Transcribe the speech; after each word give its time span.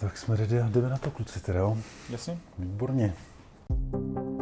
Tak 0.00 0.18
jsme 0.18 0.36
ready 0.36 0.60
a 0.60 0.68
jdeme 0.68 0.88
na 0.88 0.98
to, 0.98 1.10
kluci, 1.10 1.40
teda 1.40 1.58
jo? 1.58 1.78
Jasně. 2.10 2.38
Výborně. 2.58 3.14
Ahoj 3.70 4.34
a 4.34 4.37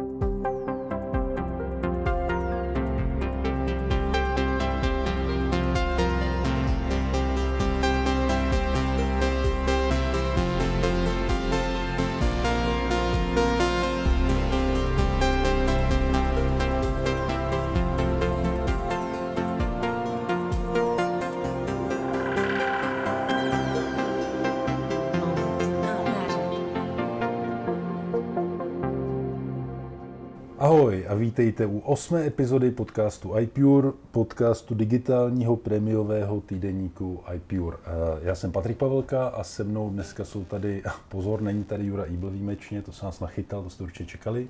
vítejte 31.37 31.65
u 31.65 31.79
osmé 31.79 32.25
epizody 32.25 32.71
podcastu 32.71 33.37
iPure, 33.37 33.91
podcastu 34.11 34.75
digitálního 34.75 35.55
prémiového 35.55 36.41
týdeníku 36.41 37.19
iPure. 37.35 37.77
Eh, 37.85 38.19
Já 38.21 38.35
jsem 38.35 38.51
Patrik 38.51 38.77
Pavelka 38.77 39.27
a 39.27 39.43
se 39.43 39.63
mnou 39.63 39.89
dneska 39.89 40.25
jsou 40.25 40.43
tady, 40.43 40.83
pozor, 41.09 41.41
není 41.41 41.63
tady 41.63 41.85
Jura 41.85 42.03
Ibl 42.03 42.29
výjimečně, 42.29 42.81
to 42.81 42.91
se 42.91 43.05
nás 43.05 43.19
nachytal, 43.19 43.63
to 43.63 43.69
jste 43.69 43.83
určitě 43.83 44.05
čekali. 44.05 44.47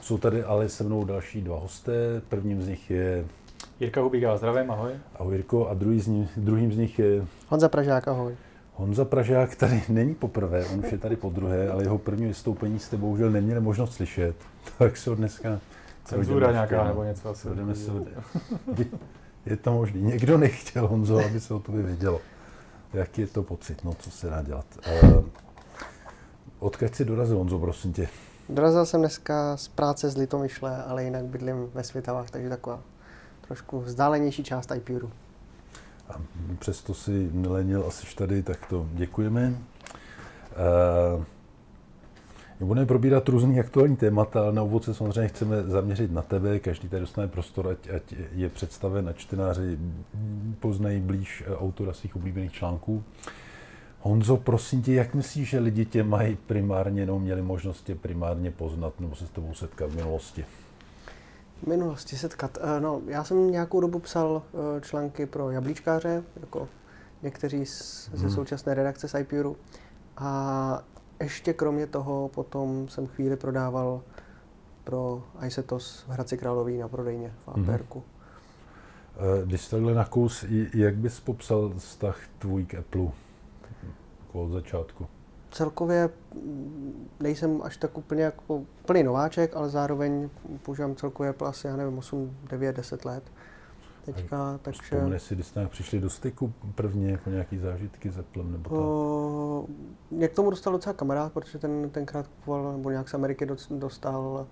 Jsou 0.00 0.18
tady 0.18 0.44
ale 0.44 0.68
se 0.68 0.84
mnou 0.84 1.04
další 1.04 1.40
dva 1.40 1.58
hosté, 1.58 2.22
prvním 2.28 2.62
z 2.62 2.68
nich 2.68 2.90
je 2.90 3.24
Jirka 3.80 4.00
Hubíka, 4.00 4.36
zdravím, 4.36 4.70
ahoj. 4.70 4.92
Ahoj 5.14 5.34
Jirko 5.34 5.68
a 5.68 5.74
druhý 5.74 6.00
z 6.00 6.06
nich, 6.06 6.30
druhým 6.36 6.72
z 6.72 6.76
nich 6.76 6.98
je 6.98 7.26
Honza 7.48 7.68
Pražák, 7.68 8.08
ahoj. 8.08 8.36
Honza 8.74 9.04
Pražák 9.04 9.56
tady 9.56 9.82
není 9.88 10.14
poprvé, 10.14 10.66
on 10.66 10.78
už 10.84 10.92
je 10.92 10.98
tady 10.98 11.16
po 11.16 11.30
druhé, 11.30 11.68
ale 11.68 11.82
jeho 11.84 11.98
první 11.98 12.26
vystoupení 12.26 12.78
jste 12.78 12.96
bohužel 12.96 13.30
neměli 13.30 13.60
možnost 13.60 13.94
slyšet, 13.94 14.36
tak 14.78 14.96
se 14.96 15.10
ho 15.10 15.16
dneska... 15.16 15.60
Cenzura 16.04 16.52
nějaká 16.52 16.84
nebo 16.84 17.04
něco 17.04 17.28
asi. 17.28 17.48
Budeme 17.48 17.74
se 17.74 17.90
Je 19.46 19.56
to 19.56 19.72
možný. 19.72 20.02
Někdo 20.02 20.38
nechtěl, 20.38 20.88
Honzo, 20.88 21.24
aby 21.24 21.40
se 21.40 21.54
o 21.54 21.58
tobě 21.58 21.82
vědělo. 21.82 22.20
Jaký 22.92 23.20
je 23.20 23.26
to 23.26 23.42
pocit? 23.42 23.84
No, 23.84 23.94
co 23.94 24.10
se 24.10 24.30
dá 24.30 24.42
dělat? 24.42 24.66
Uh, 25.02 25.24
odkud 26.58 26.94
jsi 26.94 27.04
dorazil, 27.04 27.36
Honzo, 27.36 27.58
prosím 27.58 27.92
tě? 27.92 28.08
Dorazil 28.48 28.86
jsem 28.86 29.00
dneska 29.00 29.56
z 29.56 29.68
práce 29.68 30.10
z 30.10 30.16
Litomyšle, 30.16 30.84
ale 30.84 31.04
jinak 31.04 31.24
bydlím 31.24 31.70
ve 31.74 31.84
Svitavách, 31.84 32.30
takže 32.30 32.48
taková 32.48 32.80
trošku 33.46 33.80
vzdálenější 33.80 34.44
část 34.44 34.70
IPUru. 34.76 35.10
A 36.08 36.14
přesto 36.58 36.94
si 36.94 37.30
nelenil 37.32 37.84
asi 37.88 38.16
tady, 38.16 38.42
tak 38.42 38.66
to 38.66 38.86
děkujeme. 38.92 39.54
Uh, 41.16 41.24
Budeme 42.64 42.86
probírat 42.86 43.28
různý 43.28 43.60
aktuální 43.60 43.96
témata, 43.96 44.40
ale 44.40 44.52
na 44.52 44.62
úvod 44.62 44.84
se 44.84 44.94
samozřejmě 44.94 45.28
chceme 45.28 45.62
zaměřit 45.62 46.12
na 46.12 46.22
tebe. 46.22 46.58
Každý 46.58 46.88
tady 46.88 47.00
dostane 47.00 47.28
prostor, 47.28 47.68
ať, 47.68 47.88
ať 47.96 48.14
je 48.34 48.48
představen 48.48 49.08
a 49.08 49.12
čtenáři 49.12 49.78
poznají 50.60 51.00
blíž 51.00 51.44
autora 51.56 51.92
svých 51.92 52.16
oblíbených 52.16 52.52
článků. 52.52 53.04
Honzo, 54.00 54.36
prosím 54.36 54.82
tě, 54.82 54.94
jak 54.94 55.14
myslíš, 55.14 55.48
že 55.50 55.58
lidi 55.58 55.84
tě 55.84 56.02
mají 56.02 56.36
primárně, 56.46 57.06
nebo 57.06 57.18
měli 57.18 57.42
možnost 57.42 57.82
tě 57.84 57.94
primárně 57.94 58.50
poznat 58.50 59.00
nebo 59.00 59.14
se 59.16 59.26
s 59.26 59.30
tebou 59.30 59.54
setkat 59.54 59.90
v 59.90 59.96
minulosti? 59.96 60.44
V 61.62 61.66
minulosti 61.66 62.16
setkat. 62.16 62.58
Eh, 62.60 62.80
No, 62.80 63.00
já 63.06 63.24
jsem 63.24 63.50
nějakou 63.50 63.80
dobu 63.80 63.98
psal 63.98 64.42
eh, 64.76 64.80
články 64.80 65.26
pro 65.26 65.50
jablíčkáře, 65.50 66.22
jako 66.40 66.68
někteří 67.22 67.66
z, 67.66 68.10
ze 68.14 68.26
Hmm. 68.26 68.34
současné 68.34 68.74
redakce 68.74 69.08
z 69.08 69.18
IPUru. 69.20 69.56
A 70.16 70.82
ještě 71.20 71.52
kromě 71.52 71.86
toho 71.86 72.28
potom 72.34 72.88
jsem 72.88 73.06
chvíli 73.06 73.36
prodával 73.36 74.02
pro 74.84 75.22
Isetos 75.46 76.04
v 76.08 76.10
Hradci 76.10 76.38
Králový 76.38 76.78
na 76.78 76.88
prodejně 76.88 77.32
v 77.44 77.56
Mhm. 77.56 77.70
APRku. 77.70 78.02
Eh, 79.16 79.46
Když 79.46 79.68
takhle 79.68 79.94
na 79.94 80.04
kus, 80.04 80.44
jak 80.74 80.94
bys 80.96 81.20
popsal 81.20 81.72
vztah 81.78 82.18
tvůj 82.38 82.64
k 82.66 82.74
Apple 82.74 83.08
jako 84.26 84.42
od 84.44 84.48
začátku? 84.52 85.06
Celkově 85.50 86.10
mm, 86.34 87.08
nejsem 87.20 87.62
až 87.62 87.76
tak 87.76 87.98
úplně 87.98 88.22
jako 88.22 88.62
plný 88.86 89.02
nováček, 89.02 89.56
ale 89.56 89.68
zároveň 89.68 90.30
používám 90.62 90.94
celkově 90.96 91.30
Apple 91.30 91.48
asi, 91.48 91.66
já 91.66 91.76
nevím, 91.76 91.98
8, 91.98 92.36
9, 92.50 92.76
10 92.76 93.04
let 93.04 93.22
teďka, 94.04 94.58
takže 94.62 94.80
Vzpomeneš 94.82 95.22
si, 95.22 95.34
když 95.34 95.46
jste 95.46 95.66
přišli 95.66 96.00
do 96.00 96.10
styku 96.10 96.52
prvně, 96.74 97.10
jako 97.12 97.30
nějaký 97.30 97.58
zážitky 97.58 98.10
s 98.10 98.18
Applem 98.18 98.52
nebo 98.52 98.70
tak? 98.70 98.78
o, 98.78 99.66
mě 100.10 100.28
k 100.28 100.34
tomu 100.34 100.50
dostal 100.50 100.72
docela 100.72 100.92
kamarád, 100.92 101.32
protože 101.32 101.58
ten 101.58 101.90
tenkrát 101.90 102.26
kupoval, 102.26 102.72
nebo 102.72 102.90
nějak 102.90 103.08
z 103.08 103.14
Ameriky 103.14 103.46
dostal 103.70 104.46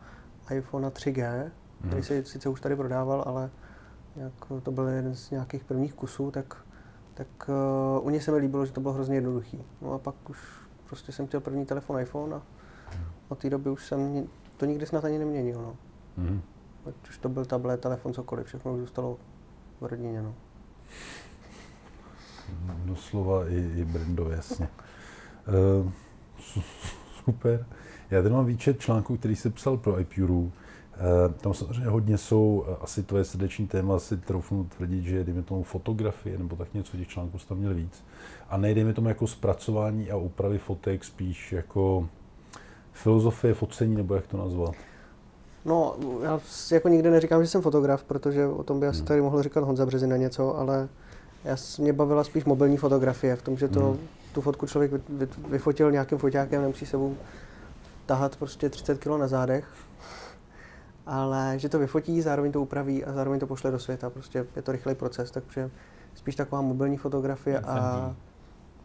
iPhone 0.56 0.88
3G, 0.88 1.50
který 1.78 1.94
Mhm. 1.94 2.02
si 2.02 2.24
sice 2.24 2.48
už 2.48 2.60
tady 2.60 2.76
prodával, 2.76 3.22
ale 3.26 3.50
nějak, 4.16 4.32
to 4.62 4.70
byl 4.72 4.88
jeden 4.88 5.14
z 5.14 5.30
nějakých 5.30 5.64
prvních 5.64 5.94
kusů, 5.94 6.30
tak, 6.30 6.56
tak 7.14 7.26
uh, 7.98 8.06
u 8.06 8.10
něj 8.10 8.20
se 8.20 8.30
mi 8.32 8.36
líbilo, 8.38 8.66
že 8.66 8.72
to 8.72 8.80
bylo 8.80 8.94
hrozně 8.94 9.14
jednoduchý. 9.16 9.64
No 9.82 9.92
a 9.92 9.98
pak 9.98 10.30
už 10.30 10.38
prostě 10.88 11.12
jsem 11.12 11.26
chtěl 11.26 11.40
první 11.40 11.66
telefon 11.66 12.00
iPhone 12.00 12.36
a 12.36 12.42
od 13.28 13.38
té 13.38 13.50
doby 13.50 13.70
už 13.70 13.86
jsem 13.86 14.28
to 14.56 14.66
nikdy 14.66 14.86
snad 14.86 15.04
ani 15.04 15.18
neměnil. 15.18 15.62
No. 15.62 15.76
Mhm. 16.16 16.42
Ať 16.86 17.08
už 17.08 17.18
to 17.18 17.28
byl 17.28 17.44
tablet, 17.44 17.80
telefon, 17.80 18.12
cokoliv, 18.14 18.46
všechno 18.46 18.72
už 18.74 18.80
zůstalo 18.80 19.16
v 19.82 19.86
rodině. 19.86 20.22
No. 20.22 20.34
Doslova 22.84 23.48
i, 23.48 23.72
i 23.76 23.84
brandově, 23.84 24.36
jasně. 24.36 24.68
Uh, 25.84 25.90
super. 27.24 27.66
Já 28.10 28.22
tady 28.22 28.34
mám 28.34 28.46
výčet 28.46 28.80
článků, 28.80 29.16
který 29.16 29.36
jsi 29.36 29.50
psal 29.50 29.76
pro 29.76 30.00
iPuru. 30.00 30.40
Uh, 30.40 30.52
tam 31.32 31.54
samozřejmě 31.54 31.86
hodně 31.86 32.18
jsou, 32.18 32.64
eh, 32.68 32.76
asi 32.80 33.02
tvoje 33.02 33.24
srdeční 33.24 33.66
téma, 33.66 33.98
si 33.98 34.16
troufnu 34.16 34.64
tvrdit, 34.64 35.04
že 35.04 35.24
dejme 35.24 35.42
tomu 35.42 35.62
fotografie, 35.62 36.38
nebo 36.38 36.56
tak 36.56 36.74
něco, 36.74 36.96
těch 36.96 37.08
článků 37.08 37.38
jsi 37.38 37.46
tam 37.46 37.58
měl 37.58 37.74
víc. 37.74 38.04
A 38.48 38.56
nejdejme 38.56 38.92
tomu 38.92 39.08
jako 39.08 39.26
zpracování 39.26 40.10
a 40.10 40.16
úpravy 40.16 40.58
fotek, 40.58 41.04
spíš 41.04 41.52
jako 41.52 42.08
filozofie 42.92 43.54
focení, 43.54 43.96
nebo 43.96 44.14
jak 44.14 44.26
to 44.26 44.36
nazvat. 44.36 44.74
No, 45.64 45.96
já 46.22 46.40
jako 46.72 46.88
nikdy 46.88 47.10
neříkám, 47.10 47.42
že 47.42 47.48
jsem 47.48 47.62
fotograf, 47.62 48.04
protože 48.04 48.46
o 48.46 48.62
tom 48.62 48.80
by 48.80 48.86
asi 48.86 48.98
Hmm. 48.98 49.06
tady 49.06 49.20
mohl 49.20 49.42
říkat 49.42 49.64
Honza 49.64 49.86
Březina 49.86 50.16
něco, 50.16 50.58
ale 50.58 50.88
já, 51.44 51.56
mě 51.78 51.92
bavila 51.92 52.24
spíš 52.24 52.44
mobilní 52.44 52.76
fotografie, 52.76 53.36
v 53.36 53.42
tom, 53.42 53.56
že 53.56 53.68
to, 53.68 53.80
Mhm. 53.80 53.98
tu 54.32 54.40
fotku 54.40 54.66
člověk 54.66 54.92
vy, 54.92 55.00
vy, 55.08 55.28
vyfotil 55.48 55.92
nějakým 55.92 56.18
foťákem, 56.18 56.62
nemusí 56.62 56.86
sebou 56.86 57.16
tahat 58.06 58.36
prostě 58.36 58.70
30 58.70 58.98
kg 58.98 59.06
na 59.18 59.28
zádech, 59.28 59.64
ale 61.06 61.54
že 61.56 61.68
to 61.68 61.78
vyfotí, 61.78 62.22
zároveň 62.22 62.52
to 62.52 62.62
upraví 62.62 63.04
a 63.04 63.12
zároveň 63.12 63.40
to 63.40 63.46
pošle 63.46 63.70
do 63.70 63.78
světa. 63.78 64.10
Prostě 64.10 64.46
je 64.56 64.62
to 64.62 64.72
rychlej 64.72 64.94
proces, 64.94 65.30
takže 65.30 65.70
spíš 66.14 66.36
taková 66.36 66.62
mobilní 66.62 66.96
fotografie 66.96 67.58
a 67.60 68.14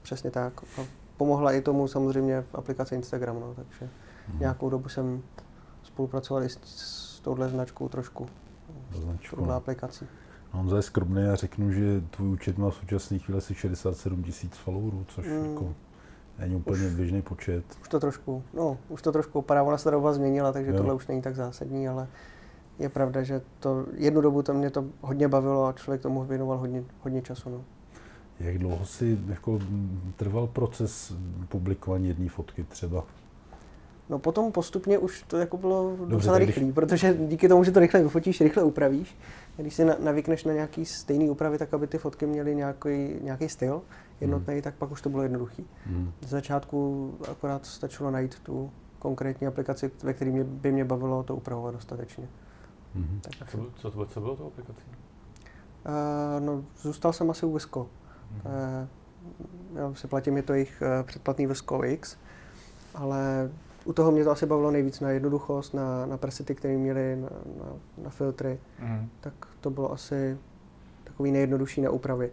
přesně 0.01 0.31
tak. 0.31 0.53
A 0.81 0.85
pomohla 1.17 1.51
i 1.51 1.61
tomu 1.61 1.87
samozřejmě 1.87 2.43
aplikace 2.53 2.95
Instagram, 2.95 3.39
no, 3.39 3.53
takže 3.55 3.89
Mhm. 4.29 4.39
nějakou 4.39 4.69
dobu 4.69 4.89
jsem 4.89 5.21
spolupracoval 6.01 6.43
i 6.43 6.49
s, 6.49 6.59
s 6.65 7.19
touhle 7.19 7.49
značkou 7.49 7.89
trošku, 7.89 8.27
Značku. 8.95 9.35
touhle 9.35 9.55
aplikací. 9.55 10.05
Honza 10.51 10.75
je 10.75 10.81
skromný 10.81 11.23
a 11.23 11.35
řeknu, 11.35 11.71
že 11.71 12.01
tvůj 12.11 12.29
účet 12.29 12.57
má 12.57 12.69
v 12.69 12.75
současné 12.75 13.19
chvíli 13.19 13.37
asi 13.37 13.55
67 13.55 14.23
tisíc 14.23 14.57
followerů, 14.57 15.05
což 15.07 15.25
Mm. 15.27 15.45
jako 15.49 15.73
není 16.39 16.55
úplně 16.55 16.89
běžný 16.89 17.21
počet. 17.21 17.63
Už 17.81 17.87
to 17.87 17.99
trošku, 17.99 18.43
no, 18.53 18.77
už 18.89 19.01
to 19.01 19.11
trošku 19.11 19.39
opadá, 19.39 19.63
ona 19.63 19.77
se 19.77 19.83
ta 19.83 19.91
doba 19.91 20.13
změnila, 20.13 20.51
takže 20.51 20.71
Jo. 20.71 20.77
tohle 20.77 20.93
už 20.93 21.07
není 21.07 21.21
tak 21.21 21.35
zásadní, 21.35 21.87
ale 21.87 22.07
je 22.79 22.89
pravda, 22.89 23.23
že 23.23 23.41
to 23.59 23.85
jednu 23.93 24.21
dobu 24.21 24.41
to 24.43 24.53
mě 24.53 24.69
to 24.69 24.85
hodně 25.01 25.27
bavilo 25.27 25.65
a 25.65 25.73
člověk 25.73 26.01
tomu 26.01 26.23
věnoval 26.23 26.57
hodně, 26.57 26.83
hodně 27.01 27.21
času. 27.21 27.49
No. 27.49 27.63
Jak 28.39 28.57
dlouho 28.57 28.85
si 28.85 29.19
jako 29.27 29.59
trval 30.15 30.47
proces 30.47 31.13
publikování 31.49 32.07
jedné 32.07 32.29
fotky 32.29 32.63
třeba? 32.63 33.03
No 34.09 34.19
potom 34.19 34.51
postupně 34.51 34.97
už 34.97 35.23
to 35.23 35.37
jako 35.37 35.57
bylo 35.57 35.95
Dobře, 35.99 36.15
docela 36.15 36.37
když- 36.37 36.47
rychlý, 36.47 36.71
protože 36.71 37.13
díky 37.27 37.47
tomu, 37.49 37.63
že 37.63 37.71
to 37.71 37.79
rychle 37.79 38.03
vyfotíš, 38.03 38.41
rychle 38.41 38.63
upravíš, 38.63 39.17
když 39.57 39.73
si 39.73 39.85
na, 39.85 39.95
navykneš 39.99 40.43
na 40.43 40.53
nějaký 40.53 40.85
stejný 40.85 41.29
úpravy, 41.29 41.57
tak 41.57 41.73
aby 41.73 41.87
ty 41.87 41.97
fotky 41.97 42.25
měly 42.25 42.55
nějaký, 42.55 43.15
nějaký 43.21 43.49
styl 43.49 43.81
jednotný, 44.21 44.61
tak 44.61 44.75
pak 44.75 44.91
už 44.91 45.01
to 45.01 45.09
bylo 45.09 45.23
jednoduchý. 45.23 45.65
Hmm. 45.85 46.11
Z 46.21 46.29
začátku 46.29 47.13
akorát 47.31 47.65
stačilo 47.65 48.11
najít 48.11 48.39
tu 48.39 48.71
konkrétní 48.99 49.47
aplikaci, 49.47 49.91
ve 50.03 50.13
které 50.13 50.31
mě, 50.31 50.43
by 50.43 50.71
mě 50.71 50.85
bavilo 50.85 51.23
to 51.23 51.35
upravovat 51.35 51.73
dostatečně. 51.75 52.27
Hmm. 52.95 53.19
Tak, 53.23 53.33
A 53.41 53.51
co, 53.51 53.57
bylo- 53.57 53.69
co, 53.75 53.89
to 53.91 53.95
bylo, 53.95 54.05
co 54.05 54.19
bylo 54.21 54.35
to 54.35 54.45
aplikací? 54.47 54.81
Uh, 55.85 56.45
no, 56.45 56.63
zůstal 56.81 57.13
jsem 57.13 57.29
asi 57.29 57.45
u 57.45 57.53
Visco. 57.53 57.79
Uh, 57.81 57.87
já 59.75 59.93
si 59.93 60.07
platím, 60.07 60.37
je 60.37 60.43
to 60.43 60.53
jejich 60.53 60.81
uh, 60.99 61.05
předplatný 61.07 61.47
Visco 61.47 61.83
X, 61.83 62.17
ale 62.95 63.51
u 63.87 63.93
toho 63.93 64.11
mě 64.11 64.23
to 64.23 64.31
asi 64.31 64.45
bavilo 64.45 64.71
nejvíc 64.71 64.99
na 64.99 65.09
jednoduchost, 65.09 65.73
na, 65.73 66.05
na 66.05 66.17
presety, 66.17 66.55
které 66.55 66.77
měly, 66.77 67.15
na, 67.15 67.29
na, 67.59 67.65
na 68.03 68.09
filtry, 68.09 68.59
Mhm. 68.79 69.09
tak 69.19 69.33
to 69.61 69.69
bylo 69.69 69.91
asi 69.91 70.37
takový 71.03 71.31
nejjednodušší 71.31 71.81
na 71.81 71.89
úpravy, 71.91 72.31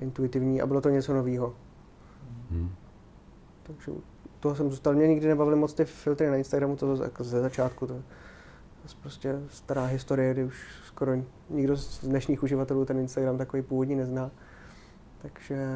intuitivní 0.00 0.62
a 0.62 0.66
bylo 0.66 0.80
to 0.80 0.88
něco 0.90 1.14
nového. 1.14 1.54
Hmm. 2.50 2.70
Takže 3.62 3.92
toho 4.40 4.54
jsem 4.54 4.70
zůstal. 4.70 4.94
Mě 4.94 5.08
nikdy 5.08 5.28
nebavily 5.28 5.56
moc 5.56 5.74
ty 5.74 5.84
filtry 5.84 6.30
na 6.30 6.36
Instagramu, 6.36 6.76
to 6.76 7.02
jako 7.02 7.24
ze 7.24 7.40
začátku. 7.40 7.86
To 7.86 7.94
je 7.94 8.02
prostě 9.00 9.38
stará 9.50 9.84
historie, 9.84 10.32
kdy 10.32 10.44
už 10.44 10.66
skoro 10.86 11.12
nikdo 11.50 11.76
z 11.76 12.04
dnešních 12.04 12.42
uživatelů 12.42 12.84
ten 12.84 12.98
Instagram 12.98 13.38
takový 13.38 13.62
původní 13.62 13.96
nezná. 13.96 14.30
Takže 15.22 15.66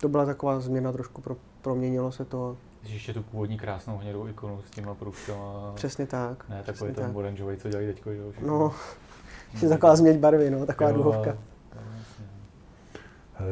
to 0.00 0.08
byla 0.08 0.26
taková 0.26 0.60
změna 0.60 0.92
trošku, 0.92 1.22
pro, 1.22 1.36
proměnilo 1.62 2.12
se 2.12 2.24
to. 2.24 2.56
Ještě 2.86 3.14
tu 3.14 3.22
původní 3.22 3.58
krásnou 3.58 3.98
hnědou 3.98 4.28
ikonu 4.28 4.62
s 4.66 4.70
těma 4.70 4.94
proužkama. 4.94 5.72
Přesně 5.74 6.06
tak. 6.06 6.48
Ne, 6.48 6.62
takový 6.66 6.94
ten 6.94 7.04
tak. 7.04 7.16
oranžový, 7.16 7.56
co 7.56 7.68
dělají 7.68 7.86
teďko. 7.86 8.12
Že? 8.12 8.22
No, 8.46 8.74
je 9.62 9.68
taková 9.68 9.96
změť 9.96 10.18
barvy, 10.18 10.50
no, 10.50 10.66
taková 10.66 10.90
jo, 10.90 10.96
duhovka. 10.96 11.38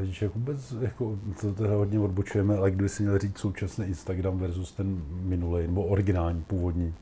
Víš, 0.00 0.22
jak 0.22 0.34
vůbec, 0.34 0.72
jako, 0.80 1.18
to 1.40 1.52
teda 1.52 1.74
hodně 1.74 2.00
odbočujeme, 2.00 2.56
ale 2.56 2.70
kdyby 2.70 2.88
si 2.88 3.02
měl 3.02 3.18
říct 3.18 3.38
současný 3.38 3.86
Instagram 3.86 4.38
versus 4.38 4.72
ten 4.72 5.04
minulý, 5.10 5.66
nebo 5.66 5.84
originální, 5.84 6.42
původní, 6.42 6.94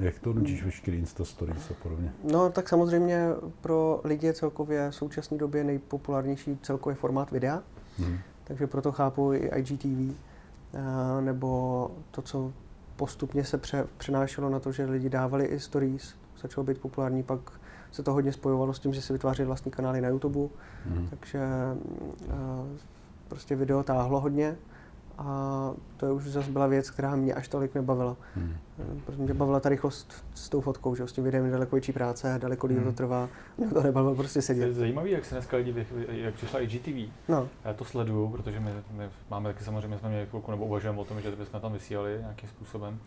jak 0.00 0.18
to 0.18 0.32
nutíš 0.32 0.64
veškerý 0.64 0.96
Insta 0.96 1.24
Stories 1.24 1.70
a 1.70 1.74
podobně? 1.82 2.12
No 2.32 2.50
tak 2.50 2.68
samozřejmě 2.68 3.28
pro 3.60 4.00
lidi 4.04 4.26
je 4.26 4.32
celkově 4.32 4.90
v 4.90 4.94
současné 4.94 5.38
době 5.38 5.64
nejpopulárnější 5.64 6.58
celkově 6.62 6.96
formát 6.96 7.30
videa, 7.30 7.62
hmm. 7.98 8.18
takže 8.44 8.66
proto 8.66 8.92
chápu 8.92 9.32
i 9.32 9.50
IGTV, 9.56 10.16
nebo 11.20 11.90
to, 12.10 12.22
co 12.22 12.52
postupně 12.96 13.44
se 13.44 13.58
pře, 13.58 13.86
přenášelo 13.98 14.50
na 14.50 14.60
to, 14.60 14.72
že 14.72 14.84
lidi 14.84 15.08
dávali 15.08 15.44
i 15.44 15.60
stories, 15.60 16.14
začalo 16.42 16.64
být 16.64 16.78
populární, 16.78 17.22
pak 17.22 17.40
se 17.90 18.02
to 18.02 18.12
hodně 18.12 18.32
spojovalo 18.32 18.74
s 18.74 18.78
tím, 18.78 18.92
že 18.94 19.02
si 19.02 19.12
vytvářeli 19.12 19.46
vlastní 19.46 19.70
kanály 19.70 20.00
na 20.00 20.08
YouTube, 20.08 20.40
hmm. 20.86 21.08
takže 21.10 21.40
prostě 23.28 23.56
video 23.56 23.82
táhlo 23.82 24.20
hodně 24.20 24.56
a 25.18 25.72
to 25.96 26.06
je 26.06 26.12
už 26.12 26.24
zase 26.24 26.50
byla 26.50 26.66
věc, 26.66 26.90
která 26.90 27.16
mě 27.16 27.34
až 27.34 27.48
tolik 27.48 27.74
nebavila. 27.74 28.16
Hmm. 28.34 28.56
Protože 29.04 29.22
mě 29.22 29.34
bavila 29.34 29.60
ta 29.60 29.68
rychlost 29.68 30.24
s 30.34 30.48
tou 30.48 30.60
fotkou, 30.60 30.94
že 30.94 31.08
s 31.08 31.12
tím 31.12 31.24
videem 31.24 31.44
je 31.44 31.50
daleko 31.50 31.76
větší 31.76 31.92
práce, 31.92 32.38
daleko 32.38 32.68
díl 32.68 32.76
hmm. 32.76 32.86
to 32.86 32.92
trvá. 32.92 33.28
Mě 33.58 33.68
to 33.68 33.82
nebavilo 33.82 34.14
prostě 34.14 34.42
sedět. 34.42 34.66
Je 34.66 34.72
zajímavý, 34.72 35.10
jak 35.10 35.24
se 35.24 35.34
dneska 35.34 35.56
lidi, 35.56 35.86
jak 36.08 36.34
přišla 36.34 36.60
IGTV. 36.60 37.12
No. 37.28 37.48
Já 37.64 37.72
to 37.72 37.84
sleduju, 37.84 38.28
protože 38.28 38.60
my, 38.60 38.70
my 38.90 39.08
máme 39.30 39.52
taky 39.52 39.64
samozřejmě, 39.64 39.98
jsme 39.98 40.08
měli 40.08 40.26
chvilku 40.26 40.50
nebo 40.50 40.66
uvažujeme 40.66 40.98
o 41.00 41.04
tom, 41.04 41.20
že 41.20 41.30
bychom 41.30 41.60
tam 41.60 41.72
vysílali 41.72 42.18
nějakým 42.20 42.48
způsobem. 42.48 42.98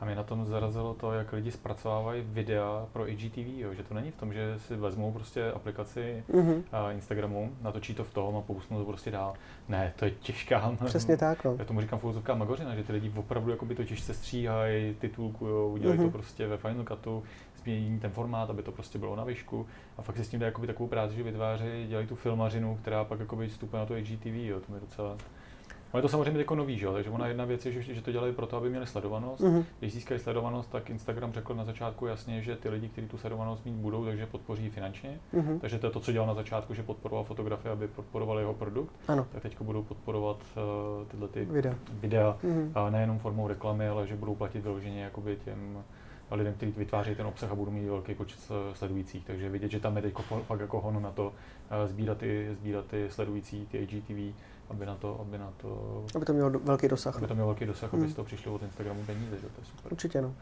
A 0.00 0.04
mě 0.04 0.14
na 0.14 0.22
tom 0.22 0.46
zarazilo 0.46 0.94
to, 0.94 1.12
jak 1.12 1.32
lidi 1.32 1.52
zpracovávají 1.52 2.22
videa 2.26 2.86
pro 2.92 3.08
IGTV, 3.08 3.58
jo. 3.58 3.74
že 3.74 3.82
to 3.82 3.94
není 3.94 4.10
v 4.10 4.16
tom, 4.16 4.32
že 4.32 4.58
si 4.58 4.76
vezmou 4.76 5.12
prostě 5.12 5.52
aplikaci 5.52 6.24
mm-hmm. 6.30 6.92
Instagramu, 6.92 7.52
natočí 7.62 7.94
to 7.94 8.04
v 8.04 8.14
tom 8.14 8.36
a 8.36 8.40
pousnou 8.40 8.78
to 8.78 8.84
prostě 8.84 9.10
dál. 9.10 9.34
Ne, 9.68 9.92
to 9.96 10.04
je 10.04 10.10
těžká. 10.10 10.72
Přesně 10.84 11.16
tak. 11.16 11.44
No. 11.44 11.56
Já 11.58 11.64
tomu 11.64 11.80
říkám 11.80 11.98
fouzovká 11.98 12.34
magořina, 12.34 12.74
že 12.74 12.84
ty 12.84 12.92
lidi 12.92 13.12
opravdu 13.16 13.50
jakoby 13.50 13.74
to 13.74 13.84
těžce 13.84 14.14
stříhají, 14.14 14.94
titulku, 14.94 15.46
jo, 15.46 15.68
udělají 15.68 15.98
mm-hmm. 15.98 16.02
to 16.02 16.08
mhm. 16.08 16.12
prostě 16.12 16.46
ve 16.46 16.56
Final 16.56 16.84
Cutu, 16.84 17.22
změní 17.62 18.00
ten 18.00 18.10
formát, 18.10 18.50
aby 18.50 18.62
to 18.62 18.72
prostě 18.72 18.98
bylo 18.98 19.16
na 19.16 19.24
výšku 19.24 19.66
a 19.98 20.02
fakt 20.02 20.16
si 20.16 20.24
s 20.24 20.28
tím 20.28 20.40
dají 20.40 20.52
takovou 20.66 20.88
práci, 20.88 21.14
že 21.14 21.22
vytváří, 21.22 21.86
dělají 21.88 22.06
tu 22.06 22.16
filmařinu, 22.16 22.78
která 22.82 23.04
pak 23.04 23.20
jakoby 23.20 23.48
vstupuje 23.48 23.80
na 23.80 23.86
to 23.86 23.96
IGTV, 23.96 24.26
jo, 24.26 24.60
to 24.60 24.74
je 24.74 24.80
docela 24.80 25.16
ale 25.92 25.98
je 25.98 26.02
to 26.02 26.08
samozřejmě 26.08 26.40
jako 26.40 26.54
nový, 26.54 26.78
že? 26.78 26.86
takže 26.92 27.10
ona 27.10 27.26
jedna 27.26 27.44
věc 27.44 27.66
je, 27.66 27.72
že, 27.72 27.94
že 27.94 28.02
to 28.02 28.12
dělají 28.12 28.32
proto, 28.32 28.56
aby 28.56 28.70
měli 28.70 28.86
sledovanost. 28.86 29.42
Mm-hmm. 29.44 29.64
Když 29.78 29.92
získají 29.92 30.20
sledovanost, 30.20 30.70
tak 30.70 30.90
Instagram 30.90 31.32
řekl 31.32 31.54
na 31.54 31.64
začátku 31.64 32.06
jasně, 32.06 32.42
že 32.42 32.56
ty 32.56 32.68
lidi, 32.68 32.88
kteří 32.88 33.06
tu 33.06 33.18
sledovanost 33.18 33.64
mít 33.64 33.74
budou, 33.74 34.04
takže 34.04 34.26
podpoří 34.26 34.70
finančně. 34.70 35.20
Mm-hmm. 35.34 35.58
Takže 35.60 35.78
to 35.78 35.86
je 35.86 35.90
to, 35.90 36.00
co 36.00 36.12
dělal 36.12 36.28
na 36.28 36.34
začátku, 36.34 36.74
že 36.74 36.82
podporoval 36.82 37.24
fotografie, 37.24 37.72
aby 37.72 37.88
podporovali 37.88 38.42
jeho 38.42 38.54
produkt. 38.54 38.94
Ano. 39.08 39.26
Tak 39.32 39.42
teď 39.42 39.60
budou 39.60 39.82
podporovat 39.82 40.36
uh, 40.56 41.06
tyhle 41.06 41.28
ty 41.28 41.44
videa, 41.44 41.74
videa 41.90 42.38
mm-hmm. 42.44 42.70
a 42.74 42.90
nejenom 42.90 43.18
formou 43.18 43.48
reklamy, 43.48 43.88
ale 43.88 44.06
že 44.06 44.16
budou 44.16 44.34
platit 44.34 44.60
vyloženě 44.60 45.02
jakoby 45.02 45.36
těm 45.44 45.84
lidem, 46.30 46.54
kteří 46.54 46.72
vytváří 46.76 47.14
ten 47.14 47.26
obsah 47.26 47.50
a 47.50 47.54
budou 47.54 47.70
mít 47.70 47.88
velký 47.88 48.14
počet 48.14 48.38
sledujících. 48.72 49.24
Takže 49.24 49.48
vidět, 49.48 49.70
že 49.70 49.80
tam 49.80 49.96
je 49.96 50.02
teď 50.02 50.14
fakt 50.42 50.60
jako 50.60 50.80
hon 50.80 51.02
na 51.02 51.10
to 51.10 51.26
uh, 51.26 51.32
sbírat 51.84 52.18
ty, 52.18 52.48
sbírat 52.54 52.86
ty 52.86 53.06
sledující, 53.10 53.66
ty 53.66 53.78
IGTV 53.78 54.34
aby 54.70 54.86
na 54.86 54.94
to, 54.94 55.20
aby 55.20 55.38
na 55.38 55.52
to... 55.56 56.04
Aby 56.14 56.24
to 56.24 56.32
mělo 56.32 56.50
velký 56.50 56.88
dosah. 56.88 57.16
Aby 57.16 57.26
to 57.26 57.34
mělo 57.34 57.48
velký 57.48 57.66
dosah, 57.66 57.92
hmm. 57.92 58.02
aby 58.02 58.12
z 58.12 58.14
toho 58.14 58.26
přišlo 58.26 58.54
od 58.54 58.62
Instagramu 58.62 59.04
peníze, 59.04 59.36
že 59.36 59.46
to 59.46 59.60
je 59.60 59.64
super. 59.64 59.92
Určitě, 59.92 60.22
no. 60.22 60.34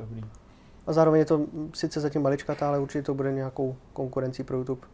Dobrý. 0.00 0.24
A 0.86 0.92
zároveň 0.92 1.18
je 1.18 1.24
to 1.24 1.40
sice 1.74 2.00
zatím 2.00 2.22
maličkatá, 2.22 2.68
ale 2.68 2.78
určitě 2.78 3.02
to 3.02 3.14
bude 3.14 3.32
nějakou 3.32 3.76
konkurencí 3.92 4.44
pro 4.44 4.56
YouTube. 4.56 4.86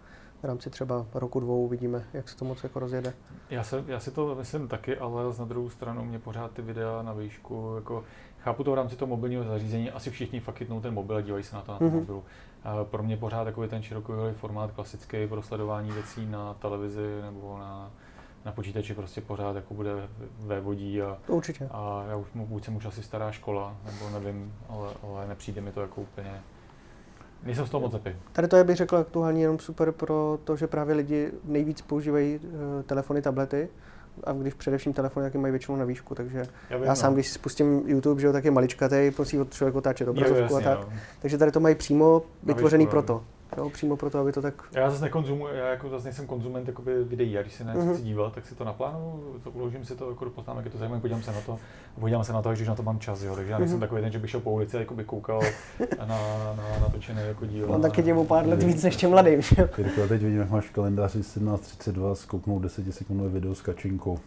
V 0.42 0.44
rámci 0.44 0.70
třeba 0.70 1.06
roku, 1.14 1.40
dvou 1.40 1.64
uvidíme, 1.64 2.04
jak 2.12 2.28
se 2.28 2.36
to 2.36 2.44
moc 2.44 2.62
jako 2.62 2.80
rozjede. 2.80 3.14
Já, 3.50 3.62
se, 3.62 3.84
já 3.86 4.00
si 4.00 4.10
to 4.10 4.34
myslím 4.34 4.68
taky, 4.68 4.98
ale 4.98 5.24
na 5.38 5.44
druhou 5.44 5.70
stranu 5.70 6.04
mě 6.04 6.18
pořád 6.18 6.50
ty 6.50 6.62
videa 6.62 7.02
na 7.02 7.12
výšku, 7.12 7.72
jako 7.74 8.04
chápu 8.38 8.64
to 8.64 8.70
v 8.70 8.74
rámci 8.74 8.96
toho 8.96 9.08
mobilního 9.08 9.44
zařízení, 9.44 9.90
asi 9.90 10.10
všichni 10.10 10.40
fakt 10.40 10.56
chytnou 10.56 10.80
ten 10.80 10.94
mobil 10.94 11.16
a 11.16 11.20
dívají 11.20 11.44
se 11.44 11.56
na 11.56 11.62
to 11.62 11.72
na 11.72 11.78
ten 11.78 11.88
mm-hmm. 11.88 11.94
mobilu. 11.94 12.24
A 12.64 12.84
pro 12.84 13.02
mě 13.02 13.16
pořád 13.16 13.44
takový 13.44 13.68
ten 13.68 13.82
široký 13.82 14.12
formát 14.36 14.72
klasický 14.72 15.26
pro 15.26 15.42
sledování 15.42 15.92
věcí 15.92 16.26
na 16.26 16.54
televizi 16.54 17.20
nebo 17.22 17.58
na, 17.58 17.90
na 18.46 18.52
počítači 18.52 18.94
prostě 18.94 19.20
pořád 19.20 19.56
jako 19.56 19.74
bude 19.74 19.90
ve 20.38 20.60
vodí 20.60 21.02
a, 21.02 21.18
Určitě. 21.26 21.68
a 21.70 22.04
já 22.08 22.16
už, 22.16 22.26
buď 22.34 22.64
jsem 22.64 22.76
už 22.76 22.84
asi 22.84 23.02
stará 23.02 23.32
škola, 23.32 23.76
nebo 23.84 24.10
nevím, 24.10 24.54
ale, 24.68 24.90
ale 25.02 25.28
nepřijde 25.28 25.60
mi 25.60 25.72
to 25.72 25.80
jako 25.80 26.00
úplně 26.00 26.40
Nejsem 27.42 27.66
z 27.66 27.70
toho 27.70 27.80
moc 27.80 27.92
zapý. 27.92 28.10
Tady 28.32 28.48
to 28.48 28.56
je, 28.56 28.64
bych 28.64 28.76
řekl, 28.76 28.96
aktuálně 28.96 29.42
jenom 29.42 29.58
super 29.58 29.92
pro 29.92 30.38
to, 30.44 30.56
že 30.56 30.66
právě 30.66 30.94
lidi 30.94 31.32
nejvíc 31.44 31.82
používají 31.82 32.38
uh, 32.38 32.82
telefony, 32.82 33.22
tablety, 33.22 33.68
a 34.24 34.32
když 34.32 34.54
především 34.54 34.92
telefony, 34.92 35.24
jaký 35.24 35.38
mají 35.38 35.52
většinou 35.52 35.76
na 35.76 35.84
výšku, 35.84 36.14
takže 36.14 36.46
já, 36.70 36.76
vím, 36.76 36.86
já 36.86 36.94
sám, 36.94 37.10
no. 37.10 37.14
když 37.14 37.28
si 37.28 37.34
spustím 37.34 37.82
YouTube, 37.86 38.20
že 38.20 38.26
jo, 38.26 38.32
tak 38.32 38.44
je 38.44 38.50
maličkatý, 38.50 39.12
musí 39.18 39.40
od 39.40 39.52
člověk 39.52 39.74
otáčet 39.74 40.08
obrazovku 40.08 40.56
a 40.56 40.60
tak. 40.60 40.80
No. 40.80 40.92
Takže 41.20 41.38
tady 41.38 41.52
to 41.52 41.60
mají 41.60 41.74
přímo 41.74 42.22
vytvořený 42.42 42.84
výšku, 42.84 42.90
proto. 42.90 43.24
Jo, 43.56 43.70
přímo 43.70 43.96
proto, 43.96 44.18
aby 44.18 44.32
to 44.32 44.42
tak... 44.42 44.54
Já 44.72 44.90
zase 44.90 45.04
nekonzumuji, 45.04 45.54
já 45.54 45.66
jako 45.66 45.88
zase 45.88 46.04
nejsem 46.04 46.26
konzument 46.26 46.68
jakoby 46.68 47.04
videí, 47.04 47.38
a 47.38 47.42
když 47.42 47.54
se 47.54 47.64
na 47.64 47.74
něco 47.74 47.86
mm-hmm. 47.86 47.94
chci 47.94 48.02
dívat, 48.02 48.32
tak 48.32 48.46
si 48.46 48.54
to 48.54 48.64
naplánu, 48.64 49.22
to 49.44 49.50
uložím 49.50 49.84
si 49.84 49.96
to 49.96 50.10
jako 50.10 50.24
do 50.24 50.30
poznámek, 50.30 50.64
je 50.64 50.70
to 50.70 50.78
zajímavé, 50.78 51.00
podívám 51.00 51.22
se 51.22 51.32
na 51.32 51.40
to, 51.40 51.58
podívám 52.00 52.24
se 52.24 52.32
na 52.32 52.42
to, 52.42 52.52
když 52.52 52.68
na 52.68 52.74
to 52.74 52.82
mám 52.82 52.98
čas, 52.98 53.22
jo, 53.22 53.36
takže 53.36 53.52
já 53.52 53.58
nejsem 53.58 53.76
mm-hmm. 53.76 53.80
takový 53.80 54.02
ten, 54.02 54.12
že 54.12 54.18
bych 54.18 54.30
šel 54.30 54.40
po 54.40 54.50
ulici 54.50 54.76
a 54.76 54.80
jakoby 54.80 55.04
koukal 55.04 55.40
na, 55.98 56.18
na 56.56 56.78
natočené 56.80 57.22
jako 57.22 57.46
díl. 57.46 57.72
On 57.72 57.82
taky 57.82 58.02
tě 58.02 58.14
o 58.14 58.24
pár 58.24 58.46
let 58.46 58.62
víc 58.62 58.82
než 58.82 58.96
těm 58.96 59.10
mladým, 59.10 59.40
jo. 59.58 59.68
Jirko, 59.78 60.08
teď 60.08 60.22
vidím, 60.22 60.38
jak 60.38 60.50
máš 60.50 60.64
v 60.64 60.72
kalendáři 60.72 61.20
17.32, 61.20 62.12
zkouknout 62.12 62.62
10 62.62 62.92
sekundové 62.92 63.30
video 63.30 63.54
s 63.54 63.62
kačinkou. 63.62 64.18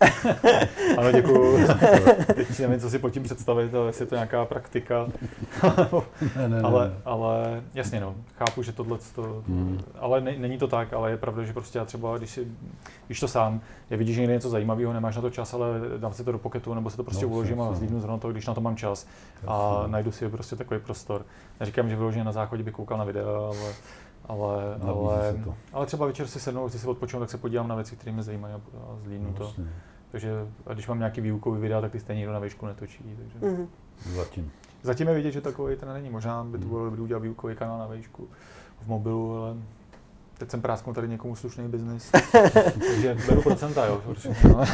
ano, 0.98 1.12
děkuju. 1.12 1.68
teď 2.36 2.48
si 2.48 2.62
nevím, 2.62 2.80
co 2.80 2.90
si 2.90 3.00
pod 3.00 3.10
tím 3.10 3.24
představit, 3.24 3.76
ale 3.76 3.88
jestli 3.88 4.04
je 4.04 4.08
to 4.08 4.16
nějaká 4.16 4.46
praktika. 4.46 5.08
ne, 6.38 6.50
ne, 6.50 6.62
ale, 6.62 6.88
ne. 6.88 6.96
ale 7.06 7.64
jasně 7.74 8.00
no, 8.00 8.16
chápu, 8.38 8.64
že 8.64 8.72
tohle 8.72 8.98
to, 9.14 9.44
hmm 9.48 9.80
ale 10.00 10.22
ne, 10.22 10.38
není 10.38 10.58
to 10.58 10.68
tak, 10.68 10.94
ale 10.94 11.12
je 11.12 11.18
pravda, 11.18 11.44
že 11.44 11.54
prostě 11.54 11.80
já 11.80 11.86
třeba, 11.86 12.18
když, 12.18 12.30
si, 12.30 12.48
když 13.08 13.20
to 13.20 13.28
sám, 13.28 13.62
je 13.90 13.98
vidíš, 13.98 14.16
že 14.16 14.22
někde 14.22 14.34
něco 14.34 14.50
zajímavého, 14.50 14.94
nemáš 14.94 15.16
na 15.16 15.22
to 15.22 15.30
čas, 15.30 15.54
ale 15.54 15.68
dám 15.98 16.14
si 16.14 16.24
to 16.24 16.32
do 16.32 16.40
poketu, 16.40 16.74
nebo 16.74 16.90
se 16.90 16.98
to 16.98 17.04
prostě 17.04 17.26
no, 17.26 17.32
uložím 17.32 17.62
a 17.62 17.74
zlídnu 17.74 18.00
zrovna 18.00 18.18
to, 18.18 18.32
když 18.32 18.48
na 18.48 18.54
to 18.54 18.62
mám 18.62 18.76
čas 18.76 19.08
a 19.48 19.78
jasný. 19.78 19.92
najdu 19.92 20.12
si 20.12 20.30
prostě 20.30 20.56
takový 20.56 20.80
prostor. 20.80 21.26
Neříkám, 21.60 21.90
že 21.90 21.96
vyloženě 21.96 22.24
na 22.24 22.32
záchodě 22.32 22.64
by 22.64 22.72
koukal 22.72 22.98
na 22.98 23.04
videa, 23.04 23.26
ale, 23.28 23.74
ale, 24.26 24.76
ale, 24.82 25.36
ale 25.74 25.86
třeba 25.86 26.06
večer 26.06 26.28
si 26.28 26.40
sednou, 26.40 26.68
chci 26.70 26.80
si 26.80 26.88
odpočinout, 26.88 27.20
tak 27.20 27.30
se 27.30 27.38
podívám 27.38 27.68
na 27.68 27.76
věci, 27.76 27.96
které 27.96 28.12
mě 28.12 28.24
zajímají 28.24 28.54
a 28.54 28.60
zlídnu 29.04 29.34
to. 29.34 29.54
Takže 30.12 30.34
a 30.68 30.74
když 30.74 30.88
mám 30.88 31.00
nějaký 31.00 31.22
výukový 31.22 31.62
videa, 31.62 31.82
tak 31.82 31.92
ty 31.92 32.00
stejně 32.00 32.20
nikdo 32.20 32.34
na 32.34 32.40
výšku 32.40 32.66
netočí. 32.66 33.18
Takže... 33.18 33.40
Mm-hmm. 33.40 33.68
Zatím. 34.16 34.52
Zatím 34.84 35.08
je 35.08 35.14
vidět, 35.14 35.32
že 35.32 35.42
takový 35.42 35.76
ten 35.76 35.94
není. 35.94 36.10
Možná 36.10 36.44
by 36.44 36.58
to 36.58 36.66
bylo 36.66 36.86
dobrý 36.86 37.02
udělat 37.02 37.20
výukový 37.20 37.56
kanál 37.56 37.80
na 37.80 37.88
výšku 37.88 38.28
v 38.82 38.88
mobilu, 38.88 39.38
ale 39.38 39.56
Teď 40.38 40.52
jsem 40.52 40.62
prásknul 40.62 40.96
tady 40.96 41.08
někomu 41.08 41.36
slušný 41.36 41.68
biznis, 41.68 42.12
takže 42.88 43.18
beru 43.28 43.42
procenta, 43.42 43.86
jo. 43.86 44.02
No. 44.44 44.56
uh, 44.56 44.66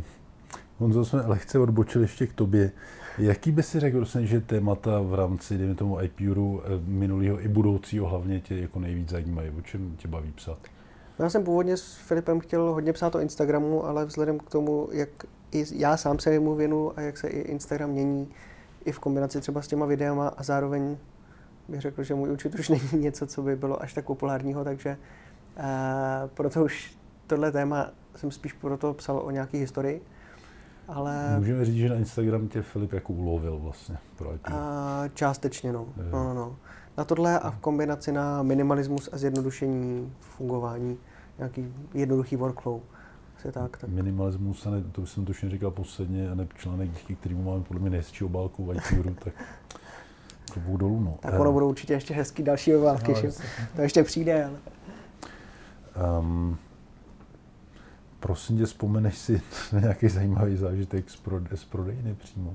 Honzo, 0.78 1.04
jsme 1.04 1.22
lehce 1.26 1.58
odbočili 1.58 2.04
ještě 2.04 2.26
k 2.26 2.32
tobě. 2.32 2.72
Jaký 3.18 3.52
by 3.52 3.62
si 3.62 3.80
řekl, 3.80 4.04
že 4.20 4.40
témata 4.40 5.00
v 5.00 5.14
rámci, 5.14 5.58
dejme 5.58 5.74
tomu, 5.74 6.02
IPUru 6.02 6.62
eh, 6.64 6.68
minulého 6.86 7.44
i 7.44 7.48
budoucího 7.48 8.06
hlavně 8.06 8.40
tě 8.40 8.56
jako 8.56 8.78
nejvíc 8.78 9.08
zajímají? 9.08 9.50
O 9.50 9.60
čem 9.60 9.96
tě 9.96 10.08
baví 10.08 10.32
psát? 10.32 10.58
No, 11.18 11.24
já 11.24 11.30
jsem 11.30 11.44
původně 11.44 11.76
s 11.76 11.94
Filipem 11.94 12.40
chtěl 12.40 12.72
hodně 12.72 12.92
psát 12.92 13.14
o 13.14 13.20
Instagramu, 13.20 13.86
ale 13.86 14.04
vzhledem 14.04 14.38
k 14.38 14.50
tomu, 14.50 14.88
jak 14.92 15.08
i 15.52 15.64
já 15.72 15.96
sám 15.96 16.18
se 16.18 16.40
mu 16.40 16.54
věnu 16.54 16.98
a 16.98 17.00
jak 17.00 17.18
se 17.18 17.28
i 17.28 17.40
Instagram 17.40 17.90
mění, 17.90 18.28
i 18.84 18.92
v 18.92 18.98
kombinaci 18.98 19.40
třeba 19.40 19.62
s 19.62 19.68
těma 19.68 19.86
videama 19.86 20.28
a 20.28 20.42
zároveň 20.42 20.96
bych 21.68 21.80
řekl, 21.80 22.02
že 22.02 22.14
můj 22.14 22.30
účet 22.30 22.54
už 22.54 22.68
není 22.68 22.88
něco, 22.92 23.26
co 23.26 23.42
by 23.42 23.56
bylo 23.56 23.82
až 23.82 23.94
tak 23.94 24.04
populárního, 24.04 24.64
takže 24.64 24.96
uh, 25.56 25.64
proto 26.34 26.64
už 26.64 26.98
tohle 27.26 27.52
téma 27.52 27.90
jsem 28.16 28.30
spíš 28.30 28.52
proto 28.52 28.94
psal 28.94 29.18
o 29.18 29.30
nějaké 29.30 29.58
historii. 29.58 30.02
Ale... 30.88 31.38
Můžeme 31.38 31.64
říct, 31.64 31.76
že 31.76 31.88
na 31.88 31.94
Instagram 31.94 32.48
tě 32.48 32.62
Filip 32.62 32.92
jako 32.92 33.12
ulovil 33.12 33.58
vlastně 33.58 33.98
pro 34.16 34.34
IP. 34.34 34.48
Uh, 34.48 34.54
částečně, 35.14 35.72
no. 35.72 35.86
no, 36.12 36.24
no, 36.24 36.34
no. 36.34 36.56
Na 36.96 37.04
tohle 37.04 37.38
a 37.38 37.50
v 37.50 37.58
kombinaci 37.58 38.12
na 38.12 38.42
minimalismus 38.42 39.08
a 39.12 39.18
zjednodušení 39.18 40.12
fungování, 40.20 40.98
nějaký 41.38 41.74
jednoduchý 41.94 42.36
workflow. 42.36 42.80
Asi 43.36 43.52
tak, 43.52 43.76
tak. 43.76 43.90
Minimalismus, 43.90 44.64
ne, 44.64 44.82
to 44.92 45.06
jsem 45.06 45.24
tušně 45.24 45.50
říkal 45.50 45.70
posledně, 45.70 46.30
a 46.30 46.34
ne 46.34 46.48
článek, 46.54 46.90
díky 46.90 47.16
kterému 47.16 47.42
máme 47.42 47.64
podle 47.64 47.80
mě 47.80 47.90
nejhezčí 47.90 48.24
obálku 48.24 48.66
White 48.66 48.82
tak 49.24 49.32
budou 50.56 50.76
dolů. 50.76 51.00
No. 51.00 51.18
Tak 51.20 51.40
ono 51.40 51.52
budou 51.52 51.68
určitě 51.68 51.92
ještě 51.92 52.14
hezký 52.14 52.42
další 52.42 52.74
obálky, 52.74 53.14
no, 53.24 53.30
to 53.76 53.82
ještě 53.82 54.02
přijde. 54.02 54.44
Ale... 54.44 54.58
Um, 56.18 56.58
prosím 58.20 58.58
tě, 58.58 58.66
vzpomeneš 58.66 59.18
si 59.18 59.42
na 59.72 59.80
nějaký 59.80 60.08
zajímavý 60.08 60.56
zážitek 60.56 61.10
z, 61.10 61.16
prode, 61.16 61.56
z 61.56 61.64
prodejny 61.64 62.14
přímo? 62.14 62.54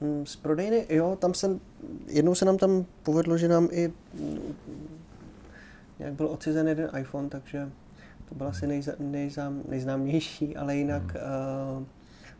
Mm, 0.00 0.26
z 0.26 0.36
prodejny, 0.36 0.86
jo, 0.88 1.16
tam 1.20 1.34
jsem, 1.34 1.60
jednou 2.06 2.34
se 2.34 2.44
nám 2.44 2.58
tam 2.58 2.84
povedlo, 3.02 3.38
že 3.38 3.48
nám 3.48 3.68
i 3.70 3.92
nějak 5.98 6.14
byl 6.14 6.26
odcizen 6.26 6.68
jeden 6.68 6.90
iPhone, 6.98 7.28
takže 7.28 7.70
to 8.28 8.34
byl 8.34 8.48
asi 8.48 8.66
nejza, 8.66 8.92
nejzám, 8.98 9.62
nejznámější, 9.68 10.56
ale 10.56 10.76
jinak 10.76 11.02
hmm. 11.02 11.78
uh, 11.78 11.84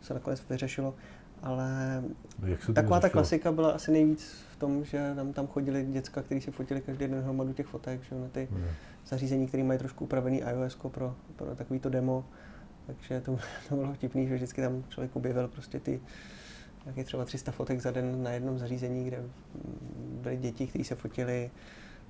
se 0.02 0.14
nakonec 0.14 0.42
vyřešilo. 0.50 0.94
Ale 1.42 2.02
Jak 2.46 2.62
se 2.62 2.72
taková 2.72 3.00
ta 3.00 3.08
klasika 3.08 3.52
byla 3.52 3.70
asi 3.70 3.92
nejvíc 3.92 4.44
v 4.52 4.56
tom, 4.56 4.84
že 4.84 5.12
tam, 5.16 5.32
tam 5.32 5.46
chodili 5.46 5.86
děcka, 5.86 6.22
kteří 6.22 6.40
si 6.40 6.50
fotili 6.50 6.80
každý 6.80 7.08
den 7.08 7.20
hromadu 7.20 7.52
těch 7.52 7.66
fotek, 7.66 8.02
že 8.02 8.14
na 8.14 8.28
ty 8.28 8.48
hmm. 8.52 8.64
zařízení, 9.06 9.46
které 9.46 9.64
mají 9.64 9.78
trošku 9.78 10.04
upravený 10.04 10.42
iOS 10.50 10.78
pro, 10.88 11.14
pro 11.36 11.54
takovýto 11.54 11.88
demo. 11.88 12.24
Takže 12.86 13.20
to, 13.20 13.38
to 13.68 13.76
bylo 13.76 13.94
vtipný, 13.94 14.28
že 14.28 14.34
vždycky 14.34 14.62
tam 14.62 14.84
člověk 14.88 15.16
objevil 15.16 15.48
prostě 15.48 15.80
ty 15.80 16.00
nějaké 16.84 17.04
třeba 17.04 17.24
300 17.24 17.52
fotek 17.52 17.80
za 17.80 17.90
den 17.90 18.22
na 18.22 18.30
jednom 18.30 18.58
zařízení, 18.58 19.04
kde 19.04 19.22
byly 20.22 20.36
děti, 20.36 20.66
kteří 20.66 20.84
se 20.84 20.94
fotili 20.94 21.50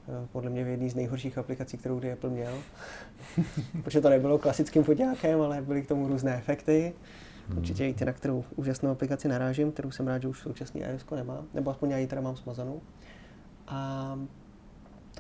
Eh, 0.09 0.29
podle 0.33 0.51
mě 0.51 0.65
v 0.65 0.69
jedné 0.69 0.91
z 0.91 0.95
nejhorších 0.95 1.39
aplikací, 1.39 1.79
kterou 1.79 1.99
kdy 1.99 2.13
Apple 2.13 2.31
měl. 2.31 2.59
Protože 3.85 4.01
to 4.01 4.11
nebylo 4.11 4.39
klasickým 4.39 4.85
foťákem, 4.85 5.41
ale 5.41 5.63
byly 5.63 5.83
k 5.83 5.89
tomu 5.89 6.09
různé 6.09 6.37
efekty. 6.37 6.93
Hmm. 7.49 7.59
Určitě 7.59 7.87
víte, 7.87 8.05
na 8.05 8.13
kterou 8.13 8.45
úžasnou 8.57 8.91
aplikaci 8.91 9.29
narážím, 9.29 9.73
kterou 9.73 9.91
jsem 9.91 10.09
rád, 10.09 10.23
že 10.23 10.29
už 10.29 10.41
současný 10.41 10.81
iOS 10.81 11.07
nemá, 11.17 11.45
nebo 11.55 11.71
aspoň 11.71 11.91
já 11.91 11.99
ji 11.99 12.07
teda 12.07 12.21
mám 12.21 12.37
smazanou. 12.37 12.81
A 13.67 14.19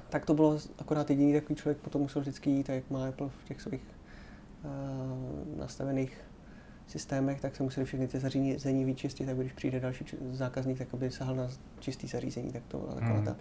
tak 0.08 0.26
to 0.26 0.34
bylo 0.34 0.58
akorát 0.78 1.10
jediný 1.10 1.32
takový 1.32 1.54
člověk 1.54 1.78
potom 1.78 2.02
musel 2.02 2.22
vždycky 2.22 2.50
jít, 2.50 2.68
jak 2.68 2.90
má 2.90 3.08
Apple 3.08 3.28
v 3.28 3.44
těch 3.44 3.60
svých 3.60 3.82
uh, 4.64 5.58
nastavených 5.58 6.18
systémech, 6.86 7.40
tak 7.40 7.56
se 7.56 7.62
museli 7.62 7.86
všechny 7.86 8.08
ty 8.08 8.18
zařízení 8.18 8.84
vyčistit, 8.84 9.26
tak 9.26 9.36
když 9.36 9.52
přijde 9.52 9.80
další 9.80 10.04
zákazník, 10.32 10.78
tak 10.78 10.94
aby 10.94 11.10
sahal 11.10 11.36
na 11.36 11.48
čistý 11.80 12.06
zařízení, 12.06 12.52
tak 12.52 12.62
to 12.68 12.78
byla 12.78 12.94
taková 12.94 13.14
hmm, 13.14 13.24
ta 13.24 13.36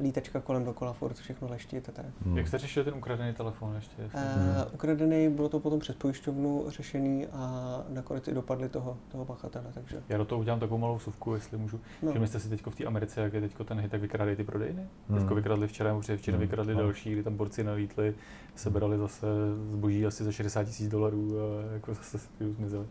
lítečka 0.00 0.40
kolem 0.40 0.64
dokola, 0.64 0.92
furt 0.92 1.16
všechno 1.16 1.48
leštit 1.50 1.88
a 1.88 1.92
tak. 1.92 2.06
Hmm. 2.24 2.38
Jak 2.38 2.48
jste 2.48 2.58
řešil 2.58 2.84
ten 2.84 2.94
ukradený 2.94 3.34
telefon 3.34 3.74
ještě? 3.74 4.02
Uh. 4.04 4.74
Ukradený, 4.74 5.28
bylo 5.28 5.48
to 5.48 5.60
potom 5.60 5.80
přes 5.80 5.96
pojišťovnu 5.96 6.64
řešený 6.68 7.26
a 7.26 7.84
nakonec 7.88 8.28
i 8.28 8.34
dopadli 8.34 8.68
toho, 8.68 8.98
toho 9.08 9.24
pachatele, 9.24 9.66
takže. 9.74 10.02
Já 10.08 10.18
do 10.18 10.24
toho 10.24 10.40
udělám 10.40 10.60
takovou 10.60 10.78
malou 10.78 10.98
suvku, 10.98 11.34
jestli 11.34 11.58
můžu. 11.58 11.80
No. 12.02 12.10
Všimli 12.10 12.28
jste 12.28 12.40
si 12.40 12.48
teď 12.48 12.66
v 12.66 12.74
té 12.74 12.84
Americe, 12.84 13.20
jak 13.20 13.32
je 13.32 13.40
teď 13.40 13.54
ten 13.64 13.80
hit, 13.80 13.90
tak 13.90 14.00
vykrádají 14.00 14.36
ty 14.36 14.44
prodejny? 14.44 14.86
Hmm. 15.08 15.18
Teďko 15.18 15.34
vykradli 15.34 15.66
včera, 15.66 15.94
už 15.94 16.10
včera 16.16 16.36
hmm. 16.36 16.46
vykradli 16.46 16.74
hmm. 16.74 16.82
další, 16.82 17.12
kdy 17.12 17.22
tam 17.22 17.36
borci 17.36 17.64
nalítli, 17.64 18.14
sebrali 18.54 18.98
zase 18.98 19.26
zboží 19.70 20.06
asi 20.06 20.24
za 20.24 20.32
60 20.32 20.64
tisíc 20.64 20.88
dolarů 20.88 21.34
a 21.40 21.72
jako 21.72 21.94
zase 21.94 22.18
zmizeli. 22.56 22.86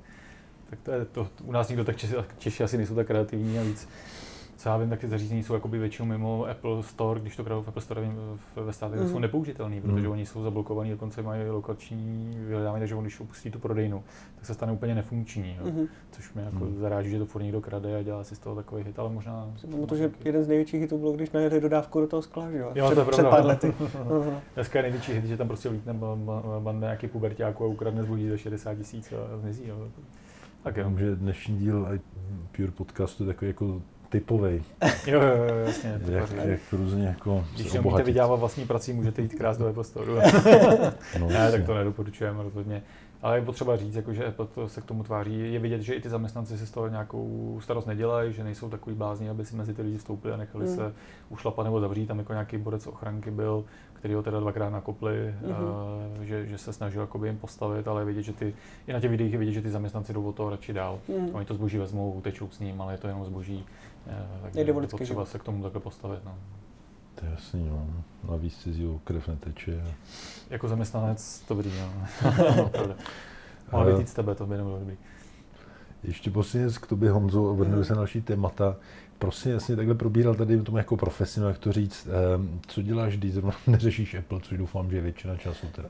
Tak 0.70 0.80
to 0.80 0.92
je 0.92 1.06
to, 1.06 1.28
u 1.44 1.52
nás 1.52 1.70
nikdo 1.70 1.84
tak 1.84 1.98
Češi, 1.98 2.16
Češi 2.38 2.64
asi 2.64 2.78
nejsou 2.78 2.96
tak 2.96 3.08
kreativní 3.08 3.60
a 3.60 3.64
víc 3.64 3.88
co 4.58 4.70
já 4.70 4.78
vím, 4.78 4.90
tak 4.90 5.00
ty 5.00 5.08
zařízení 5.08 5.44
jsou 5.44 5.54
jakoby 5.54 5.80
většinou 5.80 6.06
mimo 6.06 6.46
Apple 6.46 6.84
Store, 6.84 7.20
když 7.20 7.36
to 7.36 7.44
kradou 7.44 7.62
v 7.62 7.68
Apple 7.68 7.82
Store 7.82 8.12
ve 8.56 8.74
státech, 8.74 9.00
mm. 9.00 9.10
jsou 9.10 9.20
nepoužitelný, 9.20 9.82
protože 9.82 10.08
mm. 10.08 10.12
oni 10.12 10.26
jsou 10.26 10.44
zablokovaní, 10.44 10.92
dokonce 10.92 11.22
mají 11.22 11.50
lokační 11.50 12.38
vyhledávání, 12.48 12.82
takže 12.82 12.96
když 13.02 13.20
opustí 13.20 13.52
tu 13.52 13.60
prodejnu, 13.60 14.04
tak 14.36 14.46
se 14.46 14.54
stane 14.54 14.72
úplně 14.72 14.96
nefunkční. 14.96 15.58
Jo. 15.60 15.72
Mm. 15.72 15.88
Což 16.12 16.34
mě 16.34 16.44
jako 16.44 16.66
mm. 16.66 16.80
zaráží, 16.80 17.10
že 17.10 17.20
to 17.20 17.26
furt 17.26 17.42
někdo 17.44 17.62
krade 17.62 18.00
a 18.00 18.04
dělá 18.04 18.24
si 18.24 18.36
z 18.36 18.40
toho 18.40 18.56
takový 18.56 18.84
hit, 18.84 19.00
ale 19.00 19.10
možná... 19.10 19.54
Protože 19.82 20.12
jeden 20.26 20.44
z 20.44 20.48
největších 20.48 20.82
hitů 20.82 20.98
bylo, 20.98 21.12
když 21.12 21.32
najeli 21.32 21.62
dodávku 21.62 22.02
do 22.02 22.08
toho 22.08 22.22
skla, 22.22 22.52
že 22.52 22.58
jo? 22.58 22.72
jo 22.76 22.86
před, 22.86 22.96
to 22.96 23.12
před 23.12 23.24
pár 23.24 23.46
lety. 23.46 23.74
Dneska 24.56 24.80
je 24.80 24.84
největší 24.84 25.14
hit, 25.14 25.26
že 25.26 25.38
tam 25.38 25.48
prostě 25.48 25.70
vlítne 25.70 25.96
banda 26.60 26.88
nějaký 26.88 27.08
pubertáků 27.08 27.64
a 27.64 27.68
ukradne 27.68 28.04
zboží 28.04 28.30
za 28.30 28.38
60 28.38 28.76
tisíc 28.76 29.14
a 29.14 29.38
zmizí. 29.38 29.68
Jo. 29.68 29.88
Tak 30.64 30.78
jo. 30.78 30.92
že 30.98 31.16
dnešní 31.16 31.58
díl 31.58 32.00
Pure 32.56 32.72
podcastu 32.72 33.24
je 33.24 33.28
takový 33.28 33.50
jako 33.50 33.82
typový. 34.10 34.64
jo, 35.08 35.22
jo, 35.22 35.44
jo, 35.50 35.56
jasně. 35.66 36.02
Jak, 36.10 36.32
jak 36.32 36.60
různě 36.72 37.08
jako 37.08 37.46
Když 37.56 37.70
se 37.70 37.80
umíte 37.80 38.04
vydělávat 38.04 38.36
vlastní 38.36 38.66
prací, 38.66 38.94
můžete 38.94 39.22
jít 39.22 39.36
krás 39.36 39.58
do 39.58 39.68
Apple 39.68 39.84
Store. 39.84 40.12
no, 41.20 41.28
ne, 41.28 41.52
tak 41.52 41.66
to 41.66 41.74
nedoporučujeme 41.74 42.44
rozhodně. 42.44 42.84
Ale 43.22 43.38
je 43.38 43.46
potřeba 43.46 43.78
říct, 43.78 43.96
jako, 43.96 44.14
že 44.14 44.26
Apple 44.26 44.48
to 44.48 44.68
se 44.70 44.82
k 44.82 44.86
tomu 44.86 45.04
tváří. 45.04 45.54
Je 45.54 45.60
vidět, 45.60 45.82
že 45.82 45.94
i 45.94 46.02
ty 46.02 46.10
zaměstnanci 46.10 46.58
si 46.58 46.68
z 46.68 46.72
toho 46.72 46.88
nějakou 46.88 47.60
starost 47.64 47.86
nedělají, 47.86 48.34
že 48.34 48.44
nejsou 48.44 48.70
takový 48.70 48.96
blázni, 48.96 49.30
aby 49.30 49.46
si 49.46 49.56
mezi 49.56 49.74
ty 49.74 49.82
lidi 49.82 49.98
vstoupili 49.98 50.34
a 50.34 50.38
nechali 50.38 50.66
mm. 50.66 50.76
se 50.76 50.94
ušlapat 51.30 51.64
nebo 51.64 51.80
zavřít. 51.80 52.06
Tam 52.06 52.20
jako 52.20 52.34
nějaký 52.34 52.58
borec 52.58 52.88
ochranky 52.88 53.32
byl, 53.32 53.64
který 53.94 54.14
ho 54.14 54.24
teda 54.24 54.40
dvakrát 54.40 54.70
nakopli, 54.70 55.34
mm-hmm. 55.44 56.24
že, 56.24 56.46
že, 56.46 56.58
se 56.58 56.74
snažil 56.74 57.02
jakoby 57.02 57.28
jim 57.28 57.38
postavit, 57.38 57.88
ale 57.88 58.02
je 58.02 58.06
vidět, 58.06 58.24
že 58.24 58.34
ty, 58.34 58.54
i 58.88 58.94
na 58.94 59.00
těch 59.00 59.12
videích 59.12 59.34
je 59.34 59.40
vidět, 59.40 59.52
že 59.52 59.62
ty 59.62 59.70
zaměstnanci 59.70 60.14
jdou 60.14 60.24
od 60.24 60.36
toho 60.36 60.50
radši 60.50 60.74
dál. 60.74 61.00
Mm. 61.08 61.30
Oni 61.36 61.46
to 61.46 61.54
zboží 61.54 61.78
vezmou, 61.78 62.12
utečou 62.12 62.50
s 62.50 62.60
ním, 62.60 62.82
ale 62.82 62.94
je 62.94 62.98
to 62.98 63.08
jenom 63.08 63.26
zboží. 63.26 63.66
Uh, 64.08 64.42
takže 64.42 64.60
je 64.60 64.74
potřeba 64.74 65.26
se 65.26 65.40
k 65.40 65.44
tomu 65.44 65.64
takhle 65.64 65.82
postavit. 65.82 66.20
No. 66.26 66.36
To 67.16 67.26
je 67.26 67.32
jasný, 67.32 67.70
no. 67.70 67.88
Navíc 68.30 68.58
cizího 68.58 69.00
krev 69.04 69.28
neteče. 69.28 69.84
Jako 70.50 70.68
zaměstnanec 70.68 71.40
to 71.48 71.54
dobrý, 71.54 71.72
no. 71.80 72.08
Ale 73.72 73.94
uh, 73.94 74.04
z 74.04 74.14
tebe, 74.14 74.36
to 74.36 74.46
by 74.46 74.58
nebylo 74.58 74.80
dobrý. 74.80 74.98
Ještě 76.04 76.32
posledně 76.32 76.70
k 76.82 76.88
tobě, 76.88 77.12
Honzo, 77.12 77.56
vrhneme 77.56 77.86
se 77.86 77.94
na 77.94 77.98
další 77.98 78.22
témata. 78.22 78.76
Prosím, 79.20 79.52
jasně 79.52 79.76
takhle 79.76 79.96
probíral 79.96 80.36
tady 80.36 80.62
tomu 80.62 80.78
jako 80.78 80.98
profesionál, 80.98 81.52
jak 81.52 81.60
to 81.60 81.72
říct. 81.72 82.08
Um, 82.38 82.62
co 82.68 82.82
děláš, 82.82 83.18
když 83.18 83.34
zrovna 83.34 83.54
neřešíš 83.68 84.14
Apple, 84.14 84.40
což 84.42 84.58
doufám, 84.58 84.90
že 84.90 84.98
je 84.98 85.02
většina 85.02 85.38
času 85.38 85.68
teda. 85.68 85.90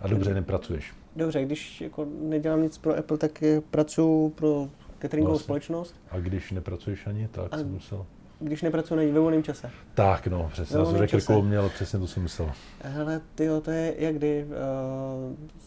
A 0.00 0.08
dobře, 0.08 0.34
nepracuješ. 0.34 0.94
Dobře, 1.16 1.44
když 1.44 1.80
jako 1.80 2.06
nedělám 2.20 2.62
nic 2.62 2.78
pro 2.78 2.98
Apple, 2.98 3.18
tak 3.18 3.42
pracuji 3.70 4.30
pro 4.30 4.68
cateringovou 5.08 5.32
vlastně. 5.32 5.44
společnost. 5.44 5.94
A 6.10 6.18
když 6.18 6.52
nepracuješ 6.52 7.06
ani, 7.06 7.28
tak 7.28 7.52
a 7.52 7.58
jsem 7.58 7.72
musel. 7.72 8.06
Když 8.40 8.62
nepracuji 8.62 9.06
na 9.06 9.12
ve 9.12 9.20
volném 9.20 9.42
čase. 9.42 9.70
Tak, 9.94 10.26
no, 10.26 10.48
přesně. 10.52 10.78
Já 10.78 10.84
jsem 10.84 11.06
řekl 11.06 11.42
mě, 11.42 11.58
ale 11.58 11.68
přesně 11.68 11.98
to 11.98 12.06
jsem 12.06 12.22
myslel. 12.22 12.50
Hele, 12.80 13.20
ty 13.34 13.48
to 13.62 13.70
je 13.70 13.94
jak 13.98 14.14
kdy. 14.14 14.46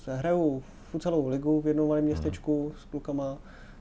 Uh, 0.08 0.17
hraju 0.17 0.63
celou 1.00 1.27
ligu 1.27 1.62
v 1.62 1.67
jednom 1.67 1.88
malém 1.88 2.03
městečku 2.03 2.67
hmm. 2.67 2.77
s 2.77 2.86
klukama. 2.86 3.38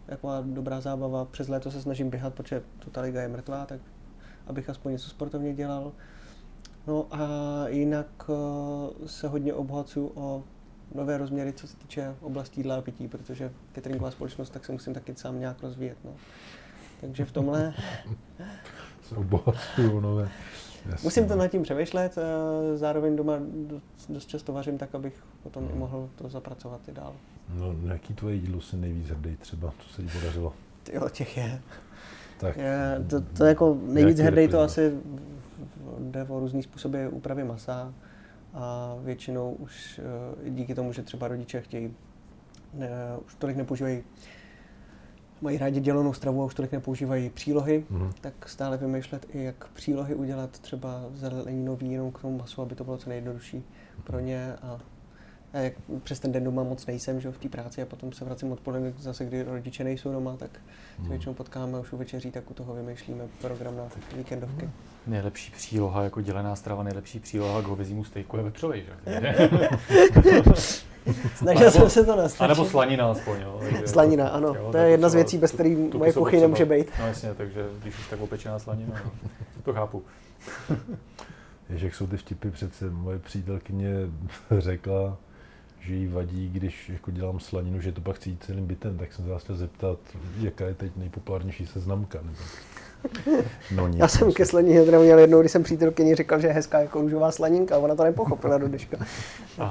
Taková 0.06 0.40
dobrá 0.46 0.80
zábava. 0.80 1.24
Přes 1.24 1.48
léto 1.48 1.70
se 1.70 1.82
snažím 1.82 2.10
běhat, 2.10 2.34
protože 2.34 2.62
to 2.78 2.90
ta 2.90 3.00
liga 3.00 3.22
je 3.22 3.28
mrtvá, 3.28 3.66
tak 3.66 3.80
abych 4.46 4.70
aspoň 4.70 4.92
něco 4.92 5.10
sportovně 5.10 5.54
dělal. 5.54 5.92
No 6.86 7.06
a 7.10 7.28
jinak 7.68 8.28
uh, 8.28 9.06
se 9.06 9.28
hodně 9.28 9.54
obhacuju 9.54 10.12
o 10.14 10.44
nové 10.94 11.18
rozměry, 11.18 11.52
co 11.52 11.66
se 11.66 11.76
týče 11.76 12.14
oblasti 12.20 12.60
jídla 12.60 12.76
a 12.76 12.80
pití, 12.80 13.08
protože 13.08 13.52
cateringová 13.74 14.10
společnost, 14.10 14.50
tak 14.50 14.64
se 14.64 14.72
musím 14.72 14.94
taky 14.94 15.14
sám 15.14 15.40
nějak 15.40 15.62
rozvíjet. 15.62 15.98
No. 16.04 16.10
Takže 17.00 17.24
v 17.24 17.32
tomhle... 17.32 17.74
se 19.02 19.16
obohacuju 19.16 20.00
nové. 20.00 20.28
Jasně. 20.86 21.06
Musím 21.06 21.28
to 21.28 21.36
nad 21.36 21.48
tím 21.48 21.62
přemýšlet, 21.62 22.16
zároveň 22.74 23.16
doma 23.16 23.38
dost 24.08 24.26
často 24.26 24.52
vařím 24.52 24.78
tak, 24.78 24.94
abych 24.94 25.24
potom 25.42 25.64
hmm. 25.64 25.72
i 25.72 25.78
mohl 25.78 26.10
to 26.16 26.28
zapracovat 26.28 26.88
i 26.88 26.92
dál. 26.92 27.14
No, 27.54 27.74
jaký 27.92 28.14
tvoje 28.14 28.34
jídlo 28.34 28.60
si 28.60 28.76
nejvíc 28.76 29.08
hrdý 29.08 29.36
třeba, 29.36 29.72
co 29.78 29.88
se 29.88 30.02
ti 30.02 30.08
podařilo? 30.08 30.52
Jo, 30.92 31.08
těch 31.08 31.36
je. 31.36 31.60
Tak, 32.40 32.56
je 32.56 33.04
to, 33.10 33.20
to 33.20 33.44
jako 33.44 33.78
nejvíc 33.82 34.18
hrdý 34.18 34.48
to 34.48 34.60
asi 34.60 34.92
jde 35.98 36.24
o 36.24 36.40
různý 36.40 36.62
způsoby 36.62 37.06
úpravy 37.10 37.44
masa 37.44 37.94
a 38.54 38.96
většinou 39.02 39.52
už 39.52 40.00
eh, 40.46 40.50
díky 40.50 40.74
tomu, 40.74 40.92
že 40.92 41.02
třeba 41.02 41.28
rodiče 41.28 41.60
chtějí, 41.60 41.94
ne, 42.74 42.88
už 43.26 43.34
tolik 43.34 43.56
nepoužívají 43.56 44.02
mají 45.40 45.58
rádi 45.58 45.80
dělenou 45.80 46.12
stravu 46.12 46.42
a 46.42 46.44
už 46.44 46.54
tolik 46.54 46.72
nepoužívají 46.72 47.30
přílohy, 47.30 47.84
mm. 47.90 48.12
tak 48.20 48.48
stále 48.48 48.76
vymýšlet 48.76 49.26
i 49.30 49.44
jak 49.44 49.68
přílohy 49.68 50.14
udělat 50.14 50.50
třeba 50.58 51.04
zeleninový 51.14 51.92
jenom 51.92 52.12
k 52.12 52.20
tomu 52.20 52.38
masu, 52.38 52.62
aby 52.62 52.74
to 52.74 52.84
bylo 52.84 52.96
co 52.96 53.08
nejjednodušší 53.08 53.64
pro 54.04 54.20
ně 54.20 54.54
a 54.62 54.78
jak 55.52 55.72
přes 56.02 56.20
ten 56.20 56.32
den 56.32 56.44
doma 56.44 56.62
moc 56.62 56.86
nejsem 56.86 57.20
že 57.20 57.30
v 57.30 57.38
té 57.38 57.48
práci 57.48 57.82
a 57.82 57.86
potom 57.86 58.12
se 58.12 58.24
vracím 58.24 58.52
odpoledne 58.52 58.92
zase, 58.98 59.24
kdy 59.24 59.42
rodiče 59.42 59.84
nejsou 59.84 60.12
doma, 60.12 60.36
tak 60.36 60.50
se 60.52 61.00
hmm. 61.00 61.10
většinou 61.10 61.34
potkáme 61.34 61.80
už 61.80 61.92
u 61.92 61.96
večeří, 61.96 62.30
tak 62.30 62.50
u 62.50 62.54
toho 62.54 62.74
vymýšlíme 62.74 63.24
program 63.40 63.76
na 63.76 63.84
víkendovky. 64.16 64.62
Hmm. 64.62 64.72
Nejlepší 65.06 65.52
příloha 65.52 66.02
jako 66.02 66.20
dělená 66.20 66.56
strava, 66.56 66.82
nejlepší 66.82 67.20
příloha 67.20 67.62
k 67.62 67.64
hovězímu 67.64 68.04
stejku 68.04 68.36
je 68.36 68.42
vepřovej, 68.42 68.82
že? 68.82 68.92
Snažil 71.34 71.70
jsem 71.70 71.90
se 71.90 72.04
to 72.04 72.16
nastavit. 72.16 72.50
A 72.50 72.54
nebo 72.54 72.68
slanina 72.68 73.10
aspoň, 73.10 73.40
jo. 73.40 73.60
Slanina, 73.86 74.28
ano. 74.28 74.54
Jo, 74.56 74.68
to 74.72 74.78
je 74.78 74.90
jedna 74.90 75.08
z 75.08 75.14
věcí, 75.14 75.38
bez 75.38 75.52
které 75.52 75.76
moje 75.94 76.12
kuchyně 76.12 76.42
nemůže 76.42 76.64
být. 76.64 76.90
No 76.98 77.06
jasně, 77.06 77.34
takže 77.34 77.66
když 77.82 77.98
už 77.98 78.08
tak 78.08 78.20
opečená 78.20 78.58
slanina, 78.58 79.00
no, 79.04 79.10
to 79.64 79.72
chápu. 79.72 80.02
Jež 81.68 81.82
jak 81.82 81.94
jsou 81.94 82.06
ty 82.06 82.16
vtipy 82.16 82.50
přece, 82.50 82.90
moje 82.90 83.18
přítelkyně 83.18 83.90
řekla, 84.58 85.16
že 85.80 85.94
jí 85.94 86.06
vadí, 86.06 86.48
když 86.48 86.88
jako 86.88 87.10
dělám 87.10 87.40
slaninu, 87.40 87.80
že 87.80 87.92
to 87.92 88.00
pak 88.00 88.16
chci 88.16 88.30
jít 88.30 88.44
celým 88.44 88.66
bytem, 88.66 88.98
tak 88.98 89.12
jsem 89.12 89.24
se 89.24 89.30
vás 89.30 89.42
chtěl 89.42 89.56
zeptat, 89.56 89.98
jaká 90.40 90.66
je 90.66 90.74
teď 90.74 90.92
nejpopulárnější 90.96 91.66
seznamka. 91.66 92.18
Nebo... 92.22 92.38
No, 93.74 93.88
nic, 93.88 93.98
Já 93.98 94.08
jsem 94.08 94.32
ke 94.32 94.46
slanině 94.46 94.84
teda 94.84 94.98
měl 94.98 95.18
jednou, 95.18 95.40
když 95.40 95.52
jsem 95.52 95.62
přítelkyni 95.62 96.14
říkal, 96.14 96.40
že 96.40 96.46
je 96.46 96.52
hezká 96.52 96.80
jako 96.80 97.00
růžová 97.00 97.32
slaninka, 97.32 97.74
a 97.74 97.78
ona 97.78 97.94
to 97.94 98.04
nepochopila 98.04 98.58
do 98.58 98.68
dneška. 98.68 98.96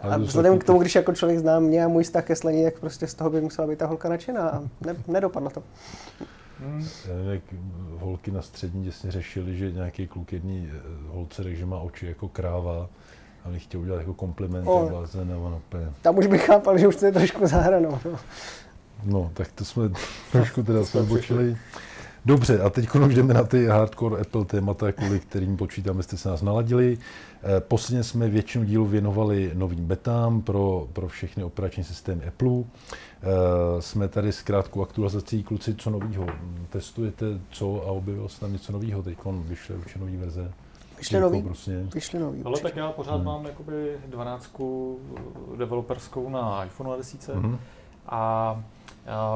a 0.00 0.16
vzhledem 0.16 0.58
k 0.58 0.64
tomu, 0.64 0.78
když 0.78 0.94
jako 0.94 1.12
člověk 1.14 1.38
zná 1.38 1.60
mě 1.60 1.84
a 1.84 1.88
můj 1.88 2.04
vztah 2.04 2.24
ke 2.24 2.36
slaní, 2.36 2.64
tak 2.64 2.78
prostě 2.78 3.06
z 3.06 3.14
toho 3.14 3.30
by 3.30 3.40
musela 3.40 3.68
být 3.68 3.78
ta 3.78 3.86
holka 3.86 4.08
nadšená 4.08 4.48
a 4.48 4.60
ne, 4.60 4.96
nedopadlo 5.08 5.50
to. 5.50 5.62
Hmm. 6.60 6.86
Já 7.08 7.14
nevím, 7.14 7.30
jak 7.30 7.42
holky 8.00 8.30
na 8.30 8.42
střední 8.42 8.84
děsně 8.84 9.10
řešili, 9.10 9.56
že 9.56 9.72
nějaký 9.72 10.06
kluk 10.06 10.32
jedný 10.32 10.70
eh, 10.72 10.80
holce 11.06 11.42
řekl, 11.42 11.58
že 11.58 11.66
má 11.66 11.78
oči 11.78 12.06
jako 12.06 12.28
kráva 12.28 12.88
a 13.44 13.58
chtěl 13.58 13.80
udělat 13.80 13.98
jako 13.98 14.14
kompliment 14.14 14.66
oh. 14.68 14.90
blázen 14.90 15.32
a 15.32 15.36
ono 15.36 15.56
úplně... 15.56 15.92
Tam 16.02 16.18
už 16.18 16.26
bych 16.26 16.46
chápal, 16.46 16.78
že 16.78 16.88
už 16.88 16.96
to 16.96 17.06
je 17.06 17.12
trošku 17.12 17.46
zahranou. 17.46 17.98
No. 18.04 18.18
no, 19.04 19.30
tak 19.34 19.52
to 19.52 19.64
jsme 19.64 19.82
trošku 20.32 20.62
teda 20.62 20.84
se 20.84 21.00
odbočili. 21.00 21.56
Dobře, 22.26 22.60
a 22.60 22.70
teď 22.70 22.94
už 22.94 23.14
jdeme 23.14 23.34
na 23.34 23.44
ty 23.44 23.66
hardcore 23.66 24.20
Apple 24.20 24.44
témata, 24.44 24.92
kvůli 24.92 25.20
kterým 25.20 25.56
počítám, 25.56 26.02
jste 26.02 26.16
se 26.16 26.28
nás 26.28 26.42
naladili. 26.42 26.98
Eh, 27.42 27.60
posledně 27.60 28.04
jsme 28.04 28.28
většinu 28.28 28.64
dílu 28.64 28.86
věnovali 28.86 29.50
novým 29.54 29.86
betám 29.86 30.42
pro, 30.42 30.88
pro 30.92 31.08
všechny 31.08 31.44
operační 31.44 31.84
systémy 31.84 32.24
Apple. 32.24 32.50
Eh, 32.50 33.82
jsme 33.82 34.08
tady 34.08 34.32
s 34.32 34.42
krátkou 34.42 34.82
aktualizací. 34.82 35.42
Kluci, 35.42 35.74
co 35.74 35.90
novýho? 35.90 36.26
Testujete 36.70 37.26
co 37.50 37.82
a 37.82 37.90
objevilo 37.90 38.28
se 38.28 38.40
tam 38.40 38.52
něco 38.52 38.72
nového? 38.72 39.02
Teď 39.02 39.18
vyšly 39.24 39.74
už 39.74 39.94
nový 39.96 40.16
verze. 40.16 40.52
Vyšly 41.04 41.20
nový, 41.20 41.42
prostě. 41.42 41.86
vyšly 41.94 42.18
nový. 42.18 42.42
Ale 42.44 42.60
tak 42.60 42.76
já 42.76 42.92
pořád 42.92 43.16
hmm. 43.16 43.24
mám 43.24 43.44
jakoby 43.44 43.98
12 44.06 44.60
developerskou 45.56 46.28
na 46.30 46.64
iPhone 46.64 46.96
10 46.96 47.28
hmm. 47.28 47.58
a 48.06 48.62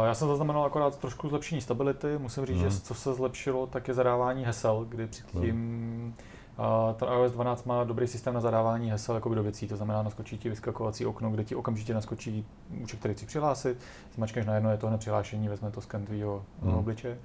já 0.05 0.15
jsem 0.15 0.29
zaznamenal 0.29 0.65
akorát 0.65 0.99
trošku 0.99 1.29
zlepšení 1.29 1.61
stability. 1.61 2.19
Musím 2.19 2.47
říct, 2.47 2.61
hmm. 2.61 2.71
že 2.71 2.81
co 2.81 2.95
se 2.95 3.15
zlepšilo, 3.15 3.67
tak 3.67 3.89
je 3.89 3.95
zadávání 3.95 4.45
hesel, 4.45 4.87
kdy 4.89 5.07
předtím 5.07 5.51
hmm. 5.51 6.15
Uh, 6.59 6.95
ten 6.95 7.09
iOS 7.09 7.33
12 7.33 7.65
má 7.65 7.85
dobrý 7.85 8.07
systém 8.07 8.35
na 8.35 8.41
zadávání 8.41 8.91
hesel 8.91 9.15
jako 9.15 9.35
do 9.35 9.43
věcí, 9.43 9.69
to 9.69 9.77
znamená 9.77 10.03
naskočí 10.03 10.39
ti 10.39 10.49
vyskakovací 10.49 11.07
okno, 11.07 11.31
kde 11.31 11.45
ti 11.45 11.55
okamžitě 11.55 11.95
naskočí 11.95 12.47
účet, 12.83 12.99
který 12.99 13.15
chci 13.15 13.27
přihlásit, 13.27 13.79
zmačkneš 14.15 14.47
najednou, 14.47 14.71
je 14.71 14.77
to 14.77 14.87
hned 14.87 14.99
přihlášení, 14.99 15.49
vezme 15.49 15.71
to 15.71 15.81
sken 15.81 16.07
tvýho 16.07 16.45
hmm. 16.63 16.75
obliče 16.75 17.19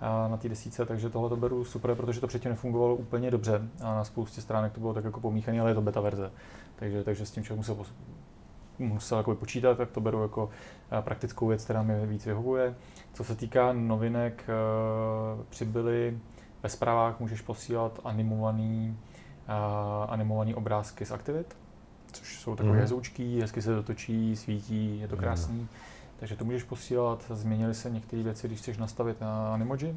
na 0.00 0.36
té 0.36 0.48
desíce, 0.48 0.86
takže 0.86 1.10
tohle 1.10 1.28
to 1.28 1.36
beru 1.36 1.64
super, 1.64 1.94
protože 1.94 2.20
to 2.20 2.26
předtím 2.26 2.50
nefungovalo 2.50 2.94
úplně 2.94 3.30
dobře 3.30 3.62
a 3.82 3.94
na 3.94 4.04
spoustě 4.04 4.40
stránek 4.40 4.72
to 4.72 4.80
bylo 4.80 4.94
tak 4.94 5.04
jako 5.04 5.20
pomíchané, 5.20 5.60
ale 5.60 5.70
je 5.70 5.74
to 5.74 5.82
beta 5.82 6.00
verze. 6.00 6.32
Takže, 6.76 7.04
takže 7.04 7.26
s 7.26 7.30
tím 7.30 7.44
člověk 7.44 7.68
musel, 7.68 7.86
musel 8.78 9.18
jako 9.18 9.34
počítat, 9.34 9.78
tak 9.78 9.90
to 9.90 10.00
beru 10.00 10.22
jako 10.22 10.50
praktickou 11.00 11.46
věc, 11.46 11.64
která 11.64 11.82
mi 11.82 12.06
víc 12.06 12.26
vyhovuje. 12.26 12.74
Co 13.12 13.24
se 13.24 13.36
týká 13.36 13.72
novinek, 13.72 14.44
přibyly 15.48 16.18
ve 16.62 16.68
zprávách 16.68 17.20
můžeš 17.20 17.40
posílat 17.40 18.00
animovaný, 18.04 18.98
uh, 19.48 20.10
animovaný 20.12 20.54
obrázky 20.54 21.04
z 21.04 21.10
aktivit, 21.10 21.56
což 22.12 22.40
jsou 22.40 22.56
takové 22.56 22.74
mm. 22.74 22.80
hezoučky, 22.80 23.40
hezky 23.40 23.62
se 23.62 23.74
dotočí, 23.74 24.36
svítí, 24.36 25.00
je 25.00 25.08
to 25.08 25.16
krásný. 25.16 25.58
Mm. 25.58 25.68
Takže 26.18 26.36
to 26.36 26.44
můžeš 26.44 26.62
posílat, 26.62 27.24
změnily 27.30 27.74
se 27.74 27.90
některé 27.90 28.22
věci, 28.22 28.46
když 28.46 28.58
chceš 28.60 28.78
nastavit 28.78 29.20
na 29.20 29.54
Animoji, 29.54 29.96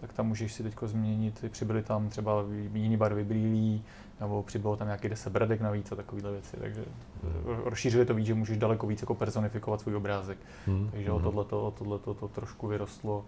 tak 0.00 0.12
tam 0.12 0.28
můžeš 0.28 0.52
si 0.52 0.62
teď 0.62 0.74
změnit, 0.82 1.44
přibyly 1.48 1.82
tam 1.82 2.08
třeba 2.08 2.44
jiný 2.74 2.96
barvy 2.96 3.24
brýlí, 3.24 3.84
nebo 4.20 4.42
přibylo 4.42 4.76
tam 4.76 4.86
nějaký 4.86 5.08
10 5.08 5.32
bradek 5.32 5.60
navíc 5.60 5.92
a 5.92 5.96
takovéhle 5.96 6.32
věci. 6.32 6.56
Takže 6.56 6.84
mm. 7.22 7.60
rozšířili 7.64 8.04
to 8.04 8.14
víc, 8.14 8.26
že 8.26 8.34
můžeš 8.34 8.58
daleko 8.58 8.86
víc 8.86 9.00
jako 9.02 9.14
personifikovat 9.14 9.80
svůj 9.80 9.96
obrázek. 9.96 10.38
Mm. 10.66 10.88
Takže 10.90 11.10
mm. 11.10 11.16
o 11.16 11.20
tohleto, 11.20 11.66
o 11.66 11.70
tohleto 11.70 12.14
to 12.14 12.28
trošku 12.28 12.66
vyrostlo. 12.66 13.24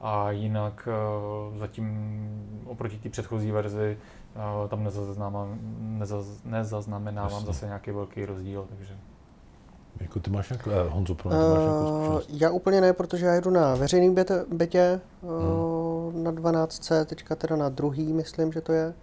A 0.00 0.30
jinak 0.30 0.88
eh, 0.90 1.58
zatím 1.58 1.98
oproti 2.66 2.98
té 2.98 3.08
předchozí 3.08 3.50
verzi 3.50 3.98
eh, 4.36 4.68
tam 4.68 4.84
nezaz, 5.80 6.44
nezaznamenávám 6.44 7.44
zase 7.44 7.66
nějaký 7.66 7.90
velký 7.90 8.24
rozdíl, 8.24 8.66
takže... 8.68 8.96
Jako 10.00 10.20
ty 10.20 10.30
máš 10.30 10.50
jak, 10.50 10.68
eh, 10.68 10.88
Honzo, 10.88 11.14
pro 11.14 11.30
mě, 11.30 11.38
máš 11.38 11.48
jako 11.48 11.86
zkušenost? 11.86 12.30
Já 12.32 12.50
úplně 12.50 12.80
ne, 12.80 12.92
protože 12.92 13.26
já 13.26 13.34
jedu 13.34 13.50
na 13.50 13.74
veřejný 13.74 14.14
betě, 14.14 14.44
betě 14.52 15.00
hmm. 15.22 16.24
na 16.24 16.30
12, 16.30 16.92
teďka 17.06 17.36
teda 17.36 17.56
na 17.56 17.68
druhý, 17.68 18.12
myslím, 18.12 18.52
že 18.52 18.60
to 18.60 18.72
je. 18.72 18.94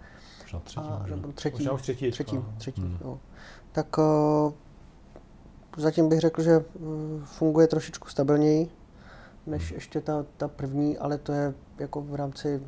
Možná 0.42 0.60
třetí. 0.60 0.86
A, 0.86 1.06
nebo 1.06 1.32
třetí. 1.32 1.56
Možná 1.56 1.72
už 1.72 1.82
třetí. 1.82 2.10
Třetí, 2.10 2.38
třetí 2.58 2.82
hmm. 2.82 2.98
jo. 3.00 3.18
Tak 3.72 3.98
uh, 3.98 4.04
zatím 5.76 6.08
bych 6.08 6.20
řekl, 6.20 6.42
že 6.42 6.64
funguje 7.24 7.66
trošičku 7.66 8.08
stabilněji 8.08 8.70
než 9.46 9.70
ještě 9.70 10.00
ta, 10.00 10.24
ta 10.36 10.48
první, 10.48 10.98
ale 10.98 11.18
to 11.18 11.32
je 11.32 11.54
jako 11.78 12.00
v 12.00 12.14
rámci 12.14 12.62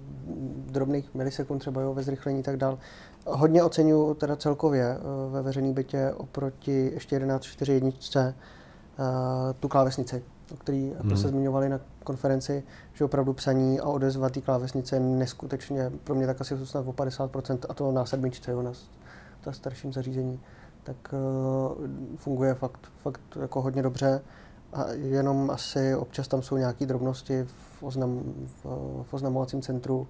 drobných 0.70 1.14
milisekund 1.14 1.60
třeba 1.60 1.80
jo, 1.80 1.94
ve 1.94 2.02
zrychlení 2.02 2.42
tak 2.42 2.56
dál. 2.56 2.78
Hodně 3.26 3.62
oceňuji 3.62 4.14
teda 4.14 4.36
celkově 4.36 4.84
eh, 4.84 5.30
ve 5.30 5.42
veřejný 5.42 5.72
bytě 5.72 6.12
oproti 6.16 6.90
ještě 6.94 7.18
11.4.1 7.18 8.28
eh, 8.28 8.34
tu 9.60 9.68
klávesnici, 9.68 10.22
o 10.52 10.56
který 10.56 10.92
hmm. 11.00 11.16
se 11.16 11.28
zmiňovali 11.28 11.68
na 11.68 11.80
konferenci, 12.04 12.62
že 12.92 13.04
opravdu 13.04 13.32
psaní 13.32 13.80
a 13.80 13.84
odezva 13.84 14.28
té 14.28 14.40
klávesnice 14.40 14.96
je 14.96 15.00
neskutečně, 15.00 15.92
pro 16.04 16.14
mě 16.14 16.26
tak 16.26 16.40
asi 16.40 16.66
snad 16.66 16.86
o 16.86 16.92
50%, 16.92 17.58
a 17.68 17.74
to 17.74 17.92
na 17.92 18.06
sedmičce, 18.06 18.50
jo, 18.50 18.62
na 18.62 18.72
ta 19.40 19.52
starším 19.52 19.92
zařízení, 19.92 20.40
tak 20.82 20.96
uh, 21.12 21.86
funguje 22.16 22.54
fakt, 22.54 22.90
fakt 23.02 23.20
jako 23.40 23.62
hodně 23.62 23.82
dobře. 23.82 24.20
A 24.72 24.84
jenom 24.92 25.50
asi 25.50 25.94
občas 25.94 26.28
tam 26.28 26.42
jsou 26.42 26.56
nějaké 26.56 26.86
drobnosti 26.86 27.44
v, 27.44 27.82
oznam, 27.82 28.22
v, 28.46 28.64
v 29.02 29.14
oznamovacím 29.14 29.62
centru, 29.62 30.08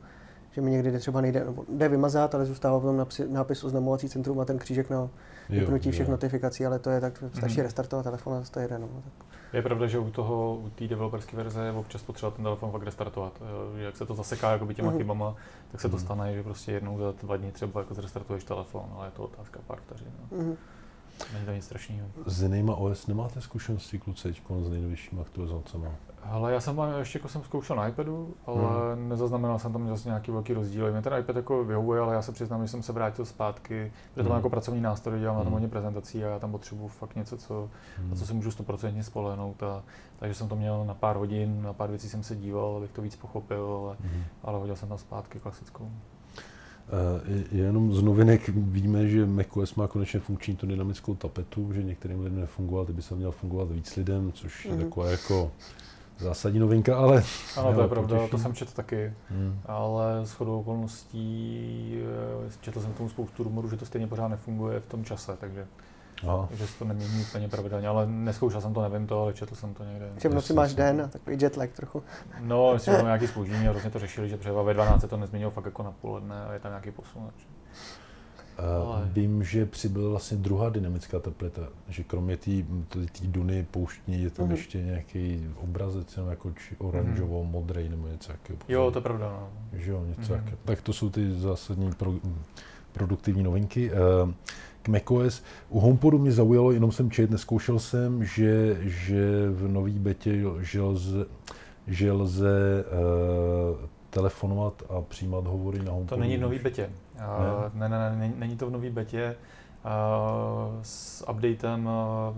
že 0.51 0.61
mi 0.61 0.71
někdy 0.71 0.99
třeba 0.99 1.21
nejde, 1.21 1.45
nebo 1.45 1.65
jde 1.69 1.89
vymazat, 1.89 2.35
ale 2.35 2.47
zůstává 2.47 2.81
potom 2.81 3.07
nápis 3.29 3.65
oznamovací 3.65 4.09
centrum 4.09 4.41
a 4.41 4.45
ten 4.45 4.59
křížek 4.59 4.91
na 4.91 5.09
vypnutí 5.49 5.91
všech 5.91 6.07
jo. 6.07 6.11
notifikací, 6.11 6.67
ale 6.67 6.79
to 6.79 6.91
je 6.91 7.01
tak, 7.01 7.25
stačí 7.35 7.57
mm-hmm. 7.57 7.63
restartovat 7.63 8.05
telefon 8.05 8.35
a 8.35 8.43
to 8.51 8.61
jede. 8.61 8.79
No, 8.79 8.89
tak. 9.05 9.27
Je 9.53 9.63
pravda, 9.63 9.87
že 9.87 9.99
u 9.99 10.11
toho, 10.11 10.57
u 10.57 10.71
té 10.71 10.89
developerské 10.89 11.37
verze 11.37 11.65
je 11.65 11.73
občas 11.73 12.03
potřeba 12.03 12.31
ten 12.31 12.45
telefon 12.45 12.71
fakt 12.71 12.83
restartovat. 12.83 13.43
Jak 13.77 13.97
se 13.97 14.07
to 14.07 14.15
zaseká 14.15 14.53
jako 14.53 14.67
by 14.67 14.75
těma 14.75 14.93
mm-hmm. 14.93 14.97
chybama, 14.97 15.35
tak 15.73 15.81
se 15.81 15.89
to 15.89 15.97
mm-hmm. 15.97 16.01
stane, 16.01 16.35
že 16.35 16.43
prostě 16.43 16.73
jednou 16.73 16.99
za 16.99 17.13
dva 17.23 17.37
dny 17.37 17.53
třeba 17.53 17.81
jako 17.81 17.95
zrestartuješ 17.95 18.45
telefon, 18.45 18.85
ale 18.97 19.07
je 19.07 19.11
to 19.11 19.23
otázka 19.23 19.61
pár 19.67 19.79
vteřin. 19.81 20.13
No. 20.21 20.39
Mm-hmm. 20.39 20.57
Není 21.33 21.47
to 21.47 21.53
nic 21.53 21.65
strašného. 21.65 22.09
S 22.27 22.43
jinýma 22.43 22.75
OS 22.75 23.07
nemáte 23.07 23.41
zkušenosti, 23.41 23.99
kluci, 23.99 24.35
s 24.61 24.69
nejnovějšími 24.69 25.21
aktualizacemi? 25.21 25.89
Ale 26.23 26.53
já 26.53 26.61
jsem 26.61 26.81
ještě 26.99 27.19
jako 27.19 27.29
jsem 27.29 27.43
zkoušel 27.43 27.77
na 27.77 27.89
iPadu, 27.89 28.35
ale 28.47 28.95
hmm. 28.95 29.09
nezaznamenal 29.09 29.59
jsem 29.59 29.73
tam 29.73 29.89
zase 29.89 30.09
nějaký 30.09 30.31
velký 30.31 30.53
rozdíl. 30.53 30.93
Mě 30.93 31.03
ten 31.03 31.19
iPad 31.19 31.37
jako 31.37 31.65
vyhovuje, 31.65 32.01
ale 32.01 32.15
já 32.15 32.23
se 32.23 32.33
přiznám, 32.33 32.63
že 32.63 32.69
jsem 32.69 32.83
se 32.83 32.93
vrátil 32.93 33.25
zpátky, 33.25 33.93
protože 34.15 34.23
to 34.23 34.29
mám 34.29 34.33
hmm. 34.33 34.39
jako 34.39 34.51
pracovní 34.51 34.81
nástroj, 34.81 35.21
dělám 35.21 35.37
hmm. 35.37 35.39
na 35.39 35.45
tom 35.45 35.53
hmm. 35.53 35.53
hodně 35.53 35.69
prezentací 35.69 36.25
a 36.25 36.29
já 36.29 36.39
tam 36.39 36.53
potřebuji 36.53 36.89
fakt 36.89 37.17
něco, 37.17 37.37
co, 37.37 37.71
hmm. 37.99 38.11
na 38.11 38.17
co 38.17 38.27
si 38.27 38.35
můžu 38.35 38.51
stoprocentně 38.51 39.05
spolehnout. 39.05 39.63
A, 39.63 39.83
takže 40.19 40.35
jsem 40.35 40.49
to 40.49 40.57
měl 40.57 40.85
na 40.85 40.95
pár 40.95 41.17
hodin, 41.17 41.63
na 41.63 41.73
pár 41.73 41.91
věcí 41.91 42.09
jsem 42.09 42.23
se 42.23 42.37
díval, 42.37 42.77
abych 42.77 42.93
to 42.93 43.03
víc 43.03 43.17
pochopil, 43.17 43.81
ale, 43.85 43.97
hmm. 44.01 44.25
ale 44.43 44.59
hodil 44.59 44.77
jsem 44.77 44.89
tam 44.89 44.99
zpátky 44.99 45.41
klasickou. 45.41 45.91
Eh, 46.89 47.45
jenom 47.53 47.95
z 47.95 48.03
novinek 48.03 48.49
víme, 48.49 49.09
že 49.09 49.27
macOS 49.27 49.75
má 49.75 49.89
konečně 49.89 50.21
funkční 50.21 50.57
tu 50.57 50.67
dynamickou 50.67 51.15
tapetu, 51.15 51.73
že 51.73 51.83
některým 51.83 52.21
lidem 52.21 52.41
nefungoval, 52.41 52.87
ty 52.87 52.93
by 52.93 53.03
se 53.03 53.15
měl 53.15 53.31
fungovat 53.31 53.71
víc 53.71 53.97
lidem, 53.97 54.33
což 54.33 54.65
je 54.65 54.73
mm. 54.73 54.81
taková 54.81 55.11
jako 55.11 55.51
zásadní 56.19 56.59
novinka, 56.59 56.99
ale... 56.99 57.25
Ano, 57.57 57.75
to 57.75 57.83
je 57.83 57.89
pravda, 57.89 58.17
potěší. 58.17 58.31
to 58.31 58.39
jsem 58.39 58.55
četl 58.55 58.73
taky, 58.75 59.13
hmm. 59.31 59.61
ale 59.67 60.21
s 60.25 60.33
chodou 60.33 60.61
okolností 60.61 62.01
eh, 62.47 62.51
četl 62.61 62.81
jsem 62.81 62.93
tomu 62.93 63.09
spoustu 63.09 63.43
rumorů, 63.43 63.71
že 63.71 63.77
to 63.77 63.87
stejně 63.87 64.07
pořád 64.07 64.29
nefunguje 64.29 64.81
v 64.81 64.87
tom 64.87 65.05
čase, 65.05 65.37
takže 65.41 65.67
Aha. 66.23 66.49
že 66.53 66.67
se 66.67 66.79
to 66.79 66.85
nemění 66.85 67.21
úplně 67.21 67.49
pravidelně, 67.49 67.89
ale 67.89 68.07
neskoušel 68.07 68.61
jsem 68.61 68.75
to, 68.75 68.83
nevím 68.89 69.07
to, 69.07 69.23
ale 69.23 69.33
četl 69.33 69.55
jsem 69.55 69.75
to 69.75 69.85
někde. 69.85 70.11
Že 70.17 70.29
v 70.29 70.35
noci 70.35 70.53
máš 70.53 70.75
den 70.75 71.01
a 71.01 71.09
takový 71.09 71.37
jet 71.41 71.57
lag 71.57 71.71
trochu. 71.73 72.03
No, 72.41 72.75
myslím, 72.75 72.95
že 72.95 73.03
nějaký 73.03 73.27
spoždění 73.27 73.69
a 73.69 73.71
hrozně 73.71 73.91
to 73.91 73.99
řešili, 73.99 74.29
že 74.29 74.37
třeba 74.37 74.63
ve 74.63 74.75
12 74.75 75.05
to 75.09 75.17
nezměnilo 75.17 75.51
fakt 75.51 75.65
jako 75.65 75.83
na 75.83 75.93
poledne 75.93 76.45
a 76.45 76.53
je 76.53 76.61
tam 76.61 76.73
nějaký 76.73 76.91
posun. 76.91 77.23
Takže. 77.27 77.47
Uh, 78.59 78.95
ale... 78.95 79.09
Vím, 79.13 79.45
že 79.45 79.67
přibyla 79.67 80.11
vlastně 80.11 80.37
druhá 80.37 80.71
dynamická 80.71 81.19
teplita, 81.19 81.63
že 81.89 82.05
kromě 82.05 82.37
té 82.37 82.51
duny 83.23 83.67
pouštní 83.71 84.23
je 84.23 84.31
tam 84.31 84.47
uh-huh. 84.47 84.51
ještě 84.51 84.83
nějaký 84.83 85.51
obrazec, 85.57 86.17
jenom 86.17 86.31
jako 86.31 86.53
či 86.53 86.77
oranžovo, 86.79 87.41
uh-huh. 87.41 87.51
modrý 87.51 87.89
nebo 87.89 88.09
něco 88.09 88.33
takového. 88.33 88.63
Jo, 88.69 88.91
to 88.91 88.99
je 88.99 89.03
pravda. 89.03 89.27
No. 89.27 89.51
Že 89.73 89.91
jo, 89.91 90.05
něco 90.05 90.35
uh-huh. 90.35 90.57
Tak 90.65 90.83
to 90.83 90.93
jsou 90.93 91.11
ty 91.11 91.33
zásadní 91.33 91.93
pro, 91.93 92.15
produktivní 92.93 93.43
novinky. 93.43 93.91
Uh, 93.93 94.31
k 94.83 94.89
macOS. 94.89 95.43
U 95.69 95.81
HomePodu 95.81 96.19
mě 96.19 96.33
zaujalo, 96.33 96.73
jenom 96.73 96.93
jsem 96.93 97.11
čet, 97.11 97.31
neskoušel 97.31 97.79
jsem, 97.79 98.25
že, 98.25 98.79
že 98.81 99.51
v 99.51 99.69
nový 99.69 99.99
betě, 99.99 100.43
že 100.61 100.83
lze, 100.83 101.27
že 101.87 102.13
lze 102.13 102.85
uh, 102.85 103.87
telefonovat 104.11 104.83
a 104.89 105.01
přijímat 105.03 105.47
hovory 105.47 105.79
na 105.79 105.93
HomePodu. 105.93 106.17
To 106.17 106.21
není 106.21 106.37
v 106.37 106.41
nový 106.41 106.59
betě. 106.59 106.91
Ne? 107.19 107.89
Ne, 107.89 107.89
ne, 107.89 108.17
ne, 108.17 108.33
není 108.37 108.57
to 108.57 108.67
v 108.67 108.71
nový 108.71 108.91
betě. 108.91 109.37
s 110.83 111.29
updatem 111.31 111.89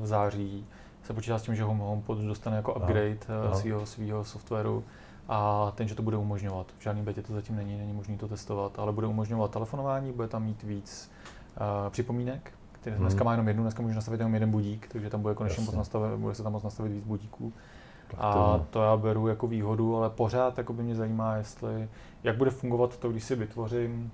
v 0.01 0.07
září 0.07 0.67
se 1.03 1.15
počítá 1.15 1.39
s 1.39 1.43
tím, 1.43 1.55
že 1.55 1.63
HomePod 1.63 2.19
dostane 2.19 2.57
jako 2.57 2.75
upgrade 2.75 3.19
svého 3.53 3.87
svého 3.87 4.25
softwaru 4.25 4.85
a 5.29 5.73
ten, 5.75 5.89
že 5.89 5.95
to 5.95 6.03
bude 6.03 6.17
umožňovat. 6.17 6.67
V 6.79 6.83
žádný 6.83 7.03
betě 7.03 7.23
to 7.23 7.33
zatím 7.33 7.57
není, 7.57 7.79
není 7.79 7.93
možné 7.93 8.17
to 8.17 8.29
testovat, 8.29 8.79
ale 8.79 8.93
bude 8.93 9.07
umožňovat 9.07 9.51
telefonování, 9.51 10.13
bude 10.13 10.29
tam 10.29 10.45
mít 10.45 10.63
víc 10.63 11.11
uh, 11.11 11.40
připomínek, 11.91 12.53
který 12.73 12.97
hmm. 12.97 13.05
dneska 13.05 13.25
má 13.25 13.31
jenom 13.31 13.49
jednu, 13.49 13.63
dneska 13.63 13.83
může 13.83 13.95
nastavit 13.95 14.21
jenom 14.21 14.35
jeden 14.35 14.51
budík, 14.51 14.89
takže 14.93 15.11
tam 15.11 15.23
bude 15.23 15.35
konečně 15.35 15.65
moc 15.65 15.75
nastavit, 15.75 16.19
bude 16.19 16.35
se 16.35 16.43
tam 16.43 16.53
moc 16.53 16.63
nastavit 16.63 16.93
víc 16.93 17.05
budíků. 17.05 17.53
A 18.19 18.61
to 18.71 18.83
já 18.83 18.97
beru 18.97 19.29
jako 19.29 19.47
výhodu, 19.47 19.97
ale 19.97 20.11
pořád 20.11 20.59
jako 20.59 20.73
by 20.73 20.83
mě 20.83 20.95
zajímá, 20.95 21.37
jestli, 21.37 21.89
jak 22.25 22.37
bude 22.37 22.51
fungovat 22.51 22.97
to, 22.97 23.11
když 23.11 23.25
si 23.25 23.37
vytvořím 23.37 24.13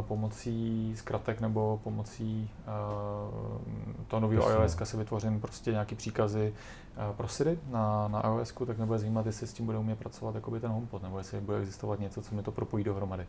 pomocí 0.00 0.92
zkratek 0.96 1.40
nebo 1.40 1.80
pomocí 1.84 2.50
toho 4.08 4.20
nového 4.20 4.50
iOS 4.50 4.76
si 4.84 4.96
vytvořím 4.96 5.40
prostě 5.40 5.70
nějaký 5.70 5.94
příkazy 5.94 6.54
pro 7.16 7.28
Siri 7.28 7.58
na, 7.70 8.08
na 8.08 8.22
iOS, 8.26 8.54
tak 8.66 8.78
nebude 8.78 8.98
zajímat, 8.98 9.26
jestli 9.26 9.46
s 9.46 9.52
tím 9.52 9.66
bude 9.66 9.78
umět 9.78 9.98
pracovat 9.98 10.34
jakoby 10.34 10.60
ten 10.60 10.70
HomePod, 10.70 11.02
nebo 11.02 11.18
jestli 11.18 11.40
bude 11.40 11.58
existovat 11.58 12.00
něco, 12.00 12.22
co 12.22 12.34
mi 12.34 12.42
to 12.42 12.52
propojí 12.52 12.84
dohromady. 12.84 13.26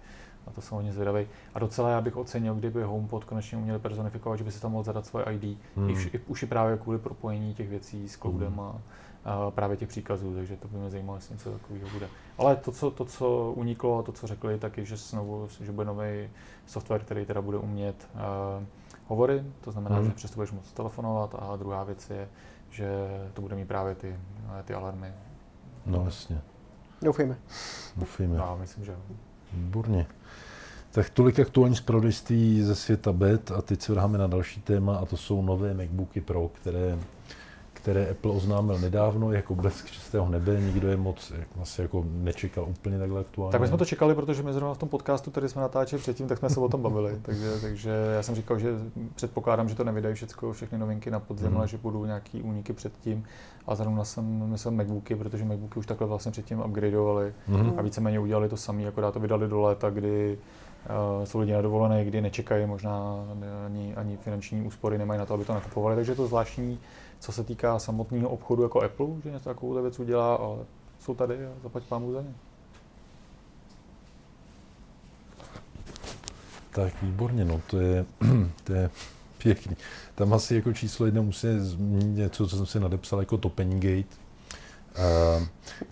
A 0.47 0.51
to 0.51 0.61
jsem 0.61 0.75
hodně 0.75 0.93
zvědavý. 0.93 1.27
A 1.53 1.59
docela 1.59 1.89
já 1.89 2.01
bych 2.01 2.17
ocenil, 2.17 2.55
kdyby 2.55 2.83
HomePod 2.83 3.23
konečně 3.23 3.57
uměli 3.57 3.79
personifikovat, 3.79 4.37
že 4.37 4.43
by 4.43 4.51
si 4.51 4.61
tam 4.61 4.71
mohl 4.71 4.83
zadat 4.83 5.05
svoje 5.05 5.25
ID, 5.25 5.57
hmm. 5.75 5.89
i, 5.89 5.93
i, 6.13 6.19
už 6.27 6.43
i 6.43 6.45
právě 6.45 6.77
kvůli 6.77 6.97
propojení 6.97 7.53
těch 7.53 7.69
věcí 7.69 8.09
s 8.09 8.17
cloudem 8.17 8.53
hmm. 8.53 8.59
a, 8.59 9.51
právě 9.51 9.77
těch 9.77 9.89
příkazů, 9.89 10.35
takže 10.35 10.57
to 10.57 10.67
by 10.67 10.77
mě 10.77 10.89
zajímalo, 10.89 11.17
jestli 11.17 11.33
něco 11.33 11.51
takového 11.51 11.89
bude. 11.89 12.07
Ale 12.37 12.55
to 12.55 12.71
co, 12.71 12.91
to, 12.91 13.05
co 13.05 13.53
uniklo 13.55 13.99
a 13.99 14.03
to, 14.03 14.11
co 14.11 14.27
řekli, 14.27 14.59
tak 14.59 14.77
je, 14.77 14.85
že, 14.85 14.97
znovu, 14.97 15.47
že 15.61 15.71
bude 15.71 15.87
nový 15.87 16.29
software, 16.65 17.01
který 17.01 17.25
teda 17.25 17.41
bude 17.41 17.57
umět 17.57 18.07
uh, 18.13 18.63
hovory, 19.07 19.43
to 19.61 19.71
znamená, 19.71 19.95
hmm. 19.95 20.05
že 20.05 20.11
přesto 20.11 20.35
budeš 20.35 20.51
moct 20.51 20.71
telefonovat 20.73 21.35
a 21.39 21.55
druhá 21.55 21.83
věc 21.83 22.09
je, 22.09 22.29
že 22.75 22.87
to 23.33 23.41
bude 23.41 23.55
mít 23.55 23.67
právě 23.67 23.95
ty, 23.95 24.15
ty 24.65 24.73
alarmy. 24.73 25.13
No 25.85 26.05
jasně. 26.05 26.41
Doufejme. 27.01 27.37
Doufejme. 27.97 28.35
Já 28.35 28.55
myslím, 28.55 28.85
že 28.85 28.91
jo. 28.91 28.97
Výborně. 29.53 30.07
Tak 30.91 31.09
tolik 31.09 31.39
aktuální 31.39 31.75
zpravodajství 31.75 32.61
ze 32.61 32.75
světa 32.75 33.13
BET 33.13 33.51
a 33.51 33.61
teď 33.61 33.81
se 33.81 33.91
vrháme 33.91 34.17
na 34.17 34.27
další 34.27 34.61
téma 34.61 34.97
a 34.97 35.05
to 35.05 35.17
jsou 35.17 35.41
nové 35.41 35.73
MacBooky 35.73 36.21
Pro, 36.21 36.47
které 36.47 36.97
které 37.85 38.09
Apple 38.09 38.31
oznámil 38.31 38.79
nedávno 38.79 39.31
jako 39.31 39.55
blesk 39.55 39.91
čistého 39.91 40.29
nebe, 40.29 40.61
nikdo 40.61 40.87
je 40.87 40.97
moc 40.97 41.33
vlastně 41.55 41.81
jako 41.81 42.05
nečekal 42.07 42.65
úplně 42.69 42.99
takhle 42.99 43.21
aktuálně. 43.21 43.51
Tak 43.51 43.61
my 43.61 43.67
jsme 43.67 43.77
to 43.77 43.85
čekali, 43.85 44.15
protože 44.15 44.43
my 44.43 44.53
zrovna 44.53 44.73
v 44.73 44.77
tom 44.77 44.89
podcastu, 44.89 45.31
který 45.31 45.49
jsme 45.49 45.61
natáčeli 45.61 46.01
předtím, 46.01 46.27
tak 46.27 46.37
jsme 46.37 46.49
se 46.49 46.59
o 46.59 46.69
tom 46.69 46.81
bavili. 46.81 47.17
takže, 47.21 47.51
takže 47.61 47.89
já 48.15 48.23
jsem 48.23 48.35
říkal, 48.35 48.59
že 48.59 48.69
předpokládám, 49.15 49.69
že 49.69 49.75
to 49.75 49.83
nevydají 49.83 50.15
všechno, 50.15 50.53
všechny 50.53 50.77
novinky 50.77 51.11
na 51.11 51.19
podzim, 51.19 51.47
hmm. 51.47 51.57
ale 51.57 51.67
že 51.67 51.77
budou 51.77 52.05
nějaký 52.05 52.41
úniky 52.41 52.73
předtím. 52.73 53.23
A 53.67 53.75
zrovna 53.75 54.03
jsem 54.03 54.49
myslel 54.49 54.73
MacBooky, 54.73 55.15
protože 55.15 55.45
MacBooky 55.45 55.79
už 55.79 55.85
takhle 55.85 56.07
vlastně 56.07 56.31
předtím 56.31 56.59
upgradeovali 56.59 57.33
hmm. 57.47 57.73
a 57.77 57.81
víceméně 57.81 58.19
udělali 58.19 58.49
to 58.49 58.57
samé, 58.57 58.87
akorát 58.87 59.11
to 59.11 59.19
vydali 59.19 59.47
do 59.47 59.61
léta, 59.61 59.89
kdy 59.89 60.37
Uh, 61.17 61.25
jsou 61.25 61.39
lidi 61.39 61.53
na 61.53 61.61
dovolené, 61.61 62.05
kdy 62.05 62.21
nečekají 62.21 62.65
možná 62.65 63.25
ani, 63.65 63.95
ani 63.95 64.17
finanční 64.17 64.61
úspory, 64.61 64.97
nemají 64.97 65.19
na 65.19 65.25
to, 65.25 65.33
aby 65.33 65.45
to 65.45 65.53
nakupovali, 65.53 65.95
takže 65.95 66.11
je 66.11 66.15
to 66.15 66.27
zvláštní 66.27 66.79
co 67.19 67.31
se 67.31 67.43
týká 67.43 67.79
samotného 67.79 68.29
obchodu 68.29 68.63
jako 68.63 68.81
Apple, 68.81 69.07
že 69.23 69.31
něco 69.31 69.49
takovou 69.49 69.81
věc 69.81 69.99
udělá, 69.99 70.35
ale 70.35 70.57
jsou 70.99 71.15
tady 71.15 71.45
a 71.45 71.49
zaplať 71.63 71.83
pámu 71.83 72.11
za 72.11 72.21
ně. 72.21 72.33
Tak 76.71 77.03
výborně, 77.03 77.45
no 77.45 77.61
to 77.69 77.79
je, 77.79 78.05
to 78.63 78.73
je 78.73 78.89
pěkný. 79.37 79.77
Tam 80.15 80.33
asi 80.33 80.55
jako 80.55 80.73
číslo 80.73 81.05
jedna 81.05 81.21
musí 81.21 81.47
zmínit 81.59 82.17
něco, 82.17 82.47
co 82.47 82.57
jsem 82.57 82.65
si 82.65 82.79
nadepsal 82.79 83.19
jako 83.19 83.37
Topení 83.37 83.79
Gate. 83.79 84.15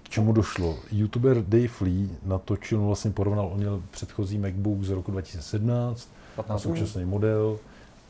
K 0.04 0.10
čemu 0.10 0.34
došlo? 0.34 0.78
YouTuber 0.92 1.44
Dave 1.46 1.74
Lee 1.82 2.10
natočil, 2.24 2.82
vlastně 2.82 3.12
porovnal, 3.12 3.50
on 3.54 3.58
měl 3.58 3.84
předchozí 3.92 4.38
MacBook 4.38 4.84
z 4.84 4.90
roku 4.90 5.12
2017 5.12 6.10
15. 6.36 6.56
a 6.56 6.64
současný 6.64 7.06
model 7.06 7.60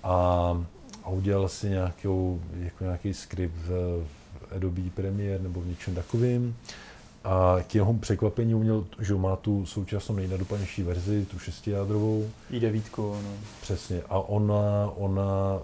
a 0.04 0.66
a 1.04 1.10
udělal 1.10 1.50
si 1.50 1.70
nějakou, 1.70 2.42
jako 2.60 2.84
nějaký 2.84 3.14
skript 3.14 3.56
v, 3.56 3.70
v 4.34 4.56
Adobe 4.56 4.82
Premiere 4.96 5.44
nebo 5.44 5.62
v 5.62 5.68
něčem 5.68 5.96
takovým. 5.96 6.56
A 7.24 7.58
k 7.68 7.76
jeho 7.76 7.94
překvapení 7.94 8.56
uměl, 8.56 8.86
že 9.00 9.16
má 9.16 9.36
tu 9.36 9.66
současnou 9.66 10.16
nejnadupanější 10.16 10.84
verzi, 10.84 11.26
tu 11.26 11.40
šestijádrovou. 11.40 12.30
i9, 12.52 12.82
no. 12.98 13.34
Přesně. 13.62 14.02
A 14.10 14.20
ona, 14.20 14.92
ona 14.96 15.60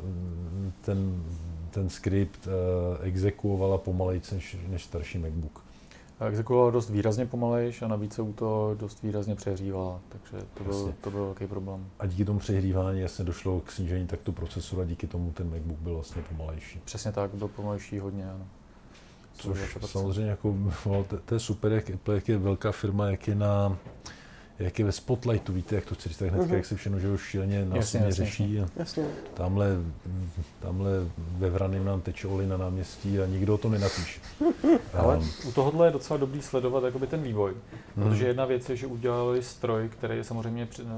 ten, 0.82 1.24
ten 1.72 1.90
skript 1.90 2.48
uh, 2.48 2.54
exekuovala 3.06 3.78
pomalejc 3.78 4.32
než, 4.32 4.58
než 4.70 4.84
starší 4.84 5.18
MacBook 5.18 5.69
exekuovala 6.28 6.72
dost 6.72 6.90
výrazně 6.90 7.26
pomalejš 7.26 7.82
a 7.82 7.88
navíc 7.88 8.14
se 8.14 8.22
u 8.22 8.34
toho 8.34 8.76
dost 8.80 9.04
výrazně 9.04 9.36
přehřívala, 9.36 10.00
takže 10.10 10.46
to 10.54 10.64
byl, 10.64 10.94
to 11.02 11.12
byl 11.12 11.26
velký 11.26 11.48
problém. 11.48 11.86
A 12.00 12.06
díky 12.06 12.26
tomu 12.26 12.40
přehřívání 12.40 13.00
jasně 13.00 13.26
došlo 13.26 13.60
k 13.60 13.72
snížení 13.72 14.08
taktu 14.08 14.32
procesoru 14.32 14.82
a 14.82 14.86
díky 14.86 15.08
tomu 15.08 15.32
ten 15.32 15.50
MacBook 15.50 15.80
byl 15.80 15.94
vlastně 15.94 16.22
pomalejší. 16.22 16.80
Přesně 16.86 17.12
tak, 17.12 17.32
byl 17.32 17.48
pomalejší 17.48 18.00
hodně, 18.00 18.32
ano. 18.32 18.48
Což 19.34 19.78
samozřejmě 19.86 20.30
jako, 20.30 20.56
to, 20.84 21.18
to, 21.26 21.36
je 21.36 21.40
super, 21.40 21.72
jak 21.72 21.90
Apple, 21.90 22.16
jak 22.16 22.30
je 22.30 22.38
velká 22.38 22.72
firma, 22.72 23.08
jak 23.08 23.28
je 23.28 23.36
na, 23.36 23.78
jak 24.60 24.80
je 24.80 24.86
ve 24.86 24.92
spotlightu, 24.92 25.54
víte, 25.54 25.76
jak 25.76 25.86
to 25.86 25.96
chci 25.96 26.10
říct, 26.10 26.18
tak 26.18 26.30
hnedka, 26.30 26.48
uh-huh. 26.52 26.56
jak 26.56 26.66
se 26.66 26.76
všechno, 26.76 27.00
že 27.00 27.12
už 27.12 27.22
šíleně 27.22 27.66
násilně 27.66 28.12
řeší. 28.12 28.54
Jasně. 28.54 28.74
jasně. 28.76 29.06
Tamhle, 29.34 29.68
tamhle 30.60 30.90
ve 31.38 31.50
Vraným 31.50 31.86
nám 31.86 32.02
teče 32.02 32.28
oli 32.28 32.48
na 32.48 32.58
náměstí 32.58 33.20
a 33.20 33.26
nikdo 33.26 33.58
to 33.58 33.70
nenapíše. 33.70 34.22
Ale 34.94 35.18
um, 35.18 35.30
u 35.48 35.52
tohohle 35.52 35.88
je 35.88 35.92
docela 35.92 36.18
dobrý 36.18 36.42
sledovat 36.42 36.84
jakoby 36.84 37.08
ten 37.08 37.22
vývoj, 37.22 37.54
hmm. 37.96 38.10
protože 38.10 38.28
jedna 38.28 38.46
věc 38.46 38.70
je, 38.70 38.76
že 38.76 38.88
udělali 38.88 39.44
stroj, 39.44 39.90
který 39.90 40.18
je 40.18 40.24
samozřejmě 40.24 40.66
při, 40.66 40.84
uh, 40.84 40.90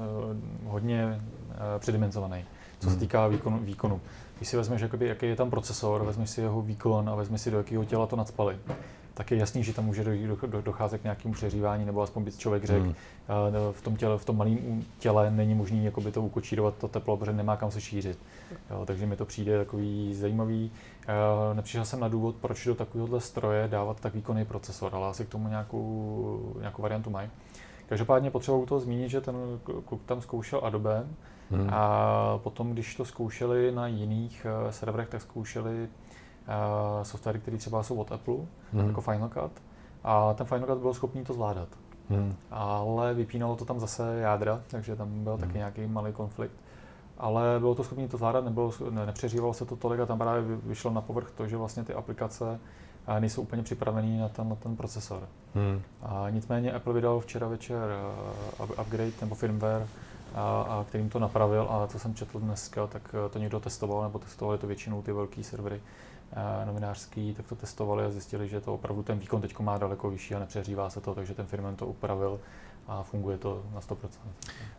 hodně 0.64 1.22
uh, 1.48 1.56
předimenzovaný, 1.78 2.44
co 2.78 2.86
se 2.86 2.90
hmm. 2.90 3.00
týká 3.00 3.28
výkonu, 3.28 3.58
výkonu. 3.58 4.00
Když 4.36 4.48
si 4.48 4.56
vezmeš, 4.56 4.80
jakoby, 4.80 5.06
jaký 5.06 5.26
je 5.26 5.36
tam 5.36 5.50
procesor, 5.50 6.04
vezmeš 6.04 6.30
si 6.30 6.40
jeho 6.40 6.62
výkon 6.62 7.08
a 7.08 7.14
vezmeš 7.14 7.40
si, 7.40 7.50
do 7.50 7.58
jakého 7.58 7.84
těla 7.84 8.06
to 8.06 8.16
nadspali, 8.16 8.58
tak 9.14 9.30
je 9.30 9.36
jasný, 9.36 9.64
že 9.64 9.72
tam 9.72 9.84
může 9.84 10.04
docházet 10.64 10.98
k 10.98 11.02
nějakému 11.02 11.34
přeřívání, 11.34 11.84
nebo 11.84 12.02
aspoň 12.02 12.24
by 12.24 12.32
člověk 12.32 12.64
řekl, 12.64 12.84
hmm. 12.84 12.94
v 13.72 13.82
tom, 13.82 13.96
těle, 13.96 14.18
v 14.18 14.24
tom 14.24 14.36
malém 14.36 14.84
těle 14.98 15.30
není 15.30 15.54
možné 15.54 15.82
jakoby 15.82 16.12
to 16.12 16.22
ukočírovat 16.22 16.74
to 16.74 16.88
teplo, 16.88 17.16
protože 17.16 17.32
nemá 17.32 17.56
kam 17.56 17.70
se 17.70 17.80
šířit. 17.80 18.18
Jo, 18.70 18.86
takže 18.86 19.06
mi 19.06 19.16
to 19.16 19.24
přijde 19.24 19.58
takový 19.58 20.14
zajímavý. 20.14 20.70
Nepřišel 21.52 21.84
jsem 21.84 22.00
na 22.00 22.08
důvod, 22.08 22.36
proč 22.36 22.66
do 22.66 22.74
takovéhohle 22.74 23.20
stroje 23.20 23.68
dávat 23.68 24.00
tak 24.00 24.14
výkonný 24.14 24.44
procesor, 24.44 24.94
ale 24.94 25.08
asi 25.08 25.24
k 25.24 25.28
tomu 25.28 25.48
nějakou, 25.48 26.54
nějakou 26.60 26.82
variantu 26.82 27.10
mají. 27.10 27.28
Každopádně 27.88 28.30
potřebuji 28.30 28.66
to 28.66 28.80
zmínit, 28.80 29.08
že 29.08 29.20
ten 29.20 29.34
kluk 29.84 30.02
tam 30.06 30.20
zkoušel 30.20 30.60
Adobe 30.62 31.06
hmm. 31.50 31.68
a 31.72 32.38
potom, 32.42 32.72
když 32.72 32.94
to 32.94 33.04
zkoušeli 33.04 33.72
na 33.72 33.86
jiných 33.86 34.46
eh, 34.68 34.72
serverech, 34.72 35.08
tak 35.08 35.20
zkoušeli 35.20 35.88
softwary, 37.02 37.38
které 37.38 37.56
třeba 37.56 37.82
jsou 37.82 37.96
od 37.96 38.12
Apple, 38.12 38.34
hmm. 38.72 38.86
jako 38.86 39.00
Final 39.00 39.28
Cut. 39.28 39.52
A 40.04 40.34
ten 40.34 40.46
Final 40.46 40.66
Cut 40.66 40.78
byl 40.78 40.94
schopný 40.94 41.24
to 41.24 41.34
zvládat. 41.34 41.68
Hmm. 42.10 42.34
Ale 42.50 43.14
vypínalo 43.14 43.56
to 43.56 43.64
tam 43.64 43.80
zase 43.80 44.18
jádra, 44.18 44.60
takže 44.70 44.96
tam 44.96 45.24
byl 45.24 45.32
hmm. 45.32 45.40
taky 45.40 45.58
nějaký 45.58 45.86
malý 45.86 46.12
konflikt. 46.12 46.54
Ale 47.18 47.56
bylo 47.58 47.74
to 47.74 47.84
schopné 47.84 48.08
to 48.08 48.16
zvládat, 48.16 48.44
nebylo, 48.44 48.72
ne, 48.90 49.06
nepřeřívalo 49.06 49.54
se 49.54 49.64
to 49.64 49.76
tolik 49.76 50.00
a 50.00 50.06
tam 50.06 50.18
právě 50.18 50.42
vyšlo 50.56 50.90
na 50.90 51.00
povrch 51.00 51.30
to, 51.30 51.48
že 51.48 51.56
vlastně 51.56 51.84
ty 51.84 51.94
aplikace 51.94 52.60
eh, 53.06 53.20
nejsou 53.20 53.42
úplně 53.42 53.62
připravený 53.62 54.18
na 54.18 54.28
ten, 54.28 54.48
na 54.48 54.54
ten 54.54 54.76
procesor. 54.76 55.28
Hmm. 55.54 55.82
A 56.02 56.30
nicméně 56.30 56.72
Apple 56.72 56.92
vydal 56.94 57.20
včera 57.20 57.48
večer 57.48 57.82
uh, 58.58 58.70
upgrade 58.80 59.12
nebo 59.20 59.34
firmware, 59.34 59.86
a, 60.34 60.62
a 60.62 60.84
kterým 60.88 61.08
to 61.08 61.18
napravil 61.18 61.66
a 61.70 61.86
co 61.86 61.98
jsem 61.98 62.14
četl 62.14 62.40
dneska, 62.40 62.86
tak 62.86 63.14
to 63.30 63.38
někdo 63.38 63.60
testoval, 63.60 64.02
nebo 64.02 64.18
testovali 64.18 64.58
to 64.58 64.66
většinou 64.66 65.02
ty 65.02 65.12
velké 65.12 65.44
servery, 65.44 65.80
novinářský, 66.64 67.34
tak 67.34 67.46
to 67.48 67.54
testovali 67.54 68.04
a 68.04 68.10
zjistili, 68.10 68.48
že 68.48 68.60
to 68.60 68.74
opravdu 68.74 69.02
ten 69.02 69.18
výkon 69.18 69.40
teď 69.40 69.58
má 69.58 69.78
daleko 69.78 70.10
vyšší 70.10 70.34
a 70.34 70.38
nepřehřívá 70.38 70.90
se 70.90 71.00
to, 71.00 71.14
takže 71.14 71.34
ten 71.34 71.46
firmen 71.46 71.76
to 71.76 71.86
upravil 71.86 72.40
a 72.88 73.02
funguje 73.02 73.38
to 73.38 73.62
na 73.74 73.80
100%. 73.80 73.96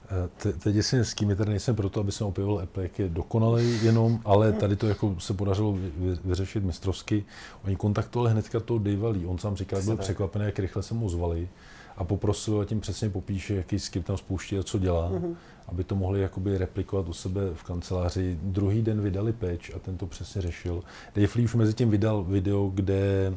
Eh, 0.05 0.29
te, 0.37 0.53
teď 0.53 0.75
jestli 0.75 0.99
s 0.99 1.13
kým 1.13 1.35
tady 1.35 1.49
nejsem 1.49 1.75
proto, 1.75 1.99
aby 1.99 2.11
jsem 2.11 2.27
opěvil 2.27 2.59
Apple, 2.63 2.83
jak 2.83 2.99
je 2.99 3.09
dokonalý 3.09 3.85
jenom, 3.85 4.19
ale 4.25 4.53
tady 4.53 4.75
to 4.75 4.87
jako 4.87 5.15
se 5.19 5.33
podařilo 5.33 5.73
vy, 5.73 5.91
vyřešit 6.25 6.63
mistrovsky. 6.63 7.25
Oni 7.65 7.75
kontaktovali 7.75 8.31
hnedka 8.31 8.59
toho 8.59 8.79
Dave 8.79 9.07
Lee, 9.07 9.25
on 9.25 9.37
sám 9.37 9.55
říkal, 9.55 9.81
byl 9.81 9.97
překvapený, 9.97 10.45
jak 10.45 10.59
rychle 10.59 10.83
se 10.83 10.93
mu 10.93 11.09
zvali 11.09 11.49
a 11.97 12.03
poprosil, 12.03 12.61
a 12.61 12.65
tím 12.65 12.79
přesně 12.79 13.09
popíše, 13.09 13.55
jaký 13.55 13.79
skip 13.79 14.05
tam 14.05 14.17
spouští 14.17 14.57
a 14.57 14.63
co 14.63 14.79
dělá, 14.79 15.11
mm-hmm. 15.11 15.35
Aby 15.67 15.83
to 15.83 15.95
mohli 15.95 16.21
jakoby 16.21 16.57
replikovat 16.57 17.09
u 17.09 17.13
sebe 17.13 17.41
v 17.53 17.63
kanceláři. 17.63 18.39
Druhý 18.41 18.81
den 18.81 19.01
vydali 19.01 19.33
patch 19.33 19.75
a 19.75 19.79
ten 19.79 19.97
to 19.97 20.05
přesně 20.07 20.41
řešil. 20.41 20.83
Dave 21.15 21.27
Lee 21.35 21.45
už 21.45 21.55
mezi 21.55 21.73
tím 21.73 21.89
vydal 21.89 22.23
video, 22.23 22.71
kde 22.73 23.33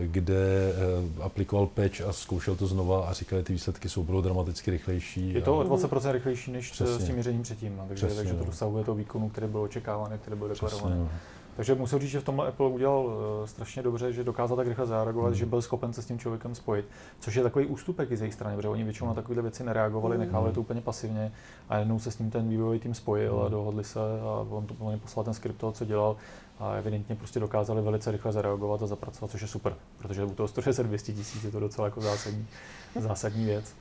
kde 0.00 0.72
aplikoval 1.20 1.66
patch 1.66 2.00
a 2.00 2.12
zkoušel 2.12 2.56
to 2.56 2.66
znova 2.66 3.06
a 3.06 3.12
říkali, 3.12 3.40
že 3.40 3.44
ty 3.44 3.52
výsledky 3.52 3.88
jsou 3.88 4.02
bylo 4.02 4.20
dramaticky 4.20 4.70
rychlejší. 4.70 5.34
Je 5.34 5.42
to 5.42 5.58
o 5.58 5.64
20% 5.76 6.12
rychlejší 6.12 6.52
než 6.52 6.70
Přesně. 6.70 6.98
s 6.98 7.04
tím 7.04 7.14
měřením 7.14 7.42
předtím, 7.42 7.76
no. 7.76 7.84
takže, 7.88 8.06
Přesně, 8.06 8.16
takže 8.16 8.32
to 8.32 8.38
no. 8.38 8.44
dosahuje 8.44 8.84
to 8.84 8.94
výkonu, 8.94 9.28
který 9.28 9.46
byl 9.46 9.60
očekávaný, 9.60 10.18
který 10.18 10.36
byl 10.36 10.48
deklarovaný. 10.48 10.98
No. 10.98 11.08
Takže 11.56 11.74
musím 11.74 11.98
říct, 11.98 12.10
že 12.10 12.20
v 12.20 12.24
tomhle 12.24 12.48
Apple 12.48 12.68
udělal 12.68 13.04
uh, 13.04 13.12
strašně 13.46 13.82
dobře, 13.82 14.12
že 14.12 14.24
dokázal 14.24 14.56
tak 14.56 14.68
rychle 14.68 14.86
zareagovat, 14.86 15.28
mm. 15.28 15.34
že 15.34 15.46
byl 15.46 15.62
schopen 15.62 15.92
se 15.92 16.02
s 16.02 16.06
tím 16.06 16.18
člověkem 16.18 16.54
spojit, 16.54 16.84
což 17.20 17.34
je 17.34 17.42
takový 17.42 17.66
ústupek 17.66 18.10
i 18.10 18.16
z 18.16 18.20
jejich 18.20 18.34
strany, 18.34 18.56
protože 18.56 18.68
oni 18.68 18.84
většinou 18.84 19.08
na 19.08 19.14
takovéhle 19.14 19.42
věci 19.42 19.64
nereagovali, 19.64 20.16
mm. 20.16 20.20
nechávali 20.20 20.52
to 20.52 20.60
úplně 20.60 20.80
pasivně 20.80 21.32
a 21.68 21.78
jednou 21.78 21.98
se 21.98 22.10
s 22.10 22.18
ním 22.18 22.30
ten 22.30 22.48
vývojový 22.48 22.78
tým 22.78 22.94
spojil 22.94 23.36
mm. 23.36 23.42
a 23.42 23.48
dohodli 23.48 23.84
se 23.84 24.00
a 24.00 24.46
on 24.50 24.66
to 24.66 24.74
on 24.78 24.98
poslal 24.98 25.24
ten 25.24 25.34
skript 25.34 25.58
toho, 25.58 25.72
co 25.72 25.84
dělal 25.84 26.16
a 26.60 26.74
evidentně 26.74 27.16
prostě 27.16 27.40
dokázali 27.40 27.82
velice 27.82 28.10
rychle 28.10 28.32
zareagovat 28.32 28.82
a 28.82 28.86
zapracovat, 28.86 29.30
což 29.30 29.42
je 29.42 29.48
super, 29.48 29.74
protože 29.98 30.24
u 30.24 30.34
toho 30.34 30.48
160 30.48 30.82
200 30.82 31.12
tisíc 31.12 31.44
je 31.44 31.50
to 31.50 31.60
docela 31.60 31.86
jako 31.86 32.00
zásadní, 32.00 32.46
zásadní 33.00 33.44
věc 33.44 33.74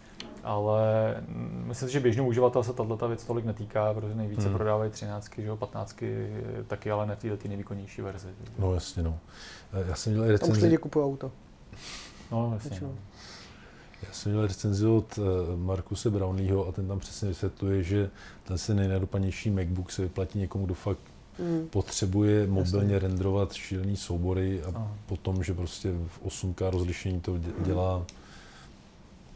ale 0.44 1.16
myslím 1.64 1.90
si, 1.90 1.94
že 1.94 2.00
běžný 2.00 2.22
uživatel 2.22 2.64
se 2.64 2.74
tato 2.74 3.08
věc 3.08 3.26
tolik 3.26 3.46
netýká, 3.46 3.94
protože 3.94 4.16
nejvíce 4.16 4.48
hmm. 4.48 4.56
prodávají 4.56 4.92
13, 4.92 5.32
že 5.38 5.48
jo, 5.48 5.58
15 5.58 6.04
taky, 6.68 6.92
ale 6.92 7.06
ne 7.06 7.16
v 7.16 7.38
té 7.38 7.48
nejvýkonnější 7.48 8.02
verzi. 8.02 8.28
No 8.60 8.74
jasně, 8.74 9.04
no. 9.04 9.20
Já 9.88 9.96
jsem 9.96 10.14
měl 10.14 10.28
recenzi... 10.28 10.52
Tam 10.52 10.58
už 10.58 10.64
lidi 10.64 10.78
kupují 10.78 11.06
auto. 11.06 11.32
No 12.32 12.52
jasně. 12.54 12.80
No. 12.82 12.94
Já 14.08 14.14
jsem 14.14 14.32
měl 14.32 14.48
recenzi 14.48 14.86
od 14.86 15.20
eh, 15.20 15.22
Markuse 15.56 16.10
Brownleeho 16.10 16.68
a 16.68 16.72
ten 16.72 16.88
tam 16.88 17.00
přesně 17.00 17.28
vysvětluje, 17.28 17.84
že 17.84 18.10
ten 18.44 18.58
se 18.58 18.74
nejnadopanější 18.74 19.50
MacBook 19.50 19.92
se 19.92 20.02
vyplatí 20.02 20.40
někomu, 20.40 20.66
kdo 20.66 20.74
fakt 20.74 21.00
hmm. 21.40 21.68
potřebuje 21.68 22.48
mobilně 22.48 22.94
Jasně. 22.94 23.08
renderovat 23.08 23.54
šílený 23.54 23.98
soubory 23.98 24.64
a 24.64 24.68
Aha. 24.76 24.98
potom, 25.06 25.44
že 25.44 25.54
prostě 25.54 25.92
v 26.08 26.26
8K 26.26 26.70
rozlišení 26.70 27.22
to 27.22 27.38
dělá 27.66 28.06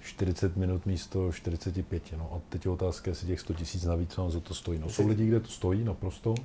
40 0.05 0.57
minut 0.57 0.85
místo 0.85 1.31
45. 1.31 2.03
No 2.17 2.29
a 2.33 2.41
teď 2.49 2.65
je 2.65 2.71
otázka, 2.71 3.11
jestli 3.11 3.27
těch 3.27 3.39
100 3.39 3.53
tisíc 3.53 3.83
navíc 3.83 4.17
vám 4.17 4.31
za 4.31 4.39
to 4.39 4.53
stojí. 4.53 4.79
No, 4.79 4.89
jsou 4.89 5.07
lidi, 5.07 5.25
kde 5.25 5.39
to 5.39 5.47
stojí 5.47 5.83
naprosto, 5.83 6.35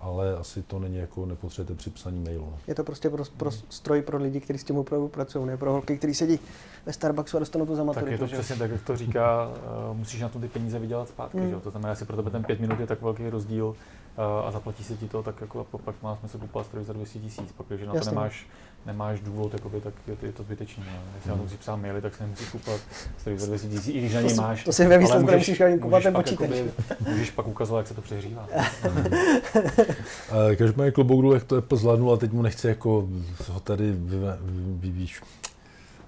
ale 0.00 0.36
asi 0.36 0.62
to 0.62 0.78
není 0.78 0.96
jako 0.96 1.26
nepotřebujete 1.26 1.74
při 1.78 1.90
psaní 1.90 2.20
mailu. 2.20 2.44
No. 2.50 2.58
Je 2.66 2.74
to 2.74 2.84
prostě 2.84 3.10
pro, 3.10 3.24
pro 3.36 3.50
stroj 3.50 4.02
pro 4.02 4.18
lidi, 4.18 4.40
kteří 4.40 4.58
s 4.58 4.64
tím 4.64 4.76
opravdu 4.76 5.08
pracují, 5.08 5.46
ne 5.46 5.56
pro 5.56 5.72
holky, 5.72 5.98
kteří 5.98 6.14
sedí 6.14 6.38
ve 6.86 6.92
Starbucksu 6.92 7.36
a 7.36 7.40
dostanou 7.40 7.66
to 7.66 7.76
za 7.76 7.84
maturitu. 7.84 8.10
Tak 8.10 8.30
je 8.30 8.36
to 8.36 8.42
přesně 8.42 8.56
tak, 8.56 8.70
jak 8.70 8.82
to 8.82 8.96
říká, 8.96 9.48
uh, 9.90 9.96
musíš 9.96 10.20
na 10.20 10.28
tom 10.28 10.42
ty 10.42 10.48
peníze 10.48 10.78
vydělat 10.78 11.08
zpátky, 11.08 11.38
mm. 11.38 11.50
že? 11.50 11.56
to 11.56 11.70
znamená, 11.70 11.94
že 11.94 12.04
pro 12.04 12.16
tebe 12.16 12.30
ten 12.30 12.44
pět 12.44 12.60
minut 12.60 12.80
je 12.80 12.86
tak 12.86 13.02
velký 13.02 13.30
rozdíl, 13.30 13.76
a 14.46 14.50
zaplatí 14.50 14.84
se 14.84 14.96
ti 14.96 15.08
to, 15.08 15.22
tak 15.22 15.40
jako 15.40 15.66
pak 15.84 16.02
má 16.02 16.16
smysl 16.16 16.38
kupovat 16.38 16.66
stroj 16.66 16.84
za 16.84 16.92
200 16.92 17.18
tisíc, 17.18 17.52
protože 17.56 17.86
na 17.86 17.92
to 17.92 18.04
nemáš, 18.04 18.46
nemáš 18.86 19.20
důvod, 19.20 19.52
jakoby, 19.52 19.80
tak 19.80 19.94
je 20.06 20.16
to, 20.16 20.26
je 20.26 20.32
to 20.32 20.42
zbytečné. 20.42 20.84
No. 20.86 20.92
Jestli 21.14 21.22
hmm. 21.22 21.30
na 21.30 21.36
to 21.36 21.42
musíš 21.42 21.58
psát 21.58 21.76
maily, 21.76 22.00
tak 22.00 22.14
si 22.14 22.22
nemusíš 22.22 22.48
kupovat 22.48 22.80
stroj 23.18 23.38
za 23.38 23.46
200 23.46 23.68
tisíc, 23.68 23.94
i 23.94 23.98
když 23.98 24.14
na 24.14 24.20
něj 24.20 24.34
máš. 24.34 24.64
To 24.64 24.72
si 24.72 24.86
ve 24.86 24.98
výsledku 24.98 25.30
nemusíš 25.30 25.60
ani 25.60 25.78
kupovat 25.78 26.02
ten 26.02 26.14
počítač. 26.14 26.50
můžeš 27.08 27.30
pak 27.30 27.46
ukazovat, 27.46 27.78
jak 27.78 27.86
se 27.86 27.94
to 27.94 28.02
přehřívá. 28.02 28.48
Každopádně 30.56 30.90
klobouk 30.90 31.34
jak 31.34 31.44
to 31.44 31.56
Apple 31.56 31.78
zvládnul 31.78 32.12
a 32.12 32.16
teď 32.16 32.32
mu 32.32 32.42
nechci 32.42 32.68
jako 32.68 33.08
ho 33.48 33.60
tady 33.60 33.94
vyvíš 34.80 35.22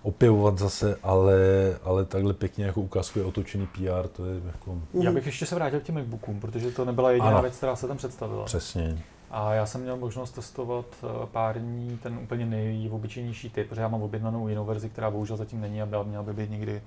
opěvovat 0.02 0.58
zase, 0.58 0.96
ale, 1.02 1.38
ale 1.84 2.04
takhle 2.04 2.34
pěkně 2.34 2.64
jako 2.64 2.80
ukázku 2.80 3.18
je 3.18 3.24
otočený 3.24 3.66
PR, 3.66 4.08
to 4.08 4.24
je 4.24 4.40
jako... 4.46 4.78
Já 4.92 5.12
bych 5.12 5.26
ještě 5.26 5.46
se 5.46 5.54
vrátil 5.54 5.80
k 5.80 5.82
těm 5.82 5.94
MacBookům, 5.94 6.40
protože 6.40 6.70
to 6.70 6.84
nebyla 6.84 7.10
jediná 7.10 7.28
ano. 7.28 7.42
věc, 7.42 7.56
která 7.56 7.76
se 7.76 7.88
tam 7.88 7.96
představila. 7.96 8.44
Přesně. 8.44 8.98
A 9.30 9.54
já 9.54 9.66
jsem 9.66 9.80
měl 9.80 9.96
možnost 9.96 10.30
testovat 10.30 10.86
eh, 11.02 11.26
pár 11.26 11.58
dní 11.58 11.98
ten 12.02 12.18
úplně 12.18 12.46
nejobyčejnější 12.46 13.50
typ, 13.50 13.68
protože 13.68 13.80
já 13.80 13.88
mám 13.88 14.02
objednanou 14.02 14.48
jinou 14.48 14.64
verzi, 14.64 14.88
která 14.88 15.10
bohužel 15.10 15.36
zatím 15.36 15.60
není 15.60 15.82
a 15.82 15.86
byla, 15.86 16.02
měla 16.02 16.22
by 16.22 16.32
být 16.32 16.50
někdy 16.50 16.82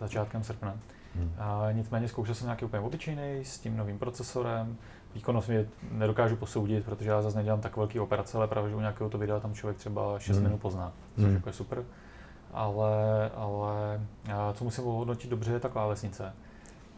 začátkem 0.00 0.44
srpna. 0.44 0.76
Hmm. 1.14 1.32
A 1.38 1.72
nicméně 1.72 2.08
zkoušel 2.08 2.34
jsem 2.34 2.46
nějaký 2.46 2.64
úplně 2.64 2.82
obyčejný 2.82 3.44
s 3.44 3.58
tím 3.58 3.76
novým 3.76 3.98
procesorem. 3.98 4.76
Výkonnost 5.14 5.48
mě 5.48 5.66
nedokážu 5.90 6.36
posoudit, 6.36 6.84
protože 6.84 7.10
já 7.10 7.22
zase 7.22 7.36
nedělám 7.36 7.60
tak 7.60 7.76
velký 7.76 8.00
operace, 8.00 8.38
ale 8.38 8.48
právě, 8.48 8.70
že 8.70 8.76
u 8.76 8.80
nějakého 8.80 9.10
to 9.10 9.18
videa 9.18 9.40
tam 9.40 9.54
člověk 9.54 9.78
třeba 9.78 10.18
6 10.18 10.36
hmm. 10.36 10.44
minut 10.44 10.60
pozná, 10.60 10.92
což 11.14 11.24
hmm. 11.24 11.34
jako 11.34 11.48
je 11.48 11.52
super 11.52 11.84
ale, 12.56 13.30
ale 13.36 13.98
co 14.54 14.64
musím 14.64 14.86
ohodnotit 14.86 15.30
dobře, 15.30 15.52
je 15.52 15.60
ta 15.60 15.68
klávesnice. 15.68 16.32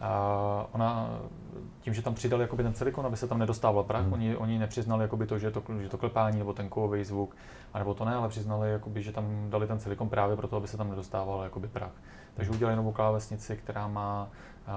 A 0.00 0.66
ona, 0.72 1.10
tím, 1.80 1.94
že 1.94 2.02
tam 2.02 2.14
přidali 2.14 2.42
jakoby 2.42 2.62
ten 2.62 2.74
silikon, 2.74 3.06
aby 3.06 3.16
se 3.16 3.28
tam 3.28 3.38
nedostával 3.38 3.84
prach, 3.84 4.04
hmm. 4.04 4.12
oni, 4.12 4.36
oni 4.36 4.58
nepřiznali 4.58 5.04
jakoby 5.04 5.26
to, 5.26 5.38
že 5.38 5.50
to, 5.50 5.62
že 5.80 5.88
to 5.88 5.98
klepání 5.98 6.38
nebo 6.38 6.52
ten 6.52 6.68
kovový 6.68 7.04
zvuk, 7.04 7.36
anebo 7.74 7.94
to 7.94 8.04
ne, 8.04 8.14
ale 8.14 8.28
přiznali, 8.28 8.70
jakoby, 8.70 9.02
že 9.02 9.12
tam 9.12 9.50
dali 9.50 9.66
ten 9.66 9.78
silikon 9.78 10.08
právě 10.08 10.36
proto, 10.36 10.56
aby 10.56 10.68
se 10.68 10.76
tam 10.76 10.90
nedostával 10.90 11.42
jakoby 11.42 11.68
prach. 11.68 11.92
Takže 12.34 12.50
udělali 12.50 12.76
novou 12.76 12.92
klávesnici, 12.92 13.56
která 13.56 13.88
má 13.88 14.28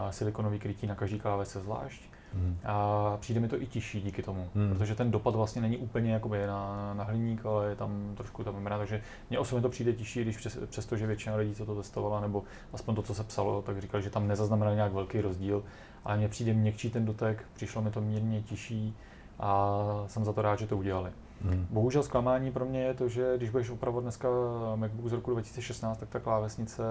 silikonový 0.09 0.59
krytí 0.59 0.87
na 0.87 0.95
každý 0.95 1.19
klávese 1.19 1.59
zvlášť 1.59 2.10
Hmm. 2.33 2.57
A 2.65 3.17
přijde 3.19 3.39
mi 3.39 3.47
to 3.47 3.61
i 3.61 3.65
těžší 3.65 4.01
díky 4.01 4.23
tomu, 4.23 4.49
hmm. 4.55 4.69
protože 4.69 4.95
ten 4.95 5.11
dopad 5.11 5.35
vlastně 5.35 5.61
není 5.61 5.77
úplně 5.77 6.13
jakoby 6.13 6.47
na, 6.47 6.93
na 6.93 7.03
hliník, 7.03 7.45
ale 7.45 7.69
je 7.69 7.75
tam 7.75 8.13
trošku 8.17 8.43
tam 8.43 8.53
membrana, 8.53 8.77
takže 8.77 9.01
mně 9.29 9.39
osobně 9.39 9.61
to 9.61 9.69
přijde 9.69 9.93
těžší, 9.93 10.21
když 10.21 10.37
přes, 10.37 10.57
přesto, 10.65 10.97
že 10.97 11.07
většina 11.07 11.35
lidí, 11.35 11.55
co 11.55 11.65
to 11.65 11.75
testovala, 11.75 12.21
nebo 12.21 12.43
aspoň 12.73 12.95
to, 12.95 13.01
co 13.01 13.13
se 13.13 13.23
psalo, 13.23 13.61
tak 13.61 13.81
říkali, 13.81 14.03
že 14.03 14.09
tam 14.09 14.27
nezaznamenali 14.27 14.75
nějak 14.75 14.93
velký 14.93 15.21
rozdíl, 15.21 15.63
ale 16.05 16.17
mně 16.17 16.27
přijde 16.27 16.53
měkčí 16.53 16.89
ten 16.89 17.05
dotek, 17.05 17.45
přišlo 17.53 17.81
mi 17.81 17.91
to 17.91 18.01
mírně 18.01 18.41
těžší 18.41 18.95
a 19.39 19.75
jsem 20.07 20.25
za 20.25 20.33
to 20.33 20.41
rád, 20.41 20.59
že 20.59 20.67
to 20.67 20.77
udělali. 20.77 21.11
Hmm. 21.43 21.67
Bohužel 21.69 22.03
zklamání 22.03 22.51
pro 22.51 22.65
mě 22.65 22.83
je 22.83 22.93
to, 22.93 23.09
že 23.09 23.33
když 23.37 23.49
budeš 23.49 23.69
opravovat 23.69 24.03
dneska 24.03 24.27
MacBook 24.75 25.09
z 25.09 25.13
roku 25.13 25.31
2016, 25.31 25.97
tak 25.97 26.09
ta 26.09 26.19
klávesnice 26.19 26.83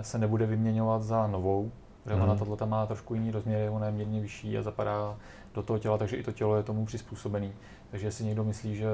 se 0.00 0.18
nebude 0.18 0.46
vyměňovat 0.46 1.02
za 1.02 1.26
novou, 1.26 1.72
Protože 2.02 2.16
mm. 2.16 2.22
ona 2.22 2.34
mhm. 2.34 2.44
tohle 2.44 2.66
má 2.66 2.86
trošku 2.86 3.14
jiný 3.14 3.30
rozměr, 3.30 3.70
ona 3.72 3.86
je 3.86 3.92
mírně 3.92 4.20
vyšší 4.20 4.58
a 4.58 4.62
zapadá 4.62 5.16
do 5.54 5.62
toho 5.62 5.78
těla, 5.78 5.98
takže 5.98 6.16
i 6.16 6.22
to 6.22 6.32
tělo 6.32 6.56
je 6.56 6.62
tomu 6.62 6.86
přizpůsobený. 6.86 7.52
Takže 7.90 8.06
jestli 8.06 8.24
někdo 8.24 8.44
myslí, 8.44 8.76
že 8.76 8.88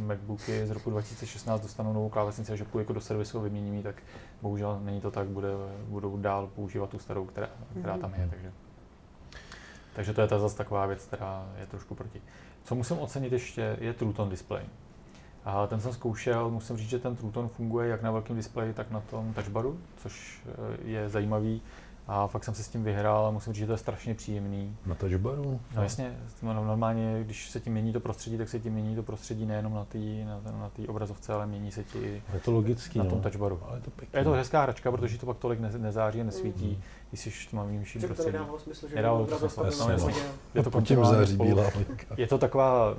MacBooky 0.00 0.66
z 0.66 0.70
roku 0.70 0.90
2016 0.90 1.60
dostanou 1.60 1.92
novou 1.92 2.08
klávesnici 2.08 2.52
a 2.52 2.56
že 2.56 2.64
půjde 2.64 2.82
jako 2.82 2.92
do 2.92 3.00
servisu 3.00 3.38
a 3.38 3.42
vymění 3.42 3.82
tak 3.82 4.02
bohužel 4.42 4.80
není 4.80 5.00
to 5.00 5.10
tak, 5.10 5.28
bude, 5.28 5.48
budou 5.88 6.16
dál 6.16 6.50
používat 6.54 6.90
tu 6.90 6.98
starou, 6.98 7.24
která, 7.24 7.48
která 7.80 7.98
tam 7.98 8.14
je. 8.14 8.28
Takže, 8.30 8.52
takže 9.94 10.14
to 10.14 10.20
je 10.20 10.28
ta 10.28 10.38
zase 10.38 10.56
taková 10.56 10.86
věc, 10.86 11.04
která 11.04 11.46
je 11.60 11.66
trošku 11.66 11.94
proti. 11.94 12.22
Co 12.64 12.74
musím 12.74 12.98
ocenit 12.98 13.32
ještě, 13.32 13.76
je 13.80 13.92
True 13.92 14.12
Tone 14.12 14.30
display. 14.30 14.62
A 15.44 15.66
ten 15.66 15.80
jsem 15.80 15.92
zkoušel, 15.92 16.50
musím 16.50 16.76
říct, 16.76 16.90
že 16.90 16.98
ten 16.98 17.16
True 17.16 17.32
Tone 17.32 17.48
funguje 17.48 17.88
jak 17.88 18.02
na 18.02 18.10
velkém 18.10 18.36
displeji, 18.36 18.72
tak 18.72 18.90
na 18.90 19.00
tom 19.00 19.34
touchbaru, 19.34 19.78
což 20.02 20.40
eh, 20.46 20.90
je 20.90 21.08
zajímavý. 21.08 21.62
A 22.08 22.26
fakt 22.26 22.44
jsem 22.44 22.54
se 22.54 22.62
s 22.62 22.68
tím 22.68 22.84
vyhrál 22.84 23.26
a 23.26 23.30
musím 23.30 23.52
říct, 23.52 23.60
že 23.60 23.66
to 23.66 23.72
je 23.72 23.78
strašně 23.78 24.14
příjemný. 24.14 24.76
Na 24.86 24.94
touchbaru? 24.94 25.60
No 25.76 25.82
jasně, 25.82 26.18
normálně, 26.42 27.22
když 27.24 27.50
se 27.50 27.60
tím 27.60 27.72
mění 27.72 27.92
to 27.92 28.00
prostředí, 28.00 28.38
tak 28.38 28.48
se 28.48 28.60
tím 28.60 28.72
mění 28.72 28.96
to 28.96 29.02
prostředí 29.02 29.46
nejenom 29.46 29.74
na 29.74 29.84
té 29.84 29.98
na, 29.98 30.40
na 30.58 30.70
tý 30.76 30.88
obrazovce, 30.88 31.32
ale 31.32 31.46
mění 31.46 31.72
se 31.72 31.84
ti 31.84 32.22
je 32.34 32.40
to 32.40 32.52
logický, 32.52 32.98
na 32.98 33.04
tom 33.04 33.18
no. 33.18 33.22
touchbaru. 33.30 33.60
Ale 33.68 33.76
je 33.76 33.82
to, 33.82 33.90
pěkný. 33.90 34.18
je 34.18 34.24
to 34.24 34.32
hezká 34.32 34.62
hračka, 34.62 34.90
protože 34.90 35.18
to 35.18 35.26
pak 35.26 35.38
tolik 35.38 35.60
ne, 35.60 35.70
nezáří 35.78 36.20
a 36.20 36.24
nesvítí, 36.24 36.68
mm. 36.68 36.82
když 37.10 37.20
jsi 37.20 37.50
tmavým 37.50 37.84
prostředí. 37.84 38.16
To 38.16 38.24
nedávalo 38.24 38.58
smysl, 38.58 38.88
že 38.88 38.94
nedávalo 38.94 39.26
to 39.26 39.48
smysl. 39.48 39.88
No, 39.88 40.08
je 40.54 40.62
to, 40.62 40.70
to 40.70 40.80
tím 40.80 41.04
září 41.04 41.36
bílá 41.36 41.64
Je 42.16 42.26
to 42.26 42.38
taková 42.38 42.94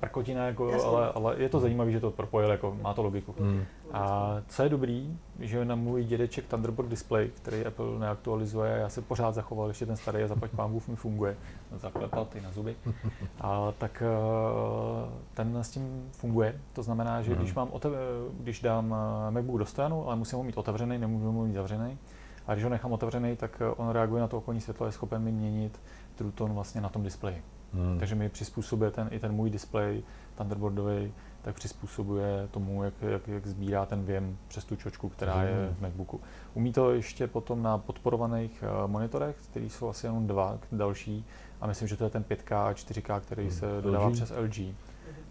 prkotina, 0.00 0.46
jako, 0.46 0.84
ale, 0.84 1.12
ale, 1.12 1.34
je 1.38 1.48
to 1.48 1.60
zajímavé, 1.60 1.90
že 1.90 2.00
to 2.00 2.10
propojil, 2.10 2.50
jako, 2.50 2.76
má 2.82 2.94
to 2.94 3.02
logiku. 3.02 3.34
Hmm. 3.40 3.64
A 3.92 4.36
co 4.48 4.62
je 4.62 4.68
dobrý, 4.68 5.18
že 5.40 5.64
na 5.64 5.74
můj 5.74 6.04
dědeček 6.04 6.46
Thunderbolt 6.46 6.88
Display, 6.88 7.28
který 7.28 7.66
Apple 7.66 7.98
neaktualizuje, 7.98 8.70
já 8.70 8.88
se 8.88 9.02
pořád 9.02 9.34
zachoval 9.34 9.68
ještě 9.68 9.86
ten 9.86 9.96
starý 9.96 10.22
a 10.22 10.26
zaplať 10.26 10.50
pán 10.50 10.80
mi 10.88 10.96
funguje, 10.96 11.36
zaklepal 11.76 12.24
ty 12.24 12.40
na 12.40 12.52
zuby, 12.52 12.76
a, 13.40 13.72
tak 13.78 14.02
eh, 14.02 15.10
ten 15.34 15.58
s 15.64 15.70
tím 15.70 16.08
funguje. 16.12 16.60
To 16.72 16.82
znamená, 16.82 17.22
že 17.22 17.30
hmm. 17.30 17.38
když, 17.38 17.54
mám 17.54 17.68
otev, 17.70 17.92
když 18.40 18.60
dám 18.60 18.94
eh, 19.28 19.30
MacBook 19.30 19.58
do 19.58 19.66
stojanu, 19.66 20.06
ale 20.06 20.16
musím 20.16 20.38
ho 20.38 20.44
mít 20.44 20.58
otevřený, 20.58 20.98
nemůžu 20.98 21.32
ho 21.32 21.44
mít 21.44 21.54
zavřený, 21.54 21.98
a 22.46 22.52
když 22.52 22.64
ho 22.64 22.70
nechám 22.70 22.92
otevřený, 22.92 23.36
tak 23.36 23.60
eh, 23.60 23.70
on 23.76 23.88
reaguje 23.88 24.20
na 24.20 24.28
to 24.28 24.38
okolní 24.38 24.60
světlo, 24.60 24.86
je 24.86 24.92
schopen 24.92 25.22
mi 25.22 25.32
měnit 25.32 25.80
True 26.16 26.32
Tone 26.32 26.54
vlastně 26.54 26.80
na 26.80 26.88
tom 26.88 27.02
displeji. 27.02 27.42
Hmm. 27.74 27.98
Takže 27.98 28.14
mi 28.14 28.28
přizpůsobuje 28.28 28.90
ten, 28.90 29.08
i 29.10 29.18
ten 29.18 29.32
můj 29.32 29.50
displej 29.50 30.02
Thunderboardový, 30.36 31.12
tak 31.42 31.54
přizpůsobuje 31.54 32.48
tomu, 32.50 32.84
jak, 32.84 32.94
jak, 33.02 33.28
jak 33.28 33.46
sbírá 33.46 33.86
ten 33.86 34.04
věm 34.04 34.38
přes 34.48 34.64
tu 34.64 34.76
čočku, 34.76 35.08
která 35.08 35.34
hmm. 35.34 35.46
je 35.46 35.74
v 35.78 35.80
MacBooku. 35.80 36.20
Umí 36.54 36.72
to 36.72 36.92
ještě 36.92 37.26
potom 37.26 37.62
na 37.62 37.78
podporovaných 37.78 38.64
uh, 38.84 38.90
monitorech, 38.90 39.36
které 39.50 39.66
jsou 39.66 39.88
asi 39.88 40.06
jenom 40.06 40.26
dva 40.26 40.58
další, 40.72 41.24
a 41.60 41.66
myslím, 41.66 41.88
že 41.88 41.96
to 41.96 42.04
je 42.04 42.10
ten 42.10 42.22
5K 42.22 42.56
a 42.56 42.72
4K, 42.72 43.20
který 43.20 43.42
hmm. 43.42 43.52
se 43.52 43.66
dodává 43.82 44.06
LG? 44.06 44.12
přes 44.12 44.32
LG 44.36 44.74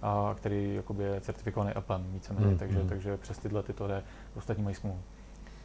a 0.02 0.36
který 0.38 0.76
jakoby 0.76 1.04
je 1.04 1.22
certifikovaný 1.22 1.74
Applem 1.74 2.06
víceméně, 2.14 2.48
hmm. 2.48 2.58
takže, 2.58 2.80
hmm. 2.80 2.90
takže 2.90 3.18
přes 3.18 3.38
tyhle 3.38 3.64
tyto 3.64 3.88
jde, 3.88 4.04
ostatní 4.36 4.64
mají 4.64 4.76
smlouvu. 4.76 5.00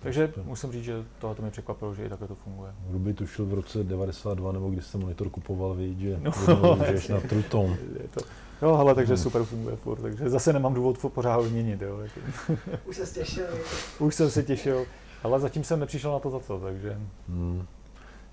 Takže 0.03 0.33
musím 0.45 0.73
říct, 0.73 0.85
že 0.85 1.05
tohle 1.19 1.37
to 1.37 1.43
mě 1.43 1.51
překvapilo, 1.51 1.95
že 1.95 2.05
i 2.05 2.09
takhle 2.09 2.29
to 2.29 2.35
funguje. 2.35 2.73
Kdo 2.89 2.99
by 2.99 3.15
tušil 3.15 3.47
v 3.47 3.55
roce 3.55 3.85
92, 3.85 4.53
nebo 4.53 4.71
když 4.71 4.85
jste 4.85 4.99
monitor 4.99 5.31
kupoval, 5.31 5.75
vidět, 5.75 5.99
že 5.99 6.21
no, 6.49 6.79
na 7.15 7.21
Truton. 7.21 7.77
to, 8.11 8.21
jo, 8.63 8.75
ale 8.75 8.95
takže 8.95 9.15
hmm. 9.15 9.23
super 9.23 9.45
funguje 9.45 9.77
furt, 9.77 10.01
takže 10.01 10.31
zase 10.31 10.53
nemám 10.53 10.75
důvod 10.75 10.99
pořád 11.15 11.43
změnit. 11.43 11.83
Jo. 11.83 12.01
Už 12.87 12.97
se 12.97 13.15
těšil. 13.21 13.47
Už 13.99 14.15
jsem 14.15 14.31
se 14.31 14.43
těšil, 14.43 14.87
ale 15.23 15.41
zatím 15.41 15.65
jsem 15.65 15.81
nepřišel 15.81 16.13
na 16.13 16.19
to 16.19 16.31
za 16.31 16.41
co, 16.41 16.59
takže... 16.59 16.99
Hmm. 17.29 17.67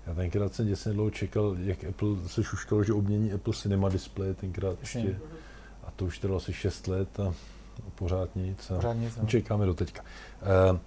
Já 0.06 0.14
tenkrát 0.14 0.54
jsem 0.54 0.66
děsně 0.66 0.92
dlouho 0.92 1.10
čekal, 1.10 1.56
jak 1.58 1.84
Apple 1.84 2.08
se 2.26 2.44
šuškalo, 2.44 2.84
že 2.84 2.92
obmění 2.92 3.32
Apple 3.32 3.54
Cinema 3.54 3.88
Display 3.88 4.34
tenkrát 4.34 4.78
ještě. 4.80 5.18
A 5.84 5.90
to 5.96 6.04
už 6.04 6.18
trvalo 6.18 6.36
asi 6.36 6.52
6 6.52 6.88
let 6.88 7.20
a 7.20 7.34
pořád 7.94 8.36
nic. 8.36 8.70
A 8.70 8.74
pořád 8.74 8.92
nic 8.92 9.16
no. 9.16 9.26
Čekáme 9.26 9.66
do 9.66 9.74
teďka. 9.74 10.02
Uh, 10.72 10.78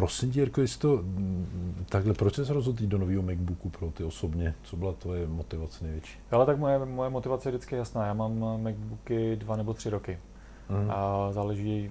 prosím 0.00 0.30
tě, 0.30 0.40
Jirko, 0.40 0.60
jestli 0.60 0.80
to, 0.80 0.96
mm, 1.02 1.84
takhle, 1.88 2.14
proč 2.14 2.34
jsi 2.34 2.46
se 2.46 2.52
rozhodl 2.52 2.86
do 2.86 2.98
nového 2.98 3.22
MacBooku 3.22 3.68
pro 3.68 3.90
ty 3.90 4.04
osobně? 4.04 4.54
Co 4.62 4.76
byla 4.76 4.92
tvoje 4.92 5.26
motivace 5.26 5.84
největší? 5.84 6.18
Ale 6.30 6.46
tak 6.46 6.58
moje, 6.58 6.78
moje 6.78 7.10
motivace 7.10 7.48
je 7.48 7.50
vždycky 7.50 7.76
jasná. 7.76 8.06
Já 8.06 8.14
mám 8.14 8.62
MacBooky 8.62 9.36
dva 9.36 9.56
nebo 9.56 9.74
tři 9.74 9.90
roky. 9.90 10.18
Mm. 10.68 10.90
A 10.90 11.32
záleží, 11.32 11.90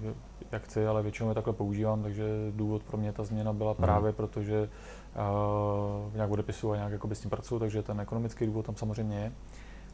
jak 0.52 0.62
chci, 0.62 0.86
ale 0.86 1.02
většinou 1.02 1.28
je 1.28 1.34
takhle 1.34 1.52
používám, 1.52 2.02
takže 2.02 2.24
důvod 2.54 2.82
pro 2.82 2.96
mě 2.96 3.12
ta 3.12 3.24
změna 3.24 3.52
byla 3.52 3.70
mm. 3.70 3.76
právě 3.76 4.12
proto, 4.12 4.42
že 4.42 4.60
uh, 4.60 6.14
nějak 6.14 6.30
odepisu 6.30 6.72
a 6.72 6.76
nějak 6.76 6.92
jako 6.92 7.14
s 7.14 7.20
tím 7.20 7.30
pracuji, 7.30 7.58
takže 7.58 7.82
ten 7.82 8.00
ekonomický 8.00 8.46
důvod 8.46 8.66
tam 8.66 8.76
samozřejmě 8.76 9.18
je. 9.18 9.32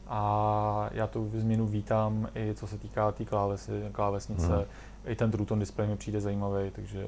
A 0.07 0.89
já 0.91 1.07
tu 1.07 1.31
změnu 1.35 1.67
vítám 1.67 2.27
i 2.35 2.53
co 2.55 2.67
se 2.67 2.77
týká 2.77 3.11
té 3.11 3.17
tý 3.17 3.25
klávesy, 3.25 3.71
klávesnice. 3.91 4.57
Mm. 4.57 4.63
I 5.05 5.15
ten 5.15 5.31
Truton 5.31 5.59
display 5.59 5.87
mi 5.87 5.95
přijde 5.95 6.21
zajímavý, 6.21 6.71
takže 6.71 7.07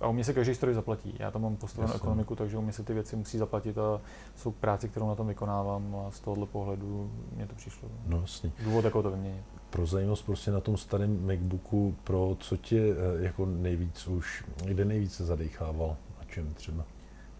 a 0.00 0.08
u 0.08 0.12
mě 0.12 0.24
se 0.24 0.32
každý 0.32 0.54
stroj 0.54 0.74
zaplatí. 0.74 1.16
Já 1.18 1.30
tam 1.30 1.42
mám 1.42 1.56
postavenou 1.56 1.94
ekonomiku, 1.94 2.36
takže 2.36 2.58
u 2.58 2.62
mě 2.62 2.72
se 2.72 2.82
ty 2.82 2.94
věci 2.94 3.16
musí 3.16 3.38
zaplatit 3.38 3.78
a 3.78 4.00
jsou 4.36 4.50
práci, 4.50 4.88
kterou 4.88 5.08
na 5.08 5.14
tom 5.14 5.26
vykonávám 5.26 5.96
a 5.96 6.10
z 6.10 6.20
tohohle 6.20 6.46
pohledu 6.46 7.10
mě 7.36 7.46
to 7.46 7.54
přišlo. 7.54 7.88
No 8.06 8.20
jasně. 8.20 8.52
Důvod, 8.64 8.84
jako 8.84 9.02
to 9.02 9.10
vyměnit. 9.10 9.44
Pro 9.70 9.86
zajímavost 9.86 10.22
prostě 10.22 10.50
na 10.50 10.60
tom 10.60 10.76
starém 10.76 11.26
MacBooku 11.26 11.96
Pro, 12.04 12.36
co 12.40 12.56
tě 12.56 12.80
eh, 12.80 13.24
jako 13.24 13.46
nejvíc 13.46 14.06
už, 14.06 14.44
kde 14.64 14.84
nejvíce 14.84 15.24
zadechával, 15.24 15.96
a 16.20 16.24
čem 16.24 16.54
třeba? 16.54 16.84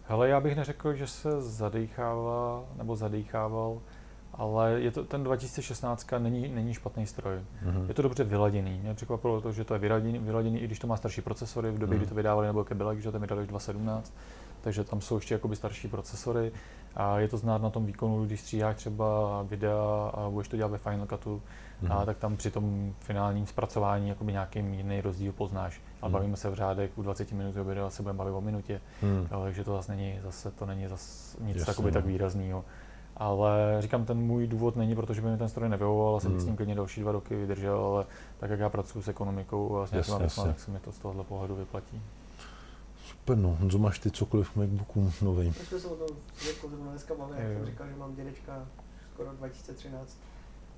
Hele, 0.09 0.29
já 0.29 0.39
bych 0.39 0.55
neřekl, 0.55 0.93
že 0.93 1.07
se 1.07 1.41
zadechává 1.41 2.63
nebo 2.77 2.95
zadechával, 2.95 3.81
ale 4.33 4.71
je 4.71 4.91
to, 4.91 5.03
ten 5.03 5.23
2016 5.23 6.07
není, 6.19 6.47
není 6.47 6.73
špatný 6.73 7.05
stroj. 7.05 7.35
Mm-hmm. 7.65 7.87
Je 7.87 7.93
to 7.93 8.01
dobře 8.01 8.23
vyladěný. 8.23 8.79
Mě 8.83 8.93
překvapilo 8.93 9.41
to, 9.41 9.51
že 9.51 9.63
to 9.63 9.73
je 9.73 9.79
vyladěný, 9.79 10.19
vyladěný 10.19 10.59
i 10.59 10.65
když 10.65 10.79
to 10.79 10.87
má 10.87 10.97
starší 10.97 11.21
procesory. 11.21 11.71
V 11.71 11.79
době, 11.79 11.95
mm-hmm. 11.95 12.01
kdy 12.01 12.09
to 12.09 12.15
vydávali, 12.15 12.47
nebo 12.47 12.63
Kebelek, 12.63 12.99
že 12.99 13.11
to 13.11 13.19
mi 13.19 13.27
dali 13.27 13.43
už 13.43 13.49
2.17, 13.49 14.01
takže 14.61 14.83
tam 14.83 15.01
jsou 15.01 15.15
ještě 15.15 15.33
jakoby 15.33 15.55
starší 15.55 15.87
procesory. 15.87 16.51
A 16.95 17.19
je 17.19 17.27
to 17.27 17.37
znát 17.37 17.61
na 17.61 17.69
tom 17.69 17.85
výkonu, 17.85 18.25
když 18.25 18.41
stříháš 18.41 18.75
třeba 18.75 19.05
videa 19.43 20.11
a 20.13 20.29
budeš 20.29 20.47
to 20.47 20.57
dělat 20.57 20.71
ve 20.71 20.77
Final 20.77 21.07
Cutu, 21.07 21.41
mm-hmm. 21.83 22.01
a 22.01 22.05
tak 22.05 22.17
tam 22.17 22.37
při 22.37 22.51
tom 22.51 22.93
finálním 22.99 23.45
zpracování 23.45 24.09
jakoby 24.09 24.31
nějaký 24.31 24.61
mírný 24.61 25.01
rozdíl 25.01 25.31
poznáš. 25.31 25.81
A 26.01 26.07
mm. 26.07 26.13
bavíme 26.13 26.37
se 26.37 26.49
v 26.49 26.53
řádech 26.53 26.97
u 26.97 27.01
20 27.01 27.31
minut 27.31 27.55
videa 27.55 27.89
se 27.89 28.03
budeme 28.03 28.17
bavit 28.17 28.31
o 28.31 28.41
minutě, 28.41 28.81
mm. 29.01 29.27
takže 29.29 29.63
to 29.63 29.75
zase 29.75 29.91
není, 29.95 30.19
zase 30.23 30.51
to 30.51 30.65
není 30.65 30.87
zase 30.87 31.37
nic 31.43 31.57
Jasně, 31.57 31.91
tak 31.91 31.95
no. 31.95 32.01
výrazného. 32.01 32.65
Ale 33.19 33.77
říkám, 33.79 34.05
ten 34.05 34.17
můj 34.17 34.47
důvod 34.47 34.75
není, 34.75 34.95
protože 34.95 35.21
by 35.21 35.29
mi 35.29 35.37
ten 35.37 35.49
stroj 35.49 35.69
nevyhovoval, 35.69 36.15
asi 36.15 36.29
bych 36.29 36.41
s 36.41 36.45
ním 36.45 36.55
klidně 36.55 36.75
další 36.75 37.01
dva 37.01 37.11
roky 37.11 37.35
vydržel, 37.35 37.79
ale 37.79 38.05
tak 38.39 38.49
jak 38.49 38.59
já 38.59 38.69
pracuji 38.69 39.01
s 39.01 39.07
ekonomikou 39.07 39.77
a 39.77 39.87
s 39.87 39.91
nějakým 39.91 40.17
věcmi, 40.17 40.43
tak 40.43 40.59
se 40.59 40.71
mi 40.71 40.79
to 40.79 40.91
z 40.91 40.97
tohohle 40.97 41.23
pohledu 41.23 41.55
vyplatí. 41.55 42.01
Super, 43.05 43.37
no. 43.37 43.57
Honzo, 43.59 43.77
máš 43.77 43.99
ty 43.99 44.11
cokoliv 44.11 44.49
v 44.49 44.55
MacBooku 44.55 45.11
nový? 45.21 45.47
My 45.47 45.53
jsme 45.53 45.79
se 45.79 45.87
o 45.87 45.95
tom 45.95 46.17
Jirkou 46.45 46.69
zrovna 46.69 46.91
dneska 46.91 47.15
bavili, 47.15 47.39
jak 47.41 47.57
jsem 47.57 47.65
říkal, 47.65 47.87
že 47.87 47.95
mám 47.95 48.15
dědečka 48.15 48.65
skoro 49.13 49.31
2013, 49.31 50.17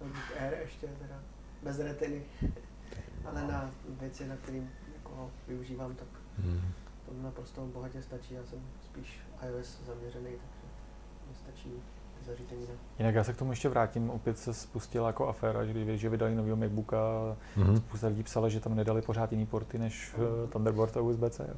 Notebook 0.01 0.23
Air 0.39 0.53
ještě 0.61 0.87
teda, 0.87 1.15
bez 1.63 1.79
retiny, 1.79 2.21
ale 3.25 3.47
na 3.47 3.71
věci, 3.99 4.27
na 4.27 4.35
kterým 4.35 4.69
jako 4.95 5.31
využívám, 5.47 5.95
tak 5.95 6.07
hmm. 6.37 6.61
to 7.05 7.23
naprosto 7.23 7.65
bohatě 7.65 8.01
stačí. 8.01 8.33
Já 8.33 8.41
jsem 8.49 8.59
spíš 8.83 9.19
iOS 9.47 9.77
zaměřený, 9.87 10.31
takže 10.31 10.67
mi 11.29 11.35
stačí 11.43 11.69
zařízení. 12.29 12.61
Ne? 12.61 12.73
Jinak 12.99 13.15
já 13.15 13.23
se 13.23 13.33
k 13.33 13.37
tomu 13.37 13.51
ještě 13.51 13.69
vrátím, 13.69 14.09
opět 14.09 14.37
se 14.37 14.53
spustila 14.53 15.07
jako 15.07 15.27
aféra, 15.27 15.65
že, 15.65 15.97
že 15.97 16.09
vydali 16.09 16.35
nového 16.35 16.57
MacBooka, 16.57 16.97
mm-hmm. 17.57 17.75
spousta 17.75 18.07
lidí 18.07 18.23
psala, 18.23 18.49
že 18.49 18.59
tam 18.59 18.75
nedali 18.75 19.01
pořád 19.01 19.31
jiný 19.31 19.45
porty 19.45 19.77
než 19.77 20.15
mm-hmm. 20.17 20.47
Thunderbolt 20.47 20.97
a 20.97 21.01
USB-C. 21.01 21.49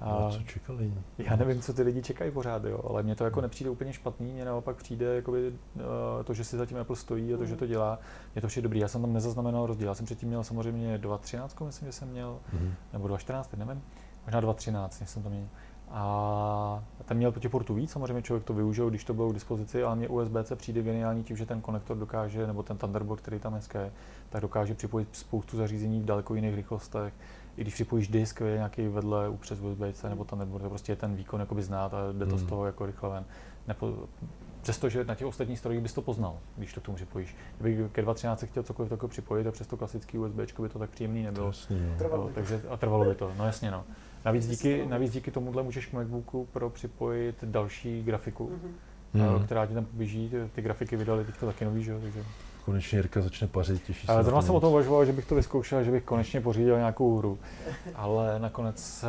A 0.00 0.20
no, 0.20 0.30
co 0.32 0.42
čekali? 0.42 0.94
Já 1.18 1.36
nevím, 1.36 1.60
co 1.60 1.74
ty 1.74 1.82
lidi 1.82 2.02
čekají 2.02 2.30
pořád, 2.30 2.64
jo, 2.64 2.80
ale 2.88 3.02
mně 3.02 3.14
to 3.14 3.24
jako 3.24 3.40
nepřijde 3.40 3.70
úplně 3.70 3.92
špatný, 3.92 4.32
mně 4.32 4.44
naopak 4.44 4.76
přijde 4.76 5.16
jakoby, 5.16 5.48
uh, 5.48 5.82
to, 6.24 6.34
že 6.34 6.44
si 6.44 6.56
zatím 6.56 6.78
Apple 6.78 6.96
stojí 6.96 7.34
a 7.34 7.36
to, 7.36 7.46
že 7.46 7.56
to 7.56 7.66
dělá, 7.66 7.98
je 8.34 8.42
to 8.42 8.48
vše 8.48 8.62
dobrý. 8.62 8.80
Já 8.80 8.88
jsem 8.88 9.00
tam 9.00 9.12
nezaznamenal 9.12 9.66
rozdíl. 9.66 9.88
Já 9.88 9.94
jsem 9.94 10.06
předtím 10.06 10.28
měl 10.28 10.44
samozřejmě 10.44 10.98
2.13, 10.98 11.66
myslím, 11.66 11.88
že 11.88 11.92
jsem 11.92 12.08
měl, 12.08 12.38
mm-hmm. 12.54 12.70
nebo 12.92 13.08
2.14, 13.08 13.44
nevím, 13.56 13.82
možná 14.26 14.40
2.13, 14.40 15.00
než 15.00 15.10
jsem 15.10 15.22
to 15.22 15.30
měl. 15.30 15.48
A 15.90 16.82
ten 17.04 17.16
měl 17.16 17.32
těch 17.32 17.50
portů 17.50 17.74
víc, 17.74 17.90
samozřejmě 17.90 18.22
člověk 18.22 18.44
to 18.44 18.54
využil, 18.54 18.90
když 18.90 19.04
to 19.04 19.14
bylo 19.14 19.30
k 19.30 19.34
dispozici, 19.34 19.82
ale 19.82 19.96
mě 19.96 20.08
USB-C 20.08 20.56
přijde 20.56 20.82
geniální 20.82 21.24
tím, 21.24 21.36
že 21.36 21.46
ten 21.46 21.60
konektor 21.60 21.96
dokáže, 21.96 22.46
nebo 22.46 22.62
ten 22.62 22.76
Thunderbolt, 22.76 23.20
který 23.20 23.38
tam 23.38 23.52
dneska 23.52 23.80
je, 23.80 23.92
tak 24.30 24.42
dokáže 24.42 24.74
připojit 24.74 25.08
spoustu 25.12 25.56
zařízení 25.56 26.00
v 26.00 26.04
daleko 26.04 26.34
jiných 26.34 26.54
rychlostech. 26.54 27.14
I 27.56 27.60
když 27.60 27.74
připojíš 27.74 28.08
disk, 28.08 28.40
je 28.40 28.54
nějaký 28.54 28.88
vedle 28.88 29.30
přes 29.40 29.60
USB-C 29.60 30.08
nebo 30.08 30.24
Thunderbolt, 30.24 30.62
to 30.62 30.68
prostě 30.68 30.92
je 30.92 30.96
ten 30.96 31.16
výkon 31.16 31.40
jakoby 31.40 31.62
znát 31.62 31.94
a 31.94 32.12
jde 32.12 32.26
to 32.26 32.36
hmm. 32.36 32.46
z 32.46 32.48
toho 32.48 32.66
jako 32.66 32.86
rychle 32.86 33.10
ven. 33.10 33.24
Nepo, 33.68 33.94
Přestože 34.62 35.04
na 35.04 35.14
těch 35.14 35.26
ostatních 35.26 35.58
strojích 35.58 35.82
bys 35.82 35.92
to 35.92 36.02
poznal, 36.02 36.38
když 36.56 36.72
to 36.72 36.80
k 36.80 36.84
tomu 36.84 36.96
připojíš. 36.96 37.36
Kdyby 37.58 37.88
ke 37.92 38.02
2.13 38.02 38.46
chtěl 38.46 38.62
cokoliv 38.62 38.90
takového 38.90 39.08
připojit 39.08 39.46
a 39.46 39.52
přes 39.52 39.66
to 39.66 39.76
klasický 39.76 40.18
USB 40.18 40.60
by 40.60 40.68
to 40.68 40.78
tak 40.78 40.90
příjemný 40.90 41.22
nebylo. 41.22 41.46
Jasně, 41.46 41.86
no. 41.90 41.98
Trvalo 41.98 42.30
takže, 42.34 42.62
a 42.70 42.76
trvalo 42.76 43.04
by 43.04 43.14
to, 43.14 43.32
no 43.36 43.46
jasně 43.46 43.70
no. 43.70 43.84
Navíc 44.24 44.46
díky, 44.46 44.86
navíc 44.86 45.12
díky 45.12 45.30
tomuhle 45.30 45.62
můžeš 45.62 45.86
k 45.86 45.92
MacBooku 45.92 46.48
Pro 46.52 46.70
připojit 46.70 47.44
další 47.44 48.02
grafiku, 48.02 48.52
mm-hmm. 49.14 49.44
která 49.44 49.66
ti 49.66 49.74
tam 49.74 49.84
poběží. 49.84 50.28
Ty, 50.28 50.36
ty 50.54 50.62
grafiky 50.62 50.96
vydali 50.96 51.24
teďka 51.24 51.46
taky 51.46 51.64
nový, 51.64 51.84
že? 51.84 51.98
takže 52.00 52.24
konečně 52.64 52.98
Jirka 52.98 53.22
začne 53.22 53.46
pařit, 53.46 53.82
těší 53.82 54.06
se. 54.06 54.12
Ale 54.12 54.24
zrovna 54.24 54.42
jsem 54.42 54.54
o 54.54 54.60
tom 54.60 54.70
uvažoval, 54.70 55.04
že 55.04 55.12
bych 55.12 55.26
to 55.26 55.34
vyzkoušel, 55.34 55.84
že 55.84 55.90
bych 55.90 56.04
konečně 56.04 56.40
pořídil 56.40 56.76
nějakou 56.76 57.18
hru. 57.18 57.38
Ale 57.94 58.38
nakonec 58.38 59.04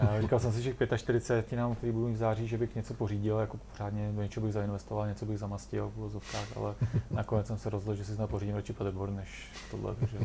uh, 0.00 0.20
říkal 0.20 0.38
jsem 0.40 0.52
si, 0.52 0.62
že 0.62 0.72
k 0.72 0.96
45 0.96 1.56
nám, 1.56 1.74
který 1.74 1.92
budu 1.92 2.12
v 2.12 2.16
září, 2.16 2.48
že 2.48 2.58
bych 2.58 2.74
něco 2.74 2.94
pořídil, 2.94 3.38
jako 3.38 3.58
pořádně 3.72 4.12
do 4.12 4.22
něčeho 4.22 4.46
bych 4.46 4.54
zainvestoval, 4.54 5.08
něco 5.08 5.26
bych 5.26 5.38
zamastil 5.38 5.88
v 5.88 5.98
vozovkách, 5.98 6.56
ale 6.56 6.74
nakonec 7.10 7.46
jsem 7.46 7.58
se 7.58 7.70
rozhodl, 7.70 7.96
že 7.96 8.04
si 8.04 8.14
snad 8.14 8.30
pořídím 8.30 8.54
radši 8.54 8.72
Paderborn 8.72 9.16
než 9.16 9.50
tohle. 9.70 9.94
Takže, 9.94 10.18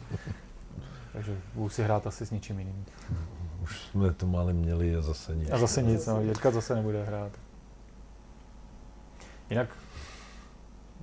takže 1.14 1.38
budu 1.54 1.70
si 1.70 1.84
hrát 1.84 2.08
asi 2.08 2.26
s 2.26 2.32
něčím 2.32 2.60
jiným. 2.60 2.86
Už 3.64 3.80
jsme 3.80 4.14
to 4.14 4.28
máli 4.28 4.54
měli 4.54 4.96
a 4.96 5.02
zase 5.02 5.36
nic. 5.36 5.52
A 5.52 5.58
zase 5.58 5.82
nic, 5.82 6.08
no, 6.08 6.22
Jirka 6.22 6.52
zase 6.52 6.76
nebude 6.76 7.04
hrát. 7.04 7.32
Jinak 9.50 9.70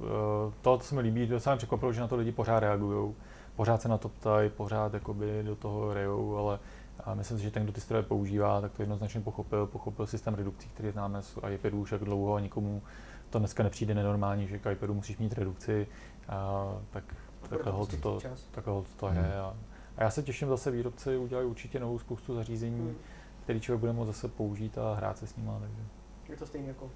eh, 0.00 0.52
to, 0.62 0.78
co 0.78 0.86
se 0.88 0.94
mi 0.94 1.00
líbí, 1.00 1.28
to 1.28 1.40
se 1.40 1.50
mi 1.50 1.56
překvapilo, 1.56 1.92
že 1.92 2.00
na 2.00 2.08
to 2.08 2.16
lidi 2.16 2.32
pořád 2.32 2.60
reagují, 2.60 3.14
pořád 3.56 3.82
se 3.82 3.88
na 3.88 3.98
to 3.98 4.08
ptají, 4.08 4.50
pořád 4.50 4.94
jakoby 4.94 5.42
do 5.42 5.56
toho 5.56 5.94
rejou, 5.94 6.36
ale 6.36 6.58
a 7.04 7.14
myslím 7.14 7.38
si, 7.38 7.44
že 7.44 7.50
ten, 7.50 7.62
kdo 7.62 7.72
ty 7.72 7.80
stroje 7.80 8.02
používá, 8.02 8.60
tak 8.60 8.72
to 8.72 8.82
jednoznačně 8.82 9.20
pochopil, 9.20 9.66
pochopil 9.66 10.06
systém 10.06 10.34
redukcí, 10.34 10.68
který 10.74 10.90
známe 10.90 11.22
z 11.22 11.38
iPadu 11.54 11.80
už 11.80 11.92
jak 11.92 12.04
dlouho 12.04 12.34
a 12.34 12.40
nikomu 12.40 12.82
to 13.30 13.38
dneska 13.38 13.62
nepřijde 13.62 13.94
nenormální, 13.94 14.48
že 14.48 14.58
k 14.58 14.72
iPadu 14.72 14.94
musíš 14.94 15.18
mít 15.18 15.32
redukci, 15.32 15.86
a, 16.28 16.68
tak 16.90 17.04
takhle 17.48 17.86
to, 17.86 17.96
to, 17.96 18.20
takhle 18.50 18.74
to 18.96 19.06
je. 19.06 19.12
Hmm. 19.12 19.24
A, 19.24 19.54
a 19.96 20.02
já 20.02 20.10
se 20.10 20.22
těším, 20.22 20.48
zase 20.48 20.70
výrobci 20.70 21.16
udělají 21.16 21.48
určitě 21.48 21.80
novou 21.80 21.98
spoustu 21.98 22.34
zařízení, 22.34 22.80
hmm. 22.80 22.96
který 23.44 23.60
člověk 23.60 23.80
bude 23.80 23.92
moct 23.92 24.06
zase 24.06 24.28
použít 24.28 24.78
a 24.78 24.94
hrát 24.94 25.18
se 25.18 25.26
s 25.26 25.36
nimi. 25.36 25.50
Takže. 25.60 25.82
Je 26.28 26.36
to 26.36 26.46
stejně 26.46 26.68
jako 26.68 26.90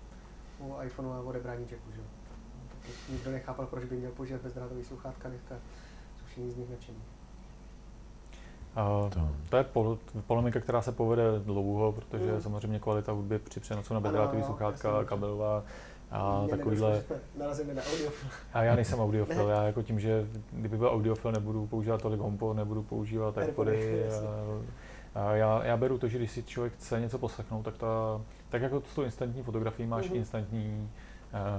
u 0.59 0.75
iPhoneu 0.85 1.13
a 1.13 1.21
odebrání 1.21 1.67
jacku, 1.71 1.93
že 1.95 2.01
jo? 2.01 2.07
Nikdo 3.09 3.31
nechápal, 3.31 3.67
proč 3.67 3.85
by 3.85 3.97
měl 3.97 4.11
používat 4.11 4.43
bezdrátový 4.43 4.85
sluchátka, 4.85 5.29
dneska 5.29 5.55
jsou 6.19 6.27
všichni 6.27 6.51
z 6.51 6.57
nich 6.57 6.71
nadšení. 6.71 7.03
Uh, 8.77 9.11
to. 9.11 9.31
to 9.51 9.57
je 9.57 9.65
pol, 9.65 9.99
polemika, 10.27 10.61
která 10.61 10.83
se 10.83 10.93
povede 10.93 11.23
dlouho, 11.39 11.93
protože 11.93 12.33
mm. 12.33 12.41
samozřejmě 12.41 12.79
kvalita 12.79 13.13
hudby 13.13 13.39
při 13.39 13.61
přenosu 13.61 13.95
na 13.95 14.01
bezdrátový 14.01 14.43
sluchátka, 14.43 15.05
kabelová, 15.05 15.63
a 16.11 16.47
takovýhle... 16.51 17.03
Narazíme 17.39 17.74
na 17.74 17.83
audiofil. 17.83 18.28
A 18.55 18.62
já 18.62 18.74
nejsem 18.74 19.01
audiofil, 19.01 19.49
já 19.49 19.62
jako 19.62 19.83
tím, 19.83 20.01
že 20.01 20.26
kdyby 20.53 20.76
byl 20.76 20.89
audiofil, 20.89 21.33
nebudu 21.33 21.66
používat 21.66 22.03
tolik 22.03 22.20
HomePod, 22.20 22.57
nebudu 22.57 22.83
používat 22.83 23.35
iPody. 23.49 24.05
A 25.14 25.33
já, 25.33 25.64
já 25.64 25.76
beru 25.76 25.99
to, 25.99 26.09
že 26.09 26.18
když 26.18 26.31
si 26.31 26.43
člověk 26.43 26.72
chce 26.72 27.01
něco 27.01 27.18
poslechnout, 27.18 27.62
tak, 27.62 27.76
ta, 27.76 28.20
tak 28.49 28.62
jako 28.62 28.83
s 28.93 28.95
tou 28.95 29.03
instantní 29.03 29.43
fotografií 29.43 29.87
máš 29.87 30.11
mm-hmm. 30.11 30.16
instantní 30.16 30.91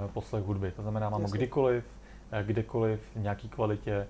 uh, 0.04 0.10
poslech 0.10 0.44
hudby. 0.44 0.72
To 0.76 0.82
znamená, 0.82 1.10
mám 1.10 1.22
ho 1.22 1.28
kdykoliv, 1.28 1.84
uh, 2.32 2.46
kdekoliv, 2.46 3.00
v 3.16 3.20
nějaké 3.20 3.48
kvalitě 3.48 4.06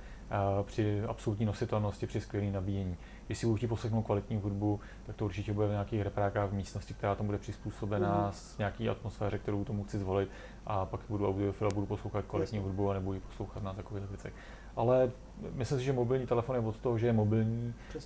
při 0.62 1.02
absolutní 1.06 1.46
nositelnosti, 1.46 2.06
při 2.06 2.20
skvělé 2.20 2.50
nabíjení. 2.50 2.96
Jestli 3.28 3.46
budu 3.46 3.56
chtít 3.56 3.66
poslechnout 3.66 4.02
kvalitní 4.02 4.36
hudbu, 4.36 4.80
tak 5.06 5.16
to 5.16 5.24
určitě 5.24 5.52
bude 5.52 5.66
v 5.66 5.70
nějakých 5.70 6.02
reprákách 6.02 6.50
v 6.50 6.54
místnosti, 6.54 6.94
která 6.94 7.14
tam 7.14 7.26
bude 7.26 7.38
přizpůsobená 7.38 8.26
mm. 8.26 8.32
s 8.32 8.58
nějaký 8.58 8.88
atmosféře, 8.88 9.38
kterou 9.38 9.64
tomu 9.64 9.84
chci 9.84 9.98
zvolit 9.98 10.28
a 10.66 10.86
pak 10.86 11.00
budu 11.08 11.28
audiofil 11.28 11.66
a 11.66 11.74
budu 11.74 11.86
poslouchat 11.86 12.24
kvalitní 12.24 12.58
hudbu 12.58 12.90
a 12.90 12.94
nebudu 12.94 13.14
ji 13.14 13.20
poslouchat 13.20 13.62
na 13.62 13.72
takových 13.72 14.04
věcech. 14.04 14.32
Ale 14.76 15.10
myslím 15.54 15.78
si, 15.78 15.84
že 15.84 15.92
mobilní 15.92 16.26
telefon 16.26 16.56
je 16.56 16.62
od 16.62 16.76
toho, 16.76 16.98
že 16.98 17.06
je 17.06 17.12
mobilní. 17.12 17.74
Uh, 17.94 18.04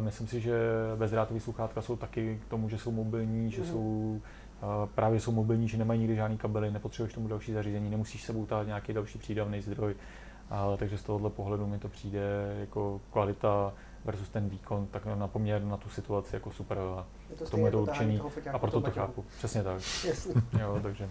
myslím 0.00 0.26
si, 0.26 0.40
že 0.40 0.58
bezdrátové 0.96 1.40
sluchátka 1.40 1.82
jsou 1.82 1.96
taky 1.96 2.40
k 2.46 2.50
tomu, 2.50 2.68
že 2.68 2.78
jsou 2.78 2.90
mobilní, 2.90 3.50
že 3.50 3.60
mm. 3.60 3.66
jsou 3.66 4.20
Uh, 4.62 4.88
právě 4.94 5.20
jsou 5.20 5.32
mobilní, 5.32 5.68
že 5.68 5.78
nemají 5.78 6.00
nikdy 6.00 6.16
žádný 6.16 6.38
kabely, 6.38 6.70
nepotřebuješ 6.70 7.14
tomu 7.14 7.28
další 7.28 7.52
zařízení, 7.52 7.90
nemusíš 7.90 8.22
sebou 8.24 8.46
tát 8.46 8.66
nějaký 8.66 8.92
další 8.92 9.18
přídavný 9.18 9.62
zdroj. 9.62 9.94
Uh, 9.94 10.76
takže 10.76 10.98
z 10.98 11.02
tohohle 11.02 11.30
pohledu 11.30 11.66
mi 11.66 11.78
to 11.78 11.88
přijde 11.88 12.56
jako 12.60 13.00
kvalita 13.12 13.72
versus 14.08 14.28
ten 14.28 14.48
výkon, 14.48 14.86
tak 14.86 15.06
na 15.06 15.28
poměr 15.28 15.64
na 15.64 15.76
tu 15.76 15.88
situaci 15.88 16.36
jako 16.36 16.50
super. 16.50 16.78
A 16.78 17.06
k 17.46 17.50
tomu 17.50 17.66
je 17.66 17.72
to 17.72 17.82
určený 17.82 18.20
a 18.52 18.58
proto 18.58 18.80
to 18.80 18.90
chápu. 18.90 19.24
Přesně 19.38 19.62
tak. 19.62 19.82
jo, 20.60 20.80
takže 20.82 21.08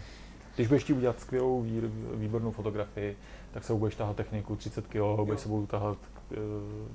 když 0.56 0.68
budeš 0.68 0.84
chtít 0.84 0.94
udělat 0.94 1.20
skvělou, 1.20 1.66
výbornou 2.14 2.52
fotografii, 2.52 3.18
tak 3.52 3.64
se 3.64 3.74
budeš 3.74 3.96
tahat 3.96 4.16
techniku 4.16 4.56
30 4.56 4.88
kg, 4.88 5.26
budeš 5.26 5.40
se 5.40 5.50
budou 5.50 5.66
tahat 5.66 5.98
uh, 5.98 6.38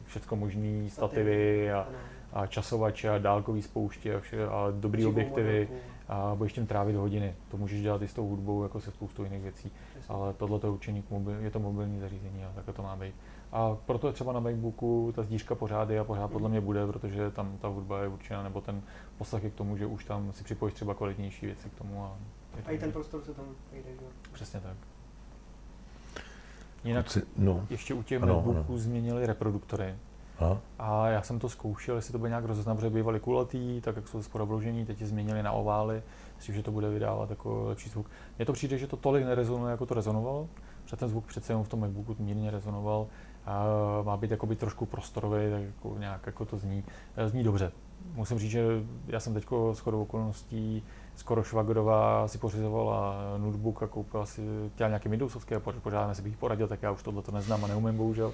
všechno 0.07 0.37
možný, 0.37 0.91
stativy 0.91 1.73
a, 1.73 1.87
a 2.33 2.47
časovače 2.47 3.11
a 3.11 3.19
dálkový 3.19 3.63
spouště 3.63 4.15
a, 4.15 4.21
vše, 4.21 4.47
a 4.47 4.67
dobrý 4.71 5.07
objektivy 5.07 5.69
a 6.09 6.35
budeš 6.35 6.53
tím 6.53 6.67
trávit 6.67 6.97
hodiny. 6.97 7.35
To 7.51 7.57
můžeš 7.57 7.83
dělat 7.83 8.03
i 8.03 8.09
s 8.09 8.15
tou 8.15 8.29
hudbou, 8.29 8.63
jako 8.63 8.81
se 8.81 8.91
spoustou 8.91 9.25
jiných 9.25 9.43
věcí, 9.43 9.73
ale 10.09 10.33
tohle 10.33 10.59
to 10.59 10.67
je 10.67 10.71
určený, 10.71 11.05
je 11.41 11.51
to 11.51 11.59
mobilní 11.59 12.01
zařízení 12.01 12.45
a 12.45 12.53
takhle 12.55 12.75
to 12.75 12.83
má 12.83 12.97
být. 12.97 13.15
A 13.53 13.77
proto 13.87 14.07
je 14.07 14.13
třeba 14.13 14.33
na 14.33 14.41
MacBooku 14.41 15.13
ta 15.17 15.23
zdížka 15.23 15.55
pořád 15.55 15.91
je 15.91 16.01
a 16.01 16.05
pořád 16.05 16.31
podle 16.31 16.49
mě 16.49 16.61
bude, 16.61 16.87
protože 16.87 17.31
tam 17.31 17.59
ta 17.61 17.69
hudba 17.69 18.03
je 18.03 18.09
určena, 18.09 18.43
nebo 18.43 18.61
ten 18.61 18.83
poslech 19.19 19.45
je 19.45 19.51
k 19.51 19.55
tomu, 19.55 19.77
že 19.77 19.87
už 19.87 20.05
tam 20.05 20.33
si 20.33 20.45
připojíš 20.45 20.75
třeba 20.75 20.95
kvalitnější 20.95 21.47
věci 21.47 21.71
k 21.71 21.79
tomu. 21.79 22.05
A, 22.05 22.17
a 22.67 22.71
i 22.71 22.79
ten 22.79 22.93
prostor 22.93 23.23
se 23.23 23.35
tam 23.35 23.45
vejde, 23.73 23.89
že 23.91 24.07
Přesně 24.33 24.61
tak. 24.61 24.77
Jinak 26.85 27.19
no. 27.37 27.67
ještě 27.71 27.95
u 27.95 28.03
těch 28.03 28.23
ano, 28.23 28.35
MacBooků 28.35 28.73
ano. 28.73 28.79
změnili 28.79 29.27
reproduktory. 29.27 29.95
Aha. 30.39 30.59
A 30.79 31.09
já 31.09 31.23
jsem 31.23 31.39
to 31.39 31.49
zkoušel, 31.49 31.97
jestli 31.97 32.13
to 32.13 32.19
bude 32.19 32.29
nějak 32.29 32.45
rozeznat, 32.45 32.75
protože 32.75 32.91
bývaly 32.91 33.21
kulatý, 33.21 33.81
tak 33.81 33.97
jak 33.97 34.09
jsou 34.09 34.23
skoro 34.23 34.47
vložení, 34.47 34.87
teď 34.87 35.01
je 35.01 35.07
změnili 35.07 35.43
na 35.43 35.53
ovály, 35.53 36.03
myslím, 36.37 36.55
že 36.55 36.63
to 36.63 36.71
bude 36.71 36.91
vydávat 36.91 37.31
jako 37.31 37.65
lepší 37.69 37.89
zvuk. 37.89 38.11
Mně 38.39 38.47
to 38.47 38.53
přijde, 38.53 38.79
že 38.79 38.87
to 38.87 38.97
tolik 38.97 39.25
nerezonuje, 39.25 39.71
jako 39.71 39.87
to 39.87 39.95
rezonovalo, 39.95 40.49
protože 40.85 40.97
ten 40.97 41.09
zvuk 41.09 41.25
přece 41.27 41.53
jenom 41.53 41.65
v 41.65 41.69
tom 41.69 41.81
MacBooku 41.81 42.17
mírně 42.19 42.51
rezonoval, 42.51 43.07
má 44.03 44.17
být 44.17 44.31
jakoby 44.31 44.57
trošku 44.57 44.87
prostorový, 44.87 45.51
tak 45.51 45.63
jako 45.63 45.99
nějak 45.99 46.27
jako 46.27 46.45
to 46.45 46.59
zní, 46.59 46.85
eh, 47.17 47.29
zní 47.29 47.45
dobře. 47.45 47.73
Musím 48.15 48.39
říct, 48.39 48.51
že 48.51 48.65
já 49.07 49.21
jsem 49.21 49.35
teď 49.35 49.45
skoro 49.73 50.01
okolností 50.01 50.83
skoro 51.17 51.43
Švagrová 51.43 52.29
si 52.29 52.39
pořizovala 52.39 53.17
notebook 53.37 53.83
a 53.83 53.87
koupila 53.87 54.27
si, 54.27 54.43
chtěla 54.75 54.89
nějaký 54.89 55.09
Windowsovský 55.09 55.55
a 55.55 55.61
pořádně 55.61 56.15
si 56.15 56.23
bych 56.23 56.37
poradil, 56.37 56.69
tak 56.69 56.83
já 56.83 56.91
už 56.91 57.03
tohle 57.03 57.23
to 57.23 57.33
neznám 57.33 57.65
a 57.65 57.69
neumím 57.69 57.97
bohužel 57.97 58.33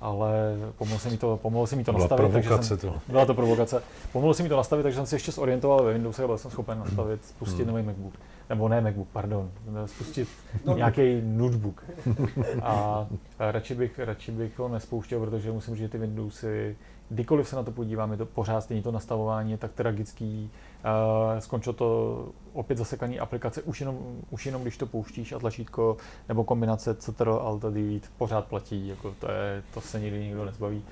ale 0.00 0.56
pomohlo 0.78 0.98
se 0.98 1.10
mi 1.10 1.16
to, 1.16 1.36
pomohlo 1.42 1.66
se 1.66 1.76
mi 1.76 1.84
to 1.84 1.92
byla 1.92 2.04
nastavit. 2.04 2.32
Takže 2.32 2.50
jsem, 2.62 2.78
to. 2.78 2.94
Byla 3.08 3.26
to 3.26 3.34
provokace. 3.34 3.82
Pomohlo 4.12 4.34
se 4.34 4.42
mi 4.42 4.48
to 4.48 4.56
nastavit, 4.56 4.82
takže 4.82 4.96
jsem 4.96 5.06
si 5.06 5.14
ještě 5.14 5.32
zorientoval 5.32 5.84
ve 5.84 5.92
Windowse 5.92 6.24
a 6.24 6.26
byl 6.26 6.38
jsem 6.38 6.50
schopen 6.50 6.78
nastavit, 6.78 7.24
spustit 7.24 7.62
hmm. 7.62 7.66
nový 7.66 7.82
MacBook. 7.82 8.14
Nebo 8.50 8.68
ne 8.68 8.80
MacBook, 8.80 9.08
pardon, 9.12 9.50
spustit 9.86 10.28
no. 10.66 10.76
nějaký 10.76 11.20
notebook. 11.22 11.84
A, 12.62 13.06
radši, 13.38 13.74
bych, 13.74 13.98
radši 13.98 14.32
bych 14.32 14.58
ho 14.58 14.68
nespouštěl, 14.68 15.20
protože 15.20 15.52
musím 15.52 15.74
říct, 15.74 15.82
že 15.82 15.88
ty 15.88 15.98
Windowsy 15.98 16.76
kdykoliv 17.10 17.48
se 17.48 17.56
na 17.56 17.62
to 17.62 17.70
podíváme, 17.70 18.16
to 18.16 18.26
pořád 18.26 18.60
stejně 18.60 18.82
to 18.82 18.92
nastavování 18.92 19.50
je 19.50 19.58
tak 19.58 19.72
tragický. 19.72 20.50
Uh, 20.84 21.38
skončilo 21.38 21.72
to 21.72 22.28
opět 22.52 22.76
zasekaný 22.76 23.20
aplikace, 23.20 23.62
už 23.62 23.80
jenom, 23.80 23.98
už 24.30 24.46
jenom 24.46 24.62
když 24.62 24.76
to 24.76 24.86
pouštíš 24.86 25.32
a 25.32 25.38
tlačítko 25.38 25.96
nebo 26.28 26.44
kombinace 26.44 26.94
Ctrl 26.94 27.32
Alt 27.32 27.62
Delete 27.62 28.08
pořád 28.18 28.44
platí, 28.44 28.88
jako 28.88 29.14
to, 29.20 29.30
je, 29.30 29.62
to 29.74 29.80
se 29.80 30.00
nikdy 30.00 30.18
nikdo 30.18 30.44
nezbaví. 30.44 30.84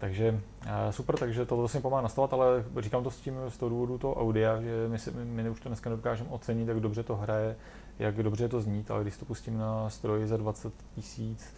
Takže 0.00 0.32
uh, 0.32 0.70
super, 0.90 1.18
takže 1.18 1.46
to 1.46 1.56
vlastně 1.56 1.80
pomáhá 1.80 2.02
nastavovat, 2.02 2.32
ale 2.32 2.64
říkám 2.78 3.04
to 3.04 3.10
s 3.10 3.20
tím 3.20 3.34
z 3.48 3.56
toho 3.56 3.68
důvodu 3.68 3.98
toho 3.98 4.14
audia, 4.14 4.60
že 4.60 4.88
my, 4.88 4.98
si, 4.98 5.10
my, 5.10 5.42
my 5.42 5.50
už 5.50 5.60
to 5.60 5.68
dneska 5.68 5.90
nedokážeme 5.90 6.30
ocenit, 6.30 6.68
jak 6.68 6.80
dobře 6.80 7.02
to 7.02 7.16
hraje, 7.16 7.56
jak 7.98 8.22
dobře 8.22 8.48
to 8.48 8.60
zní, 8.60 8.84
ale 8.88 9.02
když 9.02 9.16
to 9.16 9.24
pustím 9.24 9.58
na 9.58 9.90
stroj 9.90 10.26
za 10.26 10.36
20 10.36 10.72
tisíc, 10.94 11.54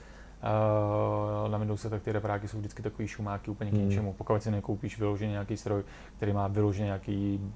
Uh, 1.45 1.51
na 1.51 1.59
Windowse 1.59 1.91
tak 1.91 2.03
ty 2.03 2.13
repráky 2.13 2.49
jsou 2.49 2.59
vždycky 2.59 2.83
takový 2.83 3.09
šumáky 3.09 3.51
úplně 3.51 3.71
k 3.71 3.75
hmm. 3.75 3.89
ničemu. 3.89 4.13
Pokud 4.13 4.43
si 4.43 4.51
nekoupíš 4.51 4.99
vyloženě 4.99 5.33
nějaký 5.33 5.57
stroj, 5.57 5.83
který 6.17 6.33
má 6.33 6.49
vyloženě 6.49 6.87
nějaký 6.87 7.51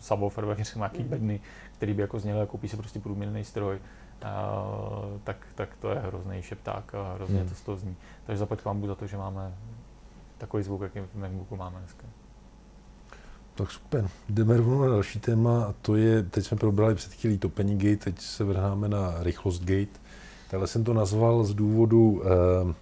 subwoofer, 0.00 0.56
nějaký 0.76 1.02
mm. 1.02 1.08
bedny, 1.08 1.40
který 1.76 1.94
by 1.94 2.02
jako 2.02 2.18
zněl, 2.18 2.46
koupíš 2.46 2.70
si 2.70 2.76
prostě 2.76 3.00
průměrný 3.00 3.44
stroj, 3.44 3.76
uh, 3.76 5.20
tak, 5.24 5.36
tak 5.54 5.68
to 5.80 5.90
je 5.90 5.98
hrozný 5.98 6.42
šepták 6.42 6.94
a 6.94 7.14
hrozně 7.14 7.40
hmm. 7.40 7.48
to 7.48 7.54
z 7.54 7.62
toho 7.62 7.76
zní. 7.76 7.96
Takže 8.26 8.38
zaplať 8.38 8.64
vám 8.64 8.86
za 8.86 8.94
to, 8.94 9.06
že 9.06 9.16
máme 9.16 9.54
takový 10.38 10.62
zvuk, 10.62 10.82
jaký 10.82 11.00
v 11.00 11.14
MacBooku 11.14 11.56
máme 11.56 11.78
dneska. 11.78 12.04
Tak 13.54 13.70
super. 13.70 14.08
Jdeme 14.28 14.56
rovnou 14.56 14.82
na 14.82 14.88
další 14.88 15.20
téma 15.20 15.64
a 15.64 15.74
to 15.82 15.96
je, 15.96 16.22
teď 16.22 16.44
jsme 16.46 16.56
probrali 16.56 16.94
před 16.94 17.12
chvílí 17.12 17.38
topení 17.38 17.78
gate, 17.78 17.96
teď 17.96 18.20
se 18.20 18.44
vrháme 18.44 18.88
na 18.88 19.22
rychlost 19.22 19.64
gate. 19.64 20.00
Takhle 20.50 20.66
jsem 20.66 20.84
to 20.84 20.94
nazval 20.94 21.44
z 21.44 21.54
důvodu 21.54 22.22
eh, 22.24 22.74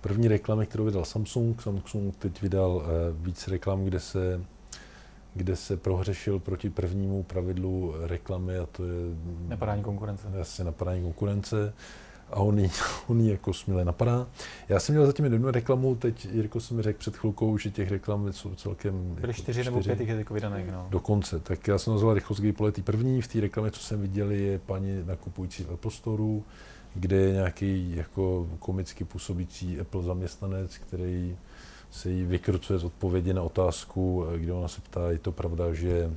první 0.00 0.28
reklamy, 0.28 0.66
kterou 0.66 0.84
vydal 0.84 1.04
Samsung. 1.04 1.62
Samsung 1.62 2.16
teď 2.16 2.42
vydal 2.42 2.82
eh, 2.84 2.88
víc 3.12 3.48
reklam, 3.48 3.84
kde 3.84 4.00
se 4.00 4.40
kde 5.34 5.56
se 5.56 5.76
prohřešil 5.76 6.38
proti 6.38 6.70
prvnímu 6.70 7.22
pravidlu 7.22 7.94
reklamy 8.00 8.58
a 8.58 8.66
to 8.66 8.84
je... 8.84 8.92
Napadání 9.48 9.82
konkurence. 9.82 10.28
Jasně, 10.32 10.64
napadání 10.64 11.02
konkurence 11.02 11.74
a 12.34 12.40
on 12.40 12.58
ji, 12.58 12.70
on 13.06 13.20
ji 13.20 13.30
jako 13.30 13.52
směle 13.52 13.84
napadá. 13.84 14.26
Já 14.68 14.80
jsem 14.80 14.94
měl 14.94 15.06
zatím 15.06 15.24
jednu 15.24 15.50
reklamu, 15.50 15.94
teď 15.94 16.24
Jirko 16.24 16.60
jsem 16.60 16.76
mi 16.76 16.82
řekl 16.82 16.98
před 16.98 17.16
chvilkou, 17.16 17.58
že 17.58 17.70
těch 17.70 17.90
reklam 17.90 18.32
jsou 18.32 18.54
celkem... 18.54 19.14
Byly 19.20 19.32
čtyři, 19.32 19.42
čtyři 19.42 19.64
nebo 19.64 19.82
pět 19.82 19.98
těch 19.98 20.08
jako 20.08 20.34
vydaných, 20.34 20.66
no. 20.72 20.86
Dokonce. 20.90 21.38
Tak 21.38 21.68
já 21.68 21.78
jsem 21.78 21.92
nazval 21.92 22.14
rychlost 22.14 22.40
Gaypole 22.40 22.72
první. 22.72 23.22
V 23.22 23.28
té 23.28 23.40
reklamě, 23.40 23.70
co 23.70 23.80
jsem 23.80 24.00
viděl, 24.00 24.30
je 24.30 24.58
paní 24.58 25.02
nakupující 25.04 25.62
v 25.62 25.76
prostoru, 25.76 26.44
kde 26.94 27.16
je 27.16 27.32
nějaký 27.32 27.96
jako 27.96 28.48
komicky 28.58 29.04
působící 29.04 29.80
Apple 29.80 30.02
zaměstnanec, 30.02 30.78
který 30.78 31.36
se 31.90 32.10
jí 32.10 32.24
vykrucuje 32.24 32.78
z 32.78 32.84
odpovědi 32.84 33.34
na 33.34 33.42
otázku, 33.42 34.26
kde 34.36 34.52
ona 34.52 34.68
se 34.68 34.80
ptá, 34.80 35.10
je 35.10 35.18
to 35.18 35.32
pravda, 35.32 35.74
že, 35.74 36.10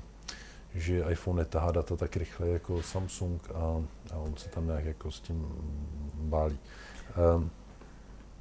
že 0.76 1.05
iPhone 1.09 1.39
netahá 1.39 1.72
data 1.72 1.95
tak 1.95 2.18
rychle 2.18 2.47
jako 2.47 2.82
Samsung 2.82 3.41
a, 3.55 3.84
a 4.18 4.20
on 4.20 4.38
se 4.38 4.49
tam 4.49 4.68
nějak 4.68 4.86
jako 4.86 5.11
s 5.11 5.20
tím 5.20 5.47
bálí. 6.13 6.57
Um, 7.36 7.49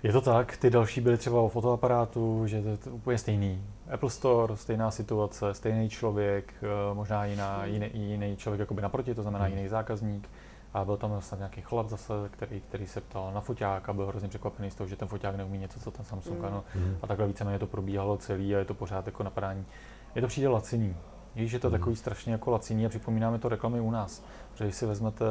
je 0.02 0.12
to 0.12 0.20
tak, 0.20 0.56
ty 0.56 0.70
další 0.70 1.00
byly 1.00 1.18
třeba 1.18 1.40
o 1.40 1.48
fotoaparátu, 1.48 2.46
že 2.46 2.62
to 2.62 2.68
je 2.68 2.76
to 2.76 2.90
úplně 2.90 3.18
stejný. 3.18 3.62
Apple 3.90 4.10
Store, 4.10 4.56
stejná 4.56 4.90
situace, 4.90 5.54
stejný 5.54 5.88
člověk, 5.88 6.54
eh, 6.62 6.94
možná 6.94 7.24
jiná, 7.24 7.64
jiný, 7.64 7.90
jiný 7.94 8.36
člověk 8.36 8.60
jakoby 8.60 8.82
naproti, 8.82 9.14
to 9.14 9.22
znamená 9.22 9.44
hmm. 9.44 9.56
jiný 9.56 9.68
zákazník. 9.68 10.28
A 10.74 10.84
byl 10.84 10.96
tam 10.96 11.10
zase 11.10 11.36
nějaký 11.36 11.60
chlap 11.60 11.88
zase, 11.88 12.12
který, 12.30 12.60
který 12.60 12.86
se 12.86 13.00
ptal 13.00 13.32
na 13.34 13.40
foťák 13.40 13.88
a 13.88 13.92
byl 13.92 14.06
hrozně 14.06 14.28
překvapený 14.28 14.70
z 14.70 14.74
toho, 14.74 14.88
že 14.88 14.96
ten 14.96 15.08
foťák 15.08 15.36
neumí 15.36 15.58
něco, 15.58 15.80
co 15.80 15.90
ten 15.90 16.04
Samsung, 16.04 16.38
mm. 16.38 16.44
ano. 16.44 16.64
Mm. 16.74 16.96
A 17.02 17.06
takhle 17.06 17.26
víceméně 17.26 17.58
to 17.58 17.66
probíhalo 17.66 18.16
celý 18.16 18.56
a 18.56 18.58
je 18.58 18.64
to 18.64 18.74
pořád 18.74 19.06
jako 19.06 19.22
napadání. 19.22 19.66
Je 20.14 20.22
to 20.22 20.28
přijde 20.28 20.48
laciný. 20.48 20.96
Víš, 21.34 21.50
že 21.50 21.58
to 21.58 21.68
mm. 21.68 21.72
takový 21.72 21.96
strašně 21.96 22.32
jako 22.32 22.50
laciný 22.50 22.86
a 22.86 22.88
připomínáme 22.88 23.38
to 23.38 23.48
reklamy 23.48 23.80
u 23.80 23.90
nás. 23.90 24.22
Protože 24.56 24.64
když 24.64 24.76
si 24.76 24.86
vezmete 24.86 25.24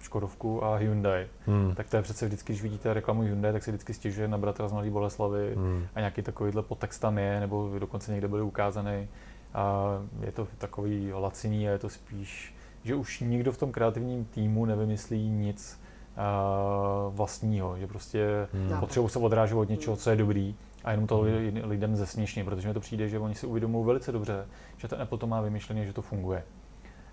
Škodovku 0.00 0.64
a 0.64 0.76
Hyundai, 0.76 1.26
mm. 1.46 1.74
tak 1.74 1.90
to 1.90 1.96
je 1.96 2.02
přece 2.02 2.26
vždycky, 2.26 2.52
když 2.52 2.62
vidíte 2.62 2.94
reklamu 2.94 3.22
Hyundai, 3.22 3.52
tak 3.52 3.64
si 3.64 3.70
vždycky 3.70 3.94
stěžuje 3.94 4.28
na 4.28 4.38
bratra 4.38 4.68
z 4.68 4.72
Mladé 4.72 4.90
Boleslavy 4.90 5.56
mm. 5.56 5.86
a 5.94 6.00
nějaký 6.00 6.22
takovýhle 6.22 6.62
podtext 6.62 7.00
tam 7.00 7.18
je, 7.18 7.40
nebo 7.40 7.70
dokonce 7.78 8.12
někde 8.12 8.28
byly 8.28 8.42
ukázaný. 8.42 9.08
A 9.54 9.84
je 10.20 10.32
to 10.32 10.48
takový 10.58 11.12
laciný 11.12 11.68
a 11.68 11.72
je 11.72 11.78
to 11.78 11.88
spíš 11.88 12.54
že 12.84 12.94
už 12.94 13.20
nikdo 13.20 13.52
v 13.52 13.58
tom 13.58 13.72
kreativním 13.72 14.24
týmu 14.24 14.64
nevymyslí 14.64 15.28
nic 15.28 15.80
uh, 16.16 17.14
vlastního, 17.14 17.78
že 17.78 17.86
prostě 17.86 18.48
hmm. 18.52 18.80
potřebují 18.80 19.10
se 19.10 19.18
odrážet 19.18 19.54
od 19.54 19.68
něčeho, 19.68 19.96
co 19.96 20.10
je 20.10 20.16
dobrý 20.16 20.54
a 20.84 20.90
jenom 20.90 21.06
to 21.06 21.18
hmm. 21.18 21.60
lidem 21.64 21.96
zesměšně, 21.96 22.44
protože 22.44 22.68
mi 22.68 22.74
to 22.74 22.80
přijde, 22.80 23.08
že 23.08 23.18
oni 23.18 23.34
si 23.34 23.46
uvědomují 23.46 23.86
velice 23.86 24.12
dobře, 24.12 24.46
že 24.76 24.88
ten 24.88 25.02
Apple 25.02 25.18
to 25.18 25.26
má 25.26 25.40
vymyšlené, 25.40 25.86
že 25.86 25.92
to 25.92 26.02
funguje. 26.02 26.42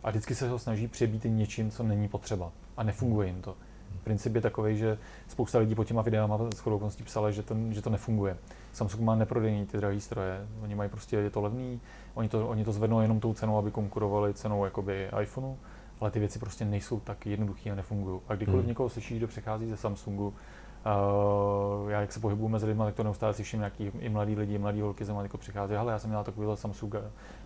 A 0.04 0.10
vždycky 0.10 0.36
se 0.36 0.49
ho 0.49 0.60
snaží 0.60 0.88
přebít 0.88 1.24
něčím, 1.26 1.72
co 1.72 1.84
není 1.84 2.08
potřeba. 2.08 2.52
A 2.78 2.84
nefunguje 2.84 3.28
jim 3.28 3.41
to. 3.41 3.56
Princip 4.04 4.36
je 4.36 4.41
takový, 4.41 4.78
že 4.78 4.97
spousta 5.28 5.60
lidí 5.60 5.76
pod 5.76 5.84
těma 5.84 6.02
videama 6.02 6.39
s 6.56 6.60
chodou 6.60 6.89
psala, 7.06 7.32
že, 7.32 7.43
ten, 7.43 7.74
že 7.74 7.82
to 7.82 7.89
nefunguje. 7.89 8.38
Samsung 8.74 9.04
má 9.04 9.16
neprodejní 9.16 9.66
ty 9.66 9.78
drahé 9.78 9.99
stroje, 9.99 10.47
oni 10.62 10.76
mají 10.76 10.89
prostě, 10.89 11.16
je 11.16 11.30
to 11.30 11.41
levný, 11.41 11.82
oni 12.14 12.30
to, 12.30 12.47
oni 12.47 12.66
to 12.66 12.72
zvednou 12.72 13.02
jenom 13.02 13.20
tou 13.20 13.34
cenou, 13.34 13.58
aby 13.58 13.72
konkurovali 13.72 14.34
cenou 14.34 14.66
jakoby 14.66 15.10
iPhoneu, 15.22 15.56
ale 15.99 16.12
ty 16.12 16.20
věci 16.20 16.39
prostě 16.39 16.66
nejsou 16.66 16.99
tak 16.99 17.26
jednoduché 17.26 17.72
a 17.72 17.76
nefungují. 17.76 18.22
A 18.28 18.36
kdykoliv 18.36 18.62
hmm. 18.62 18.68
někoho 18.70 18.89
slyšíš, 18.89 19.18
kdo 19.18 19.28
přechází 19.28 19.70
ze 19.70 19.78
Samsungu, 19.78 20.34
Uh, 20.86 21.91
já 21.91 22.02
jak 22.02 22.12
se 22.12 22.20
pohybuju 22.20 22.49
mezi 22.49 22.66
lidmi, 22.66 22.84
tak 22.86 22.95
to 22.95 23.04
neustále 23.04 23.34
slyším 23.34 23.60
nějaký 23.60 23.91
i 23.99 24.10
mladí 24.10 24.36
lidi, 24.36 24.58
mladí 24.58 24.82
holky 24.82 25.04
mnou 25.04 25.24
jako 25.24 25.38
přichází, 25.38 25.76
ale 25.76 25.91
já 25.91 25.99
jsem 25.99 26.10
měla 26.10 26.24
takovýhle 26.24 26.58
Samsung 26.58 26.95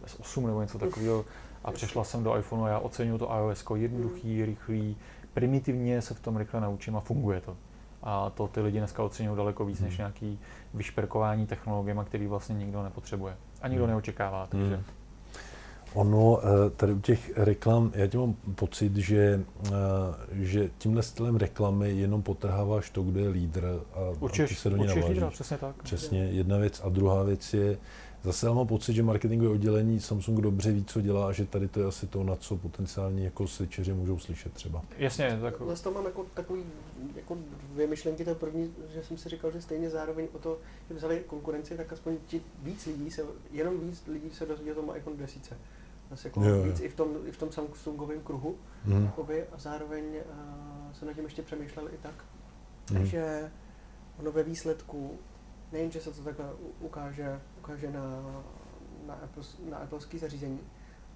S8 0.06 0.46
nebo 0.46 0.62
něco 0.62 0.80
takového 0.80 1.26
a 1.66 1.72
přešla 1.72 2.04
jsem 2.04 2.24
do 2.24 2.38
iPhoneu 2.38 2.64
a 2.64 2.70
já 2.70 2.80
oceňuji 2.80 3.18
to 3.20 3.30
iOS 3.38 3.66
jednoduchý, 3.76 4.46
rychlý, 4.46 4.98
primitivně 5.34 6.02
se 6.02 6.14
v 6.14 6.20
tom 6.20 6.38
rychle 6.38 6.62
naučím 6.62 6.96
a 6.96 7.00
funguje 7.00 7.42
to. 7.42 7.58
A 8.04 8.30
to 8.30 8.48
ty 8.48 8.62
lidi 8.62 8.78
dneska 8.78 9.04
oceňují 9.04 9.38
daleko 9.38 9.66
víc, 9.66 9.80
než 9.80 9.90
hmm. 9.90 9.98
nějaký 9.98 10.40
vyšperkování 10.74 11.48
technologiemi, 11.48 12.02
který 12.06 12.28
vlastně 12.28 12.56
nikdo 12.56 12.84
nepotřebuje 12.84 13.36
a 13.62 13.68
nikdo 13.68 13.84
hmm. 13.84 13.92
neočekává. 13.92 14.48
Takže. 14.48 14.76
Hmm. 14.76 14.84
Ono, 15.94 16.40
eh, 16.40 16.70
tady 16.70 16.94
u 16.94 17.00
těch 17.00 17.38
reklam, 17.38 17.92
já 17.96 18.08
tě 18.08 18.18
mám 18.18 18.34
pocit, 18.34 18.96
že, 18.96 19.42
eh, 19.66 19.72
že 20.32 20.70
tímhle 20.78 21.04
stylem 21.04 21.36
reklamy 21.36 21.92
jenom 21.92 22.22
potrháváš 22.22 22.90
to, 22.90 23.04
kde 23.04 23.22
je 23.22 23.30
lídr 23.30 23.80
a, 23.94 24.00
určitě, 24.20 24.44
a 24.44 24.48
ty 24.48 24.56
se 24.56 24.70
do 24.70 24.78
něj 24.78 24.88
navážíš. 24.88 25.10
Lídra, 25.10 25.30
přesně 25.30 25.58
tak. 25.58 25.84
Přesně, 25.84 26.20
jedna 26.20 26.58
věc. 26.58 26.82
A 26.84 26.90
druhá 26.90 27.24
věc 27.24 27.54
je, 27.54 27.78
Zase 28.26 28.50
mám 28.50 28.68
pocit, 28.68 28.94
že 28.94 29.04
marketingové 29.04 29.50
oddělení 29.50 30.00
Samsung 30.00 30.42
dobře 30.42 30.72
ví, 30.72 30.86
co 30.86 31.02
dělá 31.02 31.28
a 31.28 31.32
že 31.32 31.46
tady 31.46 31.68
to 31.68 31.80
je 31.80 31.86
asi 31.86 32.08
to, 32.08 32.24
na 32.24 32.36
co 32.36 32.56
potenciální 32.56 33.24
jako 33.24 33.48
switcheři 33.48 33.94
můžou 33.94 34.20
slyšet 34.20 34.54
třeba. 34.54 34.82
Jasně. 34.98 35.40
Tak... 35.42 35.54
Dnes 35.60 35.82
to 35.82 35.92
mám 35.92 36.06
jako 36.06 36.26
takový 36.34 36.64
jako 37.16 37.38
dvě 37.74 37.88
myšlenky. 37.88 38.26
To 38.26 38.36
první, 38.36 38.74
že 38.94 39.04
jsem 39.04 39.18
si 39.18 39.30
říkal, 39.30 39.52
že 39.52 39.62
stejně 39.62 39.90
zároveň 39.90 40.28
o 40.34 40.40
to, 40.40 40.58
že 40.90 40.96
vzali 40.96 41.24
konkurenci, 41.28 41.78
tak 41.78 41.94
aspoň 41.94 42.18
ti 42.28 42.42
víc 42.64 42.86
lidí 42.86 43.12
se, 43.12 43.22
jenom 43.52 43.90
víc 43.90 44.04
lidí 44.08 44.30
se 44.30 44.46
dozví 44.46 44.72
o 44.72 44.76
tom 44.76 44.92
iPhone 44.96 45.18
10. 45.18 45.54
Zase 46.10 46.28
jako 46.28 46.44
jo, 46.44 46.64
víc 46.64 46.80
jo. 46.80 46.86
i 46.86 46.90
v 46.90 46.96
tom, 46.96 47.10
i 47.26 47.32
v 47.32 47.38
tom 47.38 47.52
Samsungovém 47.52 48.22
kruhu. 48.22 48.56
Mm. 48.86 49.06
Jakoby, 49.06 49.44
a 49.44 49.58
zároveň 49.58 50.04
uh, 50.06 50.94
jsem 50.94 51.08
nad 51.08 51.14
tím 51.14 51.24
ještě 51.24 51.42
přemýšlel 51.42 51.88
i 51.88 51.98
tak, 52.02 52.26
mm. 52.92 53.06
že 53.06 53.52
ono 54.20 54.32
ve 54.32 54.44
výsledku 54.44 55.18
nejen, 55.72 55.92
že 55.92 56.02
se 56.02 56.12
to 56.12 56.22
takhle 56.22 56.46
ukáže, 56.80 57.40
ukáže 57.66 57.92
na, 57.92 58.02
na, 59.08 59.14
Apple, 59.14 59.44
na 59.70 59.78
Appleské 59.78 60.20
zařízení, 60.20 60.60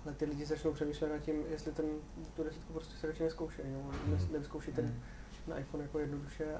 ale 0.06 0.14
ty 0.14 0.26
lidi 0.26 0.46
začnou 0.46 0.72
přemýšlet 0.72 1.10
nad 1.10 1.20
tím, 1.20 1.36
jestli 1.52 1.72
ten, 1.72 1.86
tu 2.36 2.44
desítku 2.44 2.74
prostě 2.74 2.98
se 2.98 3.08
radši 3.08 3.24
neskouší, 3.24 3.62
nebo 3.64 3.92
mm. 4.08 4.34
neskouší 4.34 4.72
ten 4.72 4.86
mm. 4.86 5.00
na 5.48 5.60
iPhone 5.60 5.84
jako 5.84 6.00
jednoduše. 6.00 6.46
A... 6.56 6.60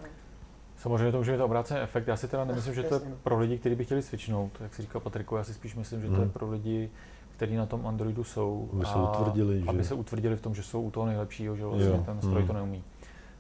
Samozřejmě 0.78 1.12
to 1.12 1.18
může 1.18 1.32
být 1.32 1.42
obrácený 1.42 1.80
efekt. 1.80 2.08
Já 2.08 2.18
si 2.18 2.28
teda 2.28 2.46
nemyslím, 2.46 2.74
že 2.74 2.84
to 2.84 2.96
je 2.96 3.02
no. 3.10 3.16
pro 3.24 3.40
lidi, 3.40 3.58
kteří 3.58 3.76
by 3.76 3.86
chtěli 3.86 4.02
switchnout, 4.02 4.52
jak 4.62 4.76
si 4.76 4.82
říkal 4.82 5.02
Patriku, 5.02 5.36
já 5.36 5.44
si 5.44 5.54
spíš 5.54 5.76
myslím, 5.76 6.02
že 6.02 6.08
to 6.08 6.16
je 6.16 6.26
mm. 6.26 6.32
pro 6.32 6.50
lidi, 6.50 6.92
kteří 7.36 7.56
na 7.56 7.66
tom 7.66 7.88
Androidu 7.88 8.24
jsou. 8.24 8.70
Aby 8.74 8.86
se 8.86 8.96
utvrdili, 8.96 9.64
aby 9.68 9.78
že? 9.78 9.84
se 9.84 9.94
utvrdili 9.94 10.36
v 10.36 10.42
tom, 10.42 10.56
že 10.56 10.64
jsou 10.64 10.82
u 10.82 10.92
toho 10.92 11.06
nejlepšího, 11.06 11.56
že 11.56 11.66
vlastně 11.66 11.88
jo. 11.88 12.04
ten 12.06 12.18
stroj 12.22 12.42
mm. 12.42 12.48
to 12.48 12.54
neumí. 12.54 12.84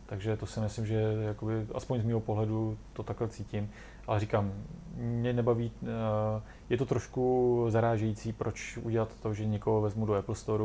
Takže 0.06 0.38
to 0.38 0.46
si 0.46 0.60
myslím, 0.60 0.86
že 0.86 1.02
jakoby, 1.22 1.68
aspoň 1.74 2.02
z 2.02 2.04
mého 2.04 2.20
pohledu 2.20 2.78
to 2.94 3.04
takhle 3.04 3.28
cítím. 3.28 3.70
Ale 4.10 4.20
říkám, 4.20 4.54
mě 4.96 5.34
nebaví, 5.34 5.72
eh, 5.84 6.42
je 6.70 6.78
to 6.78 6.86
trošku 6.86 7.66
zarážející, 7.70 8.34
proč 8.34 8.78
udělat 8.78 9.10
to, 9.22 9.34
že 9.34 9.46
někoho 9.46 9.82
vezmu 9.82 10.06
do 10.06 10.14
Apple 10.14 10.36
Store 10.36 10.64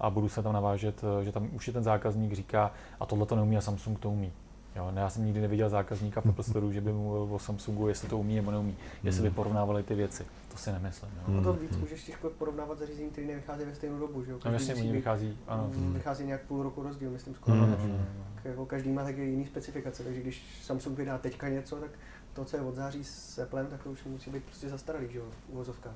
a 0.00 0.10
budu 0.10 0.28
se 0.28 0.42
tam 0.42 0.52
navážet, 0.52 1.04
eh, 1.20 1.24
že 1.24 1.32
tam 1.32 1.48
už 1.52 1.66
je 1.66 1.72
ten 1.72 1.82
zákazník 1.82 2.32
říká, 2.32 2.72
a 3.00 3.06
tohle 3.06 3.26
to 3.26 3.36
neumí 3.36 3.56
a 3.56 3.60
Samsung 3.60 3.98
to 3.98 4.10
umí. 4.10 4.32
Jo, 4.76 4.92
já 4.96 5.10
jsem 5.10 5.24
nikdy 5.24 5.40
neviděl 5.40 5.68
zákazníka 5.68 6.20
v 6.20 6.26
Apple 6.26 6.44
Store, 6.44 6.72
že 6.72 6.80
by 6.80 6.92
mluvil 6.92 7.34
o 7.34 7.38
Samsungu, 7.38 7.88
jestli 7.88 8.08
to 8.08 8.18
umí 8.18 8.36
nebo 8.36 8.50
neumí, 8.50 8.76
jestli 9.02 9.22
by 9.22 9.28
hmm. 9.28 9.34
porovnávali 9.34 9.82
ty 9.82 9.94
věci. 9.94 10.26
To 10.52 10.58
si 10.58 10.72
nemyslím. 10.72 11.10
Jo. 11.16 11.34
No 11.34 11.42
to 11.42 11.52
víc 11.52 11.76
můžeš 11.76 12.04
těžko 12.04 12.30
porovnávat 12.30 12.78
zařízení, 12.78 13.10
které 13.10 13.26
nevychází 13.26 13.64
ve 13.64 13.74
stejnou 13.74 13.98
dobu. 13.98 14.24
Že 14.24 14.30
jo? 14.30 14.38
no 14.44 14.52
jasně, 14.52 14.74
oni 14.74 14.92
vychází, 14.92 15.38
ano. 15.48 15.70
Vychází 15.74 16.24
nějak 16.24 16.40
půl 16.40 16.62
roku 16.62 16.82
rozdíl, 16.82 17.10
myslím 17.10 17.34
skoro. 17.34 17.56
Mm, 17.56 17.62
mm, 17.62 17.92
mm. 17.92 18.04
Jako 18.44 18.66
každý 18.66 18.90
má 18.90 19.04
také 19.04 19.24
jiný 19.24 19.46
specifikace, 19.46 20.04
takže 20.04 20.20
když 20.20 20.42
Samsung 20.62 20.98
vydá 20.98 21.18
teďka 21.18 21.48
něco, 21.48 21.76
tak 21.76 21.90
to, 22.34 22.44
co 22.44 22.56
je 22.56 22.62
od 22.62 22.74
září 22.74 23.04
s 23.04 23.38
Applem, 23.38 23.66
tak 23.66 23.82
to 23.82 23.90
už 23.90 24.04
musí 24.04 24.30
být 24.30 24.44
prostě 24.44 24.68
zastaralý, 24.68 25.08
že 25.12 25.18
jo, 25.18 25.24
v 25.46 25.52
uvozovkách. 25.52 25.94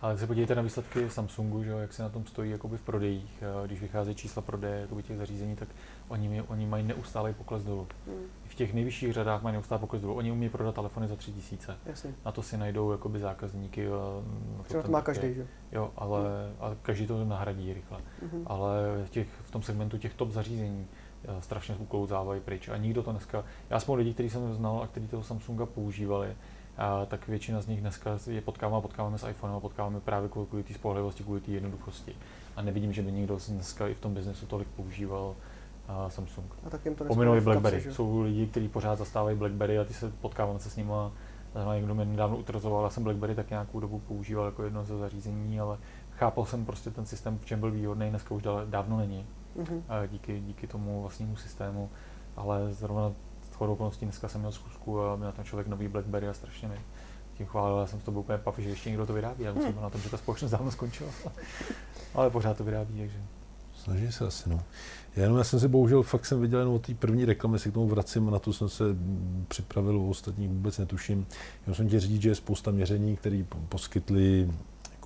Ale 0.00 0.18
se 0.18 0.26
podívejte 0.26 0.54
na 0.54 0.62
výsledky 0.62 1.10
Samsungu, 1.10 1.64
že 1.64 1.70
jo, 1.70 1.78
jak 1.78 1.92
se 1.92 2.02
na 2.02 2.08
tom 2.08 2.26
stojí 2.26 2.50
jakoby 2.50 2.76
v 2.76 2.82
prodejích. 2.82 3.42
Když 3.66 3.80
vycházejí 3.80 4.16
čísla 4.16 4.42
prodeje 4.42 4.80
jakoby 4.80 5.02
těch 5.02 5.16
zařízení, 5.16 5.56
tak 5.56 5.68
oni, 6.08 6.42
oni 6.42 6.66
mají 6.66 6.84
neustálý 6.84 7.34
pokles 7.34 7.64
dolů. 7.64 7.86
Hmm. 8.06 8.16
V 8.48 8.54
těch 8.54 8.74
nejvyšších 8.74 9.12
řadách 9.12 9.42
mají 9.42 9.52
neustálý 9.52 9.80
pokles 9.80 10.02
dolů. 10.02 10.14
Oni 10.14 10.32
umí 10.32 10.48
prodat 10.48 10.74
telefony 10.74 11.08
za 11.08 11.16
tři 11.16 11.32
tisíce. 11.32 11.76
Na 12.24 12.32
to 12.32 12.42
si 12.42 12.56
najdou 12.56 12.92
jakoby 12.92 13.20
zákazníky. 13.20 13.86
Eh, 13.86 14.72
to, 14.72 14.82
to 14.82 14.90
má 14.90 15.02
každý, 15.02 15.34
že? 15.34 15.46
Jo, 15.72 15.92
ale 15.96 16.20
hmm. 16.20 16.56
a 16.60 16.76
každý 16.82 17.06
to 17.06 17.24
nahradí 17.24 17.72
rychle. 17.72 17.98
Hmm. 18.32 18.42
Ale 18.46 19.06
těch, 19.10 19.28
v 19.44 19.50
tom 19.50 19.62
segmentu 19.62 19.98
těch 19.98 20.14
top 20.14 20.30
zařízení 20.30 20.86
strašně 21.40 21.76
uklouzávají 21.76 22.40
pryč. 22.40 22.68
A 22.68 22.76
nikdo 22.76 23.02
to 23.02 23.10
dneska, 23.10 23.44
já 23.70 23.80
jsem 23.80 23.94
lidí, 23.94 24.14
kteří 24.14 24.30
jsem 24.30 24.54
znal 24.54 24.82
a 24.82 24.86
kteří 24.86 25.08
toho 25.08 25.22
Samsunga 25.22 25.66
používali, 25.66 26.36
a 26.78 27.06
tak 27.06 27.28
většina 27.28 27.60
z 27.60 27.66
nich 27.66 27.80
dneska 27.80 28.18
je 28.26 28.40
potkáváme, 28.40 28.82
potkáváme 28.82 29.18
s 29.18 29.28
iPhonem 29.28 29.56
a 29.56 29.60
potkáváme 29.60 30.00
právě 30.00 30.28
kvůli, 30.28 30.46
kvůli 30.46 30.62
té 30.62 30.74
spolehlivosti, 30.74 31.22
kvůli 31.22 31.40
té 31.40 31.50
jednoduchosti. 31.50 32.16
A 32.56 32.62
nevidím, 32.62 32.92
že 32.92 33.02
by 33.02 33.12
někdo 33.12 33.38
dneska 33.48 33.88
i 33.88 33.94
v 33.94 34.00
tom 34.00 34.14
biznesu 34.14 34.46
tolik 34.46 34.68
používal 34.68 35.34
uh, 35.88 36.08
Samsung. 36.08 36.52
A 36.66 36.70
tak 36.70 36.84
jim 36.84 36.94
to 36.94 37.04
Pominuli 37.04 37.40
BlackBerry. 37.40 37.76
Kapsi, 37.76 37.94
Jsou 37.94 38.22
lidi, 38.22 38.46
kteří 38.46 38.68
pořád 38.68 38.98
zastávají 38.98 39.36
BlackBerry 39.36 39.78
a 39.78 39.84
ty 39.84 39.94
se 39.94 40.10
potkávám 40.20 40.58
se 40.58 40.70
s 40.70 40.76
nimi. 40.76 40.92
Někdo 41.74 41.94
mě 41.94 42.04
nedávno 42.04 42.36
utrzoval, 42.36 42.84
já 42.84 42.90
jsem 42.90 43.04
BlackBerry 43.04 43.34
tak 43.34 43.50
nějakou 43.50 43.80
dobu 43.80 43.98
používal 43.98 44.46
jako 44.46 44.62
jedno 44.62 44.84
ze 44.84 44.98
zařízení, 44.98 45.60
ale 45.60 45.78
chápal 46.16 46.46
jsem 46.46 46.64
prostě 46.64 46.90
ten 46.90 47.06
systém, 47.06 47.38
v 47.38 47.46
čem 47.46 47.60
byl 47.60 47.70
výhodný, 47.70 48.10
dneska 48.10 48.34
už 48.34 48.42
dávno 48.64 48.98
není. 48.98 49.26
Mm-hmm. 49.58 50.08
Díky, 50.10 50.40
díky 50.40 50.66
tomu 50.66 51.02
vlastnímu 51.02 51.36
systému, 51.36 51.90
ale 52.36 52.74
zrovna 52.74 53.12
chodou 53.54 53.72
okolností 53.72 54.04
dneska 54.04 54.28
jsem 54.28 54.40
měl 54.40 54.52
zkusku 54.52 55.02
a 55.02 55.16
měl 55.16 55.32
tam 55.32 55.44
člověk 55.44 55.68
nový 55.68 55.88
BlackBerry 55.88 56.28
a 56.28 56.32
strašně 56.32 56.68
mi 56.68 56.76
tím 57.38 57.46
chválil. 57.46 57.78
Já 57.78 57.86
jsem 57.86 58.00
s 58.00 58.02
to 58.02 58.10
byl 58.10 58.20
úplně 58.20 58.38
pav, 58.38 58.58
že 58.58 58.68
ještě 58.68 58.88
někdo 58.88 59.06
to 59.06 59.12
vyrábí. 59.12 59.44
Já 59.44 59.52
myslím 59.52 59.76
na 59.82 59.90
tom, 59.90 60.00
že 60.00 60.10
ta 60.10 60.16
společnost 60.16 60.50
dávno 60.50 60.70
skončila. 60.70 61.10
Ale 62.14 62.30
pořád 62.30 62.56
to 62.56 62.64
vyrábí, 62.64 62.98
takže. 62.98 63.18
Snaží 63.76 64.12
se 64.12 64.26
asi, 64.26 64.48
no. 64.50 64.62
Já 65.16 65.22
jenom 65.22 65.38
já 65.38 65.44
jsem 65.44 65.60
si 65.60 65.68
bohužel, 65.68 66.02
fakt 66.02 66.26
jsem 66.26 66.40
viděl 66.40 66.58
jenom 66.58 66.74
o 66.74 66.78
té 66.78 66.94
první 66.94 67.24
reklamy, 67.24 67.58
si 67.58 67.70
k 67.70 67.74
tomu 67.74 67.88
vracím, 67.88 68.30
na 68.30 68.38
to 68.38 68.52
jsem 68.52 68.68
se 68.68 68.84
připravil, 69.48 70.00
o 70.00 70.08
ostatní 70.08 70.48
vůbec 70.48 70.78
netuším. 70.78 71.26
Já 71.66 71.74
jsem 71.74 71.88
ti 71.88 72.00
říct, 72.00 72.22
že 72.22 72.28
je 72.28 72.34
spousta 72.34 72.70
měření, 72.70 73.16
které 73.16 73.44
poskytly 73.68 74.50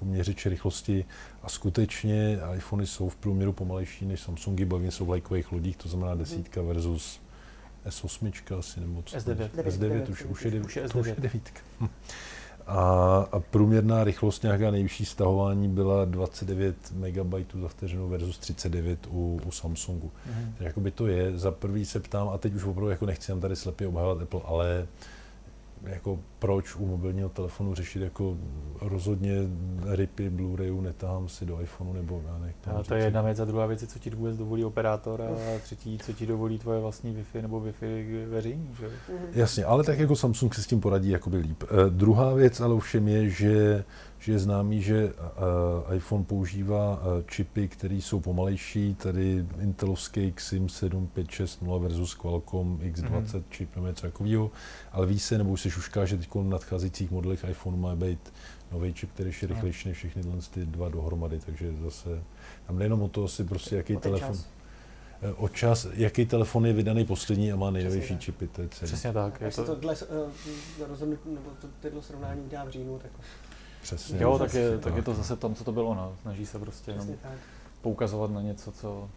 jako 0.03 0.11
měřiče 0.11 0.49
rychlosti 0.49 1.05
a 1.43 1.49
skutečně 1.49 2.39
iPhony 2.55 2.87
jsou 2.87 3.09
v 3.09 3.17
průměru 3.17 3.53
pomalejší 3.53 4.07
než 4.07 4.21
Samsungy, 4.21 4.65
bavím 4.65 4.91
se 4.91 5.05
o 5.05 5.11
lajkových 5.11 5.53
lodích, 5.53 5.77
to 5.77 5.89
znamená 5.89 6.15
desítka 6.15 6.63
versus 6.63 7.21
s8 7.87 8.59
asi, 8.59 8.81
nebo 8.81 9.03
co? 9.03 9.17
S9. 9.17 9.49
S9, 9.49 10.11
už, 10.11 10.25
už, 10.25 10.45
je, 10.45 10.61
už, 10.61 10.77
je 10.77 10.87
S9. 10.87 11.01
Už 11.01 11.07
je 11.07 11.17
devítka. 11.19 11.61
A, 12.67 12.79
a 13.33 13.41
průměrná 13.41 14.05
rychlost 14.05 14.43
nějaká 14.43 14.71
nejvyšší 14.71 15.05
stahování 15.05 15.69
byla 15.69 16.05
29 16.05 16.77
MB 16.93 17.35
za 17.61 17.69
vteřinu 17.69 18.09
versus 18.09 18.39
39 18.39 19.07
u, 19.11 19.41
u 19.45 19.51
Samsungu. 19.51 20.07
Mm-hmm. 20.07 20.47
Takže 20.47 20.65
jakoby 20.65 20.91
to 20.91 21.07
je, 21.07 21.39
za 21.39 21.51
prvý 21.51 21.85
se 21.85 22.01
ptám, 22.01 22.29
a 22.29 22.39
teď 22.39 22.55
už 22.55 22.65
opravdu 22.65 22.91
jako 22.91 23.07
nechci 23.07 23.27
tam 23.27 23.41
tady 23.41 23.57
slepě 23.57 23.89
obhajovat 23.89 24.23
Apple, 24.23 24.41
ale 24.45 24.87
jako 25.87 26.19
proč 26.39 26.77
u 26.77 26.87
mobilního 26.87 27.29
telefonu 27.29 27.75
řešit 27.75 28.03
jako 28.03 28.37
rozhodně 28.81 29.33
ripy 29.91 30.31
Blu-rayu 30.31 30.81
netahám 30.81 31.29
si 31.29 31.47
do 31.47 31.61
iPhoneu 31.61 31.93
nebo 31.93 32.23
já 32.27 32.39
ne, 32.39 32.55
a 32.67 32.83
to 32.83 32.95
je 32.95 33.05
jedna 33.05 33.23
věc 33.23 33.41
a 33.41 33.45
druhá 33.45 33.67
věc 33.67 33.83
je, 33.83 33.89
co 33.89 33.99
ti 33.99 34.11
vůbec 34.11 34.37
dovolí 34.37 34.65
operátor 34.65 35.23
a 35.23 35.29
třetí, 35.63 35.99
co 35.99 36.13
ti 36.13 36.27
dovolí 36.27 36.59
tvoje 36.59 36.81
vlastní 36.81 37.17
Wi-Fi 37.17 37.43
nebo 37.43 37.61
Wi-Fi 37.61 38.27
veřejný, 38.29 38.71
že? 38.81 38.87
Mhm. 38.87 39.27
Jasně, 39.33 39.65
ale 39.65 39.85
tak 39.85 39.99
jako 39.99 40.17
Samsung 40.17 40.55
se 40.55 40.63
s 40.63 40.67
tím 40.67 40.81
poradí 40.81 41.11
jakoby 41.11 41.37
líp. 41.37 41.63
Uh, 41.63 41.91
druhá 41.91 42.35
věc 42.35 42.61
ale 42.61 42.75
ovšem 42.75 43.09
je, 43.09 43.29
že 43.29 43.85
že 44.23 44.33
je 44.33 44.39
známý, 44.39 44.83
že 44.83 45.13
uh, 45.13 45.95
iPhone 45.97 46.25
používá 46.25 46.97
uh, 46.97 47.23
čipy, 47.27 47.69
které 47.69 47.95
jsou 47.95 48.21
pomalejší, 48.21 48.95
tady 48.95 49.47
Intelovský 49.61 50.33
XIM 50.33 50.69
7560 50.69 51.79
versus 51.79 52.15
Qualcomm 52.15 52.79
X20 52.79 53.23
mm-hmm. 53.23 53.43
čip 53.51 53.77
nebo 53.77 53.87
něco 53.87 54.03
takového, 54.03 54.51
ale 54.93 55.07
ví 55.07 55.19
se, 55.19 55.39
nebo 55.39 55.51
už 55.51 55.61
se 55.61 55.71
šušká, 55.71 56.05
že 56.05 56.17
teď 56.17 56.29
v 56.35 56.43
nadcházejících 56.43 57.11
modelech 57.11 57.45
iPhone 57.49 57.77
má 57.77 57.97
být 57.97 58.33
nový 58.73 58.95
čip, 58.95 59.13
který 59.13 59.31
je 59.43 59.49
rychlejší 59.49 59.89
než 59.89 59.99
všechny 59.99 60.23
ty 60.51 60.67
dva 60.67 60.89
dohromady, 60.89 61.39
takže 61.39 61.73
zase 61.85 62.23
tam 62.67 62.79
nejenom 62.79 63.03
o 63.03 63.09
to 63.09 63.25
asi 63.25 63.45
prostě, 63.45 63.77
jaký 63.77 63.97
telefon. 63.97 64.29
Čas 64.29 64.47
eh, 65.23 65.33
o 65.33 65.49
čas, 65.49 65.87
jaký 65.93 66.27
telefon 66.27 66.67
je 66.67 66.73
vydaný 66.73 67.05
poslední 67.05 67.53
a 67.53 67.57
má 67.57 67.71
nejnovější 67.71 68.19
čipy, 68.19 68.47
to 68.47 68.63
je 68.63 68.69
celý. 68.69 68.87
Přesně 68.87 69.13
tak. 69.13 69.41
Je 69.41 69.51
to... 69.51 69.65
tohle 69.65 69.97
uh, 69.97 70.89
rozhodnutí, 70.89 71.29
nebo 71.29 71.51
to, 71.61 71.67
tohle 71.81 72.03
srovnání 72.03 72.41
udělá 72.41 72.65
v 72.65 72.71
říjnu, 72.71 72.99
tak 72.99 73.11
Přesně. 73.83 74.23
Jo, 74.23 74.39
tak 74.39 74.55
je, 74.55 74.79
tak 74.79 74.97
je 74.97 75.03
to 75.03 75.15
zase 75.15 75.37
tom, 75.37 75.55
co 75.55 75.65
to 75.65 75.73
bylo. 75.73 75.95
No. 75.95 76.17
Snaží 76.23 76.47
se 76.47 76.59
prostě 76.59 76.91
jenom 76.91 77.09
poukazovat 77.83 78.31
na 78.31 78.43
něco, 78.43 78.73
co 78.73 79.11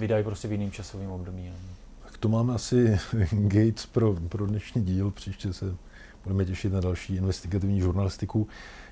vydají 0.00 0.24
prostě 0.24 0.48
v 0.48 0.52
jiným 0.52 0.72
časovým 0.72 1.10
období. 1.10 1.48
No. 1.48 1.56
Tak 2.04 2.18
to 2.18 2.28
máme 2.28 2.54
asi 2.54 2.98
Gates 3.32 3.86
pro, 3.86 4.16
pro 4.28 4.46
dnešní 4.46 4.84
díl. 4.84 5.10
Příště 5.10 5.52
se 5.52 5.76
budeme 6.24 6.44
těšit 6.44 6.72
na 6.72 6.80
další 6.80 7.16
investigativní 7.16 7.80
žurnalistiku. 7.80 8.48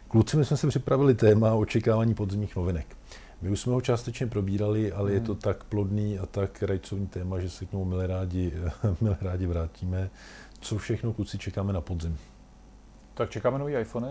Kluci, 0.09 0.37
my 0.37 0.45
jsme 0.45 0.57
si 0.57 0.69
připravili 0.69 1.15
téma 1.15 1.55
očekávání 1.55 2.15
podzimních 2.15 2.57
novinek. 2.57 2.97
My 3.43 3.51
už 3.51 3.61
jsme 3.61 3.73
ho 3.73 3.81
částečně 3.81 4.27
probírali, 4.27 4.93
ale 4.93 5.11
hmm. 5.11 5.15
je 5.15 5.21
to 5.21 5.33
hmm. 5.33 5.41
tak 5.41 5.65
plodný 5.65 6.19
a 6.19 6.27
tak 6.27 6.63
rajcovní 6.63 7.07
téma, 7.07 7.41
že 7.41 7.51
se 7.51 7.67
k 7.67 7.73
němu 7.73 7.85
milé 7.85 8.07
rádi, 8.07 8.53
milé 9.01 9.17
rádi 9.21 9.47
vrátíme. 9.47 10.11
Co 10.61 10.79
všechno, 10.79 11.13
kluci, 11.13 11.39
čekáme 11.39 11.73
na 11.73 11.81
podzim? 11.81 12.19
Tak 13.15 13.31
čekáme 13.31 13.59
nový 13.59 13.75
iPhony. 13.75 14.09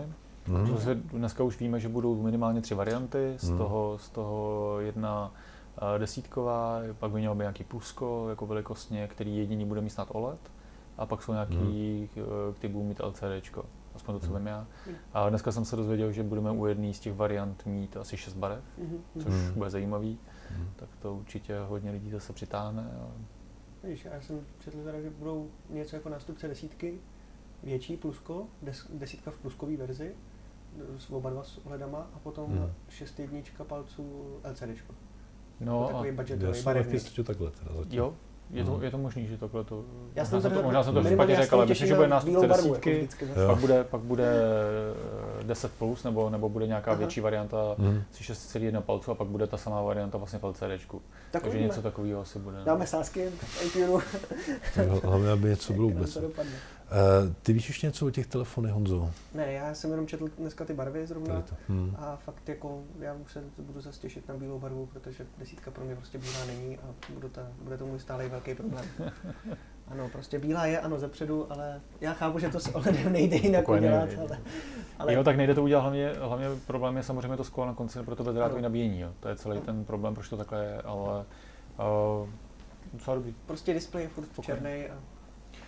Hmm. 0.48 1.02
Dneska 1.12 1.44
už 1.44 1.60
víme, 1.60 1.80
že 1.80 1.88
budou 1.88 2.22
minimálně 2.22 2.60
tři 2.60 2.74
varianty, 2.74 3.34
z, 3.38 3.48
hmm. 3.48 3.58
toho, 3.58 3.98
z 3.98 4.10
toho 4.10 4.76
jedna 4.80 5.34
eh, 5.76 5.98
desítková, 5.98 6.80
pak 6.98 7.10
by 7.10 7.18
mělo 7.18 7.34
být 7.34 7.42
nějaký 7.42 7.64
plusko 7.64 8.26
jako 8.28 8.46
velikostně, 8.46 9.08
který 9.08 9.36
jediný 9.36 9.64
bude 9.64 9.80
mít 9.80 9.90
snad 9.90 10.08
OLED 10.10 10.40
a 10.98 11.06
pak 11.06 11.22
jsou 11.22 11.32
nějaký, 11.32 12.10
hmm. 12.16 12.26
Eh, 12.50 12.54
který 12.54 12.72
budou 12.72 12.84
mít 12.84 13.00
LCD, 13.00 13.56
aspoň 13.94 14.14
to, 14.14 14.20
co 14.20 14.26
hmm. 14.26 14.36
vím 14.36 14.46
já. 14.46 14.66
A 15.12 15.28
dneska 15.28 15.52
jsem 15.52 15.64
se 15.64 15.76
dozvěděl, 15.76 16.12
že 16.12 16.22
budeme 16.22 16.50
u 16.50 16.66
jedné 16.66 16.94
z 16.94 17.00
těch 17.00 17.14
variant 17.14 17.66
mít 17.66 17.96
asi 17.96 18.16
šest 18.16 18.34
barev, 18.34 18.64
hmm. 18.78 19.02
což 19.22 19.32
hmm. 19.32 19.54
bude 19.54 19.70
zajímavý, 19.70 20.18
hmm. 20.50 20.68
tak 20.76 20.88
to 21.02 21.14
určitě 21.14 21.58
hodně 21.68 21.90
lidí 21.90 22.10
zase 22.10 22.32
přitáhne. 22.32 22.82
A... 22.82 23.08
Víš, 23.86 24.04
já 24.12 24.20
jsem 24.20 24.40
četl 24.60 24.84
teda, 24.84 25.00
že 25.00 25.10
budou 25.10 25.48
něco 25.70 25.96
jako 25.96 26.08
nástupce 26.08 26.48
desítky, 26.48 26.98
větší 27.62 27.96
plusko, 27.96 28.46
des, 28.62 28.86
desítka 28.94 29.30
v 29.30 29.38
pluskové 29.38 29.76
verzi, 29.76 30.14
s 30.98 31.10
oba 31.10 31.30
dva 31.30 31.42
s 31.42 31.58
ohledama 31.66 32.10
a 32.14 32.18
potom 32.18 32.50
hmm. 32.50 32.72
šest 32.88 33.20
jednička 33.20 33.64
palců 33.64 34.36
LCD. 34.50 34.82
No, 35.60 35.86
takový 35.86 36.12
budgetový, 36.12 36.62
barevný. 36.62 37.00
takhle 37.24 37.50
teda 37.50 37.74
zatím. 37.74 37.98
Jo, 37.98 38.14
je 38.50 38.64
to, 38.64 38.72
hmm. 38.72 38.84
je 38.84 38.90
to 38.90 38.98
možný, 38.98 39.26
že 39.26 39.38
takhle 39.38 39.64
to... 39.64 39.84
Já 40.14 40.22
možná, 40.22 40.40
jsem 40.40 40.52
to, 40.52 40.62
možná 40.62 40.82
jsem 40.82 40.94
to 40.94 41.04
špatně 41.04 41.36
řekl, 41.36 41.54
ale 41.54 41.66
myslím, 41.66 41.88
že 41.88 41.94
bude 41.94 42.08
nástupce 42.08 42.46
desítky, 42.46 43.08
jako 43.20 43.46
pak 43.46 43.58
bude, 43.58 43.84
pak 43.84 44.00
bude 44.00 44.26
10 45.42 45.66
eh, 45.66 45.74
plus, 45.78 46.04
nebo, 46.04 46.30
nebo 46.30 46.48
bude 46.48 46.66
nějaká 46.66 46.90
Aha. 46.90 46.98
větší 46.98 47.20
varianta 47.20 47.74
hmm. 47.78 48.02
6,1 48.12 48.80
palců 48.80 49.10
a 49.10 49.14
pak 49.14 49.28
bude 49.28 49.46
ta 49.46 49.56
samá 49.56 49.82
varianta 49.82 50.18
vlastně 50.18 50.38
v 50.38 50.44
LCDčku. 50.44 51.02
Tak 51.30 51.42
Takže 51.42 51.60
něco 51.60 51.82
takového 51.82 52.20
asi 52.20 52.38
bude. 52.38 52.56
Dáme 52.64 52.86
sásky 52.86 53.28
APU. 53.66 54.00
Hlavně, 55.04 55.30
aby 55.30 55.48
něco 55.48 55.72
bylo 55.72 55.88
vůbec. 55.88 56.18
Uh, 56.88 57.32
ty 57.42 57.52
víš 57.52 57.68
ještě 57.68 57.86
něco 57.86 58.06
o 58.06 58.10
těch 58.10 58.26
telefonech, 58.26 58.72
Honzo? 58.72 59.10
Ne, 59.34 59.52
já 59.52 59.74
jsem 59.74 59.90
jenom 59.90 60.06
četl 60.06 60.28
dneska 60.38 60.64
ty 60.64 60.74
barvy 60.74 61.06
zrovna 61.06 61.42
hmm. 61.68 61.96
a 61.98 62.16
fakt 62.16 62.48
jako 62.48 62.82
já 63.00 63.14
už 63.14 63.32
se 63.32 63.44
budu 63.58 63.80
zase 63.80 64.00
těšit 64.00 64.28
na 64.28 64.34
bílou 64.34 64.58
barvu, 64.58 64.86
protože 64.86 65.26
desítka 65.38 65.70
pro 65.70 65.84
mě 65.84 65.96
prostě 65.96 66.18
bílá 66.18 66.44
není 66.46 66.78
a 66.78 66.86
budu 67.14 67.28
ta, 67.28 67.42
bude 67.62 67.78
to 67.78 67.86
můj 67.86 67.98
stále 67.98 68.28
velký 68.28 68.54
problém. 68.54 68.84
Ano, 69.90 70.08
prostě 70.08 70.38
bílá 70.38 70.66
je, 70.66 70.80
ano, 70.80 70.98
zepředu, 70.98 71.52
ale 71.52 71.80
já 72.00 72.12
chápu, 72.12 72.38
že 72.38 72.48
to 72.48 72.60
s 72.60 72.74
ohledem 72.74 73.12
nejde 73.12 73.36
jinak 73.36 73.68
udělat, 73.68 74.08
ale, 74.18 74.38
ale... 74.98 75.14
Jo, 75.14 75.24
tak 75.24 75.36
nejde 75.36 75.54
to 75.54 75.62
udělat, 75.62 75.80
hlavně, 75.80 76.12
hlavně 76.20 76.46
problém 76.66 76.96
je 76.96 77.02
samozřejmě 77.02 77.36
to 77.36 77.44
sklo 77.44 77.66
na 77.66 77.74
konci, 77.74 78.02
proto 78.02 78.24
bezdrátový 78.24 78.62
nabíjení, 78.62 79.00
jo. 79.00 79.12
to 79.20 79.28
je 79.28 79.36
celý 79.36 79.60
ten 79.60 79.84
problém, 79.84 80.14
proč 80.14 80.28
to 80.28 80.36
takhle 80.36 80.64
je, 80.64 80.82
ale 80.82 81.24
uh, 82.22 82.28
docela 82.92 83.16
dobrý. 83.16 83.34
Prostě 83.46 83.74
displej 83.74 84.04
je 84.04 84.08
furt 84.08 84.28
černý 84.40 84.86
a 84.86 85.17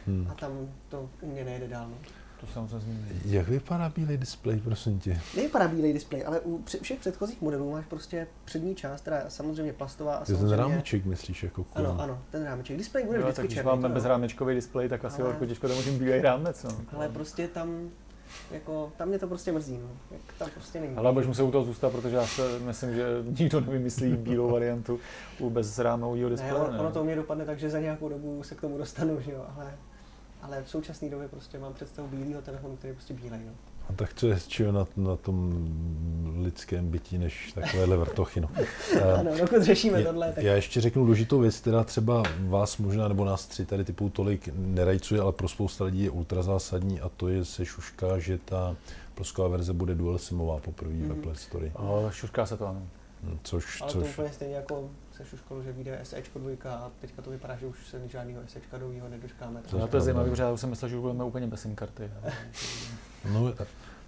Hmm. 0.06 0.26
A 0.30 0.34
tam 0.34 0.52
to 0.88 1.08
u 1.22 1.30
mě 1.30 1.44
nejde 1.44 1.68
dál. 1.68 1.88
No. 1.88 1.96
To 2.40 2.78
zmínil. 2.78 3.04
Jak 3.24 3.48
vypadá 3.48 3.88
bílý 3.88 4.16
displej, 4.16 4.60
prosím 4.60 5.00
tě? 5.00 5.20
Nevypadá 5.36 5.68
bílý 5.68 5.92
displej, 5.92 6.24
ale 6.26 6.40
u 6.40 6.64
všech 6.82 7.00
předchozích 7.00 7.40
modelů 7.40 7.70
máš 7.70 7.86
prostě 7.86 8.26
přední 8.44 8.74
část, 8.74 9.00
která 9.00 9.16
je 9.16 9.24
samozřejmě 9.28 9.72
plastová 9.72 10.16
a 10.16 10.24
samozřejmě... 10.24 10.48
ten 10.48 10.58
rámeček 10.58 11.04
myslíš 11.04 11.42
jako 11.42 11.64
kolem. 11.64 11.90
Ano, 11.90 12.00
ano, 12.00 12.18
ten 12.30 12.44
rámeček. 12.44 12.76
Displej 12.76 13.04
bude 13.04 13.18
jo, 13.18 13.24
vždycky 13.24 13.42
tak 13.42 13.50
černý. 13.50 13.70
Když 13.70 13.82
máme 13.82 13.94
bezrámečkový 13.94 14.54
displej, 14.54 14.88
tak 14.88 15.04
asi 15.04 15.22
ale... 15.22 15.46
těžko 15.46 15.68
tam 15.68 15.76
můžeme 15.76 15.98
bílý 15.98 16.20
rámec. 16.20 16.62
No. 16.62 16.70
Ale 16.92 17.08
prostě 17.08 17.48
tam 17.48 17.90
jako, 18.50 18.92
tam 18.96 19.08
mě 19.08 19.18
to 19.18 19.26
prostě 19.26 19.52
mrzí, 19.52 19.78
no. 19.78 19.88
Jak 20.10 20.20
tam 20.38 20.50
prostě 20.54 20.80
není. 20.80 20.96
Ale 20.96 21.12
budeš 21.12 21.28
muset 21.28 21.42
u 21.42 21.50
toho 21.50 21.64
zůstat, 21.64 21.92
protože 21.92 22.16
já 22.16 22.26
se 22.26 22.58
myslím, 22.58 22.94
že 22.94 23.04
nikdo 23.38 23.60
nevymyslí 23.60 24.16
bílou 24.16 24.50
variantu 24.50 24.98
u 25.38 25.50
bezrámového 25.50 26.30
displeje. 26.30 26.52
Ne, 26.52 26.58
ono, 26.58 26.80
ono 26.80 26.90
to 26.90 27.00
u 27.00 27.04
mě 27.04 27.16
dopadne 27.16 27.44
tak, 27.44 27.58
že 27.58 27.70
za 27.70 27.80
nějakou 27.80 28.08
dobu 28.08 28.42
se 28.42 28.54
k 28.54 28.60
tomu 28.60 28.78
dostanu, 28.78 29.20
že 29.20 29.32
jo, 29.32 29.44
ale 29.56 29.74
ale 30.42 30.62
v 30.62 30.68
současné 30.68 31.10
době 31.10 31.28
prostě 31.28 31.58
mám 31.58 31.74
představu 31.74 32.08
bílého 32.08 32.42
telefonu, 32.42 32.76
který 32.76 32.90
je 32.90 32.94
prostě 32.94 33.14
bílej. 33.14 33.40
No. 33.46 33.52
A 33.90 33.92
tak 33.92 34.14
co 34.14 34.26
je 34.26 34.34
hezčího 34.34 34.72
na, 34.72 34.86
na 34.96 35.16
tom 35.16 35.52
lidském 36.42 36.90
bytí, 36.90 37.18
než 37.18 37.52
takovéhle 37.52 37.96
vrtochy. 37.96 38.40
No. 38.40 38.48
ano, 39.18 39.38
dokud 39.38 39.62
řešíme 39.62 40.02
tohle. 40.02 40.32
Tak... 40.32 40.44
Já 40.44 40.54
ještě 40.54 40.80
řeknu 40.80 41.04
důležitou 41.04 41.40
věc, 41.40 41.56
která 41.56 41.84
třeba 41.84 42.22
vás 42.38 42.76
možná, 42.76 43.08
nebo 43.08 43.24
nás 43.24 43.46
tři 43.46 43.66
tady 43.66 43.84
typu 43.84 44.08
tolik 44.08 44.48
nerajcuje, 44.54 45.20
ale 45.20 45.32
pro 45.32 45.48
spousta 45.48 45.84
lidí 45.84 46.04
je 46.04 46.10
ultra 46.10 46.42
zásadní 46.42 47.00
a 47.00 47.08
to 47.08 47.28
je 47.28 47.44
se 47.44 47.64
šuška, 47.64 48.18
že 48.18 48.38
ta 48.38 48.76
plusková 49.14 49.48
verze 49.48 49.72
bude 49.72 49.94
dual 49.94 50.18
simová 50.18 50.58
poprvé 50.58 50.92
mm-hmm. 50.92 51.08
ve 51.08 51.14
Play 51.14 51.36
Store. 51.36 51.72
šušká 52.10 52.46
se 52.46 52.56
to, 52.56 52.66
ano. 52.66 52.82
Což, 53.42 53.80
ale 53.80 53.92
což... 53.92 54.02
to 54.02 54.08
úplně 54.10 54.32
stejně 54.32 54.54
jako 54.54 54.90
se 55.24 55.30
šuškalo, 55.30 55.62
že 55.62 55.72
vyjde 55.72 56.00
SEčko 56.02 56.38
2 56.38 56.50
a 56.70 56.90
teďka 57.00 57.22
to 57.22 57.30
vypadá, 57.30 57.56
že 57.56 57.66
už 57.66 57.88
se 57.88 58.08
žádného 58.08 58.40
SEčka 58.46 58.78
nového 58.78 59.08
nedočkáme. 59.08 59.62
To, 59.70 59.86
to 59.86 59.96
je 59.96 60.00
zajímavé, 60.00 60.30
protože 60.30 60.42
já 60.42 60.50
už 60.50 60.60
jsem 60.60 60.70
myslel, 60.70 60.88
že 60.88 60.96
už 60.96 61.02
budeme 61.02 61.24
úplně 61.24 61.46
bez 61.46 61.60
SIM 61.60 61.74
karty. 61.74 62.10
no, 63.32 63.52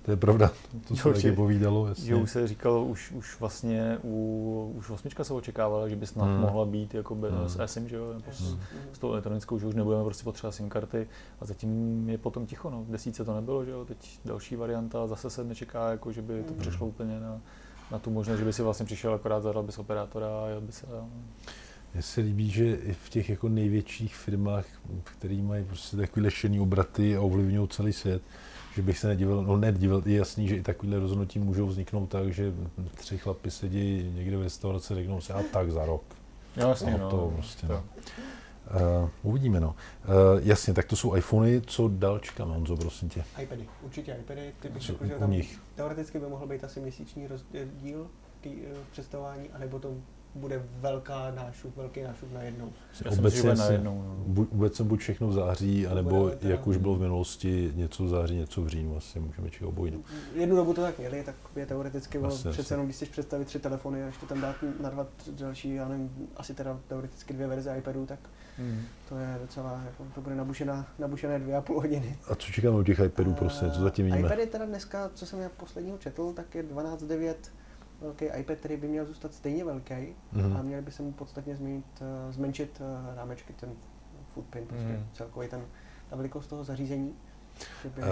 to 0.03 0.11
je 0.11 0.17
pravda, 0.17 0.51
to 0.89 0.97
se 0.97 1.13
taky 1.13 1.33
povídalo. 1.33 1.87
Jasně. 1.87 2.05
Že 2.05 2.15
už 2.15 2.31
se 2.31 2.49
říkalo, 2.49 2.85
už, 2.85 3.13
už 3.13 3.41
vlastně 3.41 3.99
u, 4.05 4.75
už 4.77 4.91
osmička 4.91 5.25
se 5.25 5.35
očekávala, 5.35 5.89
že 5.89 5.97
by 5.97 6.07
snad 6.07 6.25
hmm. 6.25 6.41
mohla 6.41 6.65
být 6.65 6.95
jako 6.95 7.15
hmm. 7.15 7.49
s 7.49 7.61
eSIM, 7.61 7.89
že 7.89 7.97
jo, 7.97 8.13
nebo 8.13 8.25
hmm. 8.25 8.35
s, 8.35 8.57
s 8.93 8.99
tou 8.99 9.11
elektronickou, 9.11 9.59
že 9.59 9.67
už 9.67 9.75
nebudeme 9.75 10.05
prostě 10.05 10.25
potřebovat 10.25 10.53
SIM 10.53 10.69
karty 10.69 11.09
a 11.41 11.45
zatím 11.45 12.09
je 12.09 12.19
potom 12.19 12.47
ticho, 12.47 12.71
no. 12.71 12.85
V 12.85 12.91
desíce 12.91 13.25
to 13.25 13.35
nebylo, 13.35 13.65
že 13.65 13.71
jo, 13.71 13.85
teď 13.85 14.21
další 14.25 14.57
varianta, 14.57 15.07
zase 15.07 15.31
se 15.31 15.45
nečeká, 15.45 15.91
jako, 15.91 16.13
že 16.13 16.23
by 16.23 16.43
to 16.43 16.53
hmm. 16.53 16.61
přešlo 16.61 16.87
úplně 16.87 17.21
na, 17.21 17.41
na 17.93 17.99
tu 17.99 18.11
možnost, 18.11 18.39
že 18.39 18.45
by 18.45 18.53
si 18.53 18.63
vlastně 18.63 18.87
přišel 18.87 19.15
akorát 19.15 19.41
zadal 19.41 19.63
bys 19.63 19.79
operátora 19.79 20.27
a 20.27 20.49
jel 20.49 20.61
by 20.61 20.73
se. 20.73 20.87
Mně 21.95 22.03
se 22.03 22.21
líbí, 22.21 22.51
že 22.51 22.75
i 22.75 22.93
v 22.93 23.09
těch 23.09 23.29
jako 23.29 23.49
největších 23.49 24.17
firmách, 24.17 24.67
které 25.05 25.35
mají 25.35 25.65
prostě 25.65 25.97
takové 25.97 26.25
lešený 26.25 26.61
obraty 26.61 27.17
a 27.17 27.21
ovlivňují 27.21 27.69
celý 27.69 27.93
svět, 27.93 28.23
že 28.75 28.83
bych 28.83 28.99
se 28.99 29.09
nedivil, 29.09 29.43
no 29.43 29.57
nedivil, 29.57 30.03
je 30.07 30.19
jasný, 30.19 30.49
že 30.49 30.57
i 30.57 30.63
takovéhle 30.63 30.99
rozhodnutí 30.99 31.39
můžou 31.39 31.67
vzniknout 31.67 32.07
tak, 32.07 32.33
že 32.33 32.53
tři 32.95 33.19
chlapi 33.19 33.51
sedí 33.51 34.13
někde 34.15 34.37
v 34.37 34.43
restauraci, 34.43 34.95
řeknou 34.95 35.21
si, 35.21 35.33
a 35.33 35.43
tak 35.53 35.71
za 35.71 35.85
rok. 35.85 36.03
Jasně, 36.57 36.99
no, 36.99 37.11
to 37.11 37.33
prostě, 37.35 37.67
no. 37.67 37.85
Uh, 39.03 39.09
uvidíme, 39.23 39.61
no. 39.61 39.69
Uh, 39.69 40.41
jasně, 40.43 40.75
tak 40.75 40.87
to 40.87 40.97
jsou 40.97 41.17
iPhony, 41.17 41.61
co 41.61 41.89
dál 41.89 42.19
čekáme, 42.19 42.55
Honzo, 42.55 42.77
prosím 42.77 43.09
tě? 43.09 43.25
iPady, 43.43 43.69
určitě 43.83 44.17
iPady, 44.21 44.53
ty 44.61 44.69
bych 44.69 44.83
řekl, 44.83 45.07
že 45.07 45.15
tam 45.15 45.31
nich. 45.31 45.59
teoreticky 45.75 46.19
by 46.19 46.27
mohl 46.27 46.47
být 46.47 46.65
asi 46.65 46.81
měsíční 46.81 47.27
rozdíl 47.27 48.07
k 48.41 48.47
uh, 48.47 48.53
představování, 48.93 49.51
anebo 49.51 49.79
to 49.79 49.95
bude 50.35 50.63
velká 50.81 51.31
nášup, 51.31 51.77
velký 51.77 52.03
nášup 52.03 52.33
najednou. 52.33 52.73
Obecně 53.19 53.55
na 53.55 53.67
jednou, 53.67 54.03
no. 54.03 54.25
bu, 54.27 54.49
vůbec 54.53 54.81
buď 54.81 55.01
všechno 55.01 55.29
v 55.29 55.33
září, 55.33 55.87
anebo 55.87 56.31
jak 56.41 56.67
už 56.67 56.77
bylo 56.77 56.95
v 56.95 57.01
minulosti, 57.01 57.73
něco 57.75 58.05
v 58.05 58.09
září, 58.09 58.37
něco 58.37 58.63
v 58.63 58.69
říjnu, 58.69 58.97
asi 58.97 59.21
můžeme 59.21 59.51
čekat 59.51 59.67
obojí. 59.67 59.93
No. 59.93 60.01
Jednu 60.35 60.57
dobu 60.57 60.75
to 60.75 60.81
tak 60.81 60.99
měli, 60.99 61.23
tak 61.25 61.35
je 61.57 61.67
teoreticky 61.67 62.19
asi, 62.19 62.49
přece 62.49 62.75
jenom, 62.75 62.87
když 62.87 62.97
chceš 62.97 63.09
představit 63.09 63.45
tři 63.45 63.59
telefony 63.59 64.03
a 64.03 64.07
ještě 64.07 64.27
tam 64.27 64.41
dát 64.41 64.57
narvat 64.81 65.09
další, 65.31 65.75
já 65.75 65.89
nevím, 65.89 66.11
asi 66.37 66.55
teda 66.55 66.81
teoreticky 66.89 67.33
dvě 67.33 67.47
verze 67.47 67.79
iPadu, 67.79 68.07
tak 68.07 68.19
Hmm. 68.59 68.85
To 69.09 69.19
je 69.19 69.39
docela, 69.41 69.83
jako, 69.87 70.07
to 70.15 70.21
bude 70.21 70.35
nabušená, 70.35 70.87
nabušené 70.99 71.39
dvě 71.39 71.57
a 71.57 71.61
půl 71.61 71.81
hodiny. 71.81 72.19
A 72.31 72.35
co 72.35 72.53
čekáme 72.53 72.79
u 72.79 72.83
těch 72.83 72.99
iPadů, 72.99 73.35
prostě, 73.35 73.71
co 73.71 73.81
zatím 73.81 74.07
vidíme? 74.07 74.29
iPady 74.29 74.47
teda 74.47 74.65
dneska, 74.67 75.11
co 75.15 75.27
jsem 75.27 75.41
já 75.41 75.49
posledního 75.49 75.99
četl, 75.99 76.33
tak 76.33 76.55
je 76.55 76.63
12.9 76.63 77.35
velký 78.03 78.25
iPad, 78.25 78.59
který 78.59 78.77
by 78.77 78.89
měl 78.89 79.07
zůstat 79.07 79.35
stejně 79.35 79.65
velký 79.65 79.95
mm-hmm. 79.95 80.59
a 80.59 80.63
měli 80.63 80.83
by 80.83 80.91
se 80.91 81.03
mu 81.03 81.13
podstatně 81.13 81.57
změnit, 81.57 81.85
uh, 82.01 82.33
zmenšit 82.33 82.81
uh, 82.81 83.15
rámečky, 83.17 83.53
ten 83.53 83.71
footprint, 84.35 84.69
prostě 84.69 84.89
mm. 84.89 85.07
celkový 85.13 85.49
ten, 85.49 85.61
ta 86.11 86.17
velikost 86.17 86.47
toho 86.47 86.65
zařízení. 86.65 87.15
By... 87.85 88.03
Uh, 88.03 88.07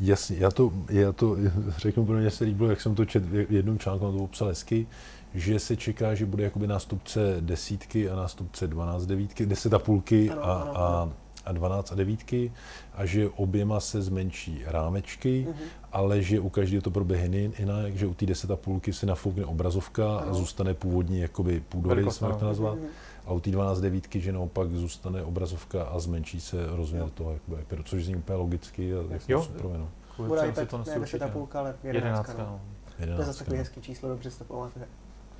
jasně, 0.00 0.36
já 0.36 0.50
to, 0.50 0.72
já 0.90 1.12
to 1.12 1.36
řeknu, 1.76 2.06
pro 2.06 2.16
mě 2.16 2.30
se 2.30 2.44
líbilo, 2.44 2.70
jak 2.70 2.80
jsem 2.80 2.94
to 2.94 3.04
četl 3.04 3.26
v 3.26 3.52
jednom 3.52 3.78
článku, 3.78 4.12
to 4.12 4.18
popsal 4.18 4.48
hezky, 4.48 4.86
že 5.34 5.58
se 5.58 5.76
čeká, 5.76 6.14
že 6.14 6.26
bude 6.26 6.44
jakoby 6.44 6.66
nástupce 6.66 7.36
desítky 7.40 8.10
a 8.10 8.16
nástupce 8.16 8.66
12 8.66 9.06
devítky, 9.06 9.46
deset 9.46 9.74
a 9.74 9.78
půlky 9.78 10.30
ano, 10.30 10.44
a, 10.44 10.62
ano, 10.62 10.78
a, 10.78 11.12
a 11.44 11.52
12 11.52 11.92
a 11.92 11.94
devítky 11.94 12.52
a 12.94 13.06
že 13.06 13.28
oběma 13.28 13.80
se 13.80 14.02
zmenší 14.02 14.62
rámečky, 14.66 15.46
uh-huh. 15.48 15.66
ale 15.92 16.22
že 16.22 16.40
u 16.40 16.48
každého 16.48 16.82
to 16.82 16.90
proběhne 16.90 17.38
jinak, 17.38 17.96
že 17.96 18.06
u 18.06 18.14
té 18.14 18.26
deset 18.26 18.50
a 18.50 18.56
půlky 18.56 18.92
se 18.92 19.06
nafoukne 19.06 19.44
obrazovka 19.44 20.18
ano. 20.18 20.30
a 20.30 20.34
zůstane 20.34 20.74
původní 20.74 21.20
jakoby 21.20 21.62
půdorys, 21.68 22.20
jak 22.20 22.36
to 22.36 22.44
nazvat. 22.44 22.78
Uh-huh. 22.78 22.88
A 23.26 23.32
u 23.32 23.40
té 23.40 23.50
12 23.50 23.80
devítky, 23.80 24.20
že 24.20 24.32
naopak 24.32 24.70
zůstane 24.70 25.22
obrazovka 25.22 25.84
a 25.84 25.98
zmenší 25.98 26.40
se 26.40 26.56
rozměr 26.66 27.02
jo. 27.02 27.10
toho, 27.14 27.32
jakoby, 27.32 27.82
což 27.84 28.04
zní 28.04 28.16
úplně 28.16 28.36
logicky 28.36 28.94
a 28.94 29.02
jak 29.10 29.26
to 29.26 29.42
super. 29.42 29.62
No. 29.64 29.88
Bude 30.26 30.48
iPad 30.48 30.86
ne 30.86 30.98
10 31.00 31.22
a 31.22 31.28
půlka, 31.28 31.58
ale 31.58 31.74
11. 31.82 32.28
11 32.28 32.38
no. 32.38 32.60
11, 32.98 33.16
to 33.16 33.22
je 33.22 33.26
zase 33.26 33.38
takový 33.38 33.58
hezký 33.58 33.80
číslo, 33.80 34.08
dobře 34.08 34.30
si 34.30 34.38
to 34.38 34.44
pamatuje. 34.44 34.86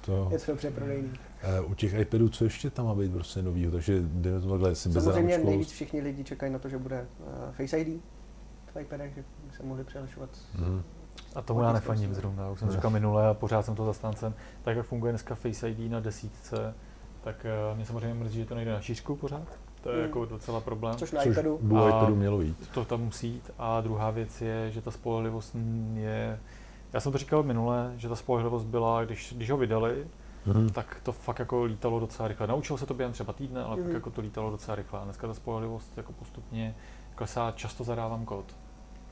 To, 0.07 0.29
je 0.33 0.39
to 0.39 0.53
dobře 0.53 0.71
prodejný. 0.71 1.11
Uh, 1.63 1.71
u 1.71 1.75
těch 1.75 1.95
iPadů, 1.95 2.29
co 2.29 2.45
ještě 2.45 2.71
tam 2.71 2.87
má 2.87 2.95
být 2.95 3.13
prostě 3.13 3.43
novýho, 3.43 3.73
takže 3.73 4.01
jdeme 4.03 4.41
to 4.41 4.51
takhle 4.51 4.75
si 4.75 4.89
bez 4.89 5.05
Samozřejmě 5.05 5.39
nejvíc 5.39 5.73
všichni 5.73 6.01
lidi 6.01 6.25
čekají 6.25 6.53
na 6.53 6.59
to, 6.59 6.69
že 6.69 6.79
bude 6.79 7.07
uh, 7.21 7.53
Face 7.53 7.79
ID 7.79 8.03
v 8.75 8.81
iPadech, 8.81 9.15
že 9.15 9.25
by 9.51 9.57
se 9.57 9.63
mohli 9.63 9.85
přihlašovat 9.85 10.31
mm. 10.59 10.83
A 11.35 11.43
tomu 11.43 11.63
já 11.63 11.73
nefaním 11.73 12.15
zrovna, 12.15 12.51
už 12.51 12.59
jsem 12.59 12.69
ne. 12.69 12.75
říkal 12.75 12.91
minule 12.91 13.29
a 13.29 13.35
pořád 13.35 13.67
jsem 13.67 13.75
to 13.75 13.85
zastáncem. 13.85 14.35
Tak 14.65 14.77
jak 14.77 14.87
funguje 14.87 15.13
dneska 15.13 15.35
Face 15.35 15.71
ID 15.71 15.91
na 15.91 16.01
desítce, 16.01 16.75
tak 17.25 17.47
uh, 17.71 17.77
mě 17.77 17.87
samozřejmě 17.87 18.15
mrzí, 18.15 18.39
že 18.39 18.47
to 18.47 18.55
nejde 18.55 18.73
na 18.73 18.81
šířku 18.81 19.17
pořád. 19.17 19.49
To 19.83 19.89
je 19.89 19.95
hmm. 19.95 20.05
jako 20.05 20.25
docela 20.25 20.61
problém. 20.61 20.97
Což 20.97 21.13
na 21.13 21.23
iPadu. 21.23 21.59
Což 21.59 21.69
by 21.69 21.75
iPadu 21.89 22.17
mělo 22.17 22.41
jít. 22.41 22.69
To 22.75 22.85
tam 22.85 23.01
musí 23.01 23.29
jít. 23.29 23.51
A 23.59 23.81
druhá 23.81 24.11
věc 24.11 24.41
je, 24.41 24.71
že 24.71 24.83
ta 24.83 24.91
spolehlivost 24.91 25.57
je... 25.95 26.39
Já 26.93 27.01
jsem 27.01 27.13
to 27.13 27.19
říkal 27.19 27.43
minule, 27.43 27.93
že 27.97 28.09
ta 28.09 28.17
spolehlivost 28.17 28.67
byla, 28.67 29.05
když, 29.05 29.35
když 29.37 29.51
ho 29.51 29.57
vydali, 29.57 30.07
hmm. 30.47 30.69
tak 30.69 30.97
to 31.03 31.13
fakt 31.13 31.39
jako 31.39 31.65
lítalo 31.65 32.01
docela 32.01 32.29
rychle. 32.29 32.47
Naučil 32.47 32.79
se 32.79 32.87
to 32.87 32.95
během 32.95 33.13
třeba 33.13 33.33
týdne, 33.33 33.65
ale 33.65 33.77
hmm. 33.77 33.85
pak 33.85 33.95
jako 33.95 34.11
to 34.11 34.21
lítalo 34.21 34.51
docela 34.51 34.75
rychle. 34.75 35.01
A 35.01 35.05
dneska 35.05 35.27
ta 35.27 35.35
spolehlivost 35.35 35.97
jako 35.97 36.13
postupně 36.13 36.75
klesá, 37.15 37.51
často 37.57 37.85
zadávám 37.85 38.25
kód. 38.25 38.45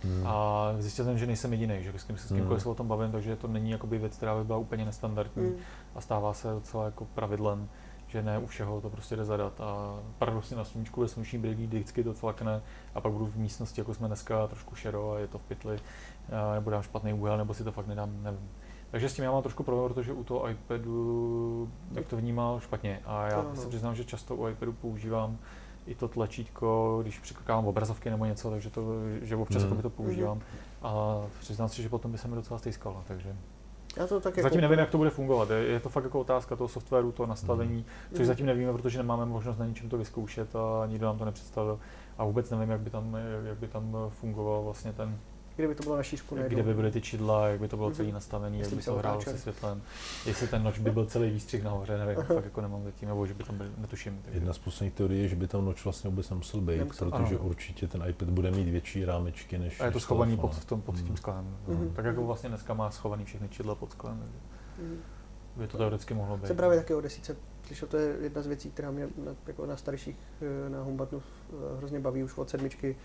Hmm. 0.03 0.27
A 0.27 0.69
zjistil 0.79 1.05
jsem, 1.05 1.19
že 1.19 1.27
nejsem 1.27 1.53
jediný, 1.53 1.83
že 1.83 1.93
s, 1.99 2.05
kým, 2.05 2.17
s 2.17 2.29
kýmkoliv 2.29 2.51
hmm. 2.51 2.61
se 2.61 2.69
o 2.69 2.75
tom 2.75 2.89
bavím, 2.89 3.13
takže 3.13 3.37
to 3.37 3.49
není 3.49 3.71
jakoby 3.71 3.99
věc, 3.99 4.17
která 4.17 4.37
by 4.37 4.45
byla 4.45 4.59
úplně 4.59 4.85
nestandardní 4.85 5.47
hmm. 5.47 5.57
a 5.95 6.01
stává 6.01 6.35
se 6.35 6.49
docela 6.49 6.85
jako 6.85 7.05
pravidlem, 7.05 7.69
že 8.09 8.23
ne 8.23 8.39
u 8.39 8.47
všeho 8.47 8.81
to 8.81 8.91
prostě 8.91 9.17
jde 9.17 9.25
zadat. 9.25 9.61
A 9.61 9.99
paradoxně 10.19 10.57
na 10.57 10.65
sluníčku 10.65 11.01
ve 11.01 11.09
sluneční 11.09 11.39
brýlí 11.39 11.67
vždycky 11.67 12.05
to 12.05 12.15
cvakne 12.15 12.63
a 12.95 13.01
pak 13.01 13.13
budu 13.13 13.27
v 13.27 13.37
místnosti, 13.37 13.81
jako 13.81 13.95
jsme 13.95 14.07
dneska, 14.07 14.47
trošku 14.47 14.75
šero 14.75 15.13
a 15.13 15.19
je 15.19 15.27
to 15.27 15.39
v 15.39 15.43
pytli, 15.43 15.81
nebo 16.55 16.71
dám 16.71 16.83
špatný 16.83 17.13
úhel, 17.13 17.39
nebo 17.39 17.55
si 17.55 17.65
to 17.65 17.73
fakt 17.73 17.87
nedám, 17.87 18.23
nevím. 18.23 18.51
Takže 18.91 19.09
s 19.09 19.15
tím 19.15 19.25
já 19.25 19.33
mám 19.33 19.43
trošku 19.43 19.63
problém, 19.63 19.89
protože 19.89 20.13
u 20.13 20.25
toho 20.25 20.49
iPadu, 20.49 21.69
jak 21.93 22.07
to 22.07 22.17
vnímal, 22.17 22.61
špatně. 22.61 23.01
A 23.07 23.27
já 23.27 23.45
se 23.55 23.69
přiznám, 23.69 23.95
že 23.95 24.05
často 24.05 24.37
u 24.37 24.49
iPadu 24.49 24.73
používám 24.73 25.39
i 25.87 25.95
to 25.95 26.09
tlačítko, 26.09 26.99
když 27.03 27.19
přiklikávám 27.19 27.67
obrazovky 27.67 28.11
nebo 28.11 28.25
něco, 28.25 28.51
takže 28.51 28.71
to, 28.71 28.83
že 29.23 29.37
občas 29.37 29.65
mm. 29.65 29.83
to 29.83 29.91
používám. 29.91 30.37
Mm. 30.37 30.43
A 30.83 31.21
přiznám 31.41 31.69
si, 31.69 31.83
že 31.83 31.89
potom 31.89 32.13
by 32.13 32.19
se 32.19 32.29
mi 32.29 32.35
docela 32.35 32.59
stejskalo, 32.59 33.03
takže 33.09 33.37
já 33.97 34.07
to 34.07 34.21
tak 34.21 34.37
jako- 34.37 34.47
zatím 34.47 34.61
jako... 34.61 34.71
nevím, 34.71 34.79
jak 34.79 34.91
to 34.91 34.99
bude 34.99 35.11
fungovat. 35.11 35.51
Je, 35.51 35.57
je 35.57 35.81
to 35.81 35.89
fakt 35.89 36.05
jako 36.05 36.21
otázka 36.21 36.57
toho 36.57 36.69
softwaru, 36.69 37.13
toho 37.13 37.27
nastavení, 37.27 37.77
mm. 37.77 37.85
což 38.11 38.21
mm. 38.21 38.27
zatím 38.27 38.47
nevíme, 38.47 38.73
protože 38.73 38.99
nemáme 38.99 39.27
možnost 39.27 39.59
na 39.59 39.67
ničem 39.67 39.89
to 39.89 39.99
vyzkoušet 39.99 40.57
a 40.57 40.87
nikdo 40.87 41.07
nám 41.07 41.19
to 41.19 41.25
nepředstavil. 41.25 41.79
A 42.19 42.25
vůbec 42.25 42.51
nevím, 42.51 42.71
jak 42.71 42.81
by 42.81 42.91
tam, 42.91 43.17
jak 43.45 43.59
by 43.59 43.69
tam 43.69 43.97
fungoval 44.21 44.63
vlastně 44.63 44.93
ten 44.93 45.19
kde 45.61 45.69
by 45.69 45.75
to 45.75 45.83
bylo 45.83 45.97
na 45.97 46.03
šířku 46.03 46.35
najednou. 46.35 46.55
Kde 46.55 46.63
by 46.63 46.75
byly 46.75 46.91
ty 46.91 47.01
čidla, 47.01 47.49
jak 47.49 47.61
by 47.61 47.69
to 47.69 47.77
bylo 47.77 47.91
celý 47.91 48.09
mhm. 48.09 48.15
nastavený, 48.15 48.61
jak 48.61 48.73
by 48.73 48.83
to 48.83 48.95
hrálo 48.95 49.21
se 49.21 49.39
světlem. 49.39 49.83
Jestli 50.27 50.49
ten 50.49 50.63
noč 50.63 50.79
by 50.79 50.91
byl 50.91 51.07
celý 51.07 51.31
výstřih 51.31 51.63
nahoře, 51.65 51.99
nevím, 51.99 52.19
Aha. 52.19 52.35
fakt 52.35 52.45
jako 52.45 52.61
nemám 52.61 52.85
zatím, 52.85 53.09
nebo 53.09 53.27
že 53.27 53.35
by 53.35 53.45
tam 53.45 53.59
byl, 53.59 53.67
netuším. 53.79 54.21
Takže. 54.25 54.37
Jedna 54.37 54.53
z 54.53 54.59
posledních 54.59 54.95
teorií 54.95 55.23
je, 55.23 55.29
že 55.29 55.37
by 55.37 55.49
tam 55.49 55.65
noč 55.65 55.85
vlastně 55.85 56.11
vůbec 56.11 56.31
nemusel 56.31 56.61
být, 56.61 56.79
nemusel. 56.79 57.11
protože 57.11 57.37
ano. 57.37 57.45
určitě 57.45 57.89
ten 57.89 58.05
iPad 58.09 58.29
bude 58.29 58.51
mít 58.51 58.69
větší 58.69 59.05
rámečky 59.05 59.59
než 59.59 59.81
A 59.81 59.85
je 59.85 59.91
to 59.91 60.01
schovaný 60.01 60.37
pod, 60.37 60.55
v 60.55 60.65
tom, 60.65 60.83
pod 60.83 60.97
tím 60.97 61.07
mhm. 61.07 61.17
sklem. 61.17 61.57
Mm. 61.69 61.93
Tak 61.95 62.05
jako 62.05 62.27
vlastně 62.27 62.49
dneska 62.49 62.75
má 62.75 62.91
schovaný 62.91 63.25
všechny 63.25 63.49
čidla 63.49 63.75
pod 63.75 63.91
sklem. 63.91 64.19
Takže. 64.19 64.39
Mm 64.83 65.01
by 65.57 65.67
to 65.67 65.79
teoreticky 65.79 66.15
mohlo 66.15 66.37
být. 66.37 66.47
Se 66.47 66.55
právě 66.55 66.79
taky 66.79 66.95
o 66.95 67.01
desíce 67.01 67.37
slyšel, 67.67 67.89
to 67.89 67.97
je 67.97 68.17
jedna 68.21 68.43
z 68.43 68.47
věcí, 68.47 68.71
která 68.71 68.91
mě 68.91 69.09
na, 69.25 69.35
jako 69.47 69.67
na 69.67 69.77
starších 69.77 70.17
eh, 70.67 70.71
na 70.71 70.83
Humbatu 70.83 71.23
eh, 71.53 71.77
hrozně 71.79 72.01
baví 72.01 72.25
už 72.25 72.39
od 72.39 72.51
sedmičky, 72.51 72.97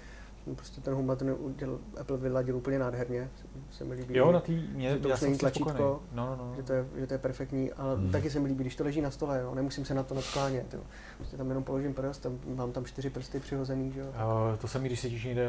prostě 0.53 0.81
ten 0.81 0.93
home 0.93 1.05
button 1.05 1.35
udělal, 1.39 1.77
Apple 1.99 2.17
vyladil 2.17 2.57
úplně 2.57 2.79
nádherně, 2.79 3.29
se, 3.71 3.83
mi 3.83 3.95
líbí. 3.95 4.17
Jo, 4.17 4.31
na 4.31 4.39
tý, 4.39 4.67
mě, 4.73 4.89
že 4.89 4.99
to 4.99 5.09
já 5.09 5.17
není 5.21 5.37
tlačítko, 5.37 6.01
no, 6.13 6.25
no, 6.25 6.35
no. 6.35 6.53
Že, 6.55 6.63
to 6.63 6.73
je, 6.73 6.85
že 6.95 7.07
to 7.07 7.13
je 7.13 7.17
perfektní, 7.17 7.73
ale 7.73 7.95
hmm. 7.95 8.11
taky 8.11 8.29
se 8.29 8.39
mi 8.39 8.47
líbí, 8.47 8.63
když 8.63 8.75
to 8.75 8.83
leží 8.83 9.01
na 9.01 9.11
stole, 9.11 9.41
jo, 9.41 9.55
nemusím 9.55 9.85
se 9.85 9.93
na 9.93 10.03
to 10.03 10.15
nadklánět, 10.15 10.73
jo. 10.73 10.79
Prostě 11.17 11.37
tam 11.37 11.49
jenom 11.49 11.63
položím 11.63 11.93
prst, 11.93 12.21
tam, 12.21 12.39
mám 12.55 12.71
tam 12.71 12.85
čtyři 12.85 13.09
prsty 13.09 13.39
přihozený, 13.39 13.91
že 13.91 13.99
jo. 13.99 14.07
Uh, 14.07 14.57
to 14.57 14.67
se 14.67 14.79
mi, 14.79 14.87
když 14.87 14.99
sedíš 14.99 15.23
někde 15.23 15.47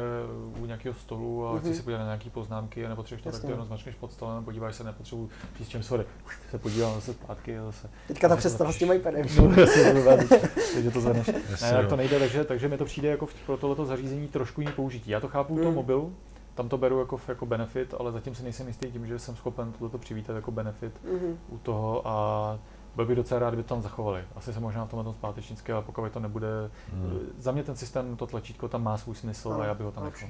u 0.61 0.65
nějakého 0.65 0.95
stolu 0.95 1.47
a 1.47 1.53
mm-hmm. 1.53 1.59
chci 1.59 1.75
si 1.75 1.81
podívat 1.81 1.99
na 1.99 2.05
nějaké 2.05 2.29
poznámky 2.29 2.85
a 2.85 2.89
nepotřebuješ 2.89 3.23
to, 3.23 3.31
tak 3.31 3.41
ty 3.41 3.51
jenom 3.51 3.65
zmačkneš 3.65 3.95
pod 3.95 4.13
stolem, 4.13 4.43
podíváš 4.43 4.75
se, 4.75 4.83
nepotřebuji 4.83 5.29
přijít 5.53 5.69
čem 5.69 5.83
sorry, 5.83 6.05
se 6.51 6.57
podívám 6.57 6.95
zase 6.95 7.13
zpátky 7.13 7.57
a 7.57 7.65
zase. 7.65 7.89
Teďka 8.07 8.29
ta 8.29 8.35
představa 8.35 8.71
s 8.71 8.77
tím 8.77 8.91
iPadem. 8.91 9.25
No, 9.37 9.55
takže 9.55 10.91
to 10.93 11.01
zvedneš. 11.01 11.27
Ne, 11.61 11.71
tak 11.71 11.87
to 11.87 11.95
nejde, 11.95 12.19
takže, 12.19 12.43
takže 12.43 12.67
mi 12.67 12.77
to 12.77 12.85
přijde 12.85 13.09
jako 13.09 13.27
pro 13.45 13.57
tohleto 13.57 13.85
zařízení 13.85 14.27
trošku 14.27 14.61
jiný 14.61 14.73
použití. 14.87 15.11
Já 15.11 15.19
to 15.19 15.27
chápu 15.27 15.53
u 15.53 15.57
toho 15.57 15.67
hmm. 15.67 15.75
mobilu, 15.75 16.13
tam 16.55 16.69
to 16.69 16.77
beru 16.77 16.99
jako, 16.99 17.19
jako 17.27 17.45
benefit, 17.45 17.93
ale 17.99 18.11
zatím 18.11 18.35
si 18.35 18.43
nejsem 18.43 18.67
jistý 18.67 18.91
tím, 18.91 19.07
že 19.07 19.19
jsem 19.19 19.35
schopen 19.35 19.73
toto 19.79 19.97
přivítat 19.97 20.35
jako 20.35 20.51
benefit 20.51 20.93
mm-hmm. 21.05 21.35
u 21.49 21.57
toho 21.57 22.07
a 22.07 22.59
byl 22.95 23.05
bych 23.05 23.15
docela 23.15 23.39
rád, 23.39 23.49
kdyby 23.49 23.63
to 23.63 23.69
tam 23.69 23.81
zachovali. 23.81 24.23
Asi 24.35 24.53
se 24.53 24.59
možná 24.59 24.85
v 24.85 24.89
tomhle 24.89 25.03
tom 25.03 25.13
zpátečnické, 25.13 25.73
ale 25.73 25.81
pokud 25.81 26.11
to 26.11 26.19
nebude, 26.19 26.47
mm. 26.93 27.19
za 27.37 27.51
mě 27.51 27.63
ten 27.63 27.75
systém, 27.75 28.15
to 28.15 28.27
tlačítko 28.27 28.67
tam 28.67 28.83
má 28.83 28.97
svůj 28.97 29.15
smysl 29.15 29.49
no, 29.49 29.61
a 29.61 29.65
já 29.65 29.73
bych 29.73 29.85
ho 29.85 29.91
tam 29.91 30.03
nechal. 30.03 30.29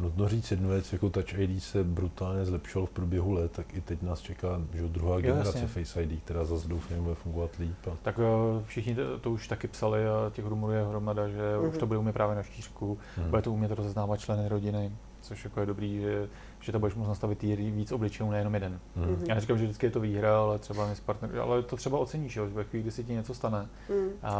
Nutno 0.00 0.28
říct 0.28 0.50
jednu 0.50 0.68
věc, 0.68 0.92
jako 0.92 1.10
Touch 1.10 1.38
ID 1.38 1.62
se 1.62 1.84
brutálně 1.84 2.44
zlepšilo 2.44 2.86
v 2.86 2.90
průběhu 2.90 3.32
let, 3.32 3.52
tak 3.52 3.74
i 3.74 3.80
teď 3.80 4.02
nás 4.02 4.20
čeká 4.20 4.62
že 4.74 4.82
druhá 4.82 5.14
jo, 5.14 5.20
generace 5.20 5.58
jasně. 5.58 5.84
Face 5.84 6.02
ID, 6.02 6.22
která 6.22 6.44
zase 6.44 6.68
doufám 6.68 7.02
bude 7.02 7.14
fungovat 7.14 7.50
líp. 7.58 7.76
A... 7.92 7.96
Tak 8.02 8.20
všichni 8.64 8.94
to, 8.94 9.18
to, 9.18 9.30
už 9.30 9.48
taky 9.48 9.68
psali 9.68 10.06
a 10.06 10.30
těch 10.30 10.46
rumorů 10.46 10.72
je 10.72 10.84
hromada, 10.84 11.28
že 11.28 11.38
mm-hmm. 11.38 11.68
už 11.68 11.78
to 11.78 11.86
bude 11.86 11.98
umět 11.98 12.12
právě 12.12 12.36
na 12.36 12.42
štířku, 12.42 12.98
mm. 13.18 13.30
bude 13.30 13.42
to 13.42 13.52
umět 13.52 13.70
rozeznávat 13.70 14.20
členy 14.20 14.48
rodiny 14.48 14.92
což 15.22 15.44
jako 15.44 15.60
je 15.60 15.66
dobrý, 15.66 16.00
že, 16.00 16.28
že 16.60 16.72
to 16.72 16.78
budeš 16.78 16.94
moct 16.94 17.08
nastavit 17.08 17.42
víc 17.42 17.92
obličejů, 17.92 18.30
nejenom 18.30 18.54
jeden. 18.54 18.80
Mm. 18.96 19.24
Já 19.28 19.34
neříkám, 19.34 19.58
že 19.58 19.64
vždycky 19.64 19.86
je 19.86 19.90
to 19.90 20.00
výhra, 20.00 20.38
ale 20.38 20.58
třeba 20.58 20.94
s 20.94 21.00
partner, 21.00 21.38
ale 21.38 21.62
to 21.62 21.76
třeba 21.76 21.98
oceníš, 21.98 22.32
že 22.32 22.42
ve 22.42 22.64
chvíli, 22.64 22.82
kdy 22.82 22.90
se 22.90 23.04
ti 23.04 23.12
něco 23.12 23.34
stane 23.34 23.68
mm, 23.88 24.08
a, 24.22 24.30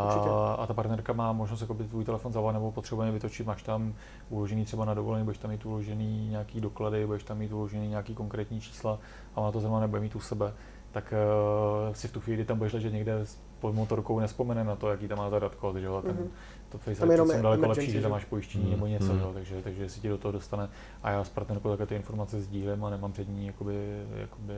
a, 0.58 0.66
ta 0.66 0.74
partnerka 0.74 1.12
má 1.12 1.32
možnost 1.32 1.60
jako 1.60 1.74
tvůj 1.74 2.04
telefon 2.04 2.32
zavolat 2.32 2.54
nebo 2.54 2.72
potřebuje 2.72 3.12
vytočit, 3.12 3.46
máš 3.46 3.62
tam 3.62 3.94
uložený 4.28 4.64
třeba 4.64 4.84
na 4.84 4.94
dovolení, 4.94 5.24
budeš 5.24 5.38
tam 5.38 5.50
mít 5.50 5.66
uložený 5.66 6.28
nějaký 6.28 6.60
doklady, 6.60 7.06
budeš 7.06 7.22
tam 7.22 7.38
mít 7.38 7.52
uložený 7.52 7.88
nějaký 7.88 8.14
konkrétní 8.14 8.60
čísla 8.60 8.98
a 9.34 9.40
ona 9.40 9.52
to 9.52 9.60
zrovna 9.60 9.80
nebude 9.80 10.00
mít 10.00 10.16
u 10.16 10.20
sebe, 10.20 10.52
tak 10.92 11.14
uh, 11.88 11.94
si 11.94 12.08
v 12.08 12.12
tu 12.12 12.20
chvíli 12.20 12.44
tam 12.44 12.58
budeš 12.58 12.72
ležet 12.72 12.92
někde 12.92 13.24
pod 13.60 13.74
motorkou 13.74 14.20
nespomene 14.20 14.64
na 14.64 14.76
to, 14.76 14.90
jaký 14.90 15.08
tam 15.08 15.18
má 15.18 15.30
zadat 15.30 15.54
kód, 15.54 15.76
že 15.76 15.86
jo, 15.86 16.02
ten, 16.02 16.16
mm-hmm. 16.16 16.28
To 16.72 16.78
Face 16.78 17.04
ID 17.04 17.10
je 17.32 17.42
daleko 17.42 17.68
lepší, 17.68 17.90
že 17.90 18.02
tam 18.02 18.10
máš 18.10 18.24
pojištění 18.24 18.64
mm-hmm. 18.64 18.70
nebo 18.70 18.86
něco, 18.86 19.04
mm-hmm. 19.04 19.20
jo, 19.20 19.30
takže, 19.34 19.62
takže 19.62 19.88
si 19.88 20.00
ti 20.00 20.08
do 20.08 20.18
toho 20.18 20.32
dostane 20.32 20.68
a 21.02 21.10
já 21.10 21.24
s 21.24 21.28
partnerkou 21.28 21.70
také 21.70 21.86
ty 21.86 21.94
informace 21.94 22.40
sdílím 22.40 22.84
a 22.84 22.90
nemám 22.90 23.12
před 23.12 23.28
ní, 23.28 23.46
jakoby, 23.46 24.02
jakoby, 24.16 24.54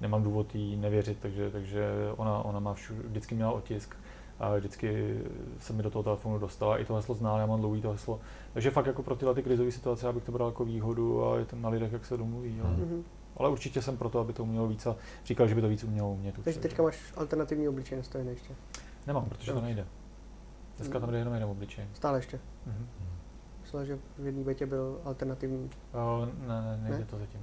nemám 0.00 0.22
důvod 0.22 0.54
jí 0.54 0.76
nevěřit, 0.76 1.18
takže, 1.22 1.50
takže 1.50 1.90
ona, 2.16 2.38
ona 2.38 2.60
má 2.60 2.74
všu, 2.74 2.94
vždycky 2.94 3.34
měla 3.34 3.52
otisk, 3.52 3.96
a 4.40 4.56
vždycky 4.56 5.18
se 5.58 5.72
mi 5.72 5.82
do 5.82 5.90
toho 5.90 6.02
telefonu 6.02 6.38
dostala. 6.38 6.78
I 6.78 6.84
to 6.84 6.94
heslo 6.94 7.14
zná, 7.14 7.38
já 7.38 7.46
mám 7.46 7.60
dlouhý 7.60 7.82
to 7.82 7.90
heslo. 7.90 8.20
Takže 8.52 8.70
fakt 8.70 8.86
jako 8.86 9.02
pro 9.02 9.16
tyhle 9.16 9.34
ty 9.34 9.42
krizové 9.42 9.70
situace, 9.70 10.08
abych 10.08 10.24
to 10.24 10.32
bral 10.32 10.48
jako 10.48 10.64
výhodu 10.64 11.24
a 11.24 11.38
je 11.38 11.44
to 11.44 11.56
na 11.56 11.68
lidech, 11.68 11.92
jak 11.92 12.06
se 12.06 12.16
domluví. 12.16 12.56
Jo. 12.58 12.64
Mm-hmm. 12.64 13.02
Ale 13.36 13.48
určitě 13.48 13.82
jsem 13.82 13.96
proto, 13.96 14.18
aby 14.18 14.32
to 14.32 14.42
umělo 14.42 14.68
víc 14.68 14.86
a 14.86 14.96
říkal, 15.24 15.48
že 15.48 15.54
by 15.54 15.60
to 15.60 15.68
víc 15.68 15.84
umělo 15.84 16.12
umět. 16.12 16.34
Takže 16.44 16.60
teďka 16.60 16.82
máš 16.82 16.98
alternativní 17.16 17.68
obličej 17.68 17.98
nastavený 17.98 18.30
ještě? 18.30 18.54
Nemám, 19.06 19.24
protože 19.24 19.52
no. 19.52 19.60
to 19.60 19.64
nejde. 19.64 19.86
Dneska 20.80 21.00
tam 21.00 21.10
jde 21.10 21.18
jenom 21.18 21.34
jeden 21.34 21.48
obličej. 21.48 21.84
Stále 21.94 22.18
ještě? 22.18 22.36
Mm-hmm. 22.36 22.86
Myslel, 23.62 23.84
že 23.84 23.98
v 24.18 24.26
jedné 24.26 24.44
betě 24.44 24.66
byl 24.66 25.00
alternativní. 25.04 25.70
O, 25.92 26.28
ne, 26.46 26.62
ne, 26.62 26.78
nejde 26.82 26.98
ne? 26.98 27.04
to 27.04 27.18
zatím. 27.18 27.40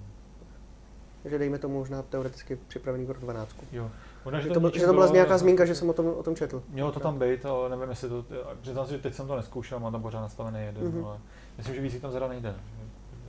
Takže 1.24 1.38
dejme 1.40 1.58
tomu 1.58 1.80
možná 1.80 2.02
teoreticky 2.02 2.56
připravený 2.68 3.06
pro 3.06 3.20
12. 3.20 3.56
Jo. 3.72 3.92
Možná, 4.26 4.40
že, 4.40 4.50
to, 4.50 4.60
to, 4.60 4.80
že 4.80 4.86
to 4.86 4.94
byla 4.94 5.08
nějaká 5.08 5.38
zmínka, 5.38 5.66
že 5.66 5.76
jsem 5.76 5.90
o 5.90 5.94
tom, 5.94 6.06
o 6.08 6.24
tom 6.24 6.36
četl. 6.36 6.64
Mělo 6.70 6.92
to 6.92 7.00
tam 7.00 7.20
být, 7.20 7.46
ale 7.46 7.70
nevím, 7.70 7.90
jestli 7.90 8.10
to, 8.10 8.26
přiznám 8.62 8.86
se, 8.88 8.94
že 8.94 9.00
teď 9.00 9.14
jsem 9.14 9.28
to 9.28 9.36
neskoušel, 9.36 9.80
mám 9.80 9.92
tam 9.92 10.02
pořád 10.02 10.22
nastavený 10.22 10.66
jeden, 10.66 10.84
mm-hmm. 10.84 11.06
ale 11.06 11.18
myslím, 11.58 11.76
že 11.76 11.82
víc 11.82 12.02
tam 12.02 12.12
zada 12.12 12.28
nejde. 12.28 12.56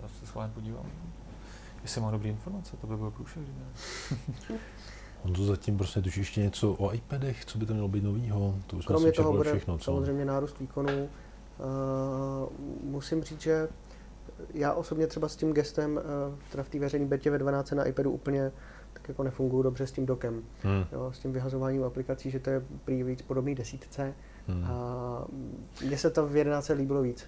Já 0.02 0.08
se 0.08 0.26
schválně 0.26 0.52
podívám. 0.54 0.86
Jestli 1.82 2.00
má 2.00 2.10
dobré 2.10 2.28
informace, 2.28 2.76
to 2.76 2.86
by 2.86 2.96
bylo 2.96 3.10
průšvih. 3.10 3.48
On 5.24 5.32
to 5.32 5.44
zatím 5.44 5.78
prostě 5.78 6.02
tuší 6.02 6.20
ještě 6.20 6.40
něco 6.40 6.72
o 6.72 6.94
iPadech, 6.94 7.44
co 7.44 7.58
by 7.58 7.66
to 7.66 7.72
mělo 7.72 7.88
být 7.88 8.04
novýho? 8.04 8.54
To 8.66 8.76
už 8.76 8.86
Kromě 8.86 9.12
toho 9.12 9.32
bude 9.32 9.50
všechno, 9.50 9.78
co? 9.78 9.84
samozřejmě 9.84 10.24
nárůst 10.24 10.58
výkonu. 10.60 11.08
Uh, 11.58 11.68
musím 12.82 13.22
říct, 13.22 13.40
že 13.40 13.68
já 14.54 14.72
osobně 14.72 15.06
třeba 15.06 15.28
s 15.28 15.36
tím 15.36 15.52
gestem, 15.52 15.96
uh, 15.96 16.38
teda 16.50 16.62
v 16.62 16.68
té 16.68 16.78
veřejné 16.78 17.06
betě 17.06 17.30
ve 17.30 17.38
12 17.38 17.70
na 17.70 17.84
iPadu 17.84 18.10
úplně 18.10 18.52
tak 18.92 19.08
jako 19.08 19.22
nefungují 19.22 19.64
dobře 19.64 19.86
s 19.86 19.92
tím 19.92 20.06
dokem. 20.06 20.42
Hmm. 20.62 20.84
Jo, 20.92 21.12
s 21.12 21.18
tím 21.18 21.32
vyhazováním 21.32 21.84
aplikací, 21.84 22.30
že 22.30 22.38
to 22.38 22.50
je 22.50 22.62
prý 22.84 23.02
víc 23.02 23.22
podobný 23.22 23.54
desítce. 23.54 24.14
Hmm. 24.46 24.64
A 24.64 25.24
mně 25.84 25.98
se 25.98 26.10
to 26.10 26.26
v 26.26 26.36
11 26.36 26.70
líbilo 26.74 27.02
víc 27.02 27.26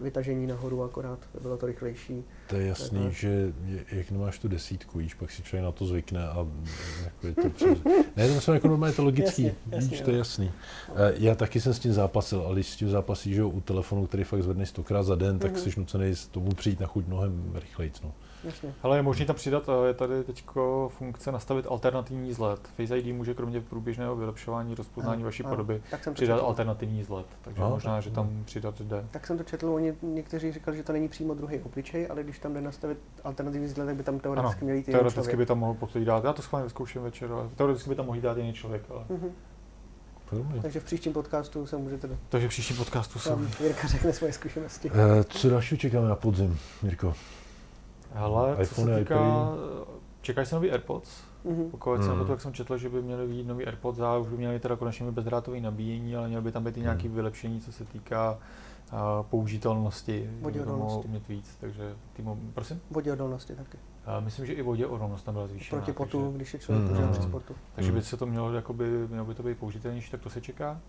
vytažení 0.00 0.46
nahoru 0.46 0.82
akorát, 0.82 1.18
bylo 1.42 1.56
to 1.56 1.66
rychlejší. 1.66 2.24
To 2.48 2.56
je 2.56 2.66
jasný, 2.66 3.02
tak, 3.02 3.12
že 3.12 3.52
jak 3.92 4.10
nemáš 4.10 4.38
tu 4.38 4.48
desítku, 4.48 4.98
víš, 4.98 5.14
pak 5.14 5.30
si 5.30 5.42
člověk 5.42 5.64
na 5.64 5.72
to 5.72 5.86
zvykne 5.86 6.28
a 6.28 6.46
jako 7.04 7.26
je 7.26 7.34
to 7.34 7.50
přes... 7.50 7.78
Ne, 8.16 8.28
to 8.28 8.34
myslím 8.34 8.54
jako 8.54 8.68
normálně 8.68 8.96
to 8.96 9.04
logický, 9.04 9.42
jasně, 9.42 9.56
jasně, 9.70 9.90
víš, 9.90 10.00
to 10.00 10.10
je 10.10 10.18
jasný. 10.18 10.52
No. 10.88 10.94
Já 11.14 11.34
taky 11.34 11.60
jsem 11.60 11.74
s 11.74 11.78
tím 11.78 11.92
zápasil, 11.92 12.40
ale 12.40 12.54
když 12.54 12.68
s 12.68 12.76
tím 12.76 12.90
zápasíš 12.90 13.34
že 13.34 13.44
u 13.44 13.60
telefonu, 13.60 14.06
který 14.06 14.24
fakt 14.24 14.42
zvedneš 14.42 14.68
stokrát 14.68 15.02
za 15.02 15.14
den, 15.14 15.38
tak 15.38 15.52
mm-hmm. 15.52 15.70
jsi 15.70 15.80
nucený 15.80 16.14
tomu 16.30 16.54
přijít 16.54 16.80
na 16.80 16.86
chuť 16.86 17.06
mnohem 17.06 17.52
rychleji. 17.54 17.92
No. 18.02 18.12
Jasně. 18.44 18.74
Ale 18.82 18.98
je 18.98 19.02
možné 19.02 19.26
tam 19.26 19.36
přidat, 19.36 19.68
eh, 19.68 19.86
je 19.86 19.94
tady 19.94 20.24
teď 20.24 20.44
funkce 20.88 21.32
nastavit 21.32 21.66
alternativní 21.68 22.30
vzhled. 22.30 22.60
Face 22.76 22.98
ID 22.98 23.12
může 23.12 23.34
kromě 23.34 23.60
průběžného 23.60 24.16
vylepšování 24.16 24.74
rozpoznání 24.74 25.22
vaší 25.22 25.42
podoby 25.42 25.82
přidat 26.14 26.36
četl. 26.36 26.46
alternativní 26.46 27.02
vzhled. 27.02 27.26
Takže 27.42 27.60
no, 27.60 27.70
možná, 27.70 28.00
že 28.00 28.10
tam 28.10 28.42
přidat 28.44 28.80
jde. 28.80 29.04
Tak 29.10 29.26
jsem 29.26 29.38
to 29.38 29.44
četl 29.44 29.68
oni 29.68 29.94
někteří 30.02 30.52
říkali, 30.52 30.76
že 30.76 30.82
to 30.82 30.92
není 30.92 31.08
přímo 31.08 31.34
druhý 31.34 31.60
obličej, 31.60 32.06
ale 32.10 32.22
když 32.22 32.38
tam 32.38 32.54
jde 32.54 32.60
nastavit 32.60 32.98
alternativní 33.24 33.66
vzhled, 33.66 33.86
tak 33.86 33.96
by 33.96 34.02
tam 34.02 34.18
teoreticky 34.18 34.58
ano, 34.58 34.64
měl 34.64 34.76
jít 34.76 34.86
teoreticky 34.86 35.20
člověk. 35.20 35.38
by 35.38 35.46
tam 35.46 35.58
mohl 35.58 35.74
pokud 35.74 36.02
dát, 36.02 36.24
já 36.24 36.32
to 36.32 36.42
schválně 36.42 36.64
vyzkouším 36.64 37.02
večer, 37.02 37.32
ale 37.32 37.48
teoreticky 37.56 37.90
by 37.90 37.96
tam 37.96 38.06
mohl 38.06 38.20
dát 38.20 38.36
jiný 38.36 38.52
člověk. 38.52 38.82
Ale... 38.90 39.04
Mm-hmm. 39.10 39.30
Takže 40.62 40.80
v 40.80 40.84
příštím 40.84 41.12
podcastu 41.12 41.66
se 41.66 41.76
můžete... 41.76 42.06
Do... 42.06 42.18
Takže 42.28 42.48
v 42.48 42.50
příštím 42.50 42.76
podcastu 42.76 43.18
se... 43.18 43.30
Jirka 43.60 43.88
řekne 43.88 44.12
svoje 44.12 44.32
zkušenosti. 44.32 44.90
Uh, 44.90 44.96
co 45.28 45.50
dalšího 45.50 45.78
čekáme 45.78 46.08
na 46.08 46.16
podzim, 46.16 46.58
Jirko? 46.82 47.14
Hele, 48.14 48.66
co 48.66 48.74
se 48.74 48.98
týká... 48.98 49.48
Čekají 50.20 50.46
se 50.46 50.54
nový 50.54 50.70
AirPods, 50.70 51.24
Mm-hmm. 51.44 51.70
Pokud 51.70 51.96
mm. 51.96 52.02
jsem 52.02 52.26
to, 52.26 52.32
jak 52.32 52.40
jsem 52.40 52.52
četl, 52.52 52.78
že 52.78 52.88
by 52.88 53.02
měly 53.02 53.26
být 53.26 53.46
nový 53.46 53.66
AirPods 53.66 54.00
a 54.00 54.16
už 54.16 54.28
by 54.28 54.36
měly 54.36 54.60
teda 54.60 54.76
konečně 54.76 55.10
bezdrátové 55.10 55.60
nabíjení, 55.60 56.16
ale 56.16 56.28
měly 56.28 56.42
by 56.42 56.52
tam 56.52 56.64
být 56.64 56.76
i 56.76 56.80
mm. 56.80 56.84
nějaké 56.84 57.08
vylepšení, 57.08 57.60
co 57.60 57.72
se 57.72 57.84
týká 57.84 58.38
uh, 58.92 58.98
použitelnosti. 59.30 60.30
Voděodolnosti. 60.40 61.08
umět 61.08 61.28
víc, 61.28 61.56
takže 61.60 61.94
týmu, 62.12 62.38
prosím? 62.54 62.80
Voděodolnosti 62.90 63.54
taky. 63.54 63.78
Uh, 64.18 64.24
myslím, 64.24 64.46
že 64.46 64.52
i 64.52 64.62
voděodolnost 64.62 65.24
tam 65.24 65.34
byla 65.34 65.46
zvýšená. 65.46 65.82
Proti 65.82 65.96
potu, 65.96 66.22
takže, 66.22 66.36
když 66.36 66.54
je 66.54 66.60
člověk 66.60 66.90
mm. 66.90 67.12
při 67.12 67.22
sportu. 67.22 67.54
Takže 67.74 67.90
mm. 67.90 67.98
by 67.98 68.02
se 68.02 68.16
to 68.16 68.26
mělo, 68.26 68.52
jakoby, 68.52 69.08
mělo 69.08 69.26
by 69.26 69.34
to 69.34 69.42
být 69.42 69.58
použitelnější, 69.58 70.10
tak 70.10 70.20
to 70.20 70.30
se 70.30 70.40
čeká. 70.40 70.80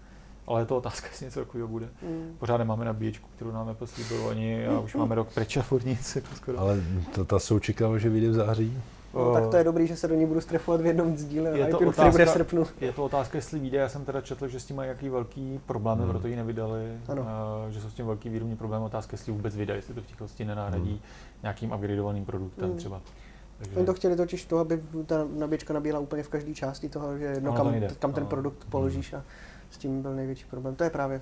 Ale 0.47 0.61
je 0.61 0.65
to 0.65 0.77
otázka, 0.77 1.07
jestli 1.11 1.25
něco 1.25 1.39
takového 1.39 1.67
bude. 1.67 1.89
Mm. 2.01 2.35
Pořád 2.39 2.57
nemáme 2.57 2.85
nabíječku, 2.85 3.27
kterou 3.35 3.51
nám 3.51 3.69
Apple 3.69 3.87
slíbil 3.87 4.29
ani 4.29 4.67
a 4.67 4.79
už 4.79 4.95
máme 4.95 5.15
rok 5.15 5.33
pryč 5.33 5.57
a 5.57 5.61
furt 5.61 5.85
nic. 5.85 6.15
Jako 6.15 6.35
skoro. 6.35 6.59
Ale 6.59 6.81
to, 7.15 7.25
ta 7.25 7.39
se 7.39 7.53
očekává, 7.53 7.97
že 7.97 8.09
vyjde 8.09 8.29
v 8.29 8.33
září? 8.33 8.77
No, 9.13 9.33
tak 9.33 9.47
to 9.47 9.57
je 9.57 9.63
dobrý, 9.63 9.87
že 9.87 9.95
se 9.95 10.07
do 10.07 10.15
ní 10.15 10.25
budu 10.25 10.41
strefovat 10.41 10.81
v 10.81 10.85
jednom 10.85 11.17
z 11.17 11.25
díle 11.25 11.59
je 11.59 11.65
to 11.65 11.69
iPadu, 11.69 11.89
otázka, 11.89 12.11
bude 12.11 12.25
v 12.25 12.29
srpnu. 12.29 12.65
Je 12.81 12.91
to 12.91 13.03
otázka, 13.03 13.37
jestli 13.37 13.59
vyjde. 13.59 13.77
Já 13.77 13.89
jsem 13.89 14.05
teda 14.05 14.21
četl, 14.21 14.47
že 14.47 14.59
s 14.59 14.65
tím 14.65 14.75
mají 14.75 14.89
jaký 14.89 15.09
velký 15.09 15.59
problémy, 15.65 16.01
hmm. 16.01 16.09
proto 16.09 16.27
ji 16.27 16.35
nevydali. 16.35 16.85
Ano. 17.07 17.25
A, 17.27 17.65
že 17.69 17.81
jsou 17.81 17.89
s 17.89 17.93
tím 17.93 18.05
velký 18.05 18.29
výrobní 18.29 18.55
problém. 18.55 18.81
Otázka, 18.81 19.13
jestli 19.13 19.31
vůbec 19.31 19.55
vydají, 19.55 19.77
jestli 19.77 19.93
to 19.93 20.01
v 20.01 20.05
tichosti 20.05 20.45
nenahradí 20.45 20.89
hmm. 20.89 20.99
nějakým 21.41 21.71
upgradeovaným 21.71 22.25
produktem 22.25 22.69
hmm. 22.69 22.77
třeba. 22.77 23.01
Takže... 23.57 23.75
Oni 23.77 23.85
to 23.85 23.93
chtěli 23.93 24.15
totiž 24.15 24.45
to, 24.45 24.57
aby 24.57 24.83
ta 25.05 25.27
nabíječka 25.37 25.73
nabíjela 25.73 25.99
úplně 25.99 26.23
v 26.23 26.29
každé 26.29 26.53
části 26.53 26.89
toho, 26.89 27.17
že 27.17 27.25
jedno, 27.25 27.53
kam, 27.53 27.75
kam 27.99 28.13
ten 28.13 28.25
produkt 28.25 28.63
hmm. 28.63 28.71
položíš 28.71 29.13
a 29.13 29.23
s 29.73 29.77
tím 29.77 30.01
byl 30.01 30.15
největší 30.15 30.45
problém. 30.45 30.75
To 30.75 30.83
je 30.83 30.89
právě, 30.89 31.21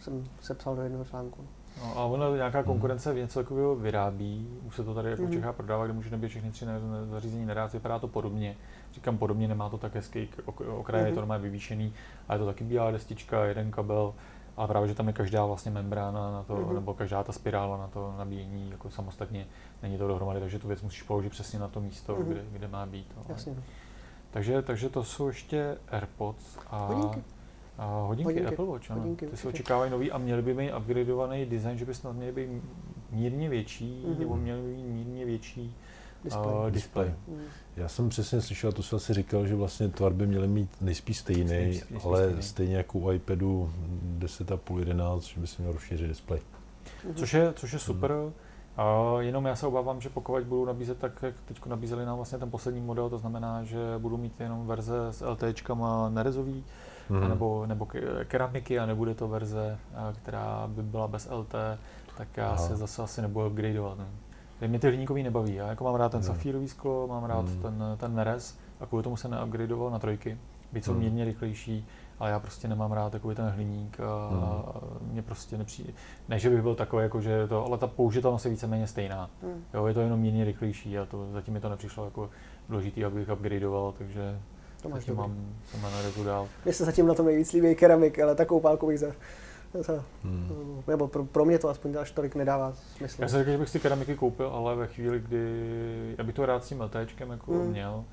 jsem 0.00 0.24
sepsal 0.40 0.76
do 0.76 0.82
jednoho 0.82 1.04
článku. 1.04 1.44
No 1.82 1.98
a 1.98 2.04
ono 2.04 2.36
nějaká 2.36 2.58
hmm. 2.58 2.66
konkurence 2.66 3.10
hmm. 3.10 3.18
něco 3.18 3.42
takového 3.42 3.76
vyrábí, 3.76 4.48
už 4.66 4.76
se 4.76 4.84
to 4.84 4.94
tady 4.94 5.10
jako 5.10 5.22
v 5.22 5.24
hmm. 5.24 5.34
Čechách 5.34 5.54
prodává, 5.54 5.84
kde 5.84 5.92
může 5.92 6.10
nabít 6.10 6.30
všechny 6.30 6.50
tři 6.50 6.66
zařízení 7.10 7.46
naraz, 7.46 7.72
vypadá 7.72 7.98
to 7.98 8.08
podobně. 8.08 8.56
Říkám 8.94 9.18
podobně, 9.18 9.48
nemá 9.48 9.68
to 9.68 9.78
tak 9.78 9.94
hezký 9.94 10.28
okraj, 10.78 11.02
mm-hmm. 11.02 11.06
je 11.06 11.12
to 11.12 11.20
normálně 11.20 11.42
vyvýšený, 11.42 11.92
ale 12.28 12.36
je 12.36 12.40
to 12.40 12.46
taky 12.46 12.64
bílá 12.64 12.90
destička, 12.90 13.44
jeden 13.44 13.70
kabel, 13.70 14.14
a 14.56 14.66
právě, 14.66 14.88
že 14.88 14.94
tam 14.94 15.06
je 15.06 15.12
každá 15.12 15.46
vlastně 15.46 15.70
membrána 15.70 16.32
na 16.32 16.42
to, 16.42 16.54
mm-hmm. 16.54 16.74
nebo 16.74 16.94
každá 16.94 17.24
ta 17.24 17.32
spirála 17.32 17.76
na 17.76 17.88
to 17.88 18.14
nabíjení 18.18 18.70
jako 18.70 18.90
samostatně, 18.90 19.46
není 19.82 19.98
to 19.98 20.08
dohromady, 20.08 20.40
takže 20.40 20.58
tu 20.58 20.68
věc 20.68 20.82
musíš 20.82 21.02
položit 21.02 21.30
přesně 21.30 21.58
na 21.58 21.68
to 21.68 21.80
místo, 21.80 22.16
mm-hmm. 22.16 22.24
kde, 22.24 22.44
kde 22.52 22.68
má 22.68 22.86
být. 22.86 23.12
Ale. 23.16 23.24
Jasně. 23.28 23.54
Takže, 24.30 24.62
takže 24.62 24.88
to 24.88 25.04
jsou 25.04 25.26
ještě 25.26 25.78
AirPods 25.88 26.58
a... 26.70 26.86
Hodinky. 26.86 27.33
A 27.78 28.00
hodinky, 28.06 28.24
hodinky 28.24 28.46
Apple 28.46 28.64
Watch, 28.64 28.90
ano. 28.90 29.00
Hodinky, 29.00 29.26
Ty 29.26 29.36
se 29.36 29.48
očekávají 29.48 29.90
nový 29.90 30.12
a 30.12 30.18
měly 30.18 30.42
by 30.42 30.54
mít 30.54 30.72
upgradeovaný 30.72 31.46
design, 31.46 31.78
že 31.78 31.84
by 31.84 31.94
snad 31.94 32.16
měly 32.16 32.32
být 32.32 32.62
mírně 33.10 33.48
větší, 33.48 34.04
mm-hmm. 34.06 34.18
nebo 34.18 34.36
měly 34.36 34.62
být 34.62 34.82
mírně 34.82 35.24
větší 35.24 35.74
display. 36.24 36.54
Uh, 36.54 36.70
display. 36.70 37.14
Mm. 37.28 37.40
Já 37.76 37.88
jsem 37.88 38.08
přesně 38.08 38.40
slyšel, 38.40 38.72
to 38.72 38.82
jsem 38.82 38.96
asi 38.96 39.14
říkal, 39.14 39.46
že 39.46 39.54
vlastně 39.54 39.88
tvar 39.88 40.12
by 40.12 40.26
měly 40.26 40.48
mít 40.48 40.70
nejspíš 40.80 41.18
stejný, 41.18 41.44
nejspíš, 41.44 42.04
ale 42.04 42.22
stejný. 42.24 42.42
stejně 42.42 42.76
jako 42.76 42.98
u 42.98 43.12
iPadu 43.12 43.72
10,5, 44.18 44.78
11, 44.78 45.24
že 45.24 45.40
by 45.40 45.46
se 45.46 45.62
měl 45.62 45.72
rozšířit 45.72 46.08
display. 46.08 46.40
Mm-hmm. 46.40 47.14
Což, 47.14 47.34
je, 47.34 47.52
což 47.56 47.72
je 47.72 47.78
super. 47.78 48.12
Mm. 48.12 48.32
A 48.76 49.14
jenom 49.20 49.44
já 49.44 49.56
se 49.56 49.66
obávám, 49.66 50.00
že 50.00 50.08
pokud 50.08 50.44
budou 50.44 50.64
nabízet 50.64 50.98
tak, 50.98 51.22
jak 51.22 51.34
teď 51.44 51.66
nabízeli 51.66 52.06
nám 52.06 52.16
vlastně 52.16 52.38
ten 52.38 52.50
poslední 52.50 52.80
model, 52.80 53.10
to 53.10 53.18
znamená, 53.18 53.64
že 53.64 53.78
budou 53.98 54.16
mít 54.16 54.40
jenom 54.40 54.66
verze 54.66 54.94
s 55.10 55.26
LTčkama 55.26 56.08
nerezový, 56.08 56.64
mm-hmm. 57.10 57.28
nebo, 57.28 57.66
nebo 57.66 57.86
keramiky 58.24 58.78
a 58.78 58.86
nebude 58.86 59.14
to 59.14 59.28
verze, 59.28 59.78
která 60.22 60.64
by 60.66 60.82
byla 60.82 61.08
bez 61.08 61.28
LT, 61.30 61.54
tak 62.16 62.28
já 62.36 62.48
Aha. 62.48 62.56
se 62.56 62.76
zase 62.76 63.02
asi 63.02 63.22
nebudu 63.22 63.46
upgradeovat. 63.46 63.98
Ne? 63.98 64.06
Mě 64.68 64.78
ty 64.78 64.86
hliníkový 64.86 65.22
nebaví. 65.22 65.54
Já 65.54 65.68
jako 65.68 65.84
mám 65.84 65.94
rád 65.94 66.08
ten 66.08 66.20
mm. 66.20 66.26
safírový 66.26 66.68
sklo, 66.68 67.06
mám 67.06 67.24
rád 67.24 67.46
mm. 67.48 67.62
ten, 67.62 67.84
ten 67.96 68.14
nerez 68.14 68.58
a 68.80 68.86
kvůli 68.86 69.02
tomu 69.02 69.16
se 69.16 69.28
neupgradeoval 69.28 69.90
na 69.90 69.98
trojky. 69.98 70.38
Byť 70.72 70.84
jsou 70.84 70.92
mm. 70.92 70.98
mírně 70.98 71.24
rychlejší, 71.24 71.86
ale 72.18 72.30
já 72.30 72.40
prostě 72.40 72.68
nemám 72.68 72.92
rád 72.92 73.12
takový 73.12 73.34
ten 73.34 73.48
hliník 73.48 74.00
a, 74.00 74.30
mm. 74.30 74.44
a 74.44 74.64
mě 75.12 75.22
prostě 75.22 75.58
nepřijde. 75.58 75.92
Ne, 76.28 76.38
že 76.38 76.50
bych 76.50 76.62
byl 76.62 76.74
takový, 76.74 77.02
jako 77.02 77.20
že 77.20 77.48
to, 77.48 77.66
ale 77.66 77.78
ta 77.78 77.86
použitelnost 77.86 78.44
je 78.44 78.50
víceméně 78.50 78.86
stejná. 78.86 79.30
Mm. 79.42 79.64
Jo, 79.74 79.86
je 79.86 79.94
to 79.94 80.00
jenom 80.00 80.20
mírně 80.20 80.44
rychlejší 80.44 80.98
a 80.98 81.06
to 81.06 81.32
zatím 81.32 81.54
mi 81.54 81.60
to 81.60 81.68
nepřišlo 81.68 82.04
jako 82.04 82.30
důležitý, 82.68 83.04
abych 83.04 83.28
upgradeoval, 83.32 83.94
takže 83.98 84.38
to 84.84 84.90
máš 84.90 85.00
zatím 85.00 85.16
mám, 85.16 85.36
jsem 85.70 85.82
na 85.82 85.90
nerezu 85.90 86.24
dál. 86.24 86.48
Mně 86.64 86.74
se 86.74 86.84
zatím 86.84 87.06
na 87.06 87.14
tom 87.14 87.26
nejvíc 87.26 87.52
líbí 87.52 87.74
keramik, 87.74 88.18
ale 88.18 88.34
takovou 88.34 88.60
pálku 88.60 88.86
bych 88.86 88.98
za, 88.98 89.06
Hmm. 90.24 90.82
Nebo 90.86 91.08
pro, 91.08 91.24
pro 91.24 91.44
mě 91.44 91.58
to 91.58 91.68
aspoň 91.68 91.96
až 92.00 92.10
tolik 92.10 92.34
nedává 92.34 92.72
smysl. 92.72 93.22
Já 93.22 93.28
jsem 93.28 93.38
řekl, 93.38 93.50
že 93.50 93.58
bych 93.58 93.68
si 93.68 93.80
keramiky 93.80 94.14
koupil, 94.14 94.48
ale 94.48 94.76
ve 94.76 94.86
chvíli, 94.86 95.20
kdy 95.20 96.14
já 96.18 96.24
bych 96.24 96.34
to 96.34 96.46
rád 96.46 96.64
s 96.64 96.68
tím 96.68 96.80
LTčkem 96.80 97.30
jako 97.30 97.52
hmm. 97.52 97.66
měl, 97.66 98.04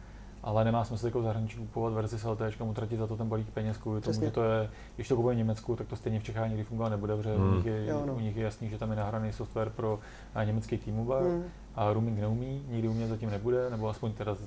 ale 0.44 0.64
nemá 0.64 0.84
smysl 0.84 1.06
jako 1.06 1.20
v 1.20 1.24
zahraničí 1.24 1.58
kupovat 1.58 1.94
verzi 1.94 2.20
s 2.20 2.26
LTčkem, 2.26 2.68
utratit 2.68 3.00
za 3.00 3.08
to 3.08 3.18
ten 3.18 3.30
balík 3.30 3.50
peněz 3.50 3.78
kvůli 3.78 4.02
tomu, 4.02 4.22
že 4.22 4.32
to 4.32 4.44
je, 4.44 4.70
když 4.96 5.08
to 5.08 5.16
kupuje 5.16 5.36
v 5.36 5.38
Německu, 5.38 5.76
tak 5.76 5.88
to 5.88 5.96
stejně 5.96 6.20
v 6.20 6.24
Čechách 6.24 6.48
nikdy 6.48 6.64
fungovat 6.64 6.90
nebude, 6.90 7.16
protože 7.16 7.36
hmm. 7.36 7.52
u, 7.52 7.56
nich 7.56 7.66
je, 7.66 7.86
jo, 7.86 8.04
no. 8.06 8.14
u 8.16 8.20
nich 8.20 8.38
je 8.38 8.44
jasný, 8.44 8.70
že 8.70 8.78
tam 8.78 8.90
je 8.90 8.96
nahraný 8.96 9.34
software 9.34 9.70
pro 9.70 10.00
německý 10.44 10.78
T-Mobile 10.78 11.22
hmm. 11.22 11.44
a 11.76 11.94
roaming 11.94 12.20
neumí, 12.20 12.66
nikdy 12.70 12.88
u 12.88 12.94
mě 12.94 13.08
zatím 13.08 13.30
nebude, 13.30 13.70
nebo 13.70 13.90
aspoň 13.90 14.14
teda 14.14 14.36
v 14.36 14.40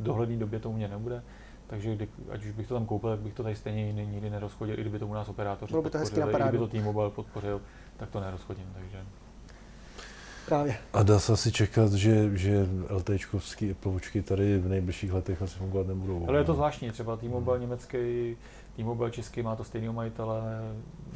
dohledné 0.00 0.36
době 0.36 0.58
to 0.60 0.70
u 0.70 0.72
mě 0.72 0.88
nebude. 0.88 1.22
Takže 1.70 1.94
kdy, 1.94 2.08
ať 2.30 2.44
už 2.44 2.50
bych 2.50 2.66
to 2.66 2.74
tam 2.74 2.86
koupil, 2.86 3.10
tak 3.10 3.18
bych 3.18 3.34
to 3.34 3.42
tady 3.42 3.56
stejně 3.56 3.92
nikdy 3.92 4.30
nerozchodil, 4.30 4.78
i 4.78 4.80
kdyby 4.80 4.98
to 4.98 5.06
u 5.06 5.14
nás 5.14 5.28
operátoři 5.28 5.70
Bylo 5.70 5.82
by 5.82 5.90
to 5.90 5.98
podpořili, 5.98 6.32
i 6.32 6.42
kdyby 6.42 6.58
to 6.58 6.68
T-Mobile 6.68 7.10
podpořil, 7.10 7.60
tak 7.96 8.10
to 8.10 8.20
nerozchodím. 8.20 8.66
Takže. 8.74 8.98
Právě. 10.46 10.76
A 10.92 11.02
dá 11.02 11.18
se 11.18 11.32
asi 11.32 11.52
čekat, 11.52 11.92
že, 11.92 12.36
že 12.36 12.66
LTčkovský 12.88 13.70
Apple 13.70 14.22
tady 14.22 14.58
v 14.58 14.68
nejbližších 14.68 15.12
letech 15.12 15.42
asi 15.42 15.58
fungovat 15.58 15.86
nebudou. 15.86 16.24
Ale 16.28 16.38
je 16.38 16.44
to 16.44 16.54
zvláštní, 16.54 16.90
třeba 16.90 17.16
T-Mobile 17.16 17.56
hmm. 17.56 17.62
německý, 17.62 18.36
T-Mobile 18.76 19.10
český 19.10 19.42
má 19.42 19.56
to 19.56 19.64
stejného 19.64 19.92
majitele. 19.92 20.42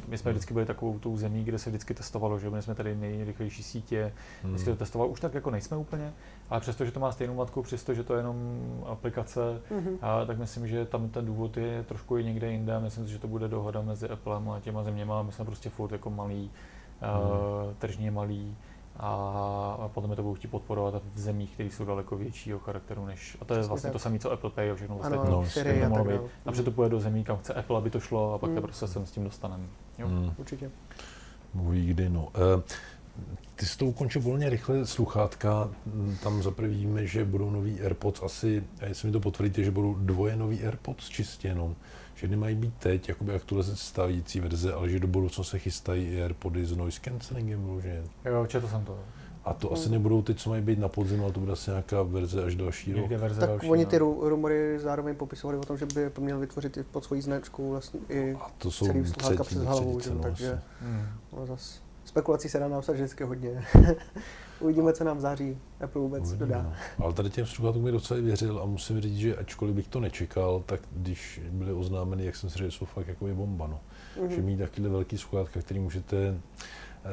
My 0.07 0.17
jsme 0.17 0.29
hmm. 0.29 0.35
vždycky 0.35 0.53
byli 0.53 0.65
takovou 0.65 0.99
tou 0.99 1.17
zemí, 1.17 1.43
kde 1.43 1.59
se 1.59 1.69
vždycky 1.69 1.93
testovalo, 1.93 2.39
že 2.39 2.49
my 2.49 2.61
jsme 2.61 2.75
tady 2.75 2.95
nejrychlejší 2.95 3.63
sítě, 3.63 4.13
hmm. 4.43 4.53
vždycky 4.53 4.71
to 4.71 4.75
testoval, 4.75 5.09
už 5.09 5.19
tak 5.19 5.33
jako 5.33 5.51
nejsme 5.51 5.77
úplně, 5.77 6.13
ale 6.49 6.61
přesto, 6.61 6.85
že 6.85 6.91
to 6.91 6.99
má 6.99 7.11
stejnou 7.11 7.35
matku, 7.35 7.61
přesto, 7.61 7.93
že 7.93 8.03
to 8.03 8.13
je 8.13 8.19
jenom 8.19 8.59
aplikace, 8.85 9.39
mm-hmm. 9.39 9.97
a, 10.01 10.25
tak 10.25 10.37
myslím, 10.37 10.67
že 10.67 10.85
tam 10.85 11.09
ten 11.09 11.25
důvod 11.25 11.57
je 11.57 11.83
trošku 11.83 12.17
i 12.17 12.23
někde 12.23 12.51
jinde. 12.51 12.79
Myslím 12.79 13.05
si, 13.05 13.11
že 13.11 13.19
to 13.19 13.27
bude 13.27 13.47
dohoda 13.47 13.81
mezi 13.81 14.09
Applem 14.09 14.49
a 14.49 14.59
těma 14.59 14.83
zeměma. 14.83 15.23
My 15.23 15.31
jsme 15.31 15.45
prostě 15.45 15.69
furt 15.69 15.91
jako 15.91 16.09
malý, 16.09 16.41
mm. 16.41 16.49
uh, 17.09 17.73
tržně 17.79 18.11
malý 18.11 18.55
a, 18.99 19.77
a 19.81 19.87
potom 19.87 20.11
je 20.11 20.15
to 20.15 20.23
budou 20.23 20.35
chtít 20.35 20.47
podporovat 20.47 21.03
v 21.13 21.19
zemích, 21.19 21.53
které 21.53 21.69
jsou 21.69 21.85
daleko 21.85 22.17
většího 22.17 22.59
charakteru 22.59 23.05
než. 23.05 23.37
A 23.41 23.45
to 23.45 23.53
je 23.53 23.59
Přesně 23.59 23.67
vlastně 23.67 23.87
tak. 23.87 23.93
to 23.93 23.99
samé, 23.99 24.19
co 24.19 24.31
Apple 24.31 24.49
Pay 24.49 24.71
a 24.71 24.75
všechno 24.75 24.99
ano, 25.01 25.39
ostatní. 25.39 25.81
No, 25.81 25.89
mohlo 25.89 26.05
být. 26.05 26.21
Napřed 26.45 26.65
to 26.65 26.71
půjde 26.71 26.89
do 26.89 26.99
zemí, 26.99 27.23
kam 27.23 27.37
chce 27.37 27.53
Apple, 27.53 27.77
aby 27.77 27.89
to 27.89 27.99
šlo 27.99 28.33
a 28.33 28.37
pak 28.37 28.49
mm. 28.49 28.55
teprve 28.55 28.73
se 28.73 28.87
s 28.87 29.11
tím 29.11 29.23
dostaneme. 29.23 29.63
Jo, 29.97 30.07
mm. 30.07 30.33
určitě. 30.37 30.71
Mluví 31.53 31.87
kdy, 31.87 32.09
no. 32.09 32.23
Uh, 32.23 32.61
ty 33.55 33.65
jsi 33.65 33.77
to 33.77 33.85
ukončil 33.85 34.21
volně 34.21 34.49
rychle 34.49 34.85
sluchátka, 34.85 35.69
tam 36.23 36.43
zaprvé 36.43 36.67
víme, 36.67 37.07
že 37.07 37.25
budou 37.25 37.49
nový 37.49 37.81
AirPods 37.81 38.23
asi, 38.23 38.63
a 38.81 38.85
jestli 38.85 39.07
mi 39.07 39.11
to 39.11 39.19
potvrdíte, 39.19 39.63
že 39.63 39.71
budou 39.71 39.93
dvoje 39.93 40.35
nový 40.35 40.63
AirPods 40.63 41.09
čistě 41.09 41.47
jenom, 41.47 41.75
že 42.15 42.27
nemají 42.27 42.55
být 42.55 42.73
teď 42.79 43.09
jakoby 43.09 43.35
aktualizace 43.35 43.77
stávající 43.77 44.39
verze, 44.39 44.73
ale 44.73 44.89
že 44.89 44.99
do 44.99 45.07
budoucna 45.07 45.43
se 45.43 45.59
chystají 45.59 46.05
i 46.05 46.21
AirPody 46.21 46.65
s 46.65 46.75
noise 46.75 46.99
cancellingem 47.03 47.63
vložen. 47.63 48.03
Jo, 48.25 48.45
četl 48.47 48.67
jsem 48.67 48.85
to. 48.85 48.99
A 49.45 49.53
to 49.53 49.73
asi 49.73 49.89
nebudou 49.89 50.21
ty, 50.21 50.35
co 50.35 50.49
mají 50.49 50.61
být 50.61 50.79
na 50.79 50.87
podzim, 50.87 51.23
ale 51.23 51.31
to 51.31 51.39
bude 51.39 51.51
asi 51.51 51.69
nějaká 51.69 52.03
verze 52.03 52.43
až 52.43 52.55
další 52.55 52.93
rok. 52.93 53.11
Verze 53.11 53.39
tak 53.39 53.49
další, 53.49 53.69
oni 53.69 53.83
no. 53.83 53.89
ty 53.89 53.97
rumory 53.97 54.79
zároveň 54.79 55.15
popisovali 55.15 55.57
o 55.59 55.63
tom, 55.63 55.77
že 55.77 55.85
by 55.85 56.11
měl 56.19 56.39
vytvořit 56.39 56.77
i 56.77 56.83
pod 56.83 57.03
svojí 57.03 57.21
značku 57.21 57.69
vlastně 57.71 57.99
i 58.09 58.33
a 58.33 58.51
to 58.57 58.71
jsou 58.71 58.85
celý 58.85 59.03
přes 59.43 59.57
hlavu, 59.57 59.99
takže 60.21 60.61
hmm. 60.81 61.05
zase 61.45 61.79
spekulací 62.05 62.49
se 62.49 62.59
dá 62.59 62.67
napsat 62.67 62.93
vždycky 62.93 63.23
hodně. 63.23 63.65
Uvidíme, 64.65 64.93
co 64.93 65.03
nám 65.03 65.19
září 65.19 65.57
Apple 65.81 66.01
vůbec 66.01 66.23
Uvidíme, 66.23 66.45
dodá. 66.45 66.61
No. 66.63 66.73
Ale 67.05 67.13
tady 67.13 67.29
těm 67.29 67.45
sluchátkům 67.45 67.83
mi 67.83 67.91
docela 67.91 68.19
věřil 68.19 68.59
a 68.59 68.65
musím 68.65 69.01
říct, 69.01 69.17
že 69.17 69.35
ačkoliv 69.35 69.75
bych 69.75 69.87
to 69.87 69.99
nečekal, 69.99 70.63
tak 70.65 70.81
když 70.91 71.41
byly 71.51 71.73
oznámeny, 71.73 72.25
jak 72.25 72.35
jsem 72.35 72.49
si 72.49 72.57
řekl, 72.57 72.71
jsou 72.71 72.85
fakt 72.85 73.07
jako 73.07 73.27
je 73.27 73.33
bomba. 73.33 73.67
No. 73.67 73.79
Mm-hmm. 74.17 74.27
Že 74.27 74.41
mít 74.41 74.57
takové 74.57 74.89
velký 74.89 75.17
sluchátka, 75.17 75.59
který 75.59 75.79
můžete 75.79 76.39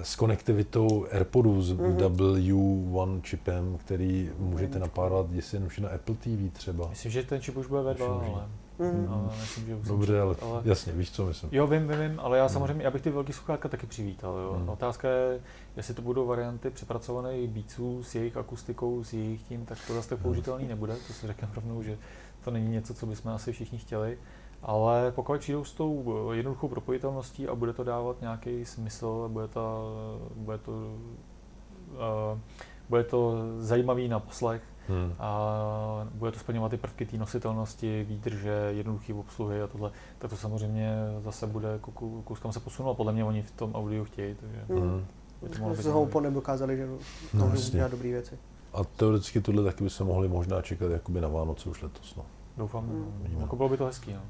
s 0.02 0.16
konektivitou 0.16 1.06
AirPodů 1.10 1.62
s 1.62 1.72
mm-hmm. 1.72 2.16
W1 2.16 3.20
čipem, 3.22 3.78
který 3.78 4.30
můžete 4.38 4.78
napárovat, 4.78 5.26
jestli 5.32 5.56
jenom 5.56 5.70
na 5.80 5.88
Apple 5.88 6.14
TV 6.14 6.52
třeba. 6.52 6.88
Myslím, 6.88 7.12
že 7.12 7.22
ten 7.22 7.40
čip 7.40 7.56
už 7.56 7.66
bude 7.66 7.82
ve 7.82 7.94
2, 7.94 8.06
ale... 8.06 8.48
Mm. 8.82 9.06
No, 9.10 9.32
myslím, 9.40 9.66
že 9.66 9.76
Dobře, 9.88 10.20
ale, 10.20 10.36
ale, 10.42 10.62
jasně, 10.64 10.92
víš, 10.92 11.10
co 11.10 11.26
myslím. 11.26 11.50
Jo, 11.52 11.66
vím, 11.66 11.88
vím, 11.88 12.00
vím, 12.00 12.20
ale 12.20 12.38
já 12.38 12.48
samozřejmě, 12.48 12.84
já 12.84 12.90
bych 12.90 13.02
ty 13.02 13.10
velký 13.10 13.32
sluchátka 13.32 13.68
taky 13.68 13.86
přivítal. 13.86 14.38
Jo. 14.38 14.58
Mm. 14.58 14.68
Otázka 14.68 15.08
je, 15.08 15.40
jestli 15.76 15.94
to 15.94 16.02
budou 16.02 16.26
varianty 16.26 16.70
přepracované 16.70 17.46
Beatsů 17.46 18.02
s 18.02 18.14
jejich 18.14 18.36
akustikou, 18.36 19.04
s 19.04 19.12
jejich 19.12 19.42
tím, 19.42 19.66
tak 19.66 19.78
to 19.86 19.94
zase 19.94 20.08
tak 20.08 20.18
použitelný 20.18 20.68
nebude, 20.68 20.94
to 21.06 21.12
si 21.12 21.26
řeknu 21.26 21.48
rovnou, 21.54 21.82
že 21.82 21.98
to 22.44 22.50
není 22.50 22.68
něco, 22.70 22.94
co 22.94 23.06
bychom 23.06 23.32
asi 23.32 23.52
všichni 23.52 23.78
chtěli. 23.78 24.18
Ale 24.62 25.12
pokud 25.12 25.40
přijdou 25.40 25.64
s 25.64 25.72
tou 25.72 26.32
jednoduchou 26.32 26.68
propojitelností 26.68 27.48
a 27.48 27.54
bude 27.54 27.72
to 27.72 27.84
dávat 27.84 28.20
nějaký 28.20 28.64
smysl, 28.64 29.28
bude 29.32 29.48
to, 29.48 29.92
bude 30.34 30.58
to, 30.58 30.72
uh, 30.72 32.38
bude 32.88 33.04
to 33.04 33.34
zajímavý 33.58 34.08
na 34.08 34.20
poslech, 34.20 34.62
Hmm. 34.88 35.12
A 35.18 36.08
bude 36.14 36.32
to 36.32 36.38
splňovat 36.38 36.70
ty 36.70 36.76
prvky 36.76 37.06
té 37.06 37.18
nositelnosti, 37.18 38.04
výdrže, 38.08 38.68
jednoduché 38.70 39.14
obsluhy 39.14 39.62
a 39.62 39.66
tohle, 39.66 39.90
tak 40.18 40.30
to 40.30 40.36
samozřejmě 40.36 40.94
zase 41.20 41.46
bude 41.46 41.80
kus 42.24 42.38
kam 42.38 42.52
se 42.52 42.60
posunout. 42.60 42.94
Podle 42.94 43.12
mě 43.12 43.24
oni 43.24 43.42
v 43.42 43.50
tom 43.50 43.74
audiu 43.74 44.04
chtějí. 44.04 44.34
Takže 44.34 44.58
hmm. 44.68 45.06
S 45.74 45.86
HomePodem 45.86 46.34
dokázali, 46.34 46.76
že 46.76 46.88
no, 47.34 47.52
dělat 47.72 47.90
dobré 47.90 48.08
věci. 48.08 48.38
A 48.72 48.84
teoreticky 48.84 49.40
tohle 49.40 49.64
taky 49.64 49.84
by 49.84 49.90
se 49.90 50.04
mohli 50.04 50.28
možná 50.28 50.62
čekat 50.62 50.90
jakoby 50.90 51.20
na 51.20 51.28
Vánoce 51.28 51.68
už 51.68 51.82
letos. 51.82 52.16
No. 52.16 52.24
Doufám, 52.56 52.88
hmm. 52.88 53.40
jako 53.40 53.56
bylo 53.56 53.68
by 53.68 53.76
to 53.76 53.86
hezký. 53.86 54.12
No. 54.12 54.20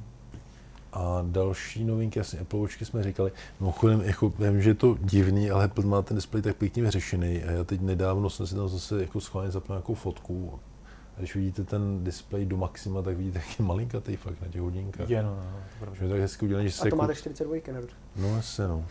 A 0.93 1.25
další 1.27 1.85
novinky, 1.85 2.21
asi 2.21 2.39
Apple 2.39 2.61
Watchky 2.61 2.85
jsme 2.85 3.03
říkali, 3.03 3.33
mimochodem, 3.61 4.01
jako, 4.01 4.33
vím, 4.39 4.63
že 4.63 4.71
je 4.71 4.75
to 4.75 4.97
divný, 5.01 5.51
ale 5.51 5.65
Apple 5.65 5.85
má 5.85 6.03
ten 6.03 6.15
displej 6.15 6.43
tak 6.43 6.57
pěkně 6.57 6.83
vyřešený 6.83 7.45
a 7.45 7.51
já 7.51 7.65
teď 7.65 7.81
nedávno 7.81 8.31
jsem 8.31 8.47
si 8.47 8.55
tam 8.55 8.69
zase 8.69 9.01
jako 9.01 9.21
schválně 9.21 9.51
zapnul 9.51 9.77
nějakou 9.77 9.95
fotku 9.95 10.61
a 11.17 11.19
když 11.19 11.35
vidíte 11.35 11.65
ten 11.65 12.05
displej 12.05 12.47
do 12.47 12.57
maxima, 12.57 13.03
tak 13.03 13.17
vidíte, 13.17 13.39
jak 13.39 13.59
je 13.59 13.65
malinkatý 13.65 14.17
fakt 14.17 14.41
na 14.41 14.49
těch 14.49 14.61
hodinkách. 14.61 15.11
Je, 15.11 15.23
no, 15.23 15.37
no, 15.81 15.87
to 15.99 16.05
je 16.05 16.11
tak 16.11 16.21
hezky 16.21 16.45
udělané, 16.45 16.69
že 16.69 16.75
se 16.75 16.81
A 16.81 16.83
to 16.83 16.87
jako... 16.87 16.97
máte 16.97 17.15
42, 17.15 17.57
ne? 17.73 17.81
No, 18.17 18.37
jasně, 18.37 18.69
no. 18.69 18.85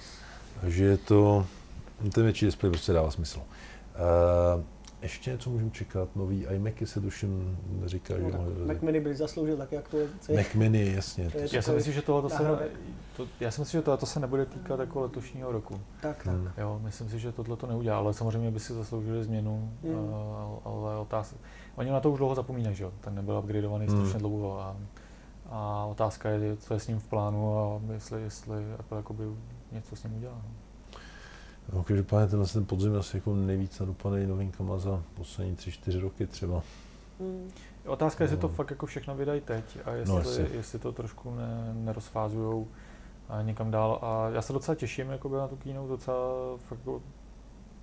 Takže 0.61 0.85
je 0.85 0.97
to, 0.97 1.45
ten 2.13 2.23
větší 2.23 2.45
displej 2.45 2.71
prostě 2.71 2.93
dává 2.93 3.11
smysl. 3.11 3.39
Uh, 3.39 4.63
ještě 5.01 5.31
něco 5.31 5.49
můžeme 5.49 5.71
čekat? 5.71 6.15
Nový 6.15 6.45
iMacy 6.45 6.85
se 6.85 7.01
tuším 7.01 7.57
říká, 7.85 8.13
no, 8.17 8.29
že 8.29 8.65
Mac 8.65 8.81
Mini 8.81 8.99
by 8.99 9.15
zasloužil 9.15 9.57
taky 9.57 9.77
aktualizaci. 9.77 10.33
Mac 10.33 10.53
Mini, 10.53 10.93
jasně. 10.95 11.29
To 11.29 11.37
já 11.55 11.61
si 11.61 11.71
myslím, 11.71 11.93
že 11.93 12.01
tohle 12.01 12.29
se, 12.29 12.69
to, 13.17 13.27
já 13.39 13.51
si 13.51 13.61
myslím, 13.61 13.79
že 13.79 13.85
tohle 13.85 14.07
se 14.07 14.19
nebude 14.19 14.45
týkat 14.45 14.79
jako 14.79 14.99
letošního 14.99 15.51
roku. 15.51 15.81
Tak, 16.01 16.23
tak. 16.23 16.35
Hmm. 16.35 16.49
Jo, 16.57 16.79
myslím 16.83 17.09
si, 17.09 17.19
že 17.19 17.31
tohle 17.31 17.57
to 17.57 17.67
neudělá, 17.67 17.97
ale 17.97 18.13
samozřejmě 18.13 18.51
by 18.51 18.59
si 18.59 18.73
zasloužili 18.73 19.23
změnu, 19.23 19.71
hmm. 19.83 19.95
uh, 19.95 20.15
ale 20.63 20.97
otázka, 20.97 21.37
oni 21.75 21.91
na 21.91 21.99
to 21.99 22.11
už 22.11 22.17
dlouho 22.17 22.35
zapomínají, 22.35 22.75
že 22.75 22.83
jo, 22.83 22.91
ten 23.01 23.15
nebyl 23.15 23.37
upgradeovaný 23.37 23.85
hmm. 23.87 23.97
strašně 23.97 24.19
dlouho 24.19 24.59
a, 24.61 24.77
a 25.49 25.85
otázka 25.85 26.29
je, 26.29 26.57
co 26.57 26.73
je 26.73 26.79
s 26.79 26.87
ním 26.87 26.99
v 26.99 27.07
plánu 27.07 27.59
a 27.59 27.81
jestli, 27.93 28.21
jestli 28.21 28.55
Apple 28.79 28.97
jakoby 28.97 29.23
něco 29.71 29.95
s 29.95 30.03
ním 30.03 30.17
udělá. 30.17 30.41
No. 30.43 30.61
No, 31.74 31.84
každopádně 31.84 32.28
tenhle 32.28 32.47
ten 32.47 32.65
podzim 32.65 32.95
asi 32.95 33.17
jako 33.17 33.36
nejvíc 33.36 33.80
nadupaný 33.80 34.28
novinkama 34.28 34.78
za 34.78 35.03
poslední 35.13 35.55
tři, 35.55 35.72
čtyři 35.72 35.99
roky 35.99 36.28
třeba. 36.28 36.63
Hmm. 37.19 37.49
Otázka 37.86 38.24
je, 38.24 38.26
jestli 38.26 38.38
to 38.38 38.47
no. 38.47 38.53
fakt 38.53 38.69
jako 38.69 38.86
všechno 38.86 39.15
vydají 39.15 39.41
teď 39.41 39.78
a 39.86 39.89
no, 40.07 40.17
jestli, 40.17 40.43
no, 40.43 40.49
jestli 40.53 40.80
to 40.80 40.91
trošku 40.91 41.36
ne, 41.36 41.74
nerozfázujou 41.74 42.67
a 43.30 43.41
někam 43.41 43.72
dál. 43.72 43.99
A 44.01 44.30
já 44.30 44.41
se 44.41 44.53
docela 44.53 44.76
těším 44.76 45.09
jako 45.09 45.30
na 45.38 45.47
tu 45.47 45.55
kínu, 45.55 45.88
docela 45.88 46.17
fakt 46.57 46.80
jako, 46.80 47.01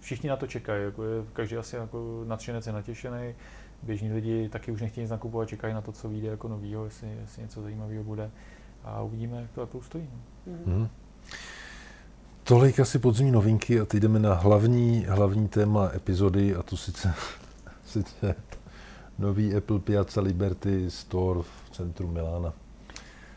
všichni 0.00 0.28
na 0.28 0.36
to 0.36 0.46
čekají, 0.46 0.84
jako 0.84 1.04
je, 1.04 1.24
každý 1.32 1.56
asi 1.56 1.76
jako 1.76 2.24
nadšenec 2.26 2.66
je 2.66 2.72
natěšený, 2.72 3.34
běžní 3.82 4.12
lidi 4.12 4.48
taky 4.48 4.72
už 4.72 4.80
nechtějí 4.80 5.02
nic 5.02 5.10
nakupovat, 5.10 5.48
čekají 5.48 5.74
na 5.74 5.80
to, 5.80 5.92
co 5.92 6.08
vyjde 6.08 6.28
jako 6.28 6.48
novýho, 6.48 6.84
jestli, 6.84 7.08
jestli 7.20 7.42
něco 7.42 7.62
zajímavého 7.62 8.04
bude 8.04 8.30
a 8.84 9.02
uvidíme, 9.02 9.40
jak 9.40 9.50
to 9.50 9.62
Apple 9.62 9.82
stojí. 9.82 10.10
No. 10.66 10.88
Tolik 12.48 12.80
asi 12.80 12.98
podzimní 12.98 13.32
novinky 13.32 13.80
a 13.80 13.84
teď 13.84 14.00
jdeme 14.00 14.18
na 14.18 14.34
hlavní, 14.34 15.04
hlavní 15.08 15.48
téma 15.48 15.90
epizody 15.94 16.54
a 16.54 16.62
to 16.62 16.76
sice, 16.76 17.14
sice 17.86 18.34
nový 19.18 19.54
Apple 19.54 19.78
Piazza 19.78 20.20
Liberty 20.20 20.90
Store 20.90 21.40
v 21.42 21.70
centru 21.70 22.08
Milána. 22.08 22.52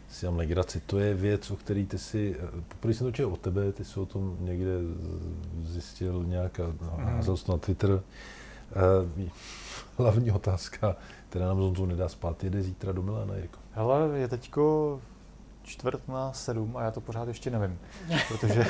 Si 0.10 0.26
mám 0.26 0.38
legraci. 0.38 0.82
To 0.86 1.00
je 1.00 1.14
věc, 1.14 1.52
o 1.52 1.56
který 1.56 1.86
ty 1.86 1.98
si, 1.98 2.36
poprvé 2.68 2.94
jsem 2.94 3.08
to 3.08 3.12
čel 3.12 3.34
od 3.34 3.40
tebe, 3.40 3.72
ty 3.72 3.86
jsi 3.86 4.00
o 4.00 4.06
tom 4.06 4.38
někde 4.40 4.72
zjistil 5.64 6.24
nějak 6.28 6.60
a 6.60 6.74
házel 6.98 7.38
to 7.38 7.52
na 7.52 7.58
Twitter. 7.58 7.92
Uh, 7.92 9.30
hlavní 9.98 10.32
otázka, 10.32 10.96
která 11.30 11.46
nám 11.46 11.62
Zonzu 11.62 11.86
nedá 11.86 12.10
spát, 12.10 12.44
jede 12.44 12.62
zítra 12.62 12.92
do 12.92 13.02
Milána, 13.02 13.36
Jirko? 13.36 13.60
Hele, 13.72 14.20
je 14.20 14.28
teďko 14.28 15.00
čtvrt 15.72 16.08
na 16.08 16.34
sedm 16.34 16.78
a 16.78 16.84
já 16.84 16.92
to 16.92 17.02
pořád 17.02 17.28
ještě 17.28 17.50
nevím, 17.50 17.80
protože 18.28 18.66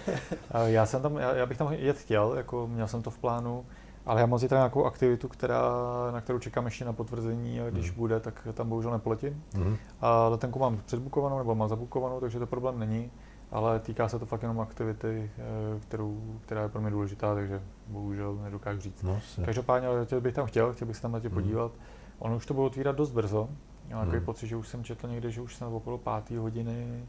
já 0.64 0.86
jsem 0.86 1.02
tam, 1.02 1.16
já, 1.16 1.34
já 1.34 1.46
bych 1.46 1.58
tam 1.58 1.72
jet 1.72 1.98
chtěl, 1.98 2.34
jako 2.36 2.66
měl 2.66 2.88
jsem 2.88 3.02
to 3.02 3.10
v 3.10 3.18
plánu, 3.18 3.64
ale 4.06 4.20
já 4.20 4.26
mám 4.26 4.38
zítra 4.38 4.58
nějakou 4.58 4.84
aktivitu, 4.84 5.28
která, 5.28 5.62
na 6.10 6.20
kterou 6.20 6.38
čekám 6.38 6.64
ještě 6.64 6.84
na 6.84 6.92
potvrzení 6.92 7.60
a 7.60 7.70
když 7.70 7.90
mm. 7.90 7.96
bude, 7.96 8.20
tak 8.20 8.48
tam 8.54 8.68
bohužel 8.68 8.90
nepoletím. 8.90 9.44
Mm. 9.54 9.76
A 10.00 10.28
letenku 10.28 10.58
mám 10.58 10.80
předbukovanou 10.86 11.38
nebo 11.38 11.54
mám 11.54 11.68
zabukovanou, 11.68 12.20
takže 12.20 12.38
to 12.38 12.46
problém 12.46 12.78
není, 12.78 13.10
ale 13.50 13.80
týká 13.80 14.08
se 14.08 14.18
to 14.18 14.26
fakt 14.26 14.42
jenom 14.42 14.60
aktivity, 14.60 15.30
eh, 15.38 15.80
kterou, 15.80 16.20
která 16.40 16.62
je 16.62 16.68
pro 16.68 16.80
mě 16.80 16.90
důležitá, 16.90 17.34
takže 17.34 17.62
bohužel 17.88 18.38
nedokážu 18.42 18.80
říct. 18.80 19.02
No, 19.02 19.20
Každopádně 19.44 19.88
ale 19.88 20.06
bych 20.20 20.34
tam 20.34 20.46
chtěl, 20.46 20.72
chtěl 20.72 20.86
bych 20.86 20.96
se 20.96 21.02
tam 21.02 21.12
na 21.12 21.20
tě 21.20 21.28
mm. 21.28 21.34
podívat. 21.34 21.72
Ono 22.18 22.36
už 22.36 22.46
to 22.46 22.54
bude 22.54 22.66
otvírat 22.66 22.96
dost 22.96 23.10
brzo, 23.10 23.48
Měl 23.92 24.00
takový 24.00 24.16
hmm. 24.16 24.26
pocit, 24.26 24.46
že 24.46 24.56
už 24.56 24.68
jsem 24.68 24.84
četl 24.84 25.08
někde, 25.08 25.30
že 25.30 25.40
už 25.40 25.56
jsem 25.56 25.74
okolo 25.74 25.98
páté 25.98 26.38
hodiny, 26.38 27.04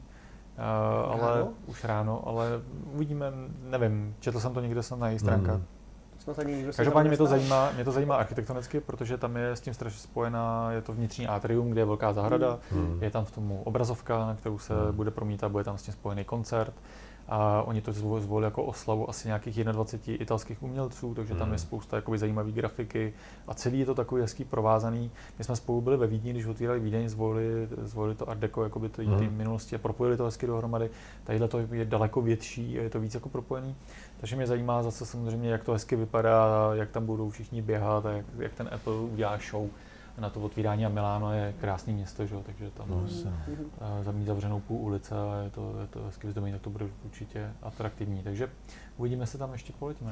uh, 0.58 1.14
ale 1.14 1.40
ráno? 1.40 1.52
už 1.66 1.84
ráno, 1.84 2.28
ale 2.28 2.50
uvidíme, 2.94 3.26
nevím, 3.70 4.16
četl 4.20 4.40
jsem 4.40 4.54
to 4.54 4.62
někde 4.62 4.84
jsem 4.84 5.00
na 5.00 5.10
její 5.10 5.20
stránkách. 5.20 5.56
Hmm. 5.56 5.66
Každopádně 6.76 7.10
mě 7.10 7.18
to, 7.18 7.26
zajímá, 7.26 7.72
mě 7.72 7.84
to 7.84 7.92
zajímá 7.92 8.16
architektonicky, 8.16 8.80
protože 8.80 9.18
tam 9.18 9.36
je 9.36 9.52
s 9.52 9.62
tím 9.62 9.74
strašně 9.74 10.00
spojená, 10.00 10.72
je 10.72 10.82
to 10.82 10.94
vnitřní 10.94 11.28
atrium, 11.28 11.70
kde 11.70 11.82
je 11.82 11.86
velká 11.86 12.14
zahrada, 12.14 12.60
hmm. 12.72 13.04
je 13.04 13.10
tam 13.10 13.26
v 13.26 13.32
tomu 13.32 13.62
obrazovka, 13.64 14.26
na 14.26 14.36
kterou 14.36 14.58
se 14.58 14.74
hmm. 14.74 14.96
bude 14.96 15.12
promítat, 15.12 15.52
bude 15.52 15.64
tam 15.64 15.78
s 15.78 15.84
tím 15.84 15.94
spojený 15.94 16.24
koncert. 16.24 16.74
A 17.28 17.64
oni 17.64 17.82
to 17.82 17.92
zvolili 17.94 18.46
jako 18.46 18.64
oslavu 18.64 19.10
asi 19.10 19.28
nějakých 19.28 19.64
21 19.64 20.24
italských 20.24 20.64
umělců, 20.64 21.14
takže 21.14 21.36
tam 21.36 21.48
je 21.48 21.52
hmm. 21.52 21.58
spousta 21.58 21.96
jakoby, 21.96 22.18
zajímavé 22.18 22.52
grafiky 22.52 23.14
a 23.48 23.54
celý 23.54 23.80
je 23.80 23.86
to 23.86 23.96
takový 23.96 24.22
hezký 24.22 24.44
provázaný. 24.44 25.12
My 25.38 25.44
jsme 25.44 25.56
spolu 25.56 25.82
byli 25.82 25.98
ve 25.98 26.08
Vídni, 26.08 26.32
když 26.32 26.46
otvírali 26.46 26.80
Vídeň, 26.80 27.10
zvolili, 27.10 27.68
zvolili 27.82 28.16
to 28.16 28.30
Art 28.30 28.40
Deco 28.40 28.64
jakoby 28.64 28.90
to, 28.90 29.02
mm. 29.02 29.38
minulosti 29.38 29.76
a 29.76 29.80
propojili 29.80 30.18
to 30.18 30.26
hezky 30.26 30.48
dohromady. 30.48 30.90
Tadyhle 31.24 31.48
to 31.48 31.60
je 31.72 31.86
daleko 31.86 32.22
větší, 32.22 32.74
je 32.74 32.90
to 32.90 33.00
víc 33.00 33.14
jako 33.14 33.30
propojený. 33.30 33.76
Takže 34.18 34.36
mě 34.36 34.48
zajímá 34.48 34.84
zase 34.84 35.06
samozřejmě, 35.06 35.50
jak 35.50 35.64
to 35.64 35.74
hezky 35.74 35.96
vypadá, 35.96 36.72
jak 36.74 36.92
tam 36.92 37.06
budou 37.06 37.30
všichni 37.30 37.62
běhat 37.62 38.06
jak, 38.06 38.26
jak 38.38 38.54
ten 38.54 38.70
Apple 38.72 38.94
udělá 38.94 39.38
show 39.50 39.70
na 40.18 40.30
to 40.30 40.40
otvírání 40.40 40.86
a 40.86 40.90
Miláno 40.90 41.34
je 41.34 41.54
krásné 41.62 41.94
město, 41.94 42.26
že? 42.26 42.36
takže 42.46 42.72
tam 42.72 42.90
no, 42.90 43.08
za 44.04 44.12
mít 44.12 44.26
zavřenou 44.26 44.60
půl 44.60 44.82
ulice 44.82 45.16
a 45.16 45.42
je 45.44 45.50
to, 45.50 45.76
je 45.82 45.88
to 45.88 46.04
hezky 46.04 46.28
vyzdobený, 46.28 46.54
tak 46.54 46.62
to 46.62 46.70
bude 46.70 46.86
určitě 47.06 47.52
atraktivní. 47.62 48.24
Takže 48.24 48.50
uvidíme 48.98 49.26
se 49.26 49.38
tam 49.38 49.54
ještě 49.54 49.74
po 49.80 49.88
letě. 49.88 50.06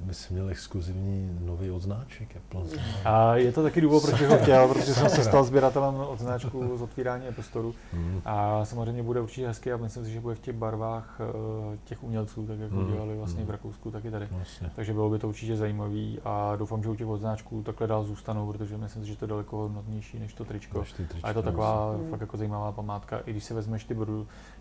Ty 0.00 0.06
bys 0.06 0.28
měl 0.28 0.48
exkluzivní 0.48 1.38
nový 1.40 1.70
odznáček 1.70 2.36
Apple. 2.36 2.62
A 3.04 3.36
je 3.36 3.52
to 3.52 3.62
taky 3.62 3.80
důvod, 3.80 4.02
proč 4.02 4.20
bych 4.20 4.28
ho 4.28 4.38
chtěl, 4.42 4.68
protože 4.68 4.94
jsem 4.94 5.08
se 5.08 5.24
stal 5.24 5.44
sběratelem 5.44 5.94
odznáčku 5.94 6.76
z 6.78 6.82
otvírání 6.82 7.28
Apple 7.28 7.44
Store. 7.44 7.68
Mm. 7.92 8.22
A 8.24 8.64
samozřejmě 8.64 9.02
bude 9.02 9.20
určitě 9.20 9.46
hezký 9.46 9.72
a 9.72 9.76
myslím 9.76 10.04
si, 10.04 10.10
že 10.10 10.20
bude 10.20 10.34
v 10.34 10.40
těch 10.40 10.56
barvách 10.56 11.20
eh, 11.20 11.78
těch 11.84 12.04
umělců, 12.04 12.46
tak 12.46 12.58
jak 12.58 12.70
mm. 12.70 12.92
dělali 12.92 13.16
vlastně 13.16 13.40
v 13.40 13.44
hmm. 13.44 13.50
Rakousku, 13.50 13.90
tak 13.90 14.04
i 14.04 14.10
tady. 14.10 14.28
Vlastně. 14.30 14.70
Takže 14.76 14.92
bylo 14.92 15.10
by 15.10 15.18
to 15.18 15.28
určitě 15.28 15.56
zajímavý 15.56 16.18
a 16.24 16.56
doufám, 16.56 16.82
že 16.82 16.88
u 16.88 16.94
těch 16.94 17.06
odznáčků 17.06 17.62
takhle 17.62 17.86
dál 17.86 18.04
zůstanou, 18.04 18.52
protože 18.52 18.76
myslím 18.76 19.02
si, 19.02 19.08
že 19.08 19.16
to 19.16 19.24
je 19.24 19.28
daleko 19.28 19.56
hodnotnější 19.56 20.18
než 20.18 20.34
to 20.34 20.44
tričko. 20.44 20.78
Než 20.78 20.92
tričko 20.92 21.18
a 21.22 21.28
je 21.28 21.34
to 21.34 21.42
taková 21.42 21.96
mm. 21.96 22.10
fakt 22.10 22.20
jako 22.20 22.36
zajímavá 22.36 22.72
památka. 22.72 23.18
I 23.18 23.30
když 23.30 23.44
si 23.44 23.54
vezmeš 23.54 23.84
ty 23.84 23.94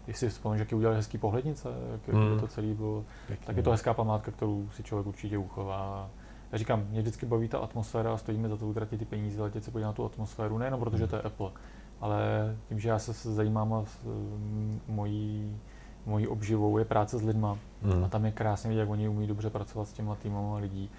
jestli 0.10 0.30
si 0.30 0.34
vzpomínáš, 0.34 0.60
jak 0.60 0.78
udělali 0.78 0.97
hezký 0.97 1.18
pohlednice, 1.18 1.70
jak 1.91 2.16
mm. 2.16 2.39
to 2.39 2.47
celé 2.47 2.68
bylo, 2.68 3.05
Pěkný. 3.28 3.45
tak 3.45 3.57
je 3.57 3.64
to 3.64 3.72
hezká 3.72 3.93
památka, 3.93 4.32
kterou 4.32 4.70
si 4.76 4.84
člověk 4.84 5.07
určitě 5.07 5.38
uchová. 5.38 6.10
Já 6.51 6.57
říkám, 6.57 6.86
mě 6.89 7.01
vždycky 7.01 7.26
baví 7.26 7.47
ta 7.47 7.57
atmosféra 7.57 8.14
a 8.14 8.18
stojíme 8.18 8.49
za 8.49 8.57
to 8.57 8.68
utratit 8.68 8.97
ty 8.97 9.05
peníze, 9.05 9.41
letět 9.41 9.64
se 9.64 9.72
podívat 9.72 9.89
na 9.89 9.93
tu 9.93 10.05
atmosféru, 10.05 10.57
nejenom 10.57 10.80
protože 10.80 11.07
to 11.07 11.16
je 11.16 11.22
Apple, 11.22 11.51
ale 12.01 12.22
tím, 12.70 12.80
že 12.80 12.89
já 12.89 12.99
se 12.99 13.34
zajímám 13.34 13.74
a 13.74 13.86
mojí, 14.88 15.57
mojí 16.05 16.28
obživou 16.28 16.78
je 16.78 16.86
práce 16.86 17.18
s 17.18 17.24
lidma 17.24 17.57
mm. 17.82 18.03
a 18.03 18.07
tam 18.07 18.26
je 18.26 18.32
krásně 18.32 18.70
vidět, 18.70 18.80
jak 18.80 18.89
oni 18.89 19.10
umí 19.10 19.28
dobře 19.28 19.49
pracovat 19.49 19.88
s 19.88 19.93
těma 19.93 20.16
týmama 20.16 20.57
lidí 20.57 20.89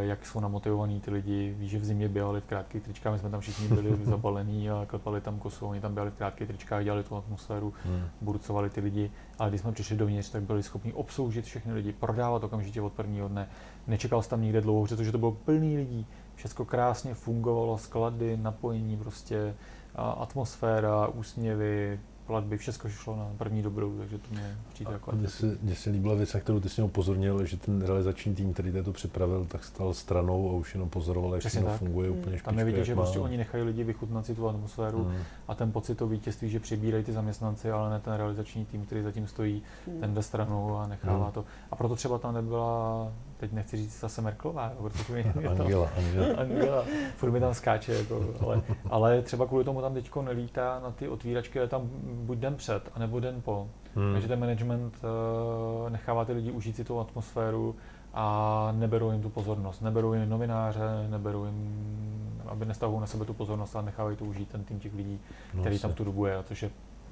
jak 0.00 0.26
jsou 0.26 0.40
namotivovaní 0.40 1.00
ty 1.00 1.10
lidi. 1.10 1.54
Víš, 1.58 1.70
že 1.70 1.78
v 1.78 1.84
zimě 1.84 2.08
běhali 2.08 2.40
v 2.40 2.44
krátkých 2.44 2.82
tričkách, 2.82 3.12
my 3.12 3.18
jsme 3.18 3.30
tam 3.30 3.40
všichni 3.40 3.68
byli 3.68 3.96
zabalení 4.04 4.70
a 4.70 4.86
klepali 4.86 5.20
tam 5.20 5.38
kosu, 5.38 5.66
oni 5.66 5.80
tam 5.80 5.94
běhali 5.94 6.10
v 6.10 6.14
krátkých 6.14 6.48
tričkách, 6.48 6.84
dělali 6.84 7.02
tu 7.04 7.16
atmosféru, 7.16 7.72
hmm. 7.84 8.02
burcovali 8.20 8.70
ty 8.70 8.80
lidi, 8.80 9.10
ale 9.38 9.48
když 9.48 9.60
jsme 9.60 9.72
přišli 9.72 9.96
dovnitř, 9.96 10.30
tak 10.30 10.42
byli 10.42 10.62
schopni 10.62 10.92
obsloužit 10.92 11.44
všechny 11.44 11.72
lidi, 11.72 11.92
prodávat 11.92 12.44
okamžitě 12.44 12.80
od 12.80 12.92
prvního 12.92 13.28
dne. 13.28 13.48
Nečekal 13.86 14.22
jsem 14.22 14.30
tam 14.30 14.42
nikde 14.42 14.60
dlouho, 14.60 14.86
protože 14.86 15.12
to 15.12 15.18
bylo 15.18 15.32
plný 15.32 15.76
lidí, 15.76 16.06
všechno 16.34 16.64
krásně 16.64 17.14
fungovalo, 17.14 17.78
sklady, 17.78 18.36
napojení, 18.36 18.96
prostě 18.96 19.54
atmosféra, 19.94 21.06
úsměvy, 21.06 22.00
platby, 22.30 22.56
všechno 22.56 22.90
šlo 22.90 23.16
na 23.16 23.30
první 23.38 23.62
dobrou, 23.62 23.98
takže 23.98 24.18
to 24.18 24.24
mě 24.30 24.56
přijde 24.72 24.92
jako... 24.92 25.12
Mně 25.12 25.28
se, 25.28 25.58
mně 25.62 25.74
se 25.74 25.90
líbila 25.90 26.14
věc, 26.14 26.34
na 26.34 26.40
kterou 26.40 26.60
ty 26.60 26.68
jsi 26.68 26.80
mě 26.80 26.88
upozornil, 26.88 27.44
že 27.44 27.56
ten 27.56 27.82
realizační 27.82 28.34
tým, 28.34 28.52
který 28.52 28.72
to 28.84 28.92
připravil, 28.92 29.46
tak 29.48 29.64
stal 29.64 29.94
stranou 29.94 30.50
a 30.50 30.52
už 30.52 30.74
jenom 30.74 30.88
pozoroval, 30.88 31.34
jak 31.34 31.40
všechno 31.40 31.78
funguje 31.78 32.10
úplně 32.10 32.36
špičku, 32.36 32.50
Tam 32.50 32.58
je 32.58 32.64
vidět, 32.64 32.84
že 32.84 32.94
má... 32.94 33.02
prostě 33.02 33.18
oni 33.18 33.36
nechají 33.36 33.64
lidi 33.64 33.84
vychutnat 33.84 34.26
si 34.26 34.34
tu 34.34 34.48
atmosféru 34.48 35.04
hmm. 35.04 35.16
a 35.48 35.54
ten 35.54 35.72
pocit 35.72 35.94
to 35.94 36.06
vítězství, 36.06 36.50
že 36.50 36.60
přibírají 36.60 37.04
ty 37.04 37.12
zaměstnanci, 37.12 37.70
ale 37.70 37.90
ne 37.90 38.00
ten 38.00 38.12
realizační 38.12 38.64
tým, 38.64 38.86
který 38.86 39.02
zatím 39.02 39.26
stojí, 39.26 39.62
hmm. 39.86 40.00
ten 40.00 40.14
jde 40.14 40.22
stranou 40.22 40.76
a 40.76 40.86
nechává 40.86 41.24
hmm. 41.24 41.32
to. 41.32 41.44
A 41.70 41.76
proto 41.76 41.96
třeba 41.96 42.18
tam 42.18 42.34
nebyla 42.34 43.12
teď 43.40 43.52
nechci 43.52 43.76
říct 43.76 44.00
zase 44.00 44.22
Merklová, 44.22 44.72
protože 44.78 45.12
mi 45.12 45.18
je 45.40 45.48
to, 45.48 45.62
Angela, 45.62 45.90
Angela. 45.96 46.36
Angela, 46.36 46.84
furt 47.16 47.30
mi 47.30 47.40
tam 47.40 47.54
skáče, 47.54 47.94
jako, 47.94 48.34
ale, 48.40 48.62
ale 48.90 49.22
třeba 49.22 49.46
kvůli 49.46 49.64
tomu 49.64 49.80
tam 49.80 49.94
teď 49.94 50.10
nelítá 50.22 50.80
na 50.82 50.90
ty 50.90 51.08
otvíračky, 51.08 51.58
ale 51.58 51.68
tam 51.68 51.90
buď 52.04 52.38
den 52.38 52.56
před, 52.56 52.90
anebo 52.94 53.20
den 53.20 53.42
po. 53.42 53.68
Hmm. 53.94 54.12
Takže 54.12 54.28
ten 54.28 54.40
management 54.40 54.94
uh, 54.94 55.90
nechává 55.90 56.24
ty 56.24 56.32
lidi 56.32 56.50
užít 56.50 56.76
si 56.76 56.84
tu 56.84 57.00
atmosféru 57.00 57.76
a 58.14 58.68
neberou 58.78 59.12
jim 59.12 59.22
tu 59.22 59.28
pozornost. 59.28 59.82
Neberou 59.82 60.14
jim 60.14 60.28
novináře, 60.28 60.80
neberou 61.08 61.44
jim, 61.44 62.42
aby 62.46 62.66
nestavují 62.66 63.00
na 63.00 63.06
sebe 63.06 63.24
tu 63.24 63.34
pozornost, 63.34 63.76
ale 63.76 63.84
nechávají 63.84 64.16
to 64.16 64.24
užít 64.24 64.48
ten 64.48 64.64
tým 64.64 64.80
těch 64.80 64.94
lidí, 64.94 65.20
no, 65.54 65.60
který 65.60 65.78
tam 65.78 65.92
tu 65.92 66.04
dobu 66.04 66.26
je, 66.26 66.38
což 66.44 66.62
je 66.62 66.70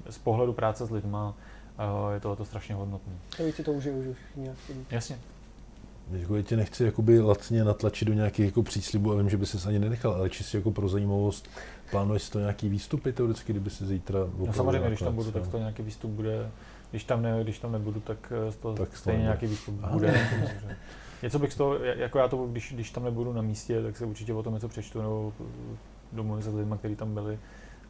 z 0.09 0.17
pohledu 0.17 0.53
práce 0.53 0.85
s 0.85 0.91
lidma 0.91 1.33
uh, 2.07 2.13
je 2.13 2.19
to 2.19 2.45
strašně 2.45 2.75
hodnotné. 2.75 3.13
A 3.39 3.43
víc 3.43 3.55
si 3.55 3.63
to 3.63 3.71
užijou 3.71 3.95
už 3.99 4.17
nějak. 4.35 4.57
Jasně. 4.91 5.19
Jako 6.11 6.41
tě 6.41 6.57
nechci 6.57 6.83
jakoby 6.83 7.19
lacně 7.19 7.63
natlačit 7.63 8.07
do 8.07 8.13
nějakých 8.13 8.45
jako 8.45 8.63
příslibů 8.63 9.11
a 9.11 9.15
vím, 9.15 9.29
že 9.29 9.37
by 9.37 9.45
se 9.45 9.69
ani 9.69 9.79
nenechal, 9.79 10.11
ale 10.11 10.29
čistě 10.29 10.57
jako 10.57 10.71
pro 10.71 10.89
zajímavost, 10.89 11.49
plánuješ 11.91 12.23
si 12.23 12.31
to 12.31 12.39
nějaký 12.39 12.69
výstupy 12.69 13.13
teoreticky, 13.13 13.53
kdyby 13.53 13.69
si 13.69 13.85
zítra 13.85 14.19
No 14.37 14.53
samozřejmě, 14.53 14.87
když 14.87 14.99
tam 14.99 15.15
budu, 15.15 15.31
tak 15.31 15.47
to 15.47 15.57
nějaký 15.57 15.83
výstup 15.83 16.11
bude. 16.11 16.49
Když 16.91 17.03
tam, 17.03 17.21
ne, 17.21 17.43
když 17.43 17.59
tam 17.59 17.71
nebudu, 17.71 17.99
tak 17.99 18.33
eh, 18.49 18.51
to 18.61 18.73
tak 18.73 18.97
stejně 18.97 19.23
nějaký 19.23 19.47
výstup 19.47 19.79
Aha. 19.81 19.93
bude. 19.93 20.27
něco 21.23 21.39
bych 21.39 21.53
z 21.53 21.55
toho, 21.55 21.75
jako 21.75 22.19
já 22.19 22.27
to, 22.27 22.47
když, 22.47 22.73
když 22.73 22.91
tam 22.91 23.03
nebudu 23.03 23.33
na 23.33 23.41
místě, 23.41 23.83
tak 23.83 23.97
se 23.97 24.05
určitě 24.05 24.33
o 24.33 24.43
tom 24.43 24.53
něco 24.53 24.67
přečtu 24.67 25.01
nebo 25.01 25.33
domluvím 26.11 26.43
se 26.43 26.51
s 26.51 26.53
lidmi, 26.53 26.75
kteří 26.77 26.95
tam 26.95 27.13
byli, 27.13 27.39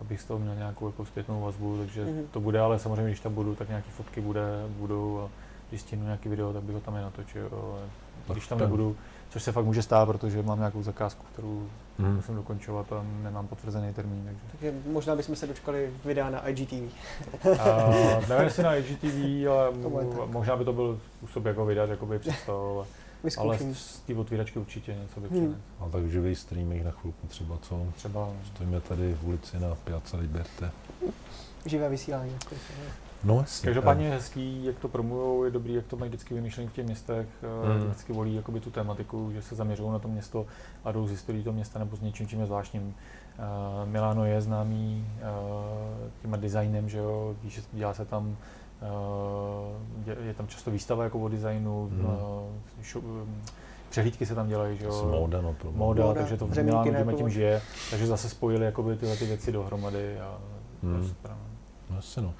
abych 0.02 0.22
z 0.22 0.26
toho 0.26 0.40
měl 0.40 0.56
nějakou 0.56 0.88
jako 0.88 1.06
zpětnou 1.06 1.42
vazbu, 1.42 1.78
takže 1.78 2.06
mm-hmm. 2.06 2.24
to 2.32 2.40
bude, 2.40 2.60
ale 2.60 2.80
samozřejmě, 2.80 3.08
když 3.08 3.20
tam 3.20 3.34
budu, 3.34 3.56
tak 3.56 3.68
nějaké 3.68 3.92
fotky 3.92 4.22
bude, 4.22 4.42
budou 4.78 5.20
a 5.20 5.30
když 5.70 5.82
stihnu 5.82 6.06
nějaký 6.06 6.30
video, 6.30 6.54
tak 6.54 6.64
bych 6.64 6.76
ho 6.76 6.82
tam 6.82 6.96
je 6.96 7.02
natočil, 7.02 7.50
ale 7.52 7.82
když 8.34 8.48
tam 8.48 8.60
nebudu, 8.60 8.96
což 9.30 9.44
se 9.44 9.52
fakt 9.52 9.66
může 9.66 9.82
stát, 9.82 10.06
protože 10.06 10.44
mám 10.44 10.58
nějakou 10.58 10.84
zakázku, 10.84 11.26
kterou 11.34 11.68
hmm. 12.00 12.16
musím 12.16 12.36
dokončovat 12.36 12.94
a 12.94 13.06
nemám 13.24 13.48
potvrzený 13.48 13.94
termín. 13.94 14.24
Takže, 14.26 14.42
takže 14.52 14.74
možná 14.92 15.16
bychom 15.16 15.36
se 15.36 15.48
dočkali 15.48 15.90
videa 16.06 16.30
na 16.30 16.48
IGTV. 16.48 16.74
uh, 16.74 18.30
nevím, 18.30 18.44
jestli 18.44 18.64
na 18.64 18.76
IGTV, 18.76 19.48
ale 19.52 19.72
možná 20.26 20.56
by 20.56 20.66
to 20.66 20.74
byl 20.74 21.00
způsob, 21.18 21.46
jako 21.46 21.66
vydat, 21.66 21.90
jako 21.90 22.06
by 22.06 22.20
představ, 22.20 22.56
ale, 22.56 22.86
ale 23.38 23.58
z 23.74 24.00
té 24.00 24.16
otvíračky 24.16 24.60
určitě 24.60 24.96
něco 25.02 25.20
by 25.20 25.28
hmm. 25.28 25.62
A 25.80 25.90
tak 25.90 26.08
živý 26.08 26.36
streaming 26.36 26.86
na 26.86 26.92
chvilku 26.92 27.28
třeba, 27.28 27.58
co? 27.62 27.88
Třeba. 27.96 28.30
Stojíme 28.46 28.82
tady 28.82 29.14
v 29.14 29.28
ulici 29.28 29.60
na 29.60 29.76
Piazza 29.76 30.18
Liberte. 30.18 30.72
Živé 31.66 31.90
vysílání. 31.90 32.34
Jako 32.34 32.56
No, 33.24 33.40
jasně. 33.40 33.66
Každopádně 33.66 34.06
je 34.06 34.12
hezký, 34.12 34.66
jak 34.66 34.80
to 34.80 34.88
promujou, 34.88 35.44
je 35.44 35.52
dobrý, 35.52 35.74
jak 35.74 35.86
to 35.86 35.98
mají 35.98 36.10
vždycky 36.10 36.34
vymýšlené 36.34 36.70
v 36.70 36.74
těch 36.74 36.86
městech, 36.86 37.28
mm. 37.76 37.84
vždycky 37.86 38.14
volí 38.14 38.36
jakoby 38.36 38.60
tu 38.60 38.72
tematiku, 38.72 39.32
že 39.32 39.42
se 39.42 39.56
zaměřují 39.56 39.92
na 39.92 40.00
to 40.00 40.08
město 40.08 40.46
a 40.86 40.92
jdou 40.92 41.08
z 41.08 41.12
historií 41.12 41.44
toho 41.44 41.54
města 41.54 41.80
nebo 41.80 41.96
s 41.96 42.02
něčím, 42.02 42.28
čím 42.28 42.40
je 42.40 42.46
zvláštním. 42.46 42.84
Uh, 42.84 43.90
Milano 43.90 44.26
je 44.26 44.42
známý 44.42 45.08
uh, 45.16 46.10
těma 46.22 46.38
designem, 46.38 46.90
že 46.90 46.98
jo, 46.98 47.36
víš, 47.44 47.54
že 47.54 47.62
dělá 47.74 47.94
se 47.94 48.06
tam 48.06 48.38
uh, 48.82 50.26
je 50.26 50.34
tam 50.34 50.48
často 50.48 50.72
výstava 50.72 51.04
jako 51.04 51.20
o 51.20 51.28
designu, 51.28 51.90
mm. 51.90 52.06
uh, 52.06 52.14
šo, 52.82 53.00
um, 53.00 53.42
přehlídky 53.90 54.26
se 54.26 54.36
tam 54.36 54.48
dělají, 54.48 54.78
že 54.78 54.86
jo. 54.86 55.08
Móda, 55.12 55.42
no, 55.42 55.56
móda, 55.64 56.06
móda, 56.06 56.14
takže 56.14 56.38
to 56.38 56.48
v 56.48 56.64
Milánu 56.64 56.94
tím, 57.06 57.18
tím 57.18 57.30
žije, 57.30 57.62
takže 57.90 58.08
zase 58.08 58.30
spojili 58.30 58.66
jakoby 58.66 58.96
tyhle 58.98 59.16
ty 59.16 59.26
věci 59.26 59.52
dohromady 59.52 60.20
a 60.20 60.38
mm. 60.82 60.90
to 60.92 60.96
je 60.96 61.02
hmm. 61.02 61.10
super. 61.10 61.32
No. 61.32 61.38
no 61.90 61.96
jasně, 61.96 62.22
no. 62.22 62.34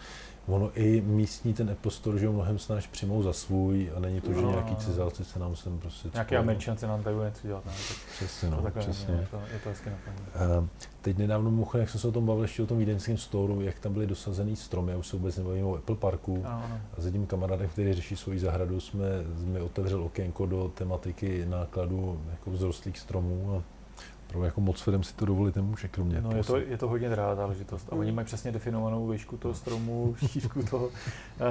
Ono 0.50 0.72
i 0.76 1.02
místní 1.02 1.54
ten 1.54 1.70
Apple 1.70 1.92
Store, 1.92 2.20
že 2.20 2.30
mnohem 2.30 2.60
snáš 2.60 2.88
přijmou 2.88 3.24
za 3.24 3.34
svůj 3.34 3.92
a 3.96 4.00
není 4.00 4.22
to, 4.22 4.34
že 4.34 4.42
no, 4.42 4.52
nějaký 4.52 4.76
cizelci 4.76 5.26
se 5.26 5.40
nám 5.40 5.56
sem 5.56 5.80
prostě... 5.80 6.10
Nějaký 6.14 6.36
američanci 6.36 6.88
nám 6.88 7.04
tady 7.04 7.16
něco 7.16 7.48
dělat, 7.48 7.66
ne? 7.66 7.72
Tak 7.72 7.98
přesně, 8.16 8.50
no, 8.50 8.64
přesně. 8.80 9.14
Je 9.14 9.28
to, 9.32 9.42
je 9.54 9.60
to 9.60 9.70
hezky 9.70 9.90
uh, 9.90 10.68
Teď 11.02 11.18
nedávno 11.18 11.52
mimochodem, 11.52 11.82
jak 11.82 11.90
jsem 11.90 12.02
se 12.02 12.08
o 12.08 12.12
tom 12.12 12.26
bavil 12.26 12.44
ještě 12.44 12.64
o 12.64 12.66
tom 12.66 12.78
vídeňském 12.78 13.18
storu, 13.18 13.62
jak 13.62 13.80
tam 13.80 13.94
byly 13.94 14.08
dosazený 14.08 14.56
stromy, 14.56 14.92
já 14.92 14.98
už 14.98 15.08
se 15.08 15.18
vůbec 15.18 15.38
nebavím 15.38 15.66
o 15.66 15.76
Apple 15.76 15.96
Parku. 15.96 16.44
Ano, 16.46 16.64
ano. 16.66 16.80
A 16.98 17.02
s 17.02 17.06
jedním 17.06 17.26
kamarádem, 17.26 17.70
který 17.70 17.94
řeší 17.94 18.16
svoji 18.16 18.40
zahradu, 18.40 18.80
jsme, 18.80 19.06
jsme 19.38 19.62
otevřel 19.62 20.04
okénko 20.04 20.46
do 20.46 20.72
tematiky 20.76 21.46
nákladu 21.46 22.22
jako 22.32 22.52
vzrostlých 22.52 23.00
stromů 23.00 23.56
a 23.58 23.79
pro 24.30 24.46
jako 24.46 24.62
moc 24.62 24.82
firm 24.82 25.04
si 25.04 25.14
to 25.14 25.26
dovolit 25.26 25.56
nemůže, 25.56 25.88
kromě 25.88 26.22
No, 26.22 26.32
je 26.36 26.44
to, 26.44 26.58
je 26.58 26.78
to 26.78 26.88
hodně 26.88 27.10
drahá 27.10 27.36
záležitost. 27.36 27.88
A 27.92 27.96
oni 27.96 28.12
mají 28.12 28.26
přesně 28.26 28.52
definovanou 28.52 29.08
výšku 29.08 29.38
toho 29.38 29.54
stromu, 29.54 30.16
šířku 30.28 30.64
toho, 30.64 30.90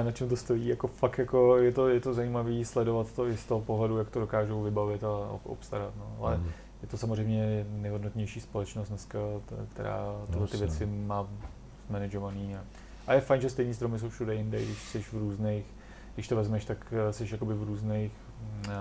na 0.03 0.11
čem 0.11 0.29
to 0.29 0.35
stojí. 0.35 0.67
Jako 0.67 0.87
fakt 0.87 1.17
jako 1.17 1.57
je 1.57 1.71
to, 1.71 1.87
je 1.87 1.99
to 1.99 2.13
zajímavé 2.13 2.65
sledovat 2.65 3.11
to 3.11 3.27
i 3.27 3.37
z 3.37 3.45
toho 3.45 3.61
pohledu, 3.61 3.97
jak 3.97 4.09
to 4.09 4.19
dokážou 4.19 4.63
vybavit 4.63 5.03
a 5.03 5.39
obstarat. 5.43 5.93
No. 5.97 6.15
Ale 6.19 6.37
mm. 6.37 6.51
je 6.81 6.87
to 6.87 6.97
samozřejmě 6.97 7.65
nejhodnotnější 7.69 8.39
společnost 8.39 8.89
dneska, 8.89 9.19
která 9.73 10.15
tyhle 10.31 10.47
ty 10.47 10.57
věci 10.57 10.85
má 10.85 11.27
zmanagovaný. 11.87 12.55
A, 12.55 12.63
a 13.07 13.13
je 13.13 13.21
fajn, 13.21 13.41
že 13.41 13.49
stejní 13.49 13.73
stromy 13.73 13.99
jsou 13.99 14.09
všude 14.09 14.35
jinde, 14.35 14.65
když 14.65 14.77
jsi 14.77 15.01
v 15.01 15.13
různých, 15.13 15.65
když 16.15 16.27
to 16.27 16.35
vezmeš, 16.35 16.65
tak 16.65 16.93
jsi 17.11 17.27
jakoby 17.31 17.53
v 17.53 17.63
různých 17.63 18.11
mm, 18.41 18.73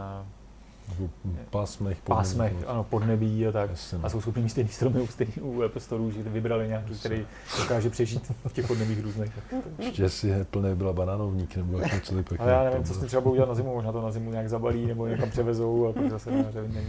pásmech, 1.51 1.99
podnebí. 1.99 2.19
Pásmech, 2.19 2.53
ano, 2.67 2.85
podnebí 2.85 3.47
a 3.47 3.53
tak. 3.53 3.71
Jasně. 3.71 3.99
A 3.99 4.03
no. 4.03 4.11
jsou 4.11 4.21
schopni 4.21 4.43
mít 4.43 4.49
stejný 4.49 4.71
stromy 4.71 5.01
u, 5.01 5.07
stejný, 5.07 5.33
u 5.41 5.63
Apple 5.63 5.81
Store, 5.81 6.13
že 6.13 6.23
vybrali 6.23 6.69
nějaký, 6.69 6.93
Jasně. 6.93 7.09
který 7.09 7.27
dokáže 7.59 7.91
přežít 7.91 8.33
v 8.47 8.53
těch 8.53 8.67
podnebích 8.67 9.03
různých. 9.03 9.33
Ještě 9.79 10.09
si 10.09 10.45
plný 10.51 10.75
byla 10.75 10.93
banánovník 10.93 11.57
nebo 11.57 11.79
jak 11.79 11.93
něco 11.95 12.15
pěkný. 12.15 12.39
Ale 12.39 12.53
já 12.53 12.65
nevím, 12.65 12.85
co 12.85 12.95
s 12.95 12.99
tím 12.99 13.07
třeba 13.07 13.21
budou 13.21 13.35
dělat 13.35 13.49
na 13.49 13.55
zimu, 13.55 13.75
možná 13.75 13.93
to 13.93 14.03
na 14.03 14.11
zimu 14.11 14.31
nějak 14.31 14.49
zabalí 14.49 14.87
nebo 14.87 15.07
někam 15.07 15.31
převezou 15.31 15.89
a 15.89 15.93
pak 15.93 16.11
zase 16.11 16.31
na 16.31 16.51
řevně. 16.51 16.85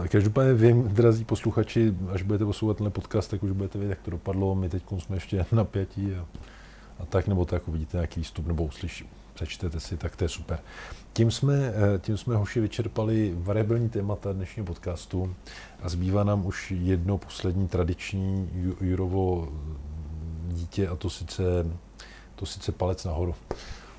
Uh, 0.00 0.06
každopádně 0.06 0.54
vím, 0.54 0.88
drazí 0.88 1.24
posluchači, 1.24 1.94
až 2.12 2.22
budete 2.22 2.44
poslouchat 2.44 2.76
ten 2.76 2.90
podcast, 2.90 3.30
tak 3.30 3.42
už 3.42 3.50
budete 3.50 3.78
vědět, 3.78 3.90
jak 3.90 4.02
to 4.02 4.10
dopadlo. 4.10 4.54
My 4.54 4.68
teď 4.68 4.82
jsme 4.98 5.16
ještě 5.16 5.46
na 5.52 5.64
pětí 5.64 6.14
a, 6.14 6.26
a 6.98 7.06
tak, 7.06 7.28
nebo 7.28 7.44
tak 7.44 7.68
uvidíte 7.68 7.96
nějaký 7.96 8.20
výstup, 8.20 8.46
nebo 8.46 8.64
uslyší, 8.64 9.08
přečtete 9.44 9.80
si, 9.80 9.96
tak 9.96 10.16
to 10.16 10.24
je 10.24 10.28
super. 10.28 10.58
Tím 11.12 11.30
jsme, 11.30 11.54
eh, 11.54 11.98
tím 11.98 12.16
jsme 12.16 12.36
hoši 12.36 12.60
vyčerpali 12.60 13.34
variabilní 13.36 13.88
témata 13.88 14.32
dnešního 14.32 14.66
podcastu 14.66 15.34
a 15.82 15.88
zbývá 15.88 16.24
nám 16.24 16.46
už 16.46 16.70
jedno 16.70 17.18
poslední 17.18 17.68
tradiční 17.68 18.50
Jurovo 18.80 19.48
dítě 20.48 20.88
a 20.88 20.96
to 20.96 21.10
sice, 21.10 21.42
to 22.34 22.46
sice 22.46 22.72
palec 22.72 23.04
nahoru. 23.04 23.34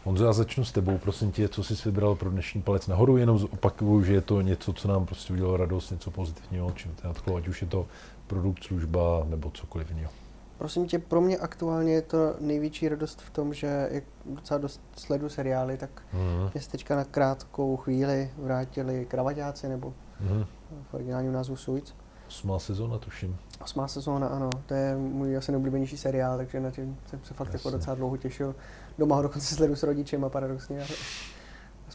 Honzo, 0.04 0.26
já 0.26 0.34
začnu 0.34 0.66
s 0.66 0.72
tebou, 0.72 0.98
prosím 0.98 1.32
tě, 1.32 1.48
co 1.48 1.64
jsi 1.64 1.74
vybral 1.86 2.16
pro 2.16 2.30
dnešní 2.30 2.62
palec 2.62 2.88
nahoru, 2.88 3.18
jenom 3.18 3.48
opakuju, 3.52 4.04
že 4.04 4.14
je 4.14 4.22
to 4.22 4.42
něco, 4.42 4.74
co 4.74 4.88
nám 4.88 5.06
prostě 5.06 5.34
udělalo 5.34 5.58
radost, 5.58 5.92
něco 5.92 6.12
pozitivního, 6.12 6.72
čím 6.72 6.96
to 7.26 7.36
ať 7.36 7.48
už 7.48 7.62
je 7.62 7.68
to 7.68 7.88
produkt, 8.28 8.64
služba 8.64 9.26
nebo 9.30 9.52
cokoliv 9.52 9.90
jiného. 9.90 10.12
Prosím 10.60 10.88
tě, 10.88 11.00
pro 11.00 11.22
mě 11.22 11.38
aktuálně 11.38 11.94
je 11.94 12.02
to 12.02 12.36
největší 12.40 12.90
radost 12.90 13.22
v 13.22 13.30
tom, 13.30 13.54
že 13.54 13.88
jak 13.92 14.04
docela 14.26 14.58
dost 14.58 14.82
sledu 14.98 15.30
seriály, 15.30 15.78
tak 15.78 15.90
mm. 16.14 16.50
mě 16.54 16.62
se 16.62 16.70
teďka 16.70 16.96
na 16.96 17.04
krátkou 17.04 17.78
chvíli 17.78 18.32
vrátili 18.38 19.06
kravaťáci, 19.06 19.70
nebo 19.70 19.94
mm. 20.20 20.46
v 20.90 20.94
originálním 20.94 21.32
názvu 21.32 21.56
Suits. 21.56 21.94
Osmá 22.28 22.60
sezóna, 22.60 22.98
tuším. 22.98 23.38
Osmá 23.64 23.88
sezóna, 23.88 24.28
ano. 24.28 24.50
To 24.66 24.74
je 24.74 24.96
můj 24.98 25.38
asi 25.38 25.52
nejoblíbenější 25.52 25.98
seriál, 25.98 26.38
takže 26.38 26.60
na 26.60 26.72
tím 26.72 26.98
jsem 27.10 27.20
se 27.24 27.34
fakt 27.34 27.54
jako 27.54 27.70
docela 27.70 27.96
dlouho 27.96 28.18
těšil. 28.18 28.56
Doma 28.98 29.16
ho 29.16 29.22
dokonce 29.22 29.56
sledu 29.56 29.76
s 29.76 29.84
rodičem 29.84 30.26
a 30.26 30.30
paradoxně 30.30 30.86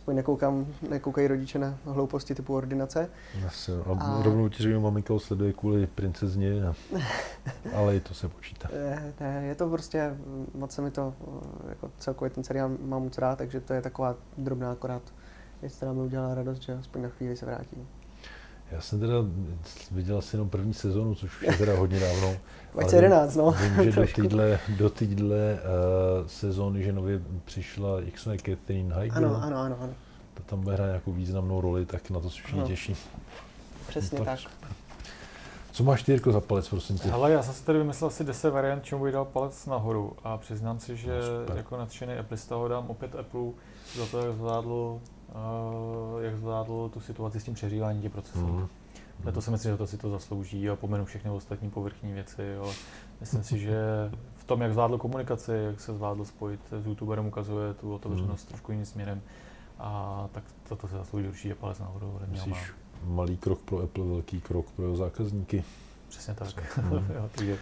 aspoň 0.04 0.16
nekoukám, 0.16 0.66
nekoukají 0.88 1.28
rodiče 1.28 1.58
na 1.58 1.78
hlouposti 1.84 2.34
typu 2.34 2.54
ordinace. 2.54 3.10
Asi, 3.46 3.72
a, 3.72 4.04
a 4.04 4.22
rovnou 4.22 4.48
ti 4.48 4.62
řeknu, 4.62 4.80
maminka 4.80 5.18
sleduje 5.18 5.52
kvůli 5.52 5.86
princezně, 5.86 6.66
a, 6.66 6.74
ale 7.76 7.96
i 7.96 8.00
to 8.00 8.14
se 8.14 8.28
počítá. 8.28 8.68
Ne, 9.20 9.46
je 9.46 9.54
to 9.54 9.68
prostě, 9.70 10.16
moc 10.54 10.72
se 10.72 10.82
mi 10.82 10.90
to, 10.90 11.14
jako 11.68 11.90
celkově 11.98 12.30
ten 12.30 12.44
seriál 12.44 12.70
mám 12.80 13.02
moc 13.02 13.18
rád, 13.18 13.38
takže 13.38 13.60
to 13.60 13.72
je 13.72 13.82
taková 13.82 14.14
drobná 14.38 14.72
akorát 14.72 15.02
jestli 15.62 15.86
nám 15.86 15.98
udělala 15.98 16.34
radost, 16.34 16.62
že 16.62 16.72
aspoň 16.72 17.02
na 17.02 17.08
chvíli 17.08 17.36
se 17.36 17.46
vrátí. 17.46 17.86
Já 18.74 18.80
jsem 18.80 19.00
teda 19.00 19.14
viděl 19.90 20.18
asi 20.18 20.36
jenom 20.36 20.48
první 20.48 20.74
sezonu, 20.74 21.14
což 21.14 21.30
už 21.30 21.42
je 21.42 21.52
teda 21.52 21.76
hodně 21.76 22.00
dávno. 22.00 22.36
2011, 22.72 23.34
no. 23.34 23.50
Vím, 23.50 23.90
že 23.90 24.00
do 24.00 24.06
téhle, 24.14 24.58
do 24.78 24.90
týdle 24.90 25.58
uh, 26.20 26.26
sezóny, 26.26 26.82
že 26.82 26.92
nově 26.92 27.20
přišla, 27.44 28.00
jak 28.00 28.18
se 28.18 28.36
Catherine 28.38 28.94
Heigl. 28.94 29.16
Ano, 29.16 29.42
ano, 29.42 29.56
ano, 29.56 29.76
ano. 29.80 29.94
Ta 30.34 30.42
tam 30.46 30.60
bude 30.60 30.74
hrát 30.74 30.86
nějakou 30.86 31.12
významnou 31.12 31.60
roli, 31.60 31.86
tak 31.86 32.10
na 32.10 32.20
to 32.20 32.30
se 32.30 32.36
všichni 32.42 32.62
těší. 32.62 32.96
Přesně 33.88 34.18
no, 34.18 34.24
tak. 34.24 34.38
tak. 34.60 34.70
Co 35.74 35.84
máš 35.84 36.02
ty, 36.02 36.12
Jirko, 36.12 36.32
za 36.32 36.40
palec, 36.40 36.68
prosím 36.68 36.98
tě? 36.98 37.08
Hele, 37.08 37.32
já 37.32 37.42
jsem 37.42 37.54
si 37.54 37.64
tady 37.64 37.78
vymyslel 37.78 38.08
asi 38.08 38.24
10 38.24 38.50
variant, 38.50 38.84
čemu 38.84 39.04
bych 39.04 39.12
dal 39.12 39.24
palec 39.24 39.66
nahoru 39.66 40.12
a 40.24 40.38
přiznám 40.38 40.80
si, 40.80 40.96
že 40.96 41.20
no, 41.48 41.56
jako 41.56 41.76
nadšený 41.76 42.14
Applista 42.14 42.56
ho 42.56 42.68
dám 42.68 42.90
opět 42.90 43.14
Apple 43.14 43.50
za 43.96 44.06
to, 44.06 44.26
jak 44.26 44.34
zvládl, 44.34 44.68
uh, 44.68 46.22
jak 46.22 46.36
zvládl 46.36 46.90
tu 46.92 47.00
situaci 47.00 47.40
s 47.40 47.44
tím 47.44 47.54
přehříváním 47.54 48.02
těch 48.02 48.12
procesů. 48.12 48.46
Mm. 48.46 48.68
Mm. 49.24 49.32
To 49.32 49.42
si 49.42 49.50
myslím, 49.50 49.72
že 49.72 49.78
to 49.78 49.86
si 49.86 49.98
to 49.98 50.10
zaslouží 50.10 50.70
a 50.70 50.76
pomenu 50.76 51.04
všechny 51.04 51.30
ostatní 51.30 51.70
povrchní 51.70 52.12
věci. 52.12 52.56
Ale 52.56 52.72
myslím 53.20 53.42
si, 53.42 53.58
že 53.58 53.76
v 54.36 54.44
tom, 54.44 54.62
jak 54.62 54.72
zvládl 54.72 54.98
komunikaci, 54.98 55.52
jak 55.52 55.80
se 55.80 55.94
zvládl 55.94 56.24
spojit 56.24 56.60
s 56.82 56.86
YouTuberem, 56.86 57.26
ukazuje 57.26 57.74
tu 57.74 57.94
otevřenost 57.94 58.44
mm. 58.44 58.48
trošku 58.48 58.72
jiným 58.72 58.86
směrem. 58.86 59.22
A 59.78 60.24
tak 60.32 60.44
to, 60.68 60.76
to 60.76 60.88
se 60.88 60.96
zaslouží 60.96 61.28
určitě 61.28 61.54
palec 61.54 61.78
nahoru. 61.78 62.20
Myslíš, 62.28 62.72
malý 63.04 63.36
krok 63.36 63.60
pro 63.60 63.78
Apple, 63.78 64.04
velký 64.04 64.40
krok 64.40 64.66
pro 64.70 64.84
jeho 64.84 64.96
zákazníky? 64.96 65.64
Přesně 66.08 66.34
tak. 66.34 66.78
Mm. 66.84 66.92
jo, 67.14 67.30
takže, 67.34 67.58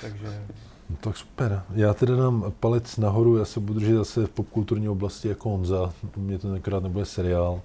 takže 0.00 0.46
No 0.92 0.98
tak 1.00 1.16
super. 1.16 1.62
Já 1.74 1.94
teda 1.94 2.16
dám 2.16 2.52
palec 2.60 2.96
nahoru, 2.96 3.36
já 3.36 3.44
se 3.44 3.60
budu 3.60 3.80
držet 3.80 3.94
zase 3.94 4.26
v 4.26 4.30
popkulturní 4.30 4.88
oblasti 4.88 5.28
jako 5.28 5.50
Honza. 5.50 5.92
Mě 6.16 6.38
to 6.38 6.52
tenkrát 6.52 6.82
nebude 6.82 7.04
seriál. 7.04 7.60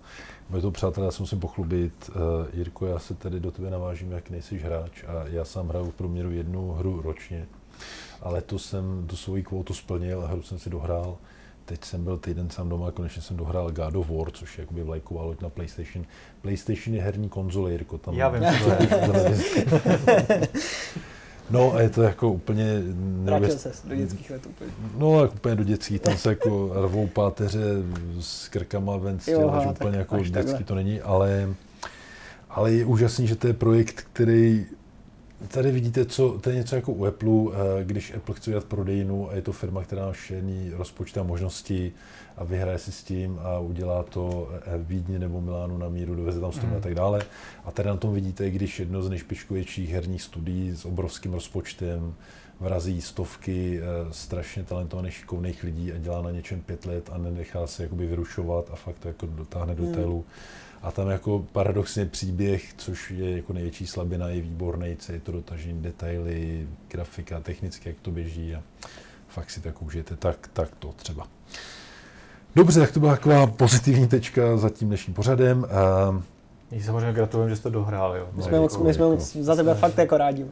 Bude 0.49 0.61
to 0.61 0.71
přátelé, 0.71 1.05
já 1.05 1.11
se 1.11 1.23
musím 1.23 1.39
pochlubit. 1.39 2.09
Uh, 2.09 2.15
Jirko, 2.53 2.85
já 2.85 2.99
se 2.99 3.13
tady 3.13 3.39
do 3.39 3.51
tebe 3.51 3.69
navážím, 3.69 4.11
jak 4.11 4.29
nejsi 4.29 4.57
hráč 4.57 5.03
a 5.03 5.27
já 5.27 5.45
sám 5.45 5.69
hraju 5.69 5.91
v 5.91 5.93
průměru 5.93 6.31
jednu 6.31 6.71
hru 6.71 7.01
ročně. 7.01 7.47
Ale 8.21 8.41
to 8.41 8.59
jsem 8.59 9.07
tu 9.07 9.15
svoji 9.15 9.43
kvotu 9.43 9.73
splnil 9.73 10.21
a 10.21 10.27
hru 10.27 10.41
jsem 10.41 10.59
si 10.59 10.69
dohrál. 10.69 11.17
Teď 11.67 11.85
jsem 11.85 12.03
byl 12.03 12.17
týden 12.17 12.49
sám 12.49 12.69
doma 12.69 12.87
a 12.87 12.91
konečně 12.91 13.21
jsem 13.21 13.37
dohrál 13.37 13.71
God 13.71 13.95
of 13.95 14.09
War, 14.09 14.31
což 14.31 14.57
je 14.57 14.61
jakoby 14.61 14.83
vlajková 14.83 15.23
loď 15.23 15.41
na 15.41 15.49
PlayStation. 15.49 16.05
PlayStation 16.41 16.95
je 16.95 17.01
herní 17.01 17.29
konzole, 17.29 17.71
Jirko. 17.71 17.97
Tam 17.97 18.13
já 18.13 18.29
vím, 18.29 18.43
co 18.43 18.63
to 18.63 18.71
je. 18.71 20.47
No 21.49 21.73
a 21.73 21.81
je 21.81 21.89
to 21.89 22.01
jako 22.03 22.31
úplně... 22.31 22.81
Vrátil 23.23 23.57
se 23.57 23.71
do 23.87 23.95
dětských 23.95 24.31
let 24.31 24.45
úplně. 24.45 24.69
No, 24.97 25.21
jako 25.21 25.33
úplně 25.33 25.55
do 25.55 25.63
dětských, 25.63 26.01
tam 26.01 26.17
se 26.17 26.29
jako 26.29 26.71
rvou 26.85 27.07
páteře 27.07 27.61
s 28.19 28.47
krkama 28.47 28.97
ven 28.97 29.19
z 29.19 29.25
těla, 29.25 29.71
úplně 29.71 29.97
jako 29.97 30.17
dětský 30.17 30.33
takhle. 30.33 30.63
to 30.63 30.75
není, 30.75 31.01
ale, 31.01 31.49
ale 32.49 32.71
je 32.71 32.85
úžasný, 32.85 33.27
že 33.27 33.35
to 33.35 33.47
je 33.47 33.53
projekt, 33.53 34.05
který 34.13 34.65
Tady 35.47 35.71
vidíte, 35.71 36.05
co, 36.05 36.39
to 36.41 36.49
je 36.49 36.55
něco 36.55 36.75
jako 36.75 36.91
u 36.91 37.05
Apple, 37.05 37.29
eh, 37.29 37.83
když 37.83 38.13
Apple 38.13 38.35
chce 38.35 38.49
dělat 38.49 38.65
prodejnu 38.65 39.29
a 39.29 39.35
je 39.35 39.41
to 39.41 39.51
firma, 39.51 39.83
která 39.83 40.05
má 40.05 40.11
všechny 40.11 40.71
rozpočty 40.73 41.19
a 41.19 41.23
možnosti 41.23 41.91
a 42.37 42.43
vyhraje 42.43 42.77
si 42.77 42.91
s 42.91 43.03
tím 43.03 43.39
a 43.41 43.59
udělá 43.59 44.03
to 44.03 44.51
eh, 44.53 44.77
v 44.77 44.87
Vídni 44.87 45.19
nebo 45.19 45.41
Milánu 45.41 45.77
na 45.77 45.89
míru, 45.89 46.15
doveze 46.15 46.39
tam 46.39 46.51
stromy 46.51 46.71
mm. 46.71 46.77
a 46.77 46.81
tak 46.81 46.95
dále. 46.95 47.21
A 47.65 47.71
tady 47.71 47.89
na 47.89 47.97
tom 47.97 48.13
vidíte, 48.13 48.49
když 48.49 48.79
jedno 48.79 49.01
z 49.01 49.09
nejšpičkovějších 49.09 49.89
herních 49.89 50.21
studií 50.21 50.75
s 50.75 50.85
obrovským 50.85 51.33
rozpočtem 51.33 52.13
vrazí 52.59 53.01
stovky 53.01 53.79
eh, 53.79 54.13
strašně 54.13 54.63
talentovaných, 54.63 55.13
šikovných 55.13 55.63
lidí 55.63 55.93
a 55.93 55.97
dělá 55.97 56.21
na 56.21 56.31
něčem 56.31 56.61
pět 56.61 56.85
let 56.85 57.09
a 57.13 57.17
nenechá 57.17 57.67
se 57.67 57.83
jakoby 57.83 58.05
vyrušovat 58.05 58.69
a 58.73 58.75
fakt 58.75 58.99
to 58.99 59.07
jako 59.07 59.25
dotáhne 59.25 59.75
do 59.75 59.83
mm. 59.83 60.23
A 60.81 60.91
tam 60.91 61.09
jako 61.09 61.45
paradoxně 61.51 62.05
příběh, 62.05 62.73
což 62.77 63.11
je 63.11 63.35
jako 63.35 63.53
největší 63.53 63.87
slabina, 63.87 64.29
je 64.29 64.41
výborný, 64.41 64.97
je 65.11 65.19
to 65.19 65.31
dotažení 65.31 65.81
detaily, 65.81 66.67
grafika, 66.87 67.39
technicky, 67.39 67.89
jak 67.89 67.99
to 67.99 68.11
běží 68.11 68.55
a 68.55 68.63
fakt 69.27 69.49
si 69.49 69.61
tak 69.61 69.81
užijete, 69.81 70.15
tak, 70.15 70.49
tak 70.53 70.69
to 70.79 70.93
třeba. 70.95 71.27
Dobře, 72.55 72.79
tak 72.79 72.91
to 72.91 72.99
byla 72.99 73.15
taková 73.15 73.47
pozitivní 73.47 74.07
tečka 74.07 74.57
za 74.57 74.69
tím 74.69 74.87
dnešním 74.87 75.13
pořadem. 75.13 75.65
My 76.71 76.81
samozřejmě 76.81 77.13
gratulujeme, 77.13 77.49
že 77.49 77.55
jste 77.55 77.69
dohrál. 77.69 78.15
Jo. 78.15 78.27
My 78.33 78.43
jsme, 78.43 78.59
moc, 78.59 78.77
my 78.77 78.93
jsme 78.93 79.05
moc 79.05 79.35
za 79.35 79.55
tebe 79.55 79.75
fakt 79.75 79.97
jako 79.97 80.17
rádi. 80.17 80.45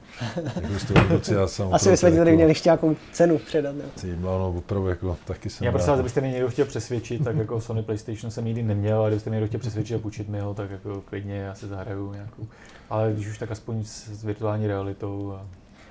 já 1.32 1.48
jsem 1.48 1.68
Asi 1.74 1.92
bychom 1.92 2.12
ti 2.12 2.18
tady 2.18 2.36
měli 2.36 2.52
ještě 2.52 2.68
nějakou 2.68 2.96
cenu 3.12 3.38
předat. 3.38 3.76
Ne? 3.76 3.84
Ty, 4.02 4.16
no, 4.20 4.54
opravdu 4.58 4.88
jako, 4.88 5.18
taky 5.26 5.50
jsem 5.50 5.66
Já 5.66 5.72
prostě, 5.72 5.92
kdybyste 5.94 6.22
mě 6.22 6.32
někdo 6.32 6.50
chtěl 6.50 6.66
přesvědčit, 6.66 7.24
tak 7.24 7.36
jako 7.36 7.62
Sony 7.62 7.84
PlayStation 7.84 8.32
jsem 8.32 8.46
nikdy 8.46 8.64
neměl, 8.64 9.04
a 9.04 9.08
kdybyste 9.08 9.30
mě 9.30 9.36
někdo 9.36 9.48
chtěl 9.48 9.60
přesvědčit 9.60 9.96
a 9.96 10.00
půjčit 10.00 10.30
mi 10.30 10.40
ho, 10.40 10.54
tak 10.54 10.72
jako 10.72 11.02
klidně 11.02 11.36
já 11.36 11.56
si 11.56 11.68
zahraju 11.68 12.14
nějakou. 12.14 12.48
Ale 12.90 13.14
když 13.14 13.28
už 13.28 13.38
tak 13.38 13.52
aspoň 13.52 13.84
s, 13.84 14.08
s 14.08 14.24
virtuální 14.24 14.68
realitou. 14.68 15.32
A... 15.32 15.46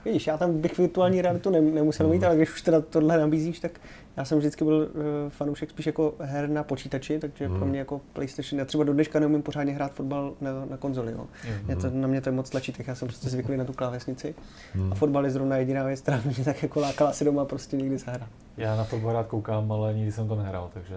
Vidíš, 0.04 0.26
já 0.26 0.38
tam 0.38 0.60
bych 0.60 0.78
virtuální 0.78 1.22
realitu 1.22 1.50
nemusel 1.50 2.08
mít, 2.08 2.24
ale 2.24 2.36
když 2.36 2.52
už 2.52 2.62
teda 2.62 2.80
tohle 2.80 3.18
nabízíš, 3.18 3.60
tak 3.60 3.80
já 4.16 4.24
jsem 4.24 4.38
vždycky 4.38 4.64
byl 4.64 4.76
uh, 4.76 5.02
fanoušek 5.28 5.70
spíš 5.70 5.86
jako 5.86 6.14
her 6.20 6.48
na 6.48 6.62
počítači, 6.62 7.18
takže 7.18 7.46
hmm. 7.46 7.56
pro 7.56 7.66
mě 7.66 7.78
jako 7.78 8.00
PlayStation, 8.12 8.58
já 8.58 8.64
třeba 8.64 8.84
do 8.84 8.92
dneška 8.92 9.20
neumím 9.20 9.42
pořádně 9.42 9.72
hrát 9.72 9.92
fotbal 9.92 10.34
na, 10.40 10.50
na 10.70 10.76
konzoli. 10.76 11.12
Jo. 11.12 11.26
Hmm. 11.44 11.80
to, 11.80 11.90
na 11.90 12.08
mě 12.08 12.20
to 12.20 12.28
je 12.28 12.32
moc 12.32 12.50
tlačítek, 12.50 12.86
já 12.86 12.94
jsem 12.94 13.08
prostě 13.08 13.28
zvyklý 13.28 13.56
na 13.56 13.64
tu 13.64 13.72
klávesnici. 13.72 14.34
Hmm. 14.74 14.92
A 14.92 14.94
fotbal 14.94 15.24
je 15.24 15.30
zrovna 15.30 15.56
jediná 15.56 15.84
věc, 15.84 16.00
která 16.00 16.20
mě 16.24 16.44
tak 16.44 16.62
jako 16.62 16.80
lákala 16.80 17.12
si 17.12 17.24
doma 17.24 17.44
prostě 17.44 17.76
někdy 17.76 17.98
zahrát. 17.98 18.28
Já 18.56 18.76
na 18.76 18.84
fotbal 18.84 19.12
rád 19.12 19.26
koukám, 19.26 19.72
ale 19.72 19.94
nikdy 19.94 20.12
jsem 20.12 20.28
to 20.28 20.34
nehrál, 20.34 20.70
takže 20.74 20.94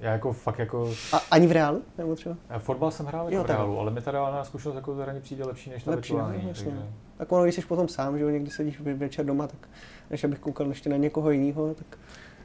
já 0.00 0.12
jako 0.12 0.32
fakt 0.32 0.58
jako... 0.58 0.92
A 1.12 1.20
ani 1.30 1.46
v 1.46 1.52
reálu? 1.52 1.82
Nebo 1.98 2.16
třeba? 2.16 2.36
Já 2.50 2.58
fotbal 2.58 2.90
jsem 2.90 3.06
hrál 3.06 3.24
jako 3.24 3.34
jo, 3.36 3.44
v 3.44 3.46
reálu, 3.46 3.78
ale 3.78 3.90
mi 3.90 4.00
ta 4.00 4.10
reálná 4.10 4.44
zkušenost 4.44 4.76
jako 4.76 4.94
zahraní 4.94 5.20
přijde 5.20 5.44
lepší 5.44 5.70
než 5.70 5.82
ta 5.82 5.90
lepší, 5.90 6.12
virtuální. 6.12 6.42
No, 6.42 6.48
takže... 6.48 6.70
Tak 7.16 7.32
ono, 7.32 7.42
když 7.42 7.54
jsi 7.54 7.62
potom 7.62 7.88
sám, 7.88 8.18
že 8.18 8.24
jo, 8.24 8.30
někdy 8.30 8.50
sedíš 8.50 8.80
večer 8.80 9.26
doma, 9.26 9.46
tak 9.46 9.68
než 10.10 10.24
abych 10.24 10.38
koukal 10.38 10.68
ještě 10.68 10.90
na 10.90 10.96
někoho 10.96 11.30
jiného, 11.30 11.74
tak 11.74 11.98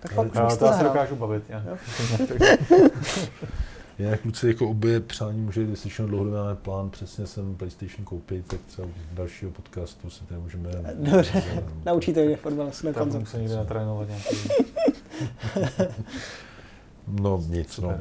tak 0.03 0.13
pak 0.13 0.27
už 0.47 0.57
to 0.57 0.73
se 0.73 0.84
dokážu 0.84 1.15
bavit. 1.15 1.43
Já. 1.49 1.63
Jinak 3.99 4.19
kluci 4.21 4.47
jako 4.47 4.69
obě 4.69 4.99
přání 4.99 5.41
může, 5.41 5.61
jestli 5.61 5.89
všechno 5.89 6.07
dlouhodobě 6.07 6.39
máme 6.39 6.55
plán, 6.55 6.89
přesně 6.89 7.27
jsem 7.27 7.55
PlayStation 7.55 8.05
koupit, 8.05 8.47
tak 8.47 8.59
třeba 8.67 8.88
z 8.88 9.15
dalšího 9.15 9.51
podcastu 9.51 10.09
si 10.09 10.23
tady 10.23 10.41
můžeme... 10.41 10.69
Dobře, 10.93 11.43
naučíte 11.85 12.25
mě 12.25 12.38
fotbal 12.38 12.65
na 12.84 12.93
konzol. 12.93 13.19
musím 13.19 13.39
někde 13.39 13.55
natrénovat 13.55 14.07
nějaký... 14.07 14.38
no 17.07 17.43
nic, 17.47 17.80
no. 17.80 17.99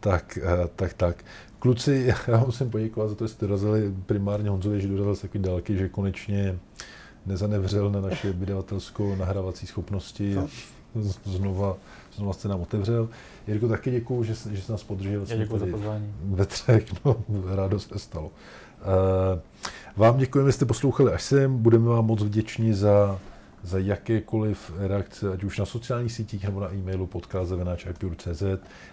Tak, 0.00 0.38
eh, 0.42 0.68
tak, 0.76 0.94
tak. 0.94 1.24
Kluci, 1.58 2.14
já 2.26 2.38
musím 2.38 2.70
poděkovat 2.70 3.08
za 3.08 3.14
to, 3.14 3.26
že 3.26 3.32
jste 3.32 3.46
dorazili 3.46 3.94
primárně 4.06 4.50
Honzovi, 4.50 4.80
že 4.80 4.88
dorazil 4.88 5.16
z 5.16 5.20
takový 5.20 5.44
dálky, 5.44 5.76
že 5.76 5.88
konečně 5.88 6.58
nezanevřel 7.26 7.90
na 7.90 8.00
naše 8.00 8.32
vydavatelskou 8.32 9.16
nahrávací 9.16 9.66
schopnosti. 9.66 10.34
No 10.34 10.48
znova, 11.24 11.76
znova 12.16 12.32
jste 12.32 12.48
nám 12.48 12.60
otevřel. 12.60 13.08
Jirko, 13.46 13.68
taky 13.68 13.90
děkuju, 13.90 14.24
že, 14.24 14.34
že 14.50 14.62
jsi 14.62 14.72
nás 14.72 14.84
podržel. 14.84 15.24
Já 15.28 15.36
děkuji 15.36 15.58
za 15.58 15.66
pozvání. 15.66 16.14
Ve 16.24 16.46
třech, 16.46 16.84
no, 17.04 17.16
rádost 17.54 17.88
se 17.92 17.98
stalo. 17.98 18.26
Uh, 18.26 19.40
vám 19.96 20.18
děkujeme, 20.18 20.48
že 20.48 20.52
jste 20.52 20.64
poslouchali 20.64 21.12
až 21.12 21.22
sem. 21.22 21.58
Budeme 21.58 21.88
vám 21.88 22.06
moc 22.06 22.22
vděční 22.22 22.74
za, 22.74 23.18
za 23.62 23.78
jakékoliv 23.78 24.72
reakce, 24.78 25.32
ať 25.32 25.44
už 25.44 25.58
na 25.58 25.66
sociálních 25.66 26.12
sítích 26.12 26.44
nebo 26.44 26.60
na 26.60 26.74
e-mailu 26.74 27.06
podcast.cz, 27.06 28.42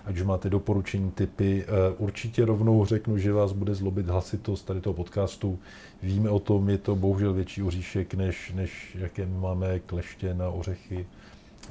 ať 0.06 0.16
už 0.16 0.24
máte 0.24 0.50
doporučení, 0.50 1.12
typy. 1.12 1.66
Uh, 1.66 2.06
určitě 2.06 2.46
rovnou 2.46 2.86
řeknu, 2.86 3.18
že 3.18 3.34
vás 3.34 3.52
bude 3.52 3.76
zlobit 3.76 4.08
hlasitost 4.08 4.66
tady 4.66 4.82
toho 4.82 4.94
podcastu. 4.94 5.60
Víme 6.04 6.30
o 6.30 6.40
tom, 6.40 6.70
je 6.70 6.78
to 6.78 6.96
bohužel 6.96 7.34
větší 7.34 7.64
oříšek, 7.64 8.14
než, 8.14 8.52
než 8.56 8.98
jaké 9.00 9.26
máme 9.26 9.80
kleště 9.80 10.34
na 10.34 10.50
ořechy 10.50 11.06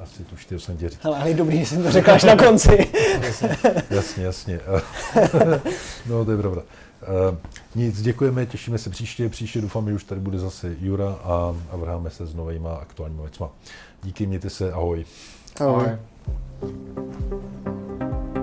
asi 0.03 0.25
tu 0.25 0.37
čtyři 0.37 0.65
jsem 0.65 0.77
tě 0.77 0.89
říct. 0.89 1.05
Ale 1.05 1.35
dobrý, 1.35 1.59
že 1.59 1.67
jsem 1.67 1.83
to 1.83 1.91
řekl 1.91 2.11
až 2.11 2.25
na 2.25 2.37
konci. 2.37 2.93
jasně, 3.91 4.25
jasně. 4.25 4.61
no, 6.07 6.25
to 6.25 6.31
je 6.31 6.39
pravda. 6.39 6.63
Uh, 7.31 7.37
nic, 7.75 8.03
děkujeme, 8.03 8.47
těšíme 8.47 8.79
se 8.79 8.91
příště. 8.91 9.29
Příště 9.29 9.61
doufám, 9.61 9.89
že 9.89 9.95
už 9.95 10.05
tady 10.05 10.21
bude 10.21 10.39
zase 10.39 10.77
Jura 10.81 11.09
a, 11.09 11.57
a 11.71 11.77
vrháme 11.77 12.11
se 12.11 12.27
s 12.27 12.35
novýma 12.35 12.75
aktuálními 12.75 13.23
věcma. 13.23 13.51
Díky, 14.03 14.27
mějte 14.27 14.51
se, 14.51 14.73
ahoj. 14.73 15.05
Ahoj. 15.61 15.85
ahoj. 16.63 18.36